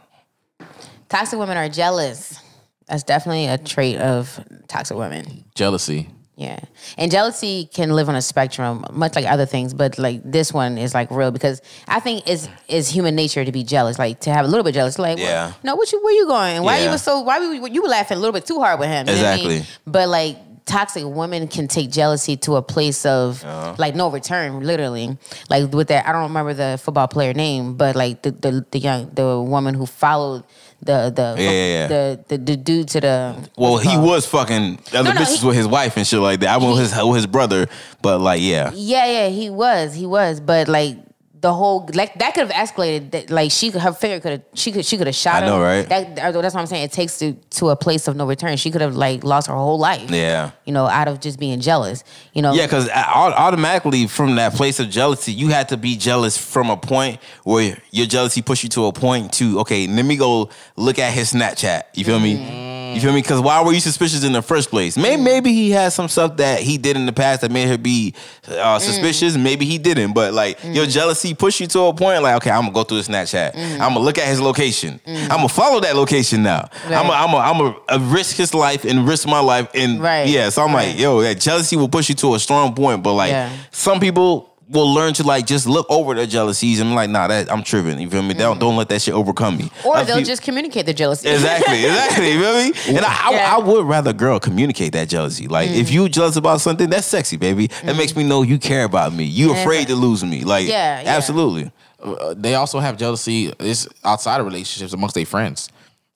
[1.12, 2.40] Toxic women are jealous.
[2.88, 5.44] That's definitely a trait of toxic women.
[5.54, 6.08] Jealousy.
[6.34, 6.58] Yeah.
[6.96, 10.78] And jealousy can live on a spectrum, much like other things, but like this one
[10.78, 14.30] is like real because I think it's it's human nature to be jealous, like to
[14.32, 14.98] have a little bit jealous.
[14.98, 15.24] Like, Yeah.
[15.24, 15.52] yeah.
[15.62, 16.62] no, what you where you going?
[16.62, 16.92] Why you Yeah.
[16.92, 19.06] was so why were you, you were laughing a little bit too hard with him?
[19.08, 19.46] you know I mean?
[19.50, 19.76] Exactly.
[19.86, 23.44] But like toxic women can take jealousy to a place of
[23.78, 25.18] like no return, literally.
[25.50, 28.78] Like with that, I don't remember the football player name, but like the the, the
[28.78, 30.44] young the woman who followed
[30.82, 31.86] the the Yeah, yeah, yeah.
[31.88, 34.04] the, the the dude to the well, he called?
[34.04, 36.50] was fucking other No, no, bitches he- with his wife and shit like that.
[36.50, 37.66] I went with his with his brother,
[38.02, 38.70] but like, yeah.
[38.74, 40.96] Yeah, yeah, he was, he was, but like
[41.42, 43.10] the whole like that could have escalated.
[43.10, 45.46] That, like she could, her finger could have, she could, she could have shot I
[45.46, 45.52] him.
[45.52, 45.88] know, right?
[45.88, 46.84] That, that's what I'm saying.
[46.84, 48.56] It takes to to a place of no return.
[48.56, 50.08] She could have like lost her whole life.
[50.08, 50.52] Yeah.
[50.64, 52.04] you know, out of just being jealous.
[52.32, 56.38] You know, Yeah, because automatically from that place of jealousy, you had to be jealous
[56.38, 60.16] from a point where your jealousy pushed you to a point to okay, let me
[60.16, 61.82] go look at his Snapchat.
[61.94, 62.36] You feel me?
[62.36, 62.81] Mm.
[62.94, 63.22] You feel me?
[63.22, 64.96] Because why were you suspicious in the first place?
[64.96, 65.24] Maybe mm.
[65.24, 68.14] maybe he had some stuff that he did in the past that made her be
[68.48, 68.80] uh, mm.
[68.80, 69.36] suspicious.
[69.36, 70.74] Maybe he didn't, but like mm.
[70.74, 73.56] your jealousy pushed you to a point like okay, I'm gonna go through his Snapchat.
[73.56, 75.00] I'm gonna look at his location.
[75.06, 76.68] I'm gonna follow that location now.
[76.84, 80.00] I'm gonna I'm gonna I'm gonna uh, risk his life and risk my life and
[80.00, 80.28] Right.
[80.28, 80.48] yeah.
[80.50, 83.30] So I'm like yo, that jealousy will push you to a strong point, but like
[83.30, 83.52] Yeah.
[83.70, 87.26] some people will learn to like just look over their jealousies and be like, nah,
[87.26, 87.98] that I'm tripping.
[88.00, 88.34] You feel me?
[88.34, 89.70] Don't don't let that shit overcome me.
[89.84, 91.28] or Other they'll peop- just communicate their jealousy.
[91.28, 92.32] Exactly, exactly.
[92.32, 92.96] You feel me?
[92.96, 93.54] And I, I, Yeah.
[93.56, 95.48] I would rather a girl communicate that jealousy.
[95.48, 95.92] Like, if Mm.
[95.92, 97.68] you jealous about something, that's sexy, baby.
[97.82, 99.24] It makes me know you care about me.
[99.24, 100.42] You afraid to lose me.
[100.44, 101.16] Like, Yeah, yeah.
[101.16, 101.70] absolutely.
[102.02, 103.52] Uh, they also have jealousy.
[103.60, 105.68] It's outside of relationships amongst their friends.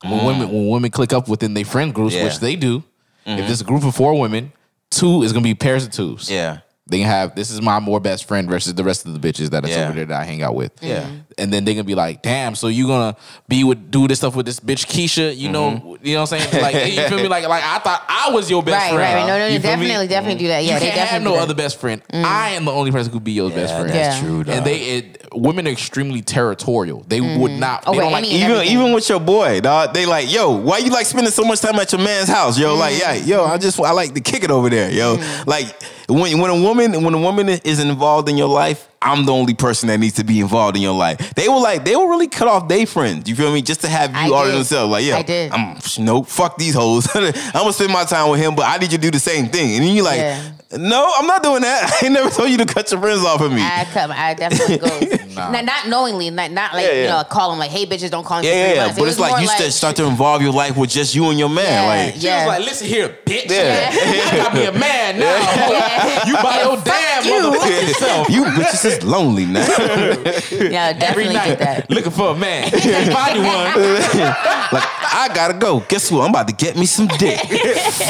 [0.02, 0.24] When Mm.
[0.26, 2.24] women when women click up within their friend groups, Yeah.
[2.24, 2.82] which they do,
[3.26, 3.38] Mhm.
[3.38, 4.52] if there's a group of four women,
[4.90, 6.30] two is gonna be pairs of twos.
[6.30, 6.58] Yeah.
[6.88, 9.50] They can have this is my more best friend versus the rest of the bitches
[9.50, 9.84] that is Yeah.
[9.88, 10.72] over there that I hang out with.
[10.80, 11.08] Yeah.
[11.38, 13.14] And then they're gonna be like, damn, so you gonna
[13.46, 16.06] be with do this stuff with this bitch Keisha, you know, Mm-hmm.
[16.06, 16.62] you know what I'm saying?
[16.62, 17.28] Like you feel me?
[17.28, 18.98] Like like I thought I was your best Right, friend.
[18.98, 19.26] right, right.
[19.26, 19.88] No, no, no, You feel me?
[19.88, 20.64] definitely, definitely do that.
[20.64, 22.02] Yeah, you they can't have no other best friend.
[22.08, 22.24] Mm.
[22.24, 23.90] I am the only person who could be your best friend.
[23.90, 24.22] that's Yeah.
[24.26, 24.54] true, dog.
[24.56, 27.04] And they it, women are extremely territorial.
[27.06, 27.38] They mm.
[27.38, 27.84] would not.
[27.86, 28.72] Oh, they wait, don't like even everything.
[28.78, 31.74] even with your boy, dog, they like, yo, why you like spending so much time
[31.76, 32.76] at your man's house, yo?
[32.76, 33.00] Like, mm.
[33.00, 35.16] yeah, yo, I just I like to kick it over there, yo.
[35.46, 35.66] Like
[36.08, 39.54] when when a woman when a woman is involved in your life, I'm the only
[39.54, 41.34] person that needs to be involved in your life.
[41.34, 43.28] They were like they will really cut off their friends.
[43.28, 43.62] You feel me?
[43.62, 44.56] Just to have you I all to did.
[44.58, 44.90] themselves.
[44.92, 45.52] Like, yeah, I did.
[45.52, 47.08] I'm no fuck these hoes.
[47.14, 49.46] I'm gonna spend my time with him, but I need you to do the same
[49.48, 49.76] thing.
[49.76, 50.42] And then you like, Yeah.
[50.76, 51.98] no, I'm not doing that.
[52.02, 53.62] I never told you to cut your friends off of me.
[53.62, 55.16] I come, I definitely go.
[55.36, 55.50] Nah.
[55.50, 57.02] not, not knowingly, not, not like Yeah, yeah.
[57.02, 58.88] you know, call them like, "Hey, bitches, don't call me." yeah, for yeah, three yeah.
[58.88, 61.38] It But it's like you start start to involve your life with just you and
[61.38, 61.66] your man.
[61.66, 63.50] Yeah, Like, She was like, listen here, bitch.
[63.50, 63.90] Yeah.
[63.92, 65.26] I gotta be a man now.
[65.36, 66.26] Yeah.
[66.26, 68.30] You by your damn motherfucking self.
[68.30, 69.60] you bitches is lonely now.
[69.66, 71.90] yeah, Every definitely night get that.
[71.90, 72.70] looking for a man.
[72.70, 73.46] Find one.
[74.72, 74.84] like
[75.18, 75.80] I gotta go.
[75.88, 76.22] Guess what?
[76.24, 77.38] I'm about to get me some dick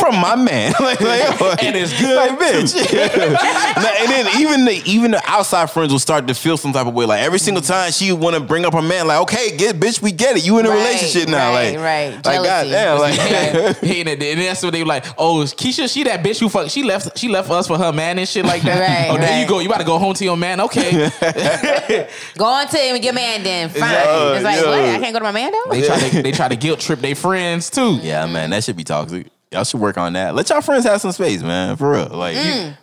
[0.00, 0.72] from my man.
[0.80, 2.74] like, like, And oh, it's good, like, bitch.
[3.76, 6.86] Now, and then even the even the outside friends will start to feel some type
[6.86, 7.06] of way.
[7.06, 10.02] Like every single time she want to bring up her man, like, okay, get bitch,
[10.02, 10.44] we get it.
[10.44, 12.24] You in a Right, relationship now, right, like, right.
[12.24, 12.70] like Jealousy.
[12.70, 14.22] goddamn, like.
[14.26, 17.16] And that's what they were like, oh, Keisha, she that bitch who fuck she left
[17.18, 18.80] she left us for her man and shit like that.
[18.80, 19.60] Right, oh, there you go.
[19.60, 20.60] You about to go home to your man.
[20.66, 22.08] Okay.
[22.38, 23.82] Go on to him and your man, then fine.
[23.82, 24.68] Uh, it's like, yo.
[24.70, 24.80] what?
[24.80, 25.70] I can't go to my man though.
[25.72, 27.96] they try to they try to guilt trip their friends too.
[28.02, 29.28] Yeah, man, that should be toxic.
[29.52, 30.34] Y'all should work on that.
[30.34, 31.76] Let y'all friends have some space, man.
[31.76, 32.08] For real.
[32.08, 32.76] Like, Mm.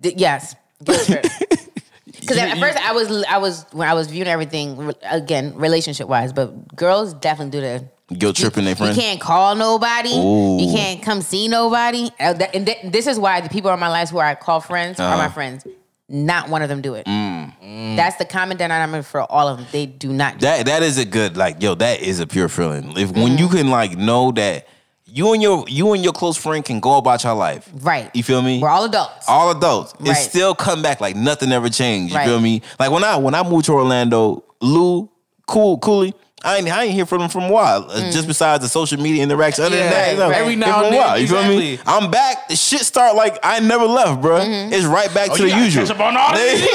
[0.00, 0.54] D- yes.
[0.78, 1.08] Because
[2.38, 6.74] at first I was I was when I was viewing everything again relationship wise, but
[6.76, 7.60] girls definitely do
[8.08, 8.96] the guilt tripping their friends.
[8.96, 10.12] You can't call nobody.
[10.14, 10.58] Ooh.
[10.60, 12.10] You can't come see nobody.
[12.20, 15.00] Uh, And th- this is why the people in my life who I call friends
[15.00, 15.34] are my Uh-huh.
[15.34, 15.66] friends.
[16.08, 17.04] Not one of them do it.
[17.06, 17.96] Mm.
[17.96, 19.66] That's the common dynamic for all of them.
[19.72, 20.34] They do not.
[20.34, 21.74] Do That that is a good like yo.
[21.74, 22.96] That is a pure feeling.
[22.96, 24.68] If when you can like know that
[25.06, 27.68] you and your you and your close friend can go about your life.
[27.80, 28.10] right.
[28.14, 28.60] You feel me?
[28.60, 29.24] We're all adults.
[29.28, 29.94] all adults.
[30.00, 32.12] It still come back like nothing ever changed.
[32.12, 32.26] You Right.
[32.28, 32.62] feel me?
[32.78, 35.10] Like when I when I moved to Orlando, Lou
[35.46, 36.14] cool, coolly.
[36.44, 37.90] I ain't, I ain't hear from them from a while.
[37.90, 38.12] uh, Mm.
[38.12, 39.64] Just besides the social media interaction.
[39.64, 41.78] Other Yeah, than that, you know, every now and then, while, You feel me?
[41.86, 42.48] I'm back.
[42.48, 44.42] The shit start like I never left, bruh.
[44.44, 44.72] Mm-hmm.
[44.72, 45.86] It's right back Oh, to the usual.
[45.86, 46.60] catch up on all They-.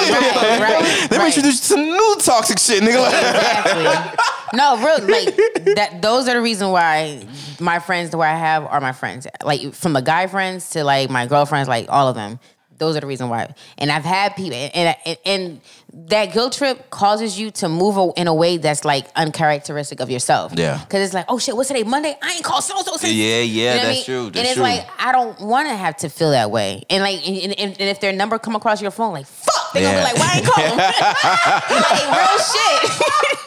[0.59, 1.25] Right, right.
[1.27, 3.05] introduced some new toxic shit, nigga.
[3.07, 4.17] Exactly.
[4.57, 5.35] No, real like
[5.75, 5.99] that.
[6.01, 7.25] Those are the reason why
[7.59, 9.25] my friends the way I have are my friends.
[9.43, 12.39] Like from the guy friends to like my girlfriends, like all of them.
[12.77, 13.53] Those are the reason why.
[13.77, 15.61] And I've had people, and and, and
[15.93, 20.53] that guilt trip causes you to move in a way that's like uncharacteristic of yourself.
[20.55, 20.79] Yeah.
[20.79, 21.83] Because it's like, oh shit, what's today?
[21.83, 22.17] Monday?
[22.21, 23.13] I ain't called so so since.
[23.13, 24.05] Yeah, yeah, what I that's mean?
[24.05, 24.63] true, and it's true.
[24.63, 26.83] like I don't want to have to feel that way.
[26.89, 29.81] And like, and, and, and if their number come across your phone, like fuck, they
[29.81, 30.65] gonna be like, why I ain't call?
[31.81, 33.41] like real shit.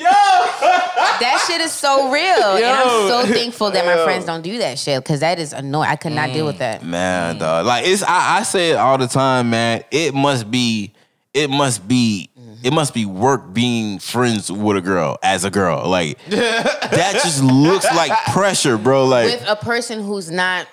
[0.00, 0.06] Yo.
[0.06, 4.78] that shit is so real, and I'm so thankful that my friends don't do that
[4.78, 5.90] shit because that is annoying.
[5.90, 6.60] I could not deal with mm.
[6.60, 6.84] that.
[6.84, 7.66] Man, dog.
[7.66, 9.84] Like it's I, I say it all the time, man.
[9.90, 10.94] It must be
[11.34, 12.54] it must be mm-hmm.
[12.66, 15.88] it must be work being friends with a girl as a girl.
[15.88, 19.06] Like that just looks like pressure, bro.
[19.06, 20.66] Like with a person who's not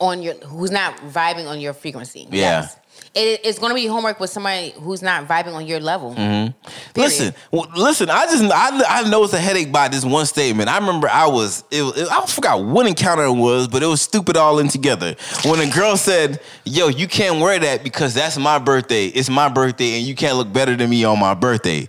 [0.00, 2.26] on your who's not vibing on your frequency.
[2.30, 2.68] Yeah.
[3.14, 6.14] It, it's going to be homework with somebody who's not vibing on your level.
[6.14, 7.00] Mm-hmm.
[7.00, 8.10] Listen, well, listen.
[8.10, 10.68] I just I, I know it's a headache by this one statement.
[10.68, 14.00] I remember I was it, was- I forgot what encounter it was, but it was
[14.02, 15.16] stupid all in together.
[15.44, 19.06] When a girl said, "Yo, you can't wear that because that's my birthday.
[19.06, 21.88] It's my birthday, and you can't look better than me on my birthday."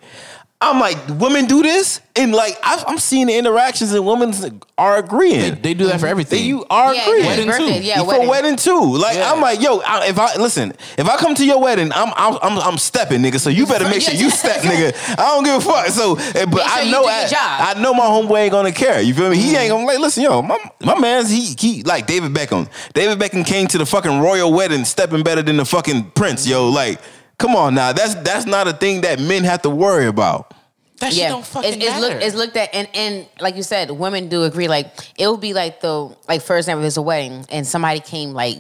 [0.62, 4.34] I'm like, women do this, and like I, I'm seeing the interactions, and women
[4.78, 5.56] are agreeing.
[5.62, 6.44] They do that for everything.
[6.46, 7.22] You are Yeah, agreeing.
[7.24, 7.86] yeah, Wedding birthday, too.
[7.86, 8.28] yeah, for wedding.
[8.28, 8.98] wedding too.
[8.98, 9.32] Like Yeah.
[9.32, 12.38] I'm like, yo, I, if I listen, if I come to your wedding, I'm I'm
[12.42, 13.40] I'm, I'm stepping, nigga.
[13.40, 14.94] So you better make sure you step, nigga.
[15.18, 15.88] I don't give a fuck.
[15.88, 17.78] So, eh, but Make sure I you know do your I, job.
[17.78, 19.00] I know my homeboy ain't gonna care.
[19.00, 19.38] You feel me?
[19.38, 22.68] He ain't gonna like listen, yo, my my man's he he like David Beckham.
[22.94, 26.68] David Beckham came to the fucking royal wedding stepping better than the fucking prince, yo.
[26.68, 27.00] Like,
[27.40, 30.54] come on now, that's that's not a thing that men have to worry about.
[31.00, 32.14] That shit don't fucking it's, it's, matter.
[32.16, 34.68] look, it's looked at, and and like you said, women do agree.
[34.68, 34.88] Like
[35.18, 38.58] it would be like the like for example, there's a wedding and somebody came like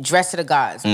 [0.00, 0.84] dressed to the gods.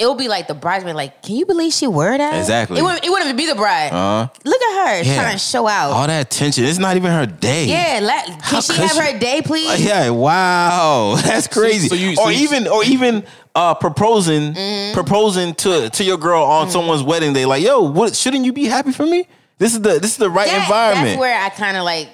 [0.00, 2.20] It would be like the bridesmaid, like, can you believe she wore that?
[2.20, 2.38] Mm-hmm.
[2.40, 2.78] Exactly.
[2.78, 3.88] It wouldn't, it wouldn't even be the bride.
[3.92, 4.28] Uh-huh.
[4.44, 5.14] Look at her Yeah.
[5.20, 5.90] trying to show out.
[5.90, 6.62] All that attention.
[6.66, 7.64] It's not even her day.
[7.66, 9.68] yeah, let, can How she have she- her day, please?
[9.68, 11.88] Uh, Yeah, wow, that's crazy.
[11.88, 14.94] so you- or so you- even, or even uh, proposing, Mm-hmm.
[14.94, 17.44] proposing to to your girl on someone's wedding day.
[17.46, 18.14] Like, yo, what?
[18.16, 19.26] Shouldn't you be happy for me?
[19.58, 21.06] This is the this is the right That- environment.
[21.08, 22.08] That's where I kind of like.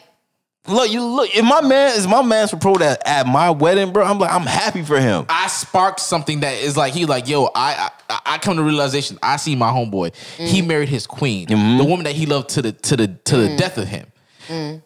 [0.66, 1.28] look, you look.
[1.36, 4.46] If my man is my man's proposed at, at my wedding, bro, I'm like, I'm
[4.46, 5.26] happy for him.
[5.28, 9.18] I sparked something that is like he like yo I I, I come to realization
[9.22, 10.66] I see my homeboy he Mm.
[10.66, 11.76] married his queen Mm-hmm.
[11.78, 13.48] the woman that he loved to the to the to Mm.
[13.50, 14.06] the death of him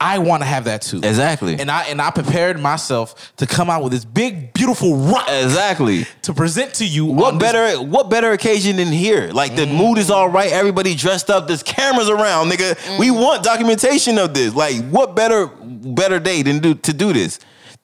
[0.00, 1.58] I want to have that too Exactly.
[1.58, 6.06] and I and I prepared myself to come out with this big beautiful rock Exactly.
[6.22, 9.30] to present to you What on this- better what better occasion than here?
[9.32, 12.98] Like the mood is all right, everybody dressed up, there's cameras around, nigga.
[12.98, 14.54] We want documentation of this.
[14.54, 17.38] Like what better better day than do to do this?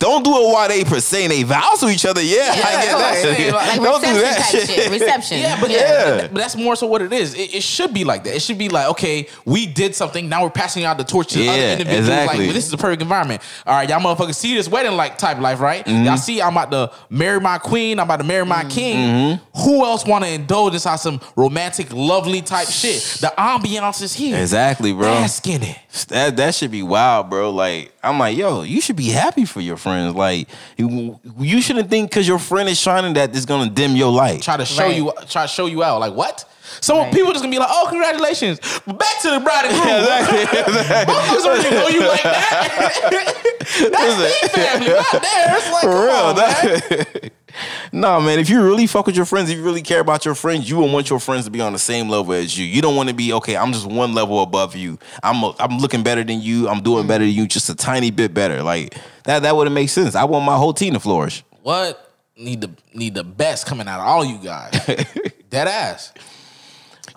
[0.05, 2.20] Don't do it while they per saying they vows to each other.
[2.20, 3.23] Yeah, I get that.
[3.24, 3.52] course.
[3.55, 4.68] Like Don't do reception that shit.
[4.68, 4.91] shit.
[4.91, 5.39] Reception.
[5.39, 6.20] Yeah, but, Yeah.
[6.31, 7.33] but that's more so what it is.
[7.34, 8.36] It, it should be like that.
[8.36, 10.28] It should be like, okay, we did something.
[10.28, 11.99] Now we're passing out the torch to Yeah, other individuals.
[12.00, 12.39] exactly.
[12.39, 13.41] Like, well, this is the perfect environment.
[13.66, 15.83] All right, y'all motherfuckers see this wedding like type life, right?
[15.86, 16.05] Mm-hmm.
[16.05, 17.99] Y'all see, I'm about to marry my queen.
[17.99, 18.97] I'm about to marry my king.
[19.39, 19.60] Mm-hmm.
[19.62, 23.00] Who else want to indulge inside some romantic, lovely type shit?
[23.23, 24.36] The ambiance is here.
[24.39, 25.05] Exactly, bro.
[25.05, 25.78] Bask in it.
[26.08, 27.50] That that should be wild, bro.
[27.50, 30.14] Like I'm like, yo, you should be happy for your friends.
[30.14, 34.12] Like you, you shouldn't think because your friend is shining that it's gonna dim your
[34.12, 34.42] light.
[34.42, 34.97] Try to show Right.
[34.97, 36.00] you, try to show you out.
[36.00, 36.44] Like what?
[36.81, 37.12] Some Right.
[37.12, 40.05] people just gonna be like, "Oh, congratulations!" But back to the bride and groom.
[41.07, 43.35] Motherfuckers don't even know you like that.
[43.65, 45.57] That's big family right there.
[45.57, 46.11] It's like, For real.
[46.11, 46.44] on, man.
[46.89, 47.33] that-
[47.93, 48.39] no, man.
[48.39, 50.77] If you really fuck with your friends, if you really care about your friends, you
[50.77, 52.65] will want your friends to be on the same level as you.
[52.65, 53.57] You don't want to be okay.
[53.57, 54.99] I'm just one level above you.
[55.23, 56.69] I'm a, I'm looking better than you.
[56.69, 57.09] I'm doing mm-hmm.
[57.09, 58.62] better than you, just a tiny bit better.
[58.62, 59.43] Like that.
[59.43, 60.15] That wouldn't make sense.
[60.15, 61.44] I want my whole team to flourish.
[61.62, 64.73] What need the need the best coming out of all you guys?
[65.51, 66.12] Dead ass.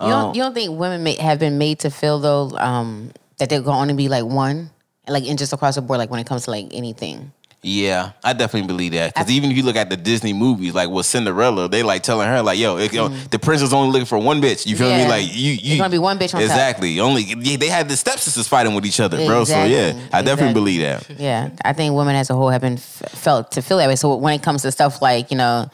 [0.00, 3.50] You don't, you don't think women may, have been made to feel though um, that
[3.50, 4.70] they're going to be like one,
[5.08, 7.32] like and just across the board, like when it comes to like anything.
[7.60, 9.14] Yeah, I definitely believe that.
[9.14, 12.28] Because even if you look at the Disney movies, like with Cinderella, they like telling
[12.28, 14.88] her, like, "Yo, it, yo the prince is only looking for one bitch." You feel
[14.88, 15.02] me?
[15.02, 15.08] Mm.
[15.08, 16.42] Like you, you There's gonna be one bitch on top.
[16.42, 17.00] exactly.
[17.00, 19.42] Only yeah, they had the stepsisters fighting with each other, bro.
[19.42, 19.74] So Exactly.
[19.74, 21.10] yeah, I definitely believe that.
[21.18, 23.96] Yeah, I think women as a whole have been f- felt to feel that way.
[23.96, 25.68] So when it comes to stuff like you know,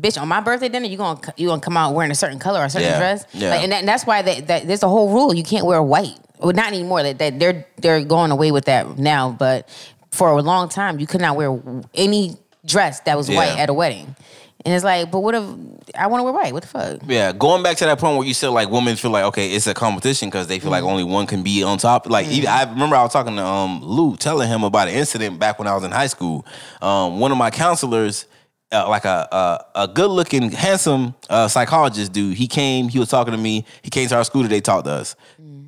[0.00, 2.60] bitch, on my birthday dinner, you gonna you gonna come out wearing a certain color
[2.60, 3.50] or a certain Yeah, dress, yeah.
[3.50, 5.82] Like, and, that, and that's why that, that there's a whole rule you can't wear
[5.82, 6.18] white.
[6.38, 7.02] Well, not anymore.
[7.02, 9.68] That, that they're they're going away with that now, but
[10.10, 11.60] for a long time you could not wear
[11.94, 13.36] any dress that was Yeah.
[13.36, 14.14] white at a wedding.
[14.64, 15.44] And it's like, but what if
[15.94, 16.52] I want to wear white?
[16.52, 17.00] What the fuck?
[17.06, 19.66] Yeah, going back to that point where you said like women feel like okay, it's
[19.68, 22.10] a competition because they feel like only one can be on top.
[22.10, 25.38] Like even, I remember I was talking to um Lou, telling him about an incident
[25.38, 26.44] back when I was in high school.
[26.82, 28.26] Um, one of my counselors,
[28.70, 29.28] uh, like a
[29.74, 32.88] a, a good looking, handsome uh, psychologist dude, he came.
[32.88, 33.64] He was talking to me.
[33.82, 35.16] He came to our school today, talked to us.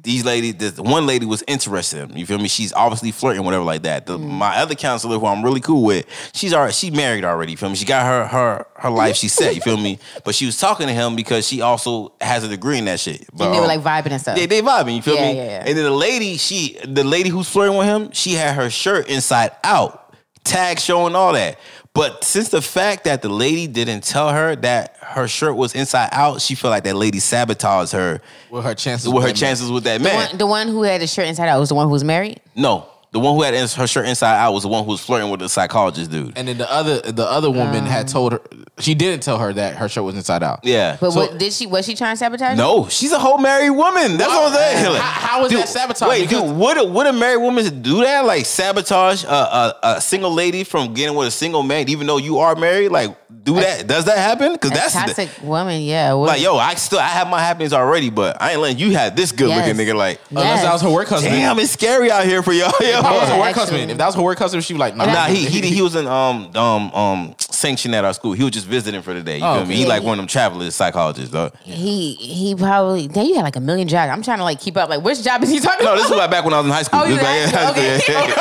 [0.03, 2.17] These ladies, this one lady was interested in him.
[2.17, 2.49] You feel me?
[2.49, 4.07] She's obviously flirting, whatever like that.
[4.07, 7.53] The, My other counselor, who I'm really cool with, she's already she married already.
[7.53, 7.75] You feel me?
[7.77, 9.17] She got her her her life.
[9.17, 9.55] She set.
[9.55, 9.99] You feel me?
[10.25, 13.27] But she was talking to him because she also has a degree in that shit.
[13.35, 14.37] But, And they were like vibing and stuff.
[14.37, 15.37] they, they vibing, you feel Yeah, me?
[15.37, 15.65] yeah, yeah.
[15.67, 19.07] And then the lady, she the lady who's flirting with him, she had her shirt
[19.09, 20.15] inside out,
[20.45, 21.59] tag showing all that.
[21.93, 26.09] But since the fact that the lady didn't tell her that her shirt was inside
[26.13, 29.09] out, she felt like that lady sabotaged her With her chances.
[29.09, 30.29] with her chances with that the, man.
[30.29, 32.41] one, the one who had the shirt inside out was the one who was married.
[32.55, 35.31] no, the one who had her shirt inside out was the one who was flirting
[35.31, 36.33] with the psychologist dude.
[36.39, 38.07] And then the other the other woman had um.
[38.07, 38.41] told her
[38.79, 40.61] she didn't tell her that her shirt was inside out.
[40.63, 40.97] yeah.
[41.01, 41.67] But So- what did she?
[41.67, 42.57] Was she trying to sabotage?
[42.57, 44.17] no, she's a whole married woman.
[44.17, 44.93] That's what I'm saying.
[44.93, 46.09] Like, How- how is that sabotage?
[46.09, 48.25] Wait, Because- dude, would a, would a married woman do that?
[48.25, 52.17] Like sabotage a, a, a single lady from getting with a single man, even though
[52.19, 52.91] you are married?
[52.91, 53.87] Like, do that?
[53.87, 54.53] Does that happen?
[54.53, 55.83] Because A that's the- toxic woman.
[55.83, 56.15] Yeah.
[56.15, 58.93] What- like, yo, I still I have my happenings already, but I ain't letting you
[58.93, 59.77] have this good looking Yes.
[59.77, 59.95] nigga.
[59.95, 61.35] Like, Unless that was her work husband.
[61.35, 62.73] damn, it's scary out here for y'all.
[62.81, 63.00] Yo.
[63.01, 63.61] If that was her work actually.
[63.61, 63.91] husband.
[63.91, 65.05] If that was her work husband, she'd be like, no.
[65.07, 68.33] Nah, he he he was in um um um sanction at our school.
[68.33, 69.39] He was just visiting for the day.
[69.39, 69.75] You Oh, feel me?
[69.77, 69.89] He okay.
[69.89, 71.31] like one of them travelers, psychologists.
[71.33, 71.51] Though.
[71.63, 73.07] He he probably.
[73.09, 74.11] Then you had like a million jobs.
[74.11, 74.89] I'm trying to like keep up.
[74.89, 76.03] Like which job is he talking No, about?
[76.03, 77.01] this was like back when I was in high school.
[77.01, 78.15] Oh, you This was back- were in high school?
[78.15, 78.35] yeah, yeah.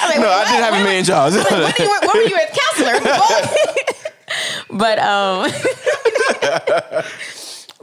[0.00, 0.46] I'm like, No, I what?
[0.48, 0.82] did have a What?
[0.84, 1.36] million jobs.
[1.36, 2.96] Like, what, did you, what were you as counselor?
[4.78, 5.50] but um,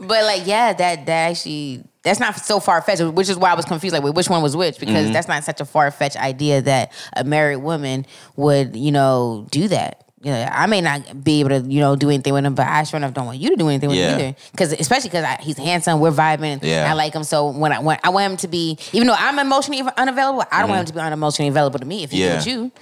[0.00, 3.54] but like yeah, that that actually that's not so far fetched, which is why I
[3.54, 3.92] was confused.
[3.92, 4.76] Like, wait, which one was which?
[4.76, 4.86] Mm-hmm.
[4.86, 9.46] Because that's not such a far fetched idea that a married woman would you know
[9.50, 10.02] do that.
[10.22, 12.66] You know, I may not be able to, you know, do anything with him, but
[12.66, 14.12] I sure enough don't want you to do anything with Yeah.
[14.16, 14.36] him either.
[14.50, 16.90] Because especially because he's handsome, we're vibing, Yeah.
[16.90, 17.22] I like him.
[17.22, 20.60] So when I when I want him to be, even though I'm emotionally unavailable, I
[20.60, 22.02] don't want him to be unemotionally available to me.
[22.02, 22.28] If he's Mm-hmm.
[22.30, 22.36] Yeah.
[22.38, 22.72] with you,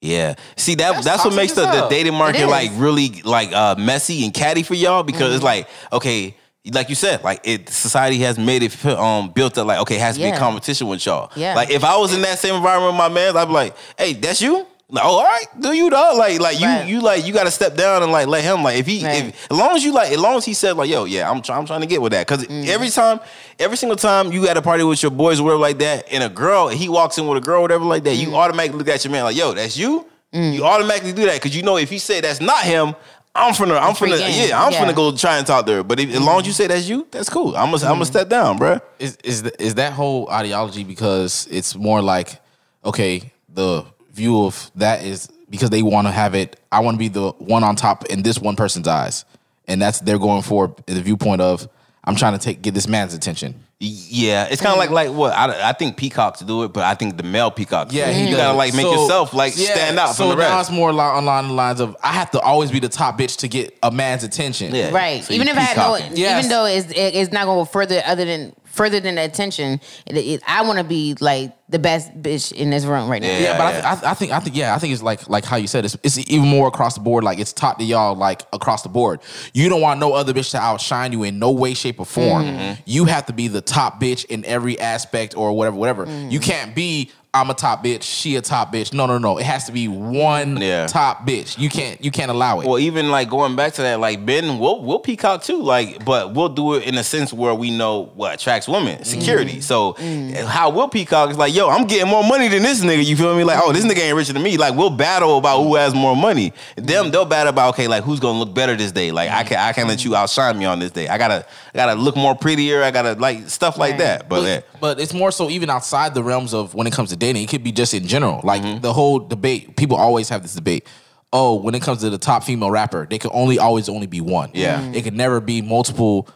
[0.00, 0.34] Yeah.
[0.56, 4.24] See that That's that's, what makes the, the dating market like really like uh messy
[4.24, 6.34] and catty for y'all because it's like, okay,
[6.72, 10.00] like you said, like it society has made it um built up like okay, it
[10.00, 11.30] has to be a competition with y'all.
[11.36, 11.54] Yeah.
[11.54, 14.12] Like if I was in that same environment with my man, I'd be like, hey,
[14.14, 14.66] that's you?
[14.92, 16.14] Like, oh, all right, do you though?
[16.16, 16.88] Like, like you, Right.
[16.88, 19.26] you like you got to step down and like let him like if he, Right.
[19.26, 21.42] if as long as you like, as long as he said like, yo, yeah, I'm,
[21.42, 22.66] try, I'm trying to get with that because Mm.
[22.66, 23.20] every time,
[23.60, 26.24] every single time you at a party with your boys or whatever like that, and
[26.24, 28.20] a girl, he walks in with a girl, whatever like that, Mm.
[28.20, 30.06] you automatically look at your man like, yo, that's you.
[30.32, 32.94] You automatically do that because you know if he say that's not him,
[33.34, 34.48] I'm finna, I'm free finna, game.
[34.48, 34.84] yeah, I'm Yeah.
[34.84, 35.82] finna go try and talk to her.
[35.82, 37.56] But if, as long as you say that's you, that's cool.
[37.56, 38.04] I'm gonna, I'm gonna mm-hmm.
[38.04, 38.80] step down, bruh.
[38.98, 42.40] is is th- is that whole ideology because it's more like
[42.84, 46.98] okay the view of that is because they want to have it i want to
[46.98, 49.24] be the one on top in this one person's eyes
[49.68, 51.68] and that's they're going for the viewpoint of
[52.04, 55.32] i'm trying to take get this man's attention Yeah, it's kind of like like what
[55.32, 57.94] I, I think peacocks do it, but I think the male peacocks.
[57.94, 58.36] Yeah, he you does.
[58.36, 60.68] gotta like make So- yourself like yeah, stand out so from the now rest.
[60.68, 63.38] it's more li- along the lines of I have to always be the top bitch
[63.38, 64.74] to get a man's attention.
[64.74, 64.90] Yeah.
[64.90, 65.24] right?
[65.24, 66.18] So even if I had no, peacocking.
[66.18, 66.38] Yes.
[66.44, 69.22] even though it's it- it's not going to go further other than further than the
[69.22, 69.78] attention.
[70.06, 73.28] It, it, I want to be like the best bitch in this room right now.
[73.28, 73.38] Yeah.
[73.40, 75.44] Yeah, but I, I, th- I think I think yeah, I think it's like like
[75.44, 77.22] how you said it's it's even more across the board.
[77.22, 79.20] Like it's taught to y'all like across the board.
[79.52, 82.44] You don't want no other bitch to outshine you in no way, shape, or form.
[82.44, 82.80] Mm-hmm.
[82.86, 86.06] You have to be the top bitch in every aspect or whatever, whatever.
[86.06, 86.30] Mm-hmm.
[86.30, 88.92] You can't be I'm a top bitch, she a top bitch.
[88.92, 89.38] No, no, no.
[89.38, 90.88] It has to be one Yeah.
[90.88, 91.56] top bitch.
[91.58, 92.66] You can't you can't allow it.
[92.66, 96.34] Well, even like going back to that, like Ben, we'll we'll peacock too, like, but
[96.34, 99.06] we'll do it in a sense where we know what attracts women, mm.
[99.06, 99.60] security.
[99.60, 100.44] So mm.
[100.44, 103.04] how we'll peacock is like, yo, I'm getting more money than this nigga.
[103.04, 103.44] You feel me?
[103.44, 104.56] Like, oh, this nigga ain't richer than me.
[104.56, 106.52] Like, we'll battle about who has more money.
[106.74, 109.12] Them, they'll battle about okay, like who's gonna look better this day.
[109.12, 109.46] Like, I mm.
[109.46, 111.06] can I can't let you outshine me on this day.
[111.06, 112.82] I gotta I gotta look more prettier.
[112.82, 113.98] I gotta like stuff like Right.
[114.00, 114.28] that.
[114.28, 114.60] But yeah.
[114.80, 117.44] But it's more so even outside the realms of when it comes to dating.
[117.44, 118.40] It could be just in general.
[118.42, 118.80] Like Mm-hmm.
[118.80, 119.76] the whole debate.
[119.76, 120.86] People always have this debate.
[121.32, 124.20] Oh, when it comes to the top female rapper, they can only always only be
[124.20, 124.50] one.
[124.52, 124.80] Yeah.
[124.80, 124.96] Mhm.
[124.96, 126.28] It could never be multiple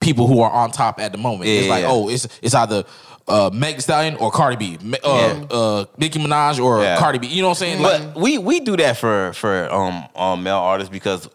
[0.00, 1.50] people who are on top at the moment.
[1.50, 1.90] Yeah, it's like, yeah.
[1.90, 2.84] oh, it's it's either
[3.26, 6.96] uh, Meg Thee Stallion or Cardi B, Me- uh, uh, Nicki Minaj or Yeah.
[6.98, 7.26] Cardi B.
[7.26, 7.82] You know what I'm saying?
[7.82, 11.28] Like, But we we do that for for um, um male artists because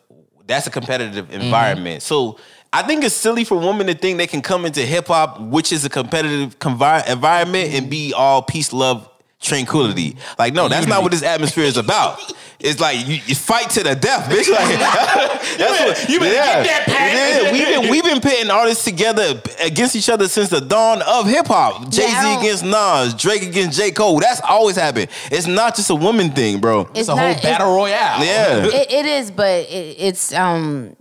[0.48, 1.42] that's a competitive Mm-hmm.
[1.42, 2.02] environment.
[2.02, 2.40] So
[2.76, 5.72] I think it's silly for women to think they can come into hip hop, which
[5.72, 9.08] is a competitive convi- environment, and be all peace, love,
[9.40, 10.18] tranquility.
[10.40, 12.20] Like, no, that's not what this atmosphere is about.
[12.60, 14.50] It's like you, you fight to the death, bitch.
[14.50, 14.80] Like
[15.58, 17.14] that's what you better get that pack.
[17.14, 21.28] Yeah, we've been we've been pitting artists together against each other since the dawn of
[21.28, 21.90] hip hop.
[21.92, 24.18] Jay Z I don't- against Nas, Drake against J Cole.
[24.22, 25.10] That's always happened.
[25.30, 26.82] It's not just a woman thing, bro.
[26.92, 28.24] It's It's a whole not- it's- battle royale.
[28.24, 28.66] Yeah.
[28.66, 30.96] it, it is, but it, it's um.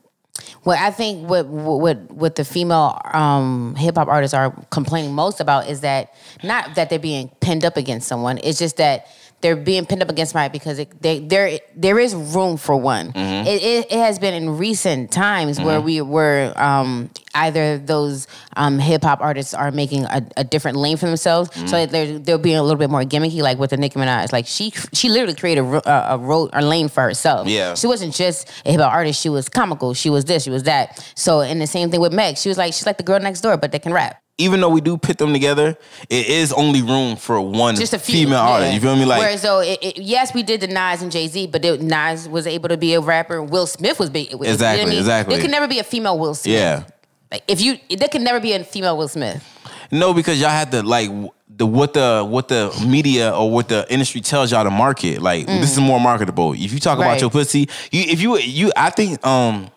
[0.63, 5.41] What I think what what what the female um, hip hop artists are complaining most
[5.41, 8.39] about is that not that they're being pinned up against someone.
[8.39, 9.09] It's just that
[9.43, 13.13] they're being pinned up against my because it, they, there there is room for one.
[13.13, 13.47] Mm-hmm.
[13.47, 18.79] It, it, it has been in recent times where we were um, either those um,
[18.79, 21.67] hip hop artists are making a, a different lane for themselves, Mm-hmm.
[21.67, 24.33] so they're they're being a little bit more gimmicky, like with the Nicki Minaj.
[24.33, 27.49] Like she she literally created a, a, a road a lane for herself.
[27.49, 27.75] Yeah.
[27.75, 29.21] she wasn't just a hip hop artist.
[29.21, 29.93] She was comical.
[29.93, 30.45] She was this.
[30.45, 31.05] She was that.
[31.17, 32.39] So and the same thing with Meg.
[32.39, 34.22] She was like she's like the girl next door, but they can rap.
[34.39, 35.77] Even though we do pit them together,
[36.09, 38.49] it is only room for one Just a few, female yeah.
[38.51, 38.75] artist.
[38.75, 39.05] You feel me?
[39.05, 41.83] Like whereas though, it, it, yes, we did the Nas and Jay Z, but it,
[41.83, 43.43] Nas was able to be a rapper.
[43.43, 44.31] Will Smith was big.
[44.33, 44.99] you know I Exactly, mean?
[44.99, 45.35] exactly.
[45.35, 46.55] There could never be a female Will Smith.
[46.55, 46.85] Yeah.
[47.31, 49.47] Like if you, there could never be a female Will Smith.
[49.91, 51.11] No, because y'all had to like
[51.55, 55.21] the what the what the media or what the industry tells y'all to market.
[55.21, 56.55] Like this is more marketable.
[56.55, 57.21] If you talk about Mm.
[57.21, 59.71] Your pussy, you if you you I think um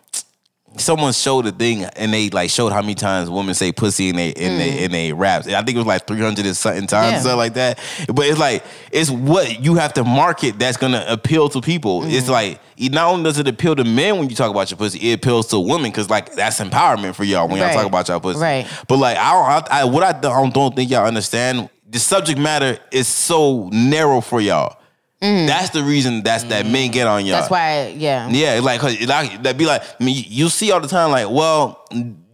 [0.78, 4.16] someone showed a thing and they like showed how many times women say pussy in
[4.16, 5.46] they in they in they raps.
[5.46, 7.12] I think it was like three hundred and something times, Mm.
[7.12, 7.20] Yeah.
[7.20, 7.78] something like that.
[8.14, 12.02] But it's like it's what you have to market that's gonna appeal to people.
[12.02, 12.12] Mm.
[12.12, 14.78] It's like it not only does it appeal to men when you talk about your
[14.78, 17.74] pussy, it appeals to women because like that's empowerment for y'all when y'all Right.
[17.74, 18.38] talk about y'all pussy.
[18.40, 18.66] Right.
[18.88, 21.70] But like I don't, I, I what I don't, don't think y'all understand.
[21.88, 24.76] The subject matter is so narrow for y'all.
[25.20, 27.36] That's the reason that's that men get on y'all.
[27.36, 27.40] Mm.
[27.40, 28.28] That's why, yeah.
[28.28, 31.10] Yeah, like, cause it, like that be like, I mean, you see all the time,
[31.10, 31.84] like, well,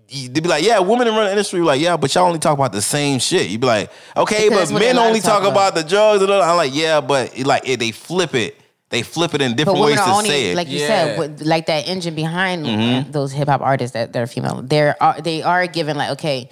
[0.09, 2.73] they'd be like, yeah, women in the industry, like, yeah, but y'all only talk about
[2.73, 3.49] the same shit.
[3.49, 5.73] You'd be like, okay, Because but men only talk talk about.
[5.73, 5.75] about.
[5.77, 6.23] the drugs.
[6.23, 6.43] And all.
[6.43, 8.59] I'm like, yeah, but it, like, it, they flip it.
[8.91, 10.57] They flip it in But different ways to only, say it.
[10.57, 10.87] like you Yeah.
[10.87, 13.11] said, with, like that engine behind Mm-hmm.
[13.13, 14.61] those hip hop artists that, that are female.
[14.61, 16.51] They're are, they are given like, okay,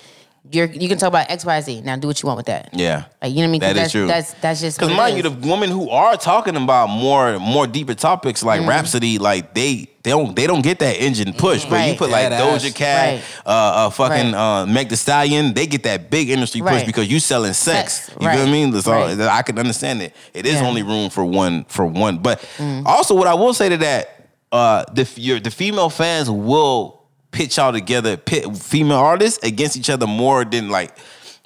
[0.50, 1.80] you're you can talk about X, Y, Z.
[1.82, 2.70] Now do what you want with that.
[2.72, 3.04] yeah.
[3.22, 3.60] Like you know what I mean?
[3.60, 4.06] That is that's, true.
[4.06, 7.38] That's that's just Because what it mind you, the women who are talking about more
[7.38, 11.64] more deeper topics like Rapsody, like they they don't they don't get that engine push.
[11.66, 11.88] But you Mm-hmm.
[11.90, 11.98] Right.
[11.98, 12.72] put like That Doja ass.
[12.72, 13.22] Cat, Right.
[13.46, 13.50] uh,
[13.86, 14.62] uh, fucking Right.
[14.62, 16.86] uh, Meg Thee Stallion, they get that big industry push Right.
[16.86, 18.06] because you selling sex.
[18.06, 18.80] Sex, You know what I mean?
[18.80, 19.20] So Right.
[19.20, 20.14] I can understand it.
[20.34, 20.66] It is Yeah.
[20.66, 22.18] Only room for one for one.
[22.18, 22.42] But
[22.86, 26.99] also, what I will say to that, uh, the your, the female fans will
[27.30, 30.96] pitch y'all together, pit female artists against each other more than like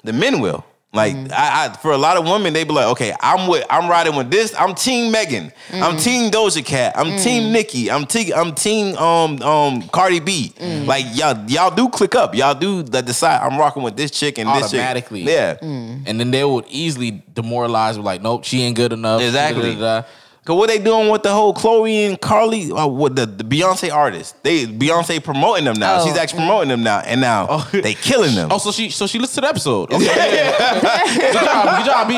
[0.03, 0.65] the men will.
[0.93, 1.33] Like Mm-hmm.
[1.33, 4.15] I, I, for a lot of women, they be like, okay, I'm with, I'm riding
[4.15, 4.55] with this.
[4.57, 5.51] I'm Team Megan.
[5.67, 5.83] Mm-hmm.
[5.83, 6.93] I'm Team Doja Cat.
[6.95, 7.91] I'm Team Nicki.
[7.91, 10.53] I'm Team, I'm Team um um Cardi B.
[10.57, 10.87] Mm.
[10.87, 12.33] Like y'all, y'all do click up.
[12.33, 13.41] Y'all do the decide.
[13.45, 14.79] I'm rocking with this chick and this chick.
[14.79, 15.23] Automatically.
[15.23, 15.55] Yeah.
[15.55, 16.03] Mm.
[16.05, 19.21] And then they would easily demoralize, with like, nope, she ain't good enough.
[19.21, 19.75] Exactly.
[19.75, 20.07] Da-da-da-da.
[20.45, 23.91] Cause what they doing with the whole Chloe and Halle, uh, with the, the Beyonce
[23.91, 25.99] artist, they Beyonce promoting them now.
[26.01, 28.49] Oh, She's actually promoting them now, and now they killing them.
[28.51, 29.91] Oh, so she so she listened to the episode.
[29.91, 30.05] Okay.
[30.05, 32.15] good job, good job, B.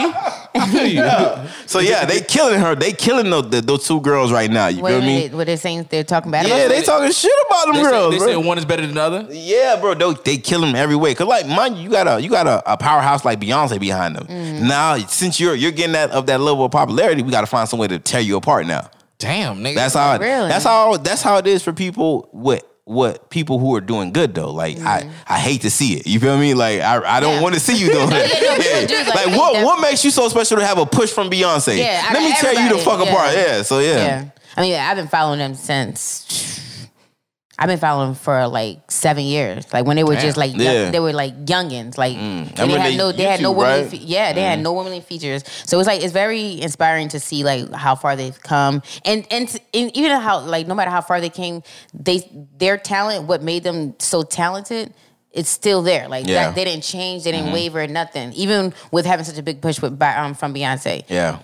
[0.59, 1.51] I feel you.
[1.67, 2.75] So yeah, they killing her.
[2.75, 4.67] They killing those, the, those two girls right now.
[4.67, 5.27] You What, feel me?
[5.30, 5.88] what they're saying?
[5.89, 6.69] They're talking bad Yeah, about.
[6.69, 8.11] they talking shit about them They, say, girls.
[8.14, 8.27] they bro.
[8.27, 9.27] say one is better than the other.
[9.31, 11.14] Yeah, bro, they, they kill them every way.
[11.14, 14.15] Cause like, mind you, you got a you got a, a powerhouse like Beyonce behind
[14.15, 14.27] them.
[14.27, 14.61] Mm.
[14.67, 17.67] Now, since you're you're getting that of that level of popularity, we got to find
[17.67, 18.65] some way to tear you apart.
[18.65, 18.89] Now,
[19.19, 19.75] Damn, nigga.
[19.75, 20.17] that's how.
[20.17, 20.49] Really?
[20.49, 20.97] That's how.
[20.97, 22.29] That's how it is for people.
[22.31, 24.51] What what people who are doing good though.
[24.51, 25.11] Like I mm-hmm.
[25.27, 26.07] I hate to see it.
[26.07, 26.53] You feel me?
[26.53, 27.35] Like I I don't.
[27.35, 27.41] Yeah.
[27.41, 28.31] want to see you doing Yeah, it.
[28.31, 30.85] no, people do, like, Like what def- what makes you so special to have a
[30.85, 31.77] push from Beyonce?
[31.77, 33.11] Yeah, out Let of me tear you the everybody, fuck yeah.
[33.13, 33.33] apart.
[33.35, 33.61] Yeah.
[33.63, 33.95] So yeah.
[33.95, 34.29] Yeah.
[34.55, 36.63] I mean, I've been following them since.
[37.59, 39.65] I've been following them for like seven years.
[39.73, 40.91] Like when they were just like young, Yeah.
[40.91, 41.97] they were like youngins.
[41.97, 42.47] Like mm.
[42.59, 43.81] and they had they no they had no YouTube, women.
[43.81, 43.89] right?
[43.89, 44.63] Fe- yeah, they had mm.
[44.63, 45.43] no women features.
[45.65, 49.47] So it's like it's very inspiring to see like how far they've come, and and,
[49.49, 51.63] to- and even how like no matter how far they came,
[51.95, 52.29] they
[52.59, 54.93] their talent, what made them so talented.
[55.31, 56.07] It's still there.
[56.07, 56.47] Like Yeah.
[56.47, 57.23] that, they didn't change.
[57.23, 57.53] They didn't mm-hmm.
[57.53, 57.85] waver.
[57.85, 58.33] Nothing.
[58.33, 61.39] Even with having such a big push with by- um, from Beyonce Yeah.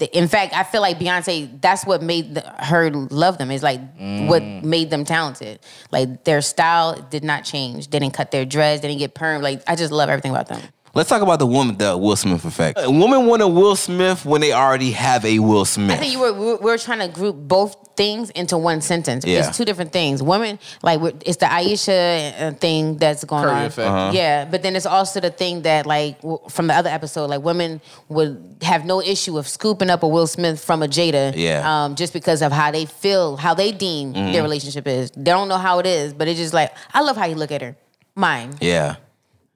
[0.00, 1.60] The- in fact, I feel like Beyonce.
[1.60, 3.50] That's what made the, her love them.
[3.50, 4.64] Is like what mm.
[4.64, 5.60] made them talented.
[5.92, 7.90] Like their style did not change.
[7.90, 8.82] They didn't cut their dreads.
[8.82, 9.42] They didn't get perm.
[9.42, 10.62] Like I just love everything about them.
[10.92, 12.78] Let's talk about the woman, the Will Smith effect.
[12.80, 15.96] A woman want a Will Smith when they already have a Will Smith.
[15.96, 19.24] I think you were we were, trying to group both things into one sentence.
[19.24, 19.46] Yeah.
[19.46, 20.20] It's two different things.
[20.20, 23.64] Women like it's the Aisha uh, thing that's going Curry on.
[23.66, 23.88] effect.
[23.88, 24.10] Uh-huh.
[24.12, 27.80] Yeah, but then it's also the thing that like from the other episode, like women
[28.08, 31.32] would have no issue of scooping up a Will Smith from a Jada.
[31.36, 31.60] Yeah.
[31.60, 31.68] Mm-hmm.
[31.68, 35.12] Um, just because of how they feel, how they deem their relationship is.
[35.12, 37.52] They don't know how it is, but it's just like I love how you look
[37.52, 37.76] at her.
[38.16, 38.56] Mine.
[38.60, 38.96] yeah.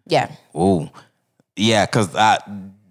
[0.06, 0.30] Yeah.
[0.54, 0.90] Ooh.
[1.56, 2.38] Yeah, because I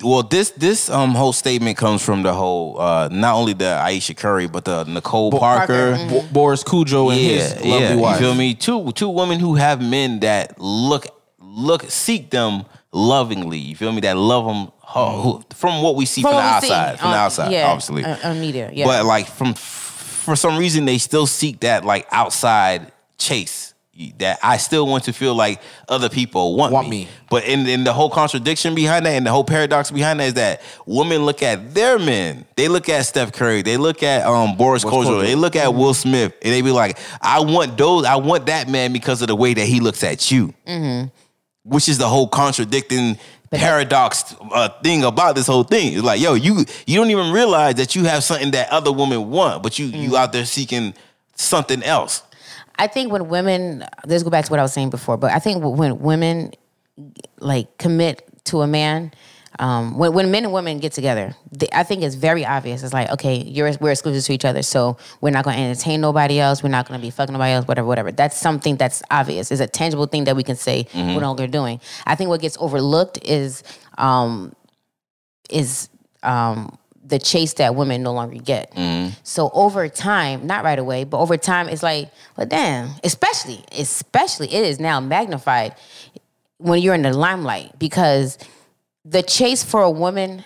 [0.02, 4.16] well this this um whole statement comes from the whole uh not only the Aisha
[4.16, 5.96] Curry but the Nicole Parker.
[5.96, 7.96] Parker, Bo- Boris Kodjoe and Yeah, his lovely yeah.
[7.96, 8.20] wife.
[8.22, 8.54] You feel me?
[8.54, 11.06] Two two women who have men that look
[11.40, 13.58] look seek them lovingly.
[13.60, 14.02] You feel me?
[14.02, 17.00] That love them who, from what we see from, From the what we see outside.
[17.00, 18.04] From on- the outside, yeah, obviously.
[18.06, 18.86] on- on media, yeah.
[18.86, 23.73] But like from for some reason they still seek that like outside chase.
[24.18, 27.06] That I still want to feel like other people want, Want me.
[27.06, 27.10] me.
[27.30, 30.34] But in, in the whole contradiction behind that and the whole paradox behind that is
[30.34, 32.46] that women look at their men.
[32.56, 33.62] They look at Steph Curry.
[33.62, 35.22] They look at um, Boris Kodjoe.
[35.22, 36.34] They look at Will Smith.
[36.42, 38.04] And they be like, I want those.
[38.06, 40.56] I want that man because of the way that he looks at you.
[41.64, 43.20] Which is the whole contradicting
[43.52, 45.94] paradox uh, thing about this whole thing.
[45.94, 49.30] It's like, yo, you you don't even realize that you have something that other women
[49.30, 50.96] want, but you you out there seeking
[51.36, 52.24] something else.
[52.78, 55.40] I think when women, let's go back to what I was saying before, but I
[55.40, 56.54] think when women
[57.40, 59.12] like commit to a man,
[59.60, 62.82] um, when, when men and women get together, they, I think it's very obvious.
[62.82, 66.02] It's like, okay, you're we're exclusive to each other, so we're not going to entertain
[66.02, 66.64] nobody else.
[66.64, 67.68] We're not going to be fucking nobody else.
[67.68, 68.12] Whatever, whatever.
[68.12, 69.52] That's something that's obvious.
[69.52, 71.80] It's a tangible thing that we can say we're no longer doing.
[72.08, 73.64] I think what gets overlooked is
[74.00, 74.54] um,
[75.52, 75.90] is
[76.24, 78.72] um, the chase that women no longer get.
[78.72, 79.14] Mm-hmm.
[79.24, 82.92] So over time, not right away, but over time, it's like, well, damn.
[83.04, 85.76] Especially, especially, it is now magnified
[86.58, 88.38] when you're in the limelight because
[89.04, 90.46] the chase for a woman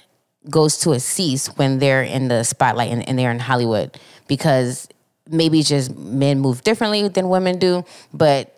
[0.50, 4.88] goes to a cease when they're in the spotlight and, and they're in Hollywood because
[5.30, 8.57] maybe just men move differently than women do, but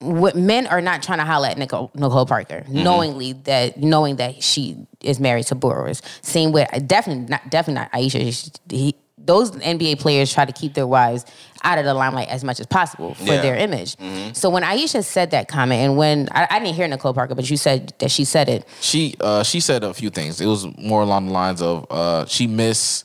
[0.00, 4.42] what men are not trying to holler at Nicole, Nicole Parker, knowingly that knowing that
[4.42, 6.02] she is married to Boris.
[6.22, 8.58] Same with definitely not definitely not Aisha.
[8.70, 11.24] He- those NBA players try to keep their wives
[11.64, 13.40] out of the limelight as much as possible for Yeah.
[13.42, 13.96] their image.
[14.36, 17.50] So when Aisha said that comment, and when I, I didn't hear Nicole Parker, but
[17.50, 18.68] you said that she said it.
[18.80, 20.40] she uh she said a few things.
[20.40, 23.04] It was more along the lines of uh she missed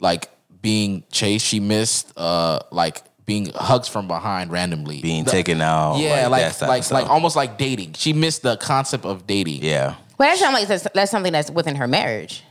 [0.00, 0.30] like
[0.62, 1.44] being chased.
[1.44, 5.00] She missed uh like being hugs from behind randomly.
[5.00, 5.98] Being The- taken out.
[5.98, 7.92] Yeah, that like like like almost like dating.
[7.92, 9.62] She missed the concept of dating.
[9.62, 9.94] Yeah.
[10.18, 12.42] Well, that sounds like that's, that's something that's within her marriage.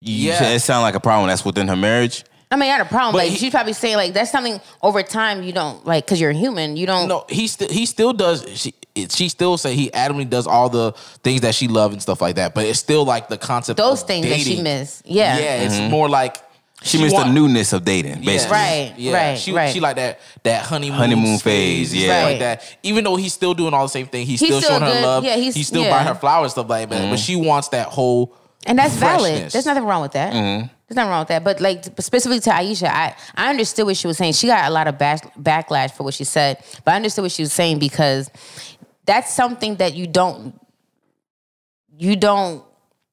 [0.00, 0.38] You Yeah.
[0.38, 2.24] said it sounds like a problem that's within her marriage.
[2.52, 5.02] I mean, not a problem, But but, he- she's probably saying like that's something over
[5.02, 6.76] time you don't like because you're human.
[6.76, 7.08] You don't.
[7.08, 8.46] No, he still he still does.
[8.54, 8.74] She
[9.10, 10.92] she still say he adamantly does all the
[11.24, 12.54] things that she love and stuff like that.
[12.54, 15.04] But it's still like the concept those of things that she missed.
[15.04, 15.36] Yeah.
[15.36, 15.90] Yeah, it's mm-hmm.
[15.90, 16.45] more like
[16.82, 18.52] She, missed want- the newness of dating, basically.
[18.52, 18.94] Right.
[18.96, 19.72] Yeah, right, she, right.
[19.72, 22.22] she like that that honeymoon Honeymoon phase, and yeah.
[22.22, 22.30] Right.
[22.30, 22.78] like that.
[22.82, 25.00] Even though he's still doing all the same thing, he's, He's still, still showing her
[25.02, 25.24] love.
[25.24, 25.90] Yeah, he's- he's still yeah.
[25.90, 26.94] buying her flowers stuff like that.
[26.94, 27.14] But mm-hmm.
[27.16, 29.50] she wants that whole And that's valid.
[29.50, 30.32] There's nothing wrong with that.
[30.32, 30.66] Mm-hmm.
[30.88, 31.44] There's nothing wrong with that.
[31.44, 34.34] But like specifically to Aisha, I, I understood what she was saying.
[34.34, 37.32] She got a lot of bash, backlash for what she said, but I understood what
[37.32, 38.30] she was saying because
[39.04, 40.58] that's something that you don't
[41.98, 42.64] you don't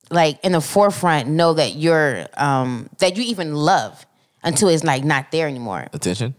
[0.09, 4.06] like in the forefront know that you're um that you even love
[4.43, 6.35] until it's like not there anymore attention.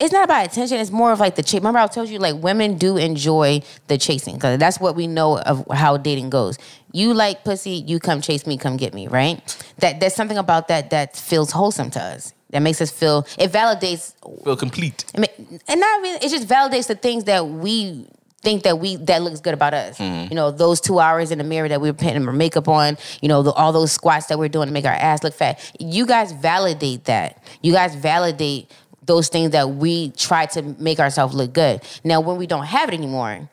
[0.00, 0.78] it's not about attention.
[0.78, 1.60] It's more of like the chase.
[1.60, 5.38] Remember, I told you like women do enjoy the chasing because that's what we know
[5.38, 6.58] of how dating goes.
[6.92, 9.40] You like pussy, you come chase me, come get me, right?
[9.78, 12.34] That there's something about that that feels wholesome to us.
[12.50, 13.26] That makes us feel.
[13.38, 14.14] It validates,
[14.44, 15.04] Feel complete.
[15.16, 16.18] I mean, and not really.
[16.24, 18.06] It just validates the things that we
[18.44, 19.98] think that we that looks good about us.
[19.98, 20.30] Mm-hmm.
[20.30, 22.96] You know, those two hours in the mirror that we were putting our makeup on.
[23.20, 25.58] You know, the, all those squats that we're doing to make our ass look fat.
[25.80, 27.42] You guys validate that.
[27.62, 28.70] You guys validate
[29.02, 31.82] those things that we try to make ourselves look good.
[32.04, 33.48] Now, when we don't have it anymore,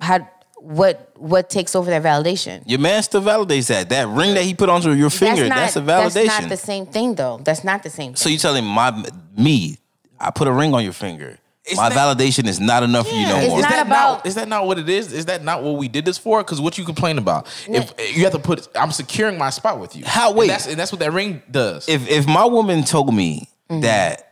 [0.00, 0.28] how
[0.60, 2.62] what what takes over that validation?
[2.66, 3.88] Your man still validates that.
[3.88, 6.26] That ring that he put onto your finger, that's, a validation.
[6.26, 7.40] That's not the same thing, though.
[7.42, 8.12] That's not the same.
[8.12, 8.16] Thing.
[8.16, 9.04] so you telling my
[9.36, 9.78] me,
[10.18, 11.38] I put a ring on your finger.
[11.66, 13.58] Is my that- validation is not enough for you no more.
[13.58, 14.26] Is that about- not?
[14.26, 15.12] Is that not what it is?
[15.12, 16.42] Is that not what we did this for?
[16.42, 17.46] Because what you complain about?
[17.68, 20.04] If you have to put, I'm securing my spot with you.
[20.06, 20.48] How- And wait.
[20.48, 21.88] that's, and that's what that ring does.
[21.88, 23.82] if if my woman told me Mm-hmm.
[23.82, 24.29] that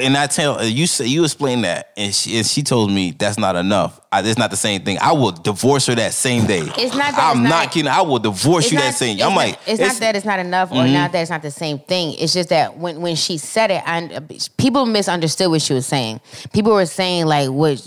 [0.00, 3.38] and I tell you say you explain that and she and she told me that's
[3.38, 4.00] not enough.
[4.12, 4.98] I, it's not the same thing.
[5.00, 6.60] I will divorce her that same day.
[6.60, 7.88] It's not that I'm it's not, not- kidding.
[7.90, 9.16] I will divorce you that same.
[9.16, 10.92] it's I'm not- like it's, not that it's not enough or Mm-hmm.
[10.94, 12.14] not that it's not the same thing.
[12.18, 14.20] It's just that when when she said it, I,
[14.56, 16.20] people misunderstood what she was saying.
[16.52, 17.78] People were saying like, what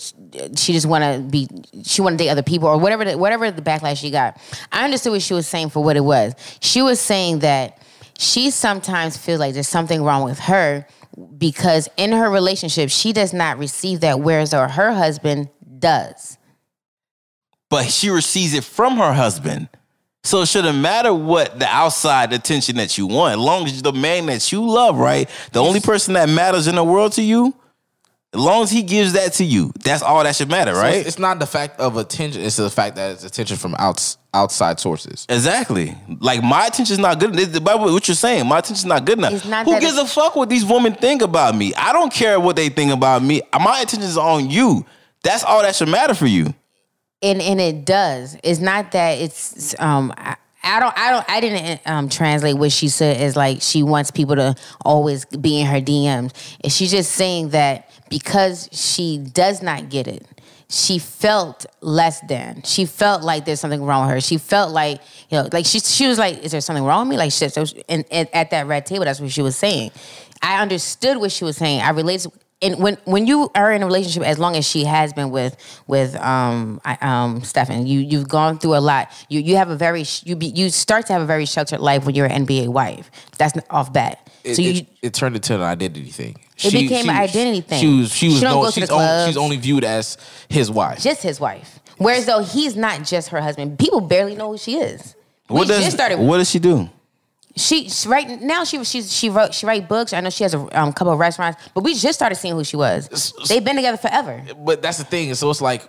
[0.58, 1.48] she just want to be,
[1.84, 4.38] she want to date other people or whatever, the, whatever the backlash she got.
[4.72, 6.34] I understood what she was saying for what it was.
[6.60, 7.78] She was saying that
[8.18, 10.86] she sometimes feels like there's something wrong with her
[11.38, 16.38] because in her relationship she does not receive that, whereas or her husband does.
[17.69, 19.68] but she receives it from her husband.
[20.24, 23.94] So it shouldn't matter what the outside attention that you want, as long as the
[23.94, 25.30] man that you love, right?
[25.52, 27.53] The only person that matters in the world to you,
[28.36, 30.96] As long as he gives that to you, that's all that should matter, So right?
[30.98, 34.18] it's, it's not the fact of attention; it's the fact that it's attention from outs,
[34.34, 35.26] outside sources.
[35.30, 35.96] Exactly.
[36.20, 37.32] Like my attention's not good.
[37.64, 39.34] By the way, what you're saying, my attention's not good enough.
[39.34, 41.74] It's not Who that gives a fuck what these women think about me?
[41.76, 43.42] I don't care what they think about me.
[43.54, 44.86] My attention's on you.
[45.24, 46.54] That's all that should matter for you.
[47.22, 48.38] and and it does.
[48.44, 52.72] It's not that it's um I, I don't I don't I didn't um translate what
[52.72, 56.32] she said as like she wants people to always be in her DMs.
[56.62, 60.25] And she's just saying that because she does not get it.
[60.67, 62.64] She felt less than.
[62.64, 64.22] She felt like there's something wrong with her.
[64.22, 67.11] She felt like, you know, like she she was like, is there something wrong with
[67.11, 67.17] me?
[67.17, 67.53] Like shit.
[67.53, 69.92] So and, and at that red table, that's what she was saying.
[70.42, 71.82] I understood what she was saying.
[71.82, 72.32] I related
[72.66, 75.56] and when when you are in a relationship as long as she has been with
[75.88, 79.11] with um I, um Stefan, you you've gone through a lot.
[79.30, 82.06] You you have a very you be, you start to have a very sheltered life
[82.06, 83.10] when you're an NBA wife.
[83.38, 84.27] That's off bat.
[84.44, 86.38] It, so you it, it turned into an identity thing.
[86.58, 87.82] It became an identity thing.
[87.82, 90.18] She was she She was don't no, go she's only, she's only viewed as
[90.50, 91.02] his wife.
[91.02, 91.80] just his wife.
[91.98, 93.80] Whereas though he's not just her husband.
[93.80, 95.16] People barely know who she is.
[95.50, 96.19] We What does just started.
[96.19, 96.90] what does she do?
[97.58, 100.11] She, she right now she she's she wrote she write books.
[100.14, 102.64] I know she has a um, couple of restaurants, but we just started seeing who
[102.64, 103.34] she was.
[103.48, 104.43] They've been together forever.
[104.66, 105.34] but that's the thing.
[105.35, 105.84] So it's like,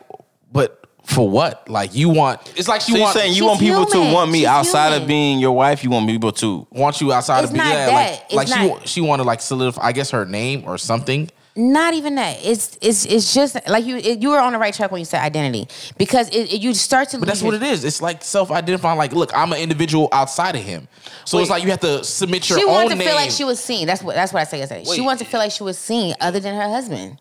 [0.52, 1.68] but for what?
[1.68, 2.40] Like you want?
[2.56, 4.08] It's like she So you're want saying you want people human.
[4.08, 5.82] to want me She's outside of being your wife?
[5.84, 7.66] You want people to want you outside It's of being.
[7.66, 7.92] yeah, that.
[7.92, 10.78] like It's like she not- wa- she wanted like solidify I guess her name or
[10.78, 11.30] something.
[11.58, 12.44] Not even that.
[12.44, 15.06] It's it's it's just like you it, you were on the right track when you
[15.06, 17.18] said identity because it, it- you start to.
[17.18, 17.82] But that's what it is.
[17.84, 18.98] It's like self-identifying.
[18.98, 20.86] Like, look, I'm an individual outside of him.
[21.24, 22.62] So it's like you have to submit your own.
[22.64, 23.08] She own wanted to name.
[23.08, 23.86] feel like she was seen.
[23.86, 24.58] That's what that's what I say.
[24.58, 24.84] yesterday.
[24.84, 25.06] She Wait.
[25.06, 27.20] wanted to feel like she was seen, other than her husband.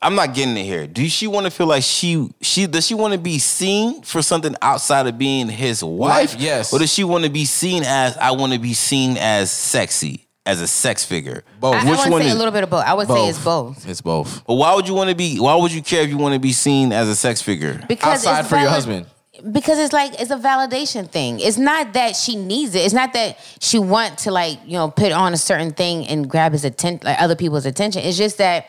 [0.00, 0.86] I'm not getting it here.
[0.86, 4.22] Do she want to feel like she she does she want to be seen for
[4.22, 6.36] something outside of being his wife?
[6.38, 6.72] yes.
[6.72, 10.27] Or does she want to be seen as I want to be seen as sexy,
[10.48, 11.44] as a sex figure?
[11.60, 11.74] Both.
[11.74, 12.84] I, I Which want one say is- a little bit of both.
[12.84, 14.44] I would say it's both It's both.
[14.46, 15.38] But why would you want to be?
[15.38, 17.80] Why would you care if you want to be seen as a sex figure?
[17.86, 19.06] because Outside it's for your husband.
[19.52, 21.38] Because it's like it's a validation thing.
[21.38, 22.80] It's not that she needs it.
[22.80, 26.28] It's not that she want to like you know put on a certain thing and
[26.28, 28.02] grab his attention, like other people's attention.
[28.02, 28.66] It's just that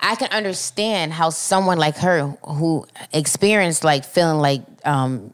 [0.00, 5.32] I can understand how someone like her who experienced like feeling like um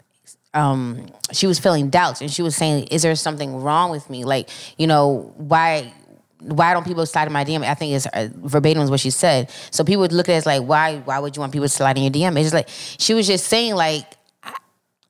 [0.54, 4.24] um she was feeling doubts and she was saying, "Is there something wrong with me?
[4.24, 4.48] Like
[4.78, 5.92] you know why."
[6.44, 7.62] Why don't people slide in my DM?
[7.64, 9.48] I think it's uh, verbatim is what she said.
[9.70, 10.96] So people would look at it as like, why?
[11.04, 12.32] Why would you want people to slide in your DM?
[12.36, 14.04] It's just like she was just saying like,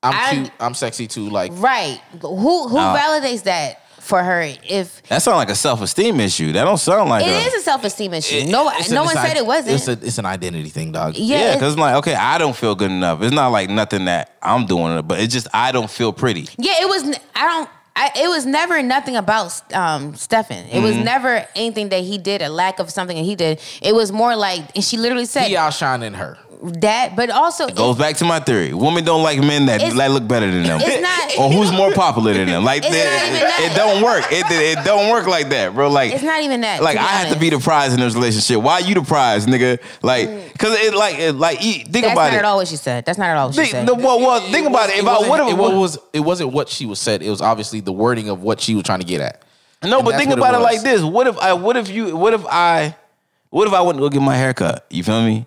[0.03, 0.51] I'm I- cute.
[0.61, 1.31] I'm sexy too.
[1.31, 1.99] Like right?
[2.21, 4.43] Who who Uh, validates that for her?
[4.69, 6.53] If That sounds like a self esteem issue.
[6.53, 9.05] That don't sound like it a, is a self esteem issue, no it's a- no
[9.05, 9.77] one it's said it wasn't.
[9.77, 11.15] It's, a, it's an identity thing, dog.
[11.17, 13.23] yeah, Yeah, it's- because like, okay, I don't feel good enough.
[13.23, 16.49] It's not like nothing that I'm doing, but it's just I don't feel pretty.
[16.59, 17.05] Yeah, it was.
[17.05, 17.69] n- I don't.
[17.95, 20.65] I, it was never nothing about um, Stefan.
[20.67, 21.05] It was Mm-hmm.
[21.05, 23.61] never anything that he did, a lack of something that he did.
[23.83, 26.39] It was more like, and she literally said He outshining her.
[26.63, 28.73] That, but also Goes back to my theory.
[28.73, 31.73] Women don't like men that It's- like look better than them, it's not- or who's
[31.73, 32.65] more popular than them.
[32.65, 33.61] Like It's it, not even that.
[33.73, 34.25] it don't work.
[34.31, 35.89] It, it don't work like that, bro.
[35.91, 36.83] Like it's not even that.
[36.83, 38.63] like I be have to be the prize in this relationship.
[38.63, 39.81] Why you the prize, nigga?
[40.03, 40.59] Like, mm.
[40.59, 42.37] cause it like it, like e- think That's about not it.
[42.39, 43.05] at all what she said.
[43.05, 43.87] That's not at all what she Think, said.
[43.89, 44.97] the, well, well, think about it.
[44.99, 47.23] If I wasn't- would have, it was it wasn't what she was said.
[47.23, 49.43] It was obviously the wording of what she was trying to get at.
[49.83, 51.03] No, And but think what it about it, like this.
[51.03, 52.95] What if I what if you what if I
[53.51, 54.87] what if I went to go get my hair cut?
[54.91, 55.47] You feel me?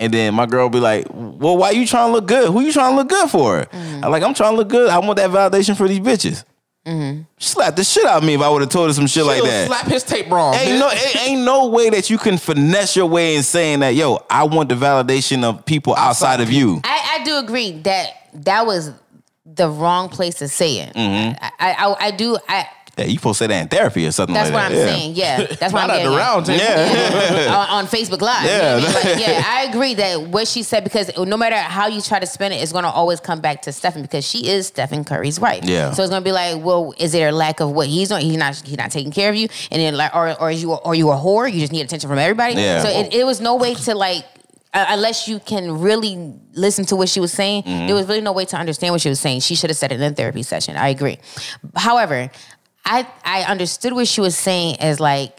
[0.00, 2.50] And then my girl be like, Well, why you trying to look good?
[2.50, 3.66] Who you trying to look good for?
[3.66, 4.04] Mm-hmm.
[4.04, 4.90] I'm like, I'm trying to look good.
[4.90, 6.42] I want that validation for these bitches.
[6.86, 7.22] Mm-hmm.
[7.36, 9.36] Slap the shit out of me if I would have told her some shit like
[9.36, 9.66] She'll that.
[9.66, 10.54] Slap his tape wrong.
[10.54, 10.78] Ain't man.
[10.80, 14.24] no, it ain't no way that you can finesse your way in saying that, yo,
[14.30, 16.80] I want the validation of people outside, of you.
[16.84, 18.92] I, I do agree that that was
[19.44, 20.94] the wrong place to say it.
[20.94, 21.36] Mm-hmm.
[21.42, 22.38] I, I, I do.
[22.48, 22.66] I.
[23.00, 24.80] Yeah, you supposed to say that in therapy or something That's like what that.
[24.82, 24.94] I'm yeah.
[24.94, 25.14] saying.
[25.14, 26.20] Yeah, that's what I'm Not at getting the at.
[26.20, 26.64] round table.
[26.64, 27.54] Yeah.
[27.56, 28.42] on, on Facebook Live.
[28.44, 28.72] You know Yeah.
[28.72, 28.94] I mean?
[28.94, 32.26] Like, yeah, I agree that what she said because no matter how you try to
[32.26, 35.64] spin it, it's gonna always come back to Stephen because she is Stephen Curry's wife.
[35.64, 35.92] Yeah.
[35.92, 38.22] So it's gonna be like, well, is there a lack of what he's doing?
[38.22, 40.72] He's not he's not taking care of you, and then like, or or is you
[40.74, 41.50] or you a whore?
[41.52, 42.54] You just need attention from everybody.
[42.54, 42.82] Yeah.
[42.82, 44.24] So it, it was no way to like.
[44.72, 47.86] Uh, unless you can really listen to what she was saying, Mm-hmm.
[47.88, 49.40] there was really no way to understand what she was saying.
[49.40, 50.76] She should have said it in a therapy session.
[50.76, 51.18] I agree.
[51.74, 52.30] However,
[52.84, 55.36] I I understood what she was saying as like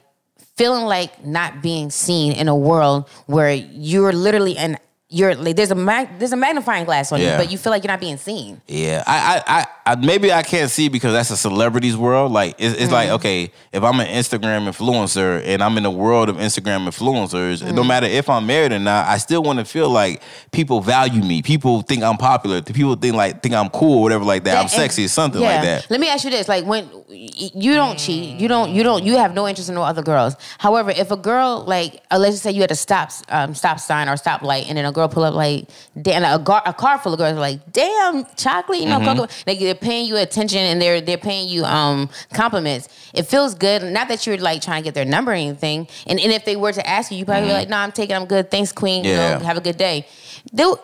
[0.56, 4.78] feeling like not being seen in a world where you're literally and
[5.12, 7.34] you're like there's a mag, there's a magnifying glass on Yeah.
[7.34, 8.62] you, but you feel like you're not being seen.
[8.66, 12.32] Yeah, I, I, I, maybe I can't see because that's a celebrities world.
[12.32, 16.30] Like, it's, it's like okay, if I'm an Instagram influencer and I'm in the world
[16.30, 19.90] of Instagram influencers, no matter if I'm married or not, I still want to feel
[19.90, 21.42] like people value me.
[21.42, 22.62] People think I'm popular.
[22.62, 24.58] People think like think I'm cool, or whatever like that.
[24.62, 25.56] I'm sexy, or something yeah.
[25.56, 25.92] like that.
[25.92, 28.40] Let me ask you this: like when you don't cheat.
[28.40, 28.72] You don't.
[28.72, 29.04] You don't.
[29.04, 30.36] You have no interest in no other girls.
[30.58, 33.80] However, if a girl like, uh, let's just say you had a stop um, stop
[33.80, 35.68] sign or stop light, and then a girl pull up like,
[36.02, 39.20] damn, a, gar- a car full of girls like, damn, chocolate, you know, Mm-hmm.
[39.20, 39.34] cocoa.
[39.48, 42.90] Like they're paying you attention and they're they're paying you um compliments.
[43.14, 43.84] It feels good.
[43.84, 45.88] Not that you're like trying to get their number or anything.
[46.08, 48.16] And and if they were to ask you, you probably be like, nah, I'm taking.
[48.16, 48.52] I'm good.
[48.52, 49.04] Thanks, queen.
[49.04, 49.20] You Mm-hmm.
[49.20, 49.38] Yeah.
[49.40, 50.08] know, have a good day.
[50.54, 50.80] They'll,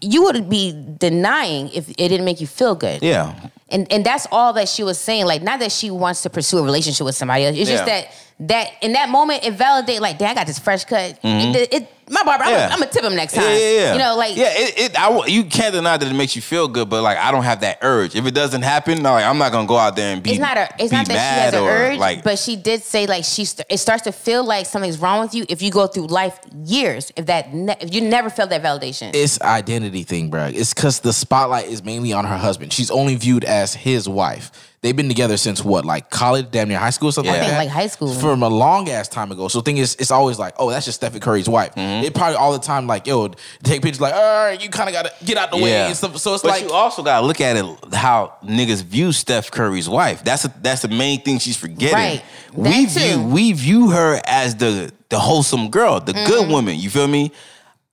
[0.00, 3.02] you would be denying if it didn't make you feel good.
[3.02, 3.34] Yeah.
[3.68, 5.24] And and that's all that she was saying.
[5.26, 7.56] Like, not that she wants to pursue a relationship with somebody else.
[7.56, 8.08] It's just that
[8.48, 11.18] that in that moment it validate like, damn, I got this fresh cut.
[11.22, 12.52] It, it- my barber, Mm-hmm.
[12.52, 12.68] Yeah.
[12.72, 13.44] I'm gonna tip him next time.
[13.44, 13.92] Yeah, yeah, yeah.
[13.92, 16.42] You know, like yeah, it, it I, w- you can't deny that it makes you
[16.42, 18.14] feel good, but like I don't have that urge.
[18.16, 20.30] If it doesn't happen, like I'm not gonna go out there and be.
[20.32, 23.06] it's not a it's not that she has an urge, like, but she did say
[23.06, 25.86] like she st- it starts to feel like something's wrong with you if you go
[25.86, 29.12] through life years if that ne- if you never felt that validation.
[29.14, 30.46] It's identity thing, bro.
[30.52, 32.72] It's because the spotlight is mainly on her husband.
[32.74, 34.50] She's only viewed as his wife.
[34.82, 37.38] They've been together since what, like college, damn near high school, something Yeah.
[37.38, 37.58] like I that.
[37.60, 38.12] think like high school.
[38.12, 39.46] from a long ass time ago.
[39.46, 41.72] So the thing is, it's always like, oh, that's just Stephen Curry's wife.
[41.76, 42.04] Mm-hmm.
[42.04, 43.28] It probably all the time like, yo,
[43.62, 45.96] take pictures like, all right, you kind of got to get out the way and
[45.96, 46.16] stuff.
[46.18, 49.88] So it's but like, you also gotta look at it how niggas view Steph Curry's
[49.88, 50.24] wife.
[50.24, 51.94] That's a, that's the main thing she's forgetting.
[51.94, 52.22] Right.
[52.52, 53.22] We That view too.
[53.28, 56.26] we view her as the the wholesome girl, the Mm-hmm.
[56.26, 56.76] good woman.
[56.80, 57.30] You feel me?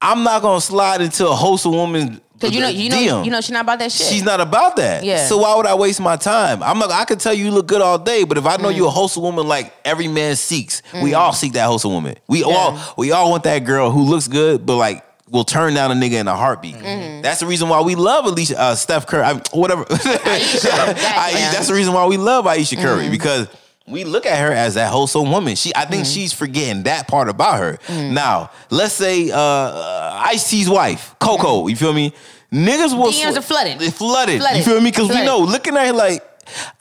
[0.01, 2.19] I'm not gonna slide into a wholesome woman.
[2.39, 4.07] Because you know, you know, you know, she's not about that shit.
[4.07, 5.03] She's not about that.
[5.03, 5.25] Yeah.
[5.27, 6.63] So why would I waste my time?
[6.63, 6.89] I'm not.
[6.89, 8.77] I could tell you you look good all day, but if I know mm.
[8.77, 11.17] you're a wholesome woman, like every man seeks, we mm.
[11.17, 12.15] all seek that wholesome woman.
[12.27, 15.91] We all we all want that girl who looks good, but like will turn down
[15.91, 16.75] a nigga in a heartbeat.
[16.75, 16.85] Mm-hmm.
[16.85, 17.21] Mm-hmm.
[17.21, 19.83] That's the reason why we love Alicia, uh, Steph Curry, I, whatever.
[19.85, 20.63] Aisha,
[20.95, 23.11] that's the reason why we love Aisha Curry mm-hmm.
[23.11, 23.47] because
[23.89, 25.55] we look at her as that wholesome woman.
[25.55, 27.79] She, I think she's forgetting that part about her.
[27.89, 31.67] Now, let's say uh, uh, Ice T's wife, Coco.
[31.67, 32.13] You feel me?
[32.51, 33.79] Niggas will DMs are flooded.
[33.79, 34.41] They flooded.
[34.57, 34.89] You feel me?
[34.91, 36.23] Because we know, looking at her like,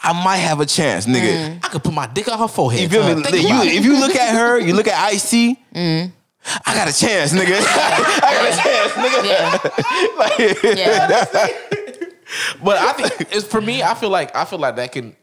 [0.02, 1.58] I might have a chance, nigga.
[1.62, 2.80] I could put my dick on her forehead.
[2.80, 3.22] You feel me?
[3.22, 5.58] Think You- if you look at her, you look at Ice T.
[5.74, 6.10] I
[6.74, 7.60] got a chance, nigga.
[7.60, 10.76] I got a chance, nigga.
[10.76, 11.48] Yeah.
[12.62, 13.82] But I think it's for me.
[13.82, 15.16] I feel like I feel like that can,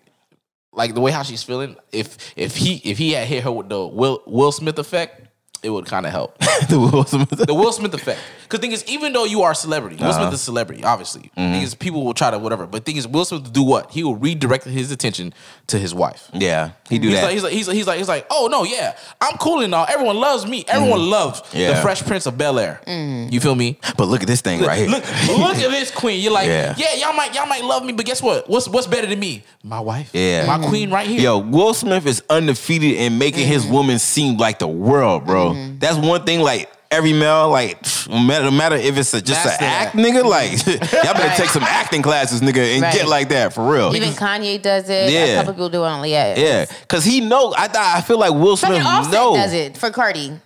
[0.76, 1.76] like the way how she's feeling.
[1.92, 5.25] If if he if he had hit her with the Will Will Smith effect,
[5.66, 6.38] it would kind of help.
[6.69, 7.30] The Will Smith.
[7.30, 8.19] the Will Smith effect.
[8.44, 10.19] Because thing is, even though you are a celebrity, Will Uh-huh.
[10.22, 11.24] Smith is a celebrity, obviously.
[11.35, 11.52] Mm-hmm.
[11.53, 12.66] Thing is, people will try to whatever.
[12.66, 13.92] But thing is, Will Smith will do what?
[13.92, 15.34] He will redirect his attention
[15.68, 16.30] to his wife.
[16.34, 17.24] Yeah, he do He's that.
[17.26, 19.74] like, he's like, he's like, he's like, he's like, oh no, yeah, I'm cool and
[19.76, 19.85] all.
[19.90, 20.64] Everyone loves me.
[20.68, 21.58] Everyone loves the Mm-hmm.
[21.58, 21.82] Yeah.
[21.82, 22.80] Fresh Prince of Bel Air.
[22.88, 23.80] You feel me?
[23.98, 24.88] but look at this thing right here.
[24.90, 26.22] Look, look at this queen.
[26.22, 26.74] You're like, Yeah.
[26.77, 26.94] yeah.
[26.95, 28.48] y'all might, y'all might love me, but guess what?
[28.50, 29.44] What's what's better than me?
[29.64, 30.11] My wife.
[30.14, 30.45] Yeah.
[30.45, 31.19] my queen right here.
[31.19, 35.55] Yo, Will Smith is undefeated in making his woman seem like the world, bro.
[35.56, 35.80] Mm.
[35.80, 36.42] That's one thing.
[36.42, 40.22] Like every male, like no matter, matter if it's a, just an act, nigga.
[40.24, 40.27] Mm-hmm.
[40.27, 40.66] Like
[41.03, 41.38] y'all better Right.
[41.38, 42.93] take some acting classes, nigga, and Right.
[42.93, 43.95] get like that for real.
[43.95, 45.11] Even Kanye does it.
[45.11, 45.25] Yeah.
[45.25, 46.38] A couple people do it on yeah.
[46.38, 47.53] yeah, cause he know.
[47.58, 49.35] I thought I feel like Will Smith Fucking know.
[49.35, 50.40] does it for Cardi.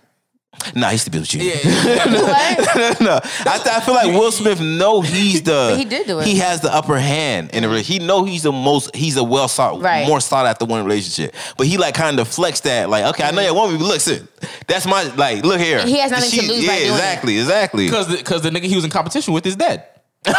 [0.74, 1.42] Nah, he used to be with you.
[1.42, 2.04] Yeah, yeah.
[2.20, 3.00] What?
[3.00, 3.16] no,
[3.50, 6.26] I, th- I feel like Will Smith know he's the he did do it.
[6.26, 8.94] He has the upper hand in a re- He know he's the most.
[8.94, 10.06] He's a well sought, Right.
[10.06, 11.34] more sought after one relationship.
[11.56, 12.90] But he like kind of flex that.
[12.90, 14.22] Like, okay, I know you want me, but look, sit.
[14.66, 15.44] That's my like.
[15.44, 15.84] Look here.
[15.86, 16.92] He has nothing to lose Yeah, by doing it.
[16.92, 17.86] exactly, exactly.
[17.86, 19.86] Because the, cause the nigga he was in competition with is dead.
[20.26, 20.32] hey,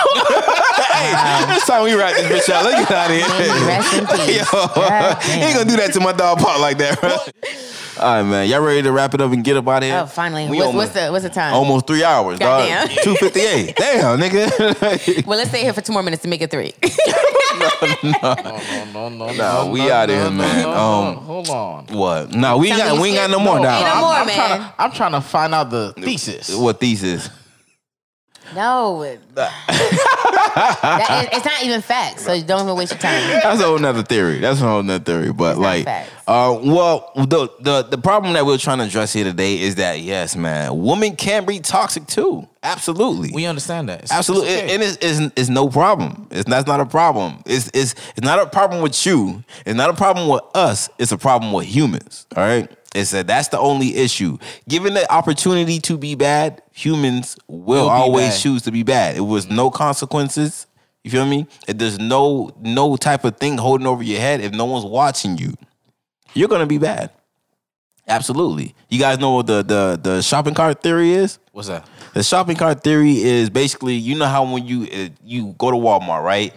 [1.53, 2.63] this time we wrap this bitch out.
[2.65, 3.65] Let's get out of here.
[3.65, 4.37] Rest in peace.
[4.37, 7.17] Yo, God he ain't gonna do that to my dog Paul like that, bro.
[7.99, 8.47] All right, man.
[8.49, 9.99] Y'all ready to wrap it up and get up out of here?
[10.03, 10.47] Oh, finally.
[10.49, 11.53] We What's, almost- what's the what's the time?
[11.53, 12.67] Almost three hours, dog.
[12.69, 12.97] Goddamn.
[13.03, 13.75] Two fifty eight.
[13.77, 15.25] Damn, nigga.
[15.25, 16.73] Well, let's stay here for two more minutes to make it three.
[17.53, 18.09] No,
[18.93, 19.69] no, no, No, no.
[19.71, 20.65] we outta here, man.
[20.65, 21.85] Um, hold on.
[21.87, 22.31] what?
[22.33, 22.99] No, we ain't got.
[22.99, 23.81] We ain't got no more Ain't down.
[23.83, 24.35] no I'm, more, I'm man.
[24.37, 26.55] Trying to, I'm trying to find out the thesis.
[26.55, 27.29] What thesis?
[28.55, 29.03] no,
[30.55, 32.23] That is- it's not even facts.
[32.25, 33.21] So don't even waste your time.
[33.29, 34.39] That's a whole nother theory.
[34.39, 35.31] That's a whole nother theory.
[35.33, 36.09] But not like, facts.
[36.27, 39.99] uh, well, the the the problem that we're trying to address here today is that
[40.01, 42.47] yes, man, women can be toxic too.
[42.63, 43.31] Absolutely.
[43.33, 44.03] We understand that.
[44.03, 44.73] It's- Absolutely, it's okay.
[44.75, 46.27] and it's, it's, it's no problem.
[46.31, 47.41] It's that's not a problem.
[47.45, 49.43] It's it's it's not a problem with you.
[49.65, 50.89] It's not a problem with us.
[50.99, 52.27] It's a problem with humans.
[52.35, 52.69] All right.
[52.93, 54.37] It's that that's the only issue.
[54.67, 58.39] Given the opportunity to be bad, humans will, Will always bad.
[58.41, 59.15] choose to be bad.
[59.15, 60.67] It was no consequences.
[61.03, 61.47] You feel me?
[61.67, 65.37] If there's no no type of thing holding over your head, if no one's watching
[65.37, 65.53] you,
[66.33, 67.11] you're gonna be bad.
[68.07, 68.75] Absolutely.
[68.89, 71.39] You guys know what the the the shopping cart theory is?
[71.53, 71.87] What's that?
[72.13, 75.77] The shopping cart theory is basically, you know how when you uh, you go to
[75.77, 76.53] Walmart, right?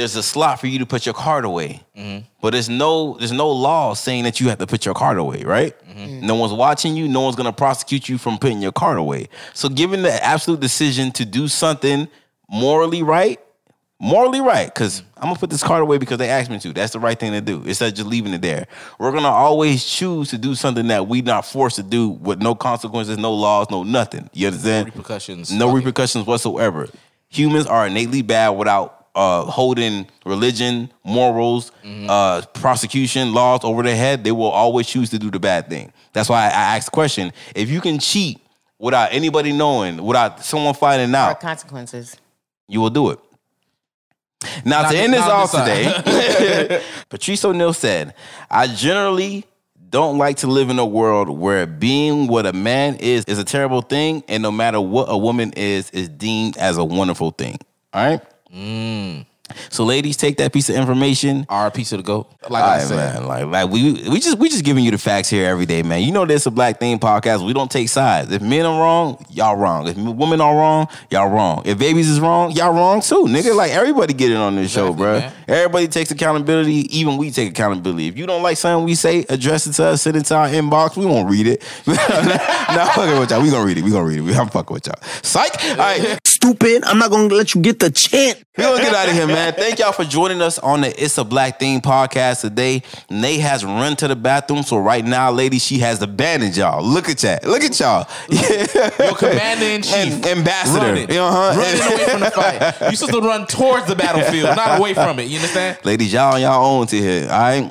[0.00, 2.24] There's a slot for you to put your card away, mm-hmm.
[2.40, 5.42] but there's no there's no law saying that you have to put your card away,
[5.44, 5.78] right?
[5.78, 5.98] Mm-hmm.
[6.00, 6.26] Mm-hmm.
[6.26, 7.06] No one's watching you.
[7.06, 9.28] No one's gonna prosecute you from putting your card away.
[9.52, 12.08] So, given the absolute decision to do something
[12.48, 13.38] morally right,
[14.00, 16.72] morally right because I'm gonna put this card away because they asked me to.
[16.72, 18.68] That's the right thing to do instead of just leaving it there.
[18.98, 22.54] We're gonna always choose to do something that we not forced to do with no
[22.54, 24.30] consequences, no laws, no nothing.
[24.32, 24.86] You understand?
[24.86, 25.52] repercussions.
[25.52, 25.76] No Okay.
[25.76, 26.88] repercussions whatsoever.
[27.28, 34.24] Humans are innately bad without uh, holding religion, morals, uh, prosecution, laws over their head.
[34.24, 35.92] They will always choose to do the bad thing.
[36.12, 38.38] That's why I, I asked the question: If you can cheat
[38.78, 42.16] without anybody knowing, without someone finding Or out, consequences.
[42.68, 43.18] you will do it.
[44.64, 46.04] Now, Not to thi- end this not off side.
[46.04, 48.14] today, Patrice O'Neal said,
[48.50, 49.44] I generally
[49.90, 53.44] don't like to live in a world where being what a man is is a
[53.44, 57.58] terrible thing, and no matter what a woman is, is deemed as a wonderful thing.
[57.92, 58.22] All right?
[58.54, 59.26] Mm.
[59.68, 61.46] So, ladies, take that piece of information.
[61.48, 62.32] Our piece of the goat.
[62.48, 62.96] Like I right, said.
[62.96, 63.26] man.
[63.26, 66.02] Like, like we we just we just giving you the facts here every day, man.
[66.02, 67.44] You know this a black thing podcast.
[67.44, 68.32] We don't take sides.
[68.32, 69.88] If men are wrong, y'all wrong.
[69.88, 71.62] If women are wrong, y'all wrong.
[71.64, 73.54] If babies is wrong, y'all wrong too, nigga.
[73.54, 75.20] Like everybody get it on this show, bro.
[75.20, 75.32] man.
[75.48, 76.96] Everybody takes accountability.
[76.96, 78.06] Even we take accountability.
[78.08, 80.02] If you don't like something we say, address it to us.
[80.02, 80.96] Send it to our inbox.
[80.96, 81.62] We won't read it.
[81.86, 81.94] nah,
[82.92, 83.42] fucking with y'all.
[83.42, 83.84] We gonna read it.
[83.84, 84.22] We gonna read it.
[84.22, 85.02] We I'm fucking with y'all.
[85.22, 85.52] Psych.
[85.70, 86.18] All right.
[86.42, 86.84] Stupid.
[86.86, 88.42] I'm not gonna let you get the chant.
[88.56, 89.52] We're gonna get out of here, man.
[89.52, 92.82] Thank y'all for joining us on the It's a Black Thing podcast today.
[93.10, 96.82] Nate has run to the bathroom, so right now, ladies, she has abandoned y'all.
[96.82, 97.44] Look at that.
[97.46, 98.08] Look at y'all.
[98.30, 100.86] Your commander in chief, And ambassador.
[100.86, 101.54] running, You know, huh?
[101.58, 102.80] running away from the fight.
[102.90, 105.24] You supposed to run towards the battlefield, not away from it.
[105.28, 105.76] You understand?
[105.84, 107.24] ladies, y'all on y'all own to here.
[107.30, 107.70] All right.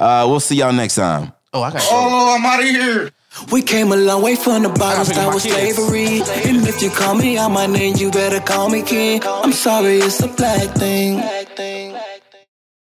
[0.00, 1.32] Uh, we'll see y'all next time.
[1.52, 1.82] Oh, I got.
[1.90, 3.10] Oh, I'm out of here.
[3.52, 6.20] We came a long way from the bottom, start with slavery.
[6.48, 9.22] And if you call me out my name, you better call me king.
[9.24, 11.18] I'm sorry, it's a black thing.